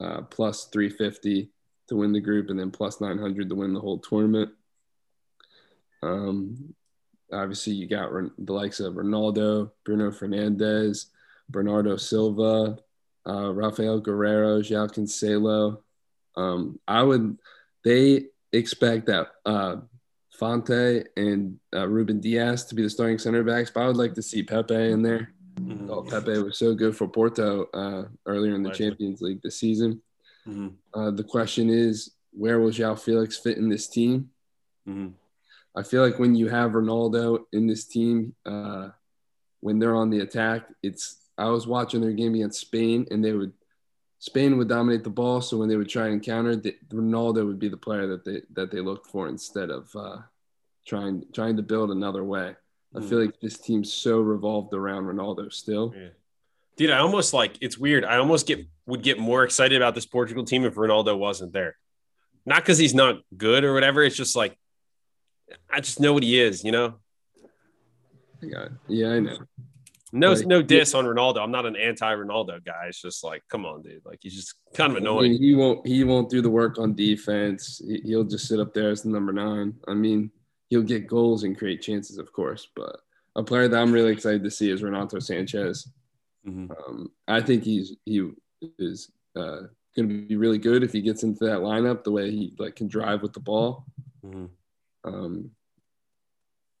uh, 0.00 0.22
plus 0.22 0.66
350 0.66 1.50
to 1.88 1.96
win 1.96 2.12
the 2.12 2.20
group, 2.20 2.50
and 2.50 2.58
then 2.58 2.70
plus 2.70 3.00
900 3.00 3.48
to 3.48 3.54
win 3.54 3.74
the 3.74 3.80
whole 3.80 3.98
tournament. 3.98 4.50
Um, 6.02 6.74
obviously, 7.32 7.74
you 7.74 7.86
got 7.86 8.10
the 8.38 8.52
likes 8.52 8.80
of 8.80 8.94
Ronaldo, 8.94 9.70
Bruno 9.84 10.10
Fernandes, 10.10 11.06
Bernardo 11.48 11.96
Silva, 11.96 12.78
uh, 13.26 13.52
Rafael 13.52 14.00
Guerreiro, 14.00 14.60
João 14.60 14.90
Cancelo. 14.90 15.82
Um, 16.36 16.80
I 16.88 17.02
would, 17.02 17.38
they 17.84 18.26
expect 18.52 19.06
that 19.06 19.28
uh, 19.44 19.76
Fonte 20.30 21.04
and 21.16 21.58
uh, 21.74 21.86
Ruben 21.88 22.20
Dias 22.20 22.64
to 22.64 22.74
be 22.74 22.82
the 22.82 22.90
starting 22.90 23.18
center 23.18 23.44
backs, 23.44 23.70
but 23.70 23.82
I 23.82 23.86
would 23.86 23.96
like 23.96 24.14
to 24.14 24.22
see 24.22 24.42
Pepe 24.42 24.74
in 24.74 25.02
there. 25.02 25.32
Mm-hmm. 25.60 25.90
Oh, 25.90 26.02
Pepe 26.02 26.38
was 26.38 26.58
so 26.58 26.74
good 26.74 26.96
for 26.96 27.08
Porto 27.08 27.66
uh, 27.74 28.04
earlier 28.26 28.54
in 28.54 28.62
the 28.62 28.70
Champions 28.70 29.20
League 29.20 29.42
this 29.42 29.58
season. 29.58 30.00
Mm-hmm. 30.46 30.68
Uh, 30.98 31.10
the 31.10 31.24
question 31.24 31.68
is, 31.68 32.12
where 32.32 32.58
will 32.58 32.70
João 32.70 32.98
Felix 32.98 33.36
fit 33.36 33.58
in 33.58 33.68
this 33.68 33.88
team? 33.88 34.30
Mm-hmm. 34.88 35.08
I 35.76 35.82
feel 35.82 36.02
like 36.02 36.18
when 36.18 36.34
you 36.34 36.48
have 36.48 36.72
Ronaldo 36.72 37.44
in 37.52 37.66
this 37.66 37.84
team, 37.84 38.34
uh, 38.44 38.90
when 39.60 39.78
they're 39.78 39.96
on 39.96 40.10
the 40.10 40.20
attack, 40.20 40.68
it's. 40.82 41.18
I 41.38 41.48
was 41.48 41.66
watching 41.66 42.02
their 42.02 42.12
game 42.12 42.34
against 42.34 42.60
Spain, 42.60 43.06
and 43.10 43.24
they 43.24 43.32
would 43.32 43.52
Spain 44.22 44.56
would 44.56 44.68
dominate 44.68 45.02
the 45.02 45.10
ball. 45.10 45.40
So 45.40 45.56
when 45.56 45.68
they 45.68 45.74
would 45.74 45.88
try 45.88 46.08
and 46.08 46.22
counter, 46.22 46.54
the, 46.54 46.76
Ronaldo 46.90 47.44
would 47.44 47.58
be 47.58 47.68
the 47.68 47.76
player 47.76 48.06
that 48.06 48.24
they 48.24 48.42
that 48.52 48.70
they 48.70 48.80
looked 48.80 49.10
for 49.10 49.28
instead 49.28 49.68
of 49.70 49.90
uh, 49.96 50.18
trying 50.86 51.24
trying 51.32 51.56
to 51.56 51.62
build 51.62 51.90
another 51.90 52.22
way. 52.22 52.54
I 52.94 53.00
feel 53.00 53.18
mm. 53.18 53.26
like 53.26 53.40
this 53.40 53.58
team's 53.58 53.92
so 53.92 54.20
revolved 54.20 54.74
around 54.74 55.04
Ronaldo 55.04 55.52
still. 55.52 55.94
Yeah. 55.96 56.08
Dude, 56.76 56.90
I 56.90 56.98
almost 56.98 57.32
like 57.32 57.56
it's 57.60 57.78
weird. 57.78 58.04
I 58.04 58.16
almost 58.16 58.46
get 58.46 58.66
would 58.86 59.02
get 59.02 59.18
more 59.18 59.44
excited 59.44 59.76
about 59.76 59.94
this 59.94 60.06
Portugal 60.06 60.44
team 60.44 60.64
if 60.64 60.74
Ronaldo 60.74 61.16
wasn't 61.16 61.52
there. 61.52 61.76
Not 62.44 62.62
because 62.62 62.78
he's 62.78 62.94
not 62.94 63.22
good 63.36 63.64
or 63.64 63.72
whatever. 63.74 64.02
It's 64.02 64.16
just 64.16 64.36
like 64.36 64.56
I 65.70 65.80
just 65.80 66.00
know 66.00 66.12
what 66.12 66.22
he 66.22 66.40
is, 66.40 66.64
you 66.64 66.72
know. 66.72 66.94
Yeah, 68.40 68.68
yeah, 68.88 69.08
I 69.10 69.20
know. 69.20 69.38
No, 70.14 70.32
like, 70.32 70.46
no 70.46 70.60
diss 70.60 70.94
on 70.94 71.06
Ronaldo. 71.06 71.38
I'm 71.38 71.50
not 71.50 71.64
an 71.64 71.74
anti-Ronaldo 71.74 72.62
guy. 72.64 72.86
It's 72.88 73.00
just 73.00 73.24
like, 73.24 73.42
come 73.48 73.64
on, 73.64 73.80
dude. 73.80 74.04
Like 74.04 74.18
he's 74.20 74.34
just 74.34 74.54
kind 74.74 74.92
of 74.92 74.98
annoying. 74.98 75.18
I 75.18 75.28
mean, 75.34 75.42
he 75.42 75.54
won't. 75.54 75.86
He 75.86 76.04
won't 76.04 76.28
do 76.28 76.42
the 76.42 76.50
work 76.50 76.78
on 76.78 76.94
defense. 76.94 77.80
He'll 78.04 78.24
just 78.24 78.46
sit 78.46 78.60
up 78.60 78.74
there 78.74 78.90
as 78.90 79.02
the 79.02 79.08
number 79.08 79.32
nine. 79.32 79.74
I 79.88 79.94
mean, 79.94 80.30
he'll 80.72 80.80
get 80.80 81.06
goals 81.06 81.44
and 81.44 81.58
create 81.58 81.82
chances, 81.82 82.16
of 82.16 82.32
course. 82.32 82.66
But 82.74 82.96
a 83.36 83.42
player 83.42 83.68
that 83.68 83.78
I'm 83.78 83.92
really 83.92 84.10
excited 84.10 84.42
to 84.42 84.50
see 84.50 84.70
is 84.70 84.82
Renato 84.82 85.18
Sanches. 85.18 85.86
Mm-hmm. 86.48 86.72
Um, 86.72 87.10
I 87.28 87.42
think 87.42 87.62
he's 87.62 87.94
he 88.06 88.30
is 88.78 89.10
uh, 89.36 89.68
going 89.94 90.08
to 90.08 90.26
be 90.26 90.36
really 90.36 90.56
good 90.56 90.82
if 90.82 90.90
he 90.90 91.02
gets 91.02 91.24
into 91.24 91.44
that 91.44 91.58
lineup. 91.58 92.04
The 92.04 92.12
way 92.12 92.30
he 92.30 92.54
like 92.58 92.74
can 92.74 92.88
drive 92.88 93.20
with 93.20 93.34
the 93.34 93.40
ball. 93.40 93.84
Mm-hmm. 94.24 94.46
Um, 95.04 95.50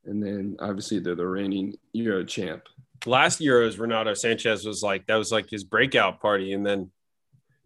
and 0.06 0.22
then 0.22 0.56
obviously 0.58 0.98
they're 0.98 1.14
the 1.14 1.26
reigning 1.26 1.76
Euro 1.92 2.24
champ. 2.24 2.62
Last 3.04 3.40
Euros, 3.40 3.78
Renato 3.78 4.12
Sanches 4.12 4.66
was 4.66 4.82
like 4.82 5.06
that 5.08 5.16
was 5.16 5.30
like 5.30 5.50
his 5.50 5.64
breakout 5.64 6.18
party, 6.22 6.54
and 6.54 6.64
then 6.64 6.90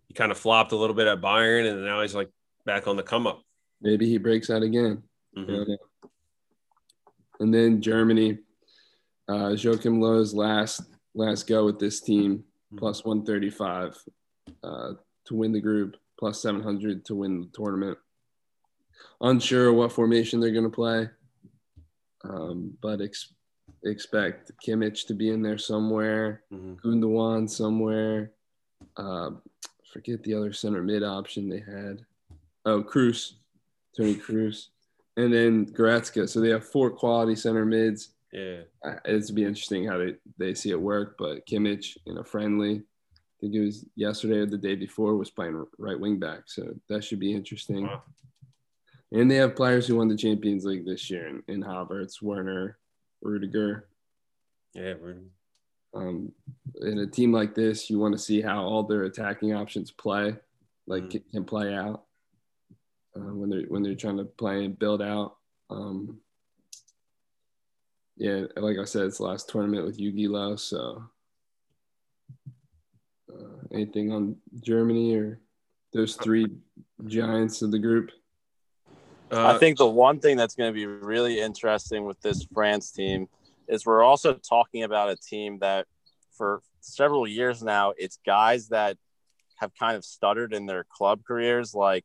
he 0.09 0.15
kind 0.15 0.33
of 0.33 0.39
flopped 0.39 0.73
a 0.73 0.77
little 0.77 0.97
bit 0.97 1.07
at 1.07 1.21
Bayern, 1.21 1.71
and 1.71 1.85
now 1.85 2.03
he's 2.03 2.17
like 2.17 2.31
back 2.65 2.89
on 2.89 2.97
the 2.97 3.05
come 3.05 3.29
up. 3.29 3.43
Maybe 3.81 4.09
he 4.09 4.19
breaks 4.19 4.51
out 4.51 4.65
again. 4.65 5.05
Mm-hmm. 5.37 5.75
And 7.41 7.53
then 7.53 7.83
Germany, 7.83 8.39
uh, 9.29 9.51
Joachim 9.51 10.01
Löw's 10.01 10.35
last 10.35 10.83
last 11.15 11.47
go 11.47 11.65
with 11.65 11.79
this 11.79 12.01
team, 12.01 12.39
mm-hmm. 12.39 12.79
plus 12.79 13.05
135 13.05 13.99
uh, 14.63 14.93
to 15.27 15.35
win 15.35 15.53
the 15.53 15.61
group, 15.61 15.97
plus 16.19 16.41
700 16.41 17.05
to 17.07 17.15
win 17.17 17.41
the 17.41 17.49
tournament. 17.53 17.99
Unsure 19.21 19.73
what 19.73 19.93
formation 19.93 20.41
they're 20.41 20.53
going 20.53 20.65
to 20.65 20.71
play, 20.71 21.09
um, 22.25 22.77
but 22.81 23.01
ex- 23.01 23.33
expect 23.85 24.53
Kimmich 24.65 25.07
to 25.07 25.15
be 25.15 25.31
in 25.31 25.43
there 25.43 25.59
somewhere, 25.59 26.43
mm-hmm. 26.53 26.75
Gundogan 26.87 27.49
somewhere. 27.49 28.33
Uh, 28.97 29.31
forget 29.93 30.23
the 30.23 30.35
other 30.35 30.53
center 30.53 30.83
mid 30.83 31.03
option 31.03 31.49
they 31.49 31.61
had. 31.61 32.05
Oh, 32.65 32.83
Kroos, 32.83 33.35
Toni 33.97 34.15
Kroos, 34.15 34.69
and 35.17 35.33
then 35.33 35.67
Goretzka. 35.67 36.29
So 36.29 36.41
they 36.41 36.51
have 36.51 36.67
four 36.67 36.91
quality 36.91 37.35
center 37.35 37.65
mids. 37.65 38.11
Yeah, 38.33 38.63
it's 39.05 39.31
be 39.31 39.45
interesting 39.45 39.87
how 39.87 39.99
they, 39.99 40.15
they 40.37 40.55
see 40.55 40.71
it 40.71 40.81
work. 40.81 41.17
But 41.19 41.47
Kimmich 41.47 41.97
in 42.07 42.19
a 42.19 42.25
friendly, 42.25 42.77
I 42.77 43.41
think 43.41 43.55
it 43.55 43.61
was 43.61 43.87
yesterday 43.95 44.39
or 44.39 44.47
the 44.47 44.59
day 44.59 44.75
before, 44.75 45.17
was 45.17 45.31
playing 45.31 45.65
right 45.79 45.99
wing 45.99 46.19
back. 46.19 46.43
So 46.47 46.75
that 46.89 47.05
should 47.05 47.21
be 47.21 47.35
interesting. 47.35 47.85
Wow. 47.87 48.03
And 49.13 49.31
they 49.31 49.37
have 49.37 49.57
players 49.57 49.87
who 49.87 49.97
won 49.97 50.09
the 50.09 50.17
Champions 50.17 50.65
League 50.65 50.85
this 50.85 51.09
year 51.11 51.29
in, 51.29 51.43
in 51.49 51.63
Havertz, 51.63 52.21
Werner, 52.21 52.77
Rudiger. 53.23 53.89
Yeah, 54.75 54.95
Rudiger. 55.01 55.31
Um, 55.95 56.33
in 56.83 56.99
a 56.99 57.07
team 57.07 57.33
like 57.33 57.55
this, 57.55 57.89
you 57.89 57.99
want 57.99 58.13
to 58.13 58.19
see 58.19 58.43
how 58.43 58.65
all 58.65 58.83
their 58.83 59.05
attacking 59.05 59.55
options 59.55 59.91
play, 59.91 60.37
like 60.87 61.05
mm. 61.05 61.31
can 61.31 61.45
play 61.45 61.73
out 61.73 62.06
uh, 63.17 63.35
when 63.35 63.49
they're 63.49 63.67
when 63.69 63.83
they're 63.83 63.95
trying 63.95 64.19
to 64.19 64.25
play 64.25 64.65
and 64.65 64.79
build 64.79 65.01
out. 65.01 65.37
Um, 65.71 66.21
yeah, 68.17 68.45
like 68.57 68.79
I 68.79 68.85
said, 68.85 69.05
it's 69.05 69.19
the 69.19 69.25
last 69.25 69.49
tournament 69.49 69.85
with 69.85 69.99
Jogi 69.99 70.29
Löw. 70.29 70.59
So, 70.59 71.05
uh, 73.33 73.67
anything 73.73 74.13
on 74.13 74.37
Germany 74.61 75.17
or 75.17 75.41
those 75.93 76.17
three 76.17 76.47
giants 77.07 77.63
of 77.63 77.71
the 77.71 77.79
group? 77.79 78.11
Uh, 79.31 79.47
I 79.49 79.59
think 79.59 79.77
the 79.77 79.87
one 79.87 80.21
thing 80.21 80.37
that's 80.37 80.55
going 80.55 80.73
to 80.73 80.75
be 80.75 80.87
really 80.87 81.41
interesting 81.41 82.05
with 82.05 82.21
this 82.21 82.47
France 82.55 82.93
team 82.93 83.29
is 83.69 83.85
we're 83.85 84.03
also 84.03 84.35
talking 84.35 84.85
about 84.85 85.11
a 85.11 85.17
team 85.17 85.59
that 85.59 85.87
for 86.37 86.63
several 86.81 87.27
years 87.27 87.63
now, 87.63 87.93
it's 87.97 88.19
guys 88.25 88.69
that 88.69 88.97
have 89.57 89.73
kind 89.79 89.97
of 89.97 90.05
stuttered 90.05 90.53
in 90.53 90.67
their 90.67 90.85
club 90.85 91.23
careers, 91.27 91.75
like 91.75 92.05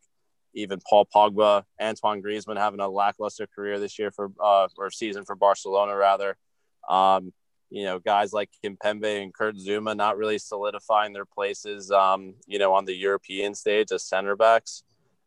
even 0.54 0.80
Paul 0.88 1.08
Pogba, 1.14 1.64
Antoine 1.82 2.22
Griezmann 2.22 2.58
having 2.58 2.80
a 2.80 2.90
lackluster 2.90 3.48
career 3.48 3.80
this 3.80 3.98
year 3.98 4.12
for 4.12 4.32
uh, 4.44 4.68
or 4.78 4.92
season 4.92 5.26
for 5.26 5.36
Barcelona 5.36 5.96
rather. 5.96 6.38
Um, 6.90 7.34
you 7.70 7.86
know, 7.86 8.00
guys 8.00 8.34
like 8.34 8.50
Kimpembe 8.64 9.24
and 9.24 9.34
Kurt 9.34 9.56
Zouma 9.56 9.96
not 9.96 10.18
really 10.18 10.38
solidifying 10.38 11.14
their 11.14 11.26
places, 11.26 11.90
um, 11.90 12.34
you 12.46 12.60
know, 12.60 12.74
on 12.74 12.84
the 12.86 12.94
European 12.94 13.56
stage 13.56 13.92
as 13.94 14.04
center 14.04 14.36
backs. 14.36 14.84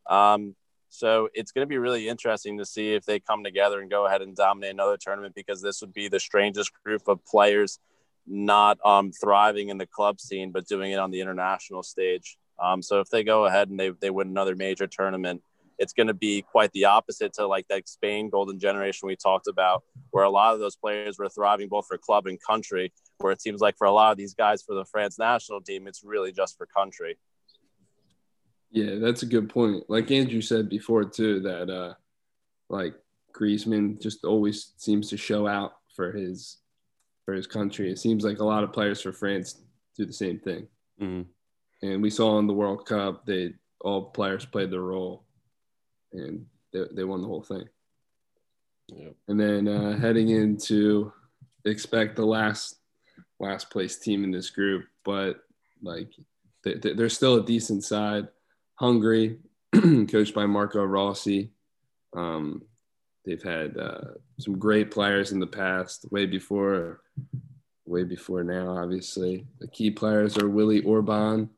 Um, 0.08 0.54
so 0.90 1.28
it's 1.32 1.52
going 1.52 1.66
to 1.66 1.68
be 1.68 1.78
really 1.78 2.06
interesting 2.06 2.58
to 2.58 2.66
see 2.66 2.94
if 2.94 3.04
they 3.04 3.18
come 3.18 3.42
together 3.42 3.80
and 3.80 3.90
go 3.90 4.06
ahead 4.06 4.22
and 4.22 4.36
dominate 4.36 4.72
another 4.72 4.98
tournament 4.98 5.34
because 5.34 5.62
this 5.62 5.80
would 5.80 5.94
be 5.94 6.08
the 6.08 6.20
strangest 6.20 6.70
group 6.84 7.08
of 7.08 7.24
players 7.24 7.78
not 8.26 8.78
um, 8.84 9.10
thriving 9.10 9.70
in 9.70 9.78
the 9.78 9.86
club 9.86 10.20
scene, 10.20 10.50
but 10.50 10.66
doing 10.66 10.92
it 10.92 10.98
on 10.98 11.10
the 11.10 11.20
international 11.20 11.82
stage. 11.82 12.36
Um, 12.58 12.82
so 12.82 13.00
if 13.00 13.08
they 13.10 13.24
go 13.24 13.46
ahead 13.46 13.68
and 13.68 13.78
they, 13.78 13.90
they 13.90 14.10
win 14.10 14.28
another 14.28 14.54
major 14.54 14.86
tournament, 14.86 15.42
it's 15.78 15.92
going 15.92 16.06
to 16.06 16.14
be 16.14 16.42
quite 16.42 16.70
the 16.72 16.84
opposite 16.84 17.32
to 17.34 17.46
like 17.46 17.66
that 17.68 17.88
Spain 17.88 18.30
golden 18.30 18.58
generation 18.58 19.06
we 19.06 19.16
talked 19.16 19.48
about, 19.48 19.82
where 20.10 20.24
a 20.24 20.30
lot 20.30 20.54
of 20.54 20.60
those 20.60 20.76
players 20.76 21.18
were 21.18 21.28
thriving 21.28 21.68
both 21.68 21.86
for 21.86 21.98
club 21.98 22.26
and 22.26 22.38
country. 22.40 22.92
Where 23.18 23.32
it 23.32 23.42
seems 23.42 23.60
like 23.60 23.76
for 23.76 23.86
a 23.86 23.92
lot 23.92 24.12
of 24.12 24.18
these 24.18 24.34
guys 24.34 24.62
for 24.62 24.74
the 24.74 24.84
France 24.84 25.18
national 25.18 25.60
team, 25.62 25.86
it's 25.86 26.02
really 26.04 26.32
just 26.32 26.56
for 26.56 26.66
country. 26.66 27.18
Yeah, 28.70 28.96
that's 28.96 29.22
a 29.22 29.26
good 29.26 29.48
point. 29.48 29.84
Like 29.88 30.10
Andrew 30.10 30.40
said 30.40 30.68
before 30.68 31.04
too, 31.04 31.40
that 31.40 31.70
uh 31.70 31.94
like 32.68 32.94
Griezmann 33.32 34.00
just 34.00 34.24
always 34.24 34.72
seems 34.76 35.10
to 35.10 35.16
show 35.16 35.46
out 35.46 35.74
for 35.94 36.12
his 36.12 36.58
for 37.24 37.34
his 37.34 37.46
country. 37.46 37.90
It 37.90 37.98
seems 37.98 38.24
like 38.24 38.38
a 38.38 38.44
lot 38.44 38.64
of 38.64 38.72
players 38.72 39.00
for 39.00 39.12
France 39.12 39.60
do 39.96 40.04
the 40.04 40.12
same 40.12 40.38
thing. 40.38 40.66
Mm-hmm. 41.00 41.22
And 41.84 42.02
we 42.02 42.08
saw 42.08 42.38
in 42.38 42.46
the 42.46 42.54
World 42.54 42.86
Cup, 42.86 43.26
they 43.26 43.52
all 43.80 44.06
players 44.06 44.46
played 44.46 44.70
their 44.70 44.80
role, 44.80 45.24
and 46.14 46.46
they, 46.72 46.84
they 46.92 47.04
won 47.04 47.20
the 47.20 47.28
whole 47.28 47.42
thing. 47.42 47.68
Yep. 48.88 49.14
And 49.28 49.38
then 49.38 49.68
uh, 49.68 49.98
heading 49.98 50.30
into 50.30 51.12
expect 51.66 52.16
the 52.16 52.24
last 52.24 52.76
last 53.38 53.68
place 53.68 53.98
team 53.98 54.24
in 54.24 54.30
this 54.30 54.48
group, 54.48 54.86
but 55.04 55.42
like 55.82 56.08
they, 56.62 56.74
they're 56.74 57.10
still 57.10 57.34
a 57.34 57.44
decent 57.44 57.84
side. 57.84 58.28
Hungary, 58.76 59.38
coached 59.74 60.34
by 60.34 60.46
Marco 60.46 60.82
Rossi. 60.82 61.50
Um, 62.16 62.62
they've 63.26 63.42
had 63.42 63.76
uh, 63.76 64.12
some 64.38 64.58
great 64.58 64.90
players 64.90 65.32
in 65.32 65.38
the 65.38 65.46
past, 65.46 66.06
way 66.10 66.24
before, 66.24 67.02
way 67.84 68.04
before 68.04 68.42
now. 68.42 68.78
Obviously, 68.78 69.46
the 69.60 69.68
key 69.68 69.90
players 69.90 70.38
are 70.38 70.48
Willi 70.48 70.80
Orban, 70.80 71.50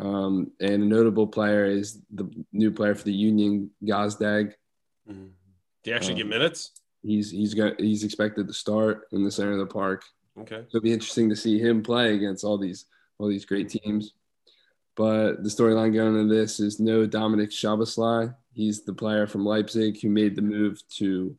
um, 0.00 0.50
and 0.60 0.82
a 0.82 0.86
notable 0.86 1.26
player 1.26 1.66
is 1.66 2.00
the 2.10 2.28
new 2.52 2.70
player 2.70 2.94
for 2.94 3.04
the 3.04 3.12
Union 3.12 3.70
Gazdag. 3.84 4.54
Mm-hmm. 5.08 5.26
Do 5.84 5.90
you 5.90 5.96
actually 5.96 6.14
um, 6.14 6.18
get 6.18 6.26
minutes? 6.28 6.72
He's 7.02 7.30
he's 7.30 7.54
got 7.54 7.78
he's 7.80 8.04
expected 8.04 8.48
to 8.48 8.54
start 8.54 9.08
in 9.12 9.24
the 9.24 9.30
center 9.30 9.52
of 9.52 9.58
the 9.58 9.66
park. 9.66 10.04
Okay. 10.38 10.62
So 10.68 10.78
it'll 10.78 10.80
be 10.80 10.92
interesting 10.92 11.28
to 11.28 11.36
see 11.36 11.58
him 11.58 11.82
play 11.82 12.14
against 12.14 12.44
all 12.44 12.58
these 12.58 12.86
all 13.18 13.28
these 13.28 13.44
great 13.44 13.68
teams. 13.68 14.14
But 14.96 15.42
the 15.42 15.48
storyline 15.48 15.94
going 15.94 16.18
into 16.18 16.34
this 16.34 16.60
is 16.60 16.80
no 16.80 17.06
Dominik 17.06 17.50
Szoboszlai. 17.50 18.34
He's 18.52 18.84
the 18.84 18.92
player 18.92 19.26
from 19.26 19.44
Leipzig 19.44 20.00
who 20.00 20.10
made 20.10 20.34
the 20.34 20.42
move 20.42 20.82
to 20.96 21.36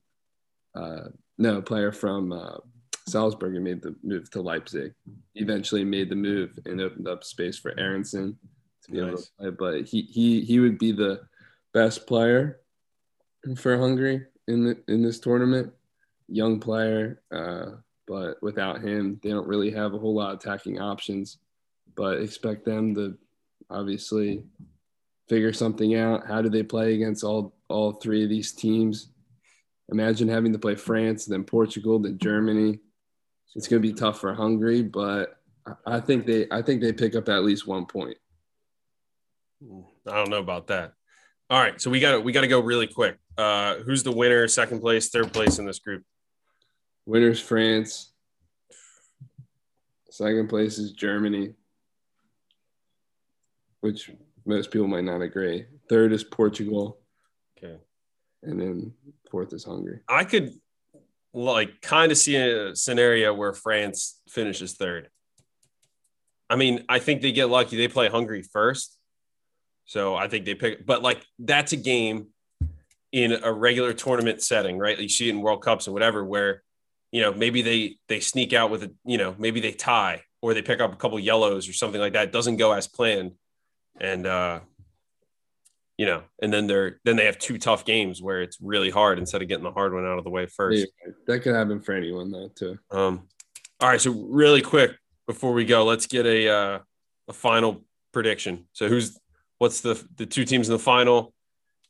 uh, 0.74 1.10
no 1.38 1.62
player 1.62 1.92
from 1.92 2.32
uh, 2.32 2.58
Salzburg 3.08 3.54
made 3.62 3.82
the 3.82 3.96
move 4.04 4.30
to 4.32 4.42
Leipzig. 4.42 4.94
He 5.34 5.42
eventually 5.42 5.84
made 5.84 6.10
the 6.10 6.16
move 6.16 6.58
and 6.66 6.80
opened 6.82 7.08
up 7.08 7.24
space 7.24 7.58
for 7.58 7.78
Aaronson 7.80 8.38
to 8.84 8.92
be 8.92 9.00
able 9.00 9.12
Nice. 9.12 9.26
to 9.26 9.32
play. 9.40 9.50
But 9.52 9.86
he 9.88 10.02
he 10.04 10.42
he 10.42 10.60
would 10.60 10.78
be 10.78 10.92
the 10.92 11.22
best 11.74 12.06
player 12.08 12.60
for 13.56 13.78
Hungary 13.78 14.26
in 14.48 14.64
the 14.64 14.78
in 14.88 15.02
this 15.02 15.20
tournament. 15.20 15.74
Young 16.28 16.60
player, 16.60 17.22
uh, 17.32 17.72
but 18.08 18.42
without 18.42 18.82
him, 18.82 19.20
they 19.22 19.30
don't 19.30 19.48
really 19.48 19.72
have 19.72 19.94
a 19.94 20.00
whole 20.00 20.14
lot 20.16 20.34
of 20.34 20.40
attacking 20.40 20.80
options. 20.80 21.40
But 21.96 22.22
expect 22.22 22.64
them 22.66 22.96
to 22.96 23.18
obviously 23.70 24.46
figure 25.28 25.52
something 25.54 25.96
out. 25.96 26.26
How 26.28 26.42
do 26.42 26.50
they 26.50 26.64
play 26.64 26.94
against 26.94 27.24
all 27.24 27.54
all 27.68 27.94
three 27.94 28.24
of 28.24 28.30
these 28.30 28.54
teams? 28.54 29.10
Imagine 29.90 30.30
having 30.30 30.54
to 30.54 30.60
play 30.60 30.76
France, 30.76 31.26
then 31.26 31.44
Portugal, 31.44 32.00
then 32.00 32.18
Germany. 32.18 32.80
It's 33.56 33.68
going 33.68 33.82
to 33.82 33.88
be 33.88 33.94
tough 33.94 34.20
for 34.20 34.34
Hungary, 34.34 34.82
but 34.82 35.38
I- 35.86 36.00
think 36.00 36.26
they 36.26 36.48
I 36.52 36.62
think 36.62 36.82
they 36.82 36.94
pick 36.94 37.16
up 37.16 37.30
at 37.30 37.44
least 37.44 37.68
one 37.68 37.86
point. 37.86 38.18
I 39.64 40.16
don't 40.16 40.30
know 40.30 40.40
about 40.40 40.68
that. 40.68 40.94
All 41.50 41.60
right, 41.62 41.80
so 41.80 41.90
we 41.92 42.00
got 42.00 42.14
to 42.14 42.20
we 42.22 42.32
got 42.32 42.42
to 42.42 42.48
go 42.48 42.60
really 42.62 42.88
quick. 42.88 43.18
Uh, 43.38 43.76
who's 43.76 44.04
the 44.04 44.12
winner, 44.12 44.48
second 44.48 44.80
place, 44.80 45.10
third 45.10 45.32
place 45.34 45.60
in 45.60 45.66
this 45.66 45.80
group? 45.80 46.04
Winners 47.06 47.40
France. 47.40 48.14
Second 50.10 50.50
place 50.50 50.78
is 50.78 50.92
Germany, 50.94 51.54
which 53.82 54.12
most 54.46 54.72
people 54.72 54.88
might 54.88 55.04
not 55.04 55.22
agree. 55.22 55.66
Third 55.90 56.12
is 56.12 56.24
Portugal, 56.24 57.00
Okay. 57.58 57.78
and 58.44 58.60
then 58.60 58.94
fourth 59.30 59.54
is 59.54 59.64
Hungary. 59.64 60.02
I 60.10 60.24
could 60.26 60.54
like 61.34 61.82
kind 61.82 62.12
of 62.12 62.18
see 62.18 62.36
a 62.36 62.76
scenario 62.76 63.34
where 63.34 63.54
France 63.54 64.20
finishes 64.30 64.74
third. 64.74 65.10
I 66.50 66.58
mean, 66.58 66.84
I 66.90 67.00
think 67.00 67.22
they 67.22 67.32
get 67.32 67.50
lucky. 67.50 67.78
They 67.78 67.88
play 67.88 68.10
Hungary 68.10 68.42
first. 68.44 68.98
So 69.86 70.16
I 70.16 70.28
think 70.28 70.46
they 70.46 70.56
pick, 70.56 70.86
but 70.86 71.02
like 71.02 71.26
that's 71.40 71.72
a 71.72 71.78
game 71.78 72.28
in 73.12 73.38
a 73.44 73.52
regular 73.52 73.94
tournament 73.94 74.42
setting, 74.42 74.78
right? 74.78 74.98
You 74.98 75.10
see 75.10 75.28
it 75.28 75.32
in 75.32 75.42
World 75.42 75.64
Cups 75.64 75.88
and 75.88 75.94
whatever, 75.94 76.24
where 76.24 76.64
you 77.12 77.22
know 77.22 77.34
maybe 77.34 77.62
they 77.62 77.98
they 78.08 78.20
sneak 78.20 78.54
out 78.54 78.70
with 78.70 78.84
a 78.84 78.92
you 79.06 79.18
know 79.18 79.36
maybe 79.38 79.60
they 79.60 79.72
tie 79.72 80.24
or 80.42 80.54
they 80.54 80.62
pick 80.62 80.80
up 80.80 80.94
a 80.94 80.96
couple 80.96 81.20
yellows 81.20 81.68
or 81.68 81.74
something 81.74 82.02
like 82.02 82.14
that. 82.14 82.30
It 82.30 82.32
doesn't 82.32 82.58
go 82.58 82.72
as 82.72 82.88
planned, 82.88 83.34
and 84.00 84.26
uh, 84.26 84.60
you 86.02 86.08
know, 86.08 86.24
and 86.42 86.52
then 86.52 86.66
they're 86.66 87.00
then 87.06 87.16
they 87.16 87.26
have 87.26 87.38
two 87.38 87.60
tough 87.60 87.86
games 87.86 88.24
where 88.24 88.42
it's 88.42 88.58
really 88.60 88.90
hard 88.90 89.20
instead 89.20 89.44
of 89.44 89.48
getting 89.48 89.64
the 89.64 89.72
hard 89.72 89.94
one 89.94 90.04
out 90.04 90.18
of 90.18 90.24
the 90.24 90.32
way 90.32 90.48
first. 90.48 90.80
Yeah, 90.80 91.12
that 91.28 91.42
could 91.42 91.54
happen 91.54 91.80
for 91.80 91.92
anyone 91.92 92.32
though, 92.32 92.48
too. 92.48 92.80
Um, 92.90 93.28
all 93.80 93.88
right, 93.88 94.02
so 94.02 94.10
really 94.10 94.64
quick 94.64 94.96
before 95.28 95.54
we 95.54 95.64
go, 95.64 95.86
let's 95.86 96.08
get 96.08 96.26
a 96.26 96.50
uh, 96.50 96.80
a 97.28 97.34
final 97.34 97.86
prediction. 98.14 98.66
So 98.74 98.88
who's 98.88 99.20
what's 99.60 99.82
the 99.82 100.04
the 100.16 100.26
two 100.26 100.44
teams 100.44 100.70
in 100.70 100.74
the 100.74 100.80
final 100.80 101.36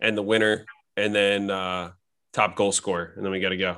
and 0.02 0.18
the 0.18 0.24
winner, 0.24 0.66
and 0.98 1.16
then 1.16 1.50
uh, 1.50 1.92
top 2.34 2.58
goal 2.58 2.74
scorer, 2.74 3.14
and 3.16 3.24
then 3.24 3.32
we 3.32 3.40
got 3.40 3.50
to 3.50 3.58
go. 3.58 3.78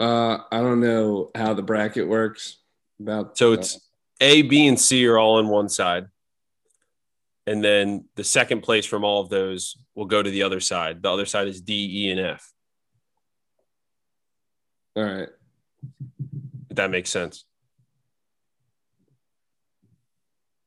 Uh, 0.00 0.38
I 0.50 0.62
don't 0.62 0.80
know 0.80 1.30
how 1.36 1.54
the 1.54 1.62
bracket 1.62 2.08
works. 2.08 2.56
About 2.98 3.38
So 3.38 3.52
it's 3.52 3.88
A, 4.20 4.42
B, 4.42 4.66
and 4.66 4.80
C 4.80 5.06
are 5.06 5.16
all 5.16 5.38
on 5.38 5.46
one 5.46 5.68
side, 5.68 6.08
and 7.46 7.62
then 7.62 8.06
the 8.14 8.24
second 8.24 8.62
place 8.62 8.86
from 8.86 9.04
all 9.04 9.20
of 9.20 9.28
those 9.28 9.76
will 9.94 10.06
go 10.06 10.22
to 10.22 10.30
the 10.30 10.42
other 10.42 10.60
side. 10.60 11.02
The 11.02 11.10
other 11.10 11.26
side 11.26 11.48
is 11.48 11.60
D, 11.60 12.06
E, 12.06 12.10
and 12.10 12.20
F. 12.20 12.52
all 14.96 15.04
right. 15.04 15.28
If 16.70 16.76
that 16.76 16.90
makes 16.90 17.10
sense. 17.10 17.44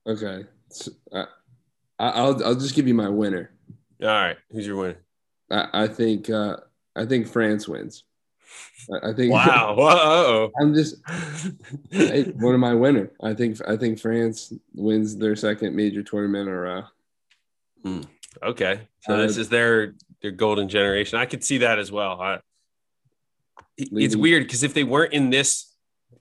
Okay. 0.07 0.45
So, 0.69 0.91
uh, 1.11 1.25
I, 1.99 2.09
I'll 2.09 2.43
I'll 2.43 2.55
just 2.55 2.75
give 2.75 2.87
you 2.87 2.93
my 2.93 3.09
winner. 3.09 3.51
All 4.01 4.07
right, 4.07 4.37
who's 4.51 4.67
your 4.67 4.77
winner? 4.77 4.99
I, 5.49 5.83
I 5.83 5.87
think 5.87 6.29
uh, 6.29 6.57
I 6.95 7.05
think 7.05 7.27
France 7.27 7.67
wins. 7.67 8.03
I, 8.91 9.09
I 9.09 9.13
think. 9.13 9.33
Wow. 9.37 9.75
Whoa. 9.77 10.51
I'm 10.59 10.73
just 10.73 10.95
hey, 11.91 12.23
one 12.23 12.53
of 12.53 12.59
my 12.59 12.73
winner. 12.73 13.11
I 13.21 13.33
think 13.33 13.59
I 13.67 13.77
think 13.77 13.99
France 13.99 14.53
wins 14.73 15.17
their 15.17 15.35
second 15.35 15.75
major 15.75 16.03
tournament 16.03 16.47
in 16.47 16.53
a 16.53 16.57
row. 16.57 16.83
Okay, 18.43 18.81
so 19.01 19.13
Uh, 19.13 19.17
this 19.17 19.37
is 19.37 19.49
their 19.49 19.95
their 20.21 20.31
golden 20.31 20.67
generation. 20.67 21.19
I 21.19 21.25
could 21.25 21.43
see 21.43 21.59
that 21.59 21.79
as 21.79 21.91
well. 21.91 22.19
I, 22.21 22.39
it's 23.77 24.15
weird 24.15 24.43
because 24.43 24.63
if 24.63 24.73
they 24.73 24.83
weren't 24.83 25.13
in 25.13 25.29
this 25.29 25.73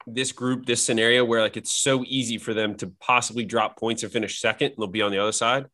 this 0.07 0.33
group, 0.33 0.67
this 0.67 0.83
scenario 0.83 1.25
where 1.25 1.41
like 1.41 1.57
it's 1.57 1.73
so 1.73 2.05
easy 2.07 2.39
for 2.39 2.55
them 2.55 2.77
to 2.77 2.93
possibly 3.01 3.45
drop 3.45 3.77
points 3.79 4.03
and 4.03 4.13
finish 4.13 4.41
second, 4.41 4.69
and 4.69 4.77
they'll 4.79 4.87
be 4.87 5.03
on 5.03 5.11
the 5.11 5.19
other 5.19 5.33
side. 5.33 5.67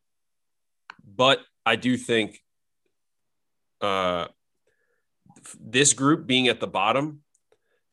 But 1.05 1.39
I 1.65 1.75
do 1.75 1.97
think 1.97 2.39
uh, 3.81 4.27
this 5.59 5.93
group 5.93 6.27
being 6.27 6.47
at 6.47 6.59
the 6.59 6.67
bottom, 6.67 7.21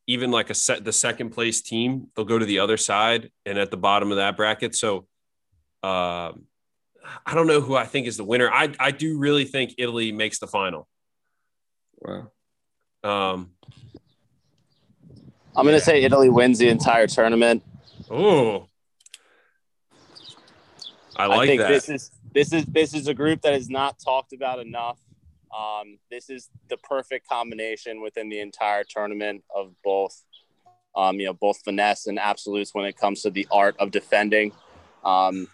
even 0.07 0.31
like 0.31 0.49
a 0.49 0.53
set 0.53 0.83
the 0.83 0.93
second 0.93 1.31
place 1.31 1.61
team, 1.61 2.07
they'll 2.15 2.25
go 2.25 2.39
to 2.39 2.45
the 2.45 2.59
other 2.59 2.77
side 2.77 3.31
and 3.45 3.57
at 3.57 3.71
the 3.71 3.77
bottom 3.77 4.11
of 4.11 4.17
that 4.17 4.37
bracket. 4.37 4.75
So. 4.75 5.07
Um, 5.83 6.45
I 7.25 7.33
don't 7.33 7.47
know 7.47 7.61
who 7.61 7.75
I 7.75 7.85
think 7.85 8.05
is 8.07 8.17
the 8.17 8.23
winner. 8.23 8.49
I, 8.51 8.73
I 8.79 8.91
do 8.91 9.17
really 9.17 9.45
think 9.45 9.73
Italy 9.77 10.11
makes 10.11 10.37
the 10.39 10.47
final. 10.47 10.87
Wow. 11.99 12.31
Um, 13.03 13.51
I'm 15.55 15.65
going 15.65 15.77
to 15.77 15.83
say 15.83 16.03
Italy 16.03 16.29
wins 16.29 16.59
the 16.59 16.69
entire 16.69 17.07
tournament. 17.07 17.63
oh, 18.09 18.67
I 21.15 21.23
I 21.23 21.25
like 21.25 21.47
think 21.47 21.61
that. 21.61 21.69
this 21.69 21.89
is 21.89 22.11
this 22.33 22.53
is 22.53 22.65
this 22.65 22.93
is 22.93 23.07
a 23.07 23.13
group 23.13 23.41
that 23.41 23.53
is 23.53 23.69
not 23.69 23.97
talked 23.99 24.33
about 24.33 24.59
enough. 24.59 24.99
Um, 25.57 25.97
this 26.09 26.29
is 26.29 26.49
the 26.69 26.77
perfect 26.77 27.27
combination 27.27 28.01
within 28.01 28.29
the 28.29 28.39
entire 28.39 28.83
tournament 28.83 29.43
of 29.53 29.73
both, 29.83 30.23
um, 30.95 31.19
you 31.19 31.25
know, 31.25 31.33
both 31.33 31.61
finesse 31.63 32.07
and 32.07 32.17
absolutes 32.17 32.73
when 32.73 32.85
it 32.85 32.97
comes 32.97 33.21
to 33.23 33.29
the 33.29 33.47
art 33.51 33.75
of 33.79 33.91
defending. 33.91 34.53
Um, 35.03 35.47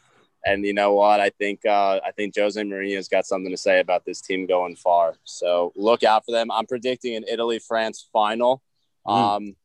and 0.46 0.66
you 0.66 0.74
know 0.74 0.94
what? 0.94 1.20
I 1.20 1.30
think 1.30 1.66
uh, 1.66 2.00
I 2.06 2.12
think 2.12 2.36
Jose 2.38 2.62
Mourinho's 2.62 3.10
got 3.10 3.26
something 3.26 3.52
to 3.52 3.58
say 3.58 3.80
about 3.80 4.06
this 4.06 4.22
team 4.22 4.46
going 4.46 4.76
far. 4.76 5.16
So 5.24 5.74
look 5.76 6.04
out 6.04 6.26
for 6.26 6.32
them. 6.32 6.52
I'm 6.52 6.66
predicting 6.66 7.16
an 7.16 7.26
Italy 7.30 7.60
France 7.60 8.08
final. 8.14 8.62
Mm. 9.06 9.14
Um, 9.14 9.56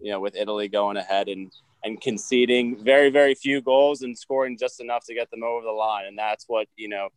you 0.00 0.12
know, 0.12 0.20
with 0.20 0.36
Italy 0.36 0.68
going 0.68 0.96
ahead 0.96 1.28
and 1.28 1.50
and 1.82 2.00
conceding 2.00 2.76
very 2.76 3.10
very 3.10 3.34
few 3.34 3.60
goals 3.60 4.02
and 4.02 4.16
scoring 4.16 4.58
just 4.58 4.80
enough 4.80 5.04
to 5.06 5.14
get 5.14 5.30
them 5.30 5.42
over 5.42 5.64
the 5.64 5.72
line, 5.72 6.06
and 6.06 6.18
that's 6.18 6.44
what 6.46 6.68
you 6.76 6.88
know 6.88 7.08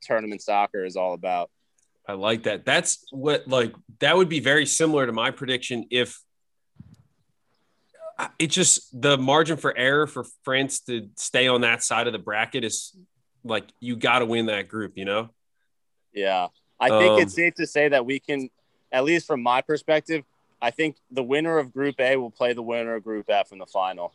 tournament 0.00 0.40
soccer 0.40 0.84
is 0.84 0.96
all 0.96 1.14
about. 1.14 1.50
I 2.08 2.14
like 2.14 2.44
that. 2.44 2.64
That's 2.64 3.04
what 3.12 3.46
like 3.46 3.74
that 4.00 4.16
would 4.16 4.30
be 4.30 4.40
very 4.40 4.64
similar 4.64 5.04
to 5.04 5.12
my 5.12 5.30
prediction 5.30 5.86
if 5.90 6.18
it 8.38 8.48
just 8.48 9.00
the 9.00 9.18
margin 9.18 9.58
for 9.58 9.76
error 9.76 10.06
for 10.06 10.24
France 10.42 10.80
to 10.80 11.10
stay 11.16 11.46
on 11.46 11.60
that 11.60 11.82
side 11.82 12.06
of 12.06 12.14
the 12.14 12.18
bracket 12.18 12.64
is 12.64 12.96
like 13.44 13.64
you 13.78 13.94
got 13.94 14.20
to 14.20 14.26
win 14.26 14.46
that 14.46 14.68
group, 14.68 14.94
you 14.96 15.04
know. 15.04 15.28
Yeah. 16.14 16.48
I 16.80 16.88
think 16.88 17.12
Um, 17.12 17.20
it's 17.20 17.34
safe 17.34 17.54
to 17.56 17.66
say 17.66 17.88
that 17.88 18.06
we 18.06 18.18
can, 18.18 18.50
at 18.90 19.04
least 19.04 19.26
from 19.26 19.42
my 19.42 19.60
perspective, 19.60 20.24
I 20.60 20.70
think 20.70 20.96
the 21.10 21.22
winner 21.22 21.58
of 21.58 21.72
Group 21.72 22.00
A 22.00 22.16
will 22.16 22.30
play 22.30 22.52
the 22.54 22.62
winner 22.62 22.96
of 22.96 23.04
Group 23.04 23.28
F 23.28 23.52
in 23.52 23.58
the 23.58 23.66
final. 23.66 24.14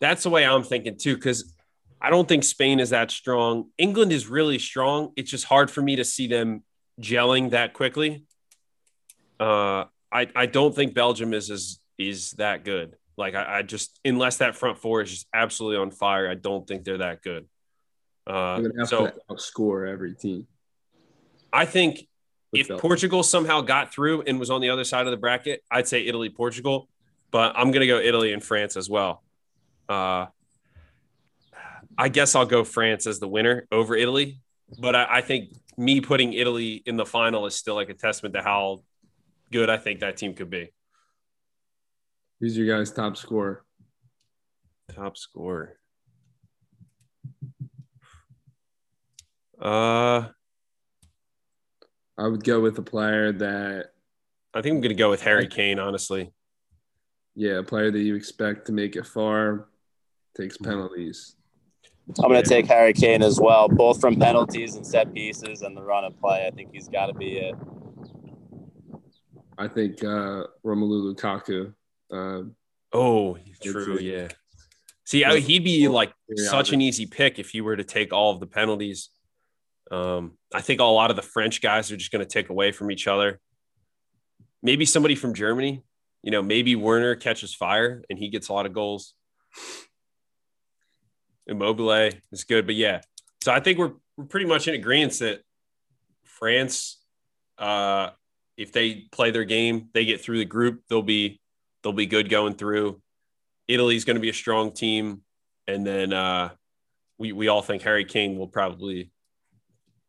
That's 0.00 0.22
the 0.22 0.30
way 0.30 0.44
I'm 0.44 0.62
thinking 0.62 0.96
too, 0.96 1.16
because 1.16 1.52
I 2.00 2.10
don't 2.10 2.28
think 2.28 2.44
Spain 2.44 2.78
is 2.78 2.90
that 2.90 3.10
strong. 3.10 3.70
England 3.78 4.12
is 4.12 4.28
really 4.28 4.58
strong. 4.58 5.12
It's 5.16 5.30
just 5.30 5.46
hard 5.46 5.70
for 5.70 5.80
me 5.80 5.96
to 5.96 6.04
see 6.04 6.26
them 6.26 6.62
gelling 7.00 7.50
that 7.50 7.72
quickly. 7.72 8.24
Uh, 9.38 9.84
I 10.10 10.28
I 10.34 10.46
don't 10.46 10.74
think 10.74 10.94
Belgium 10.94 11.34
is 11.34 11.50
is 11.50 11.80
is 11.98 12.32
that 12.32 12.64
good. 12.64 12.96
Like 13.16 13.34
I, 13.34 13.58
I 13.58 13.62
just 13.62 13.98
unless 14.04 14.38
that 14.38 14.56
front 14.56 14.78
four 14.78 15.02
is 15.02 15.10
just 15.10 15.26
absolutely 15.32 15.78
on 15.78 15.90
fire, 15.90 16.28
I 16.30 16.34
don't 16.34 16.66
think 16.66 16.84
they're 16.84 16.98
that 16.98 17.22
good. 17.22 17.46
Uh, 18.26 18.62
have 18.78 18.88
so 18.88 19.06
to 19.06 19.14
outscore 19.30 19.88
every 19.88 20.14
team. 20.14 20.46
I 21.52 21.64
think 21.64 22.08
with 22.52 22.62
if 22.62 22.68
Belgium. 22.68 22.80
Portugal 22.80 23.22
somehow 23.22 23.60
got 23.60 23.92
through 23.92 24.22
and 24.22 24.38
was 24.38 24.50
on 24.50 24.60
the 24.60 24.70
other 24.70 24.84
side 24.84 25.06
of 25.06 25.10
the 25.10 25.16
bracket, 25.16 25.62
I'd 25.70 25.88
say 25.88 26.04
Italy, 26.06 26.28
Portugal, 26.28 26.88
but 27.30 27.52
I'm 27.56 27.70
going 27.70 27.80
to 27.80 27.86
go 27.86 27.98
Italy 27.98 28.32
and 28.32 28.42
France 28.42 28.76
as 28.76 28.90
well. 28.90 29.22
Uh, 29.88 30.26
I 31.96 32.08
guess 32.08 32.34
I'll 32.34 32.46
go 32.46 32.64
France 32.64 33.06
as 33.06 33.20
the 33.20 33.28
winner 33.28 33.66
over 33.70 33.96
Italy, 33.96 34.40
but 34.78 34.94
I, 34.94 35.06
I 35.10 35.20
think 35.20 35.50
me 35.76 36.00
putting 36.00 36.32
Italy 36.32 36.82
in 36.86 36.96
the 36.96 37.06
final 37.06 37.46
is 37.46 37.54
still 37.54 37.74
like 37.74 37.90
a 37.90 37.94
testament 37.94 38.34
to 38.34 38.42
how 38.42 38.82
good 39.52 39.70
I 39.70 39.76
think 39.76 40.00
that 40.00 40.16
team 40.16 40.34
could 40.34 40.50
be. 40.50 40.72
Who's 42.40 42.56
your 42.56 42.66
guys' 42.66 42.92
top 42.92 43.16
scorer? 43.16 43.64
Top 44.94 45.16
scorer. 45.16 45.78
Uh, 49.60 50.28
I 52.18 52.28
would 52.28 52.44
go 52.44 52.60
with 52.60 52.78
a 52.78 52.82
player 52.82 53.32
that, 53.32 53.86
I 54.52 54.62
think 54.62 54.74
I'm 54.74 54.80
gonna 54.80 54.94
go 54.94 55.10
with 55.10 55.22
Harry 55.22 55.46
Kane. 55.46 55.78
Honestly, 55.78 56.32
yeah, 57.34 57.58
a 57.58 57.62
player 57.62 57.90
that 57.90 57.98
you 57.98 58.14
expect 58.14 58.66
to 58.66 58.72
make 58.72 58.96
it 58.96 59.06
far, 59.06 59.68
takes 60.36 60.56
penalties. 60.58 61.35
I'm 62.08 62.30
going 62.30 62.42
to 62.42 62.48
take 62.48 62.66
Harry 62.66 62.92
Kane 62.92 63.22
as 63.22 63.40
well, 63.40 63.68
both 63.68 64.00
from 64.00 64.16
penalties 64.16 64.76
and 64.76 64.86
set 64.86 65.12
pieces 65.12 65.62
and 65.62 65.76
the 65.76 65.82
run 65.82 66.04
of 66.04 66.18
play. 66.20 66.46
I 66.46 66.50
think 66.50 66.70
he's 66.72 66.88
got 66.88 67.06
to 67.06 67.14
be 67.14 67.38
it. 67.38 67.54
I 69.58 69.68
think 69.68 70.04
uh, 70.04 70.44
Romelu 70.64 71.14
Lukaku. 71.14 71.74
Uh, 72.12 72.48
oh, 72.92 73.38
true, 73.62 73.98
a- 73.98 74.02
yeah. 74.02 74.28
See, 75.04 75.24
I, 75.24 75.38
he'd 75.38 75.64
be 75.64 75.86
like 75.88 76.12
such 76.34 76.72
an 76.72 76.80
easy 76.80 77.06
pick 77.06 77.38
if 77.38 77.54
you 77.54 77.62
were 77.62 77.76
to 77.76 77.84
take 77.84 78.12
all 78.12 78.32
of 78.32 78.40
the 78.40 78.46
penalties. 78.46 79.10
Um, 79.90 80.36
I 80.52 80.60
think 80.60 80.80
a 80.80 80.84
lot 80.84 81.10
of 81.10 81.16
the 81.16 81.22
French 81.22 81.60
guys 81.60 81.92
are 81.92 81.96
just 81.96 82.10
going 82.10 82.24
to 82.24 82.28
take 82.28 82.48
away 82.50 82.72
from 82.72 82.90
each 82.90 83.06
other. 83.06 83.40
Maybe 84.62 84.84
somebody 84.84 85.14
from 85.14 85.32
Germany, 85.32 85.84
you 86.22 86.32
know, 86.32 86.42
maybe 86.42 86.74
Werner 86.74 87.14
catches 87.14 87.54
fire 87.54 88.02
and 88.10 88.18
he 88.18 88.30
gets 88.30 88.48
a 88.48 88.52
lot 88.52 88.66
of 88.66 88.72
goals. 88.72 89.14
Immobile 91.46 92.10
is 92.32 92.44
good, 92.44 92.66
but 92.66 92.74
yeah. 92.74 93.00
So 93.42 93.52
I 93.52 93.60
think 93.60 93.78
we're 93.78 93.92
we're 94.16 94.24
pretty 94.24 94.46
much 94.46 94.66
in 94.66 94.74
agreement 94.74 95.18
that 95.20 95.40
France, 96.24 97.02
uh, 97.58 98.10
if 98.56 98.72
they 98.72 99.06
play 99.12 99.30
their 99.30 99.44
game, 99.44 99.88
they 99.92 100.04
get 100.04 100.20
through 100.20 100.38
the 100.38 100.44
group, 100.44 100.82
they'll 100.88 101.02
be 101.02 101.40
they'll 101.82 101.92
be 101.92 102.06
good 102.06 102.28
going 102.28 102.54
through. 102.54 103.00
Italy's 103.68 104.04
going 104.04 104.16
to 104.16 104.20
be 104.20 104.30
a 104.30 104.34
strong 104.34 104.72
team, 104.72 105.22
and 105.66 105.86
then 105.86 106.12
uh, 106.12 106.50
we 107.18 107.32
we 107.32 107.48
all 107.48 107.62
think 107.62 107.82
Harry 107.82 108.04
Kane 108.04 108.38
will 108.38 108.48
probably 108.48 109.10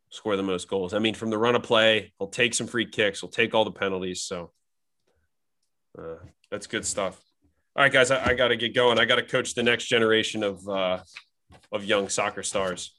score 0.10 0.36
the 0.36 0.44
most 0.44 0.68
goals. 0.68 0.94
I 0.94 1.00
mean, 1.00 1.14
from 1.14 1.30
the 1.30 1.38
run 1.38 1.56
of 1.56 1.64
play, 1.64 2.14
he'll 2.18 2.30
take 2.30 2.54
some 2.54 2.68
free 2.68 2.86
kicks, 2.86 3.22
he'll 3.22 3.30
take 3.30 3.54
all 3.54 3.66
the 3.66 3.72
penalties. 3.72 4.24
So 4.24 4.52
uh, 5.98 6.16
that's 6.50 6.68
good 6.68 6.86
stuff. 6.86 7.22
All 7.76 7.84
right, 7.84 7.92
guys, 7.92 8.10
I, 8.10 8.30
I 8.30 8.34
got 8.34 8.48
to 8.48 8.56
get 8.56 8.74
going. 8.74 9.00
I 9.00 9.06
got 9.06 9.18
to 9.18 9.24
coach 9.24 9.54
the 9.54 9.64
next 9.64 9.86
generation 9.86 10.44
of 10.44 10.68
uh, 10.68 11.00
of 11.72 11.84
young 11.86 12.10
soccer 12.10 12.44
stars. 12.44 12.94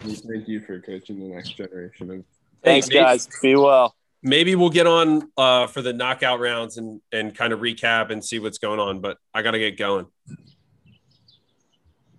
thank 0.00 0.48
you 0.48 0.60
for 0.60 0.80
coaching 0.80 1.18
the 1.20 1.34
next 1.34 1.50
generation 1.50 2.10
of 2.10 2.24
Thanks, 2.62 2.88
Hey, 2.88 3.00
guys. 3.00 3.28
Be 3.42 3.56
well. 3.56 3.94
Maybe 4.22 4.54
we'll 4.54 4.70
get 4.70 4.86
on 4.86 5.30
uh, 5.36 5.66
for 5.66 5.80
the 5.80 5.94
knockout 5.94 6.40
rounds 6.40 6.76
and 6.76 7.00
and 7.10 7.34
kind 7.34 7.54
of 7.54 7.60
recap 7.60 8.10
and 8.10 8.22
see 8.22 8.38
what's 8.38 8.58
going 8.58 8.78
on. 8.78 9.00
But 9.00 9.16
I 9.32 9.40
got 9.40 9.52
to 9.52 9.58
get 9.58 9.78
going. 9.78 10.06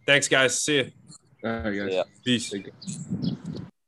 Thanks, 0.07 0.27
guys. 0.27 0.59
See 0.59 0.77
you. 0.77 0.91
All 1.43 1.51
right, 1.51 1.63
guys. 1.71 1.89
Yeah. 1.91 2.03
Peace. 2.23 2.49
Take 2.49 2.65
care. 2.65 3.37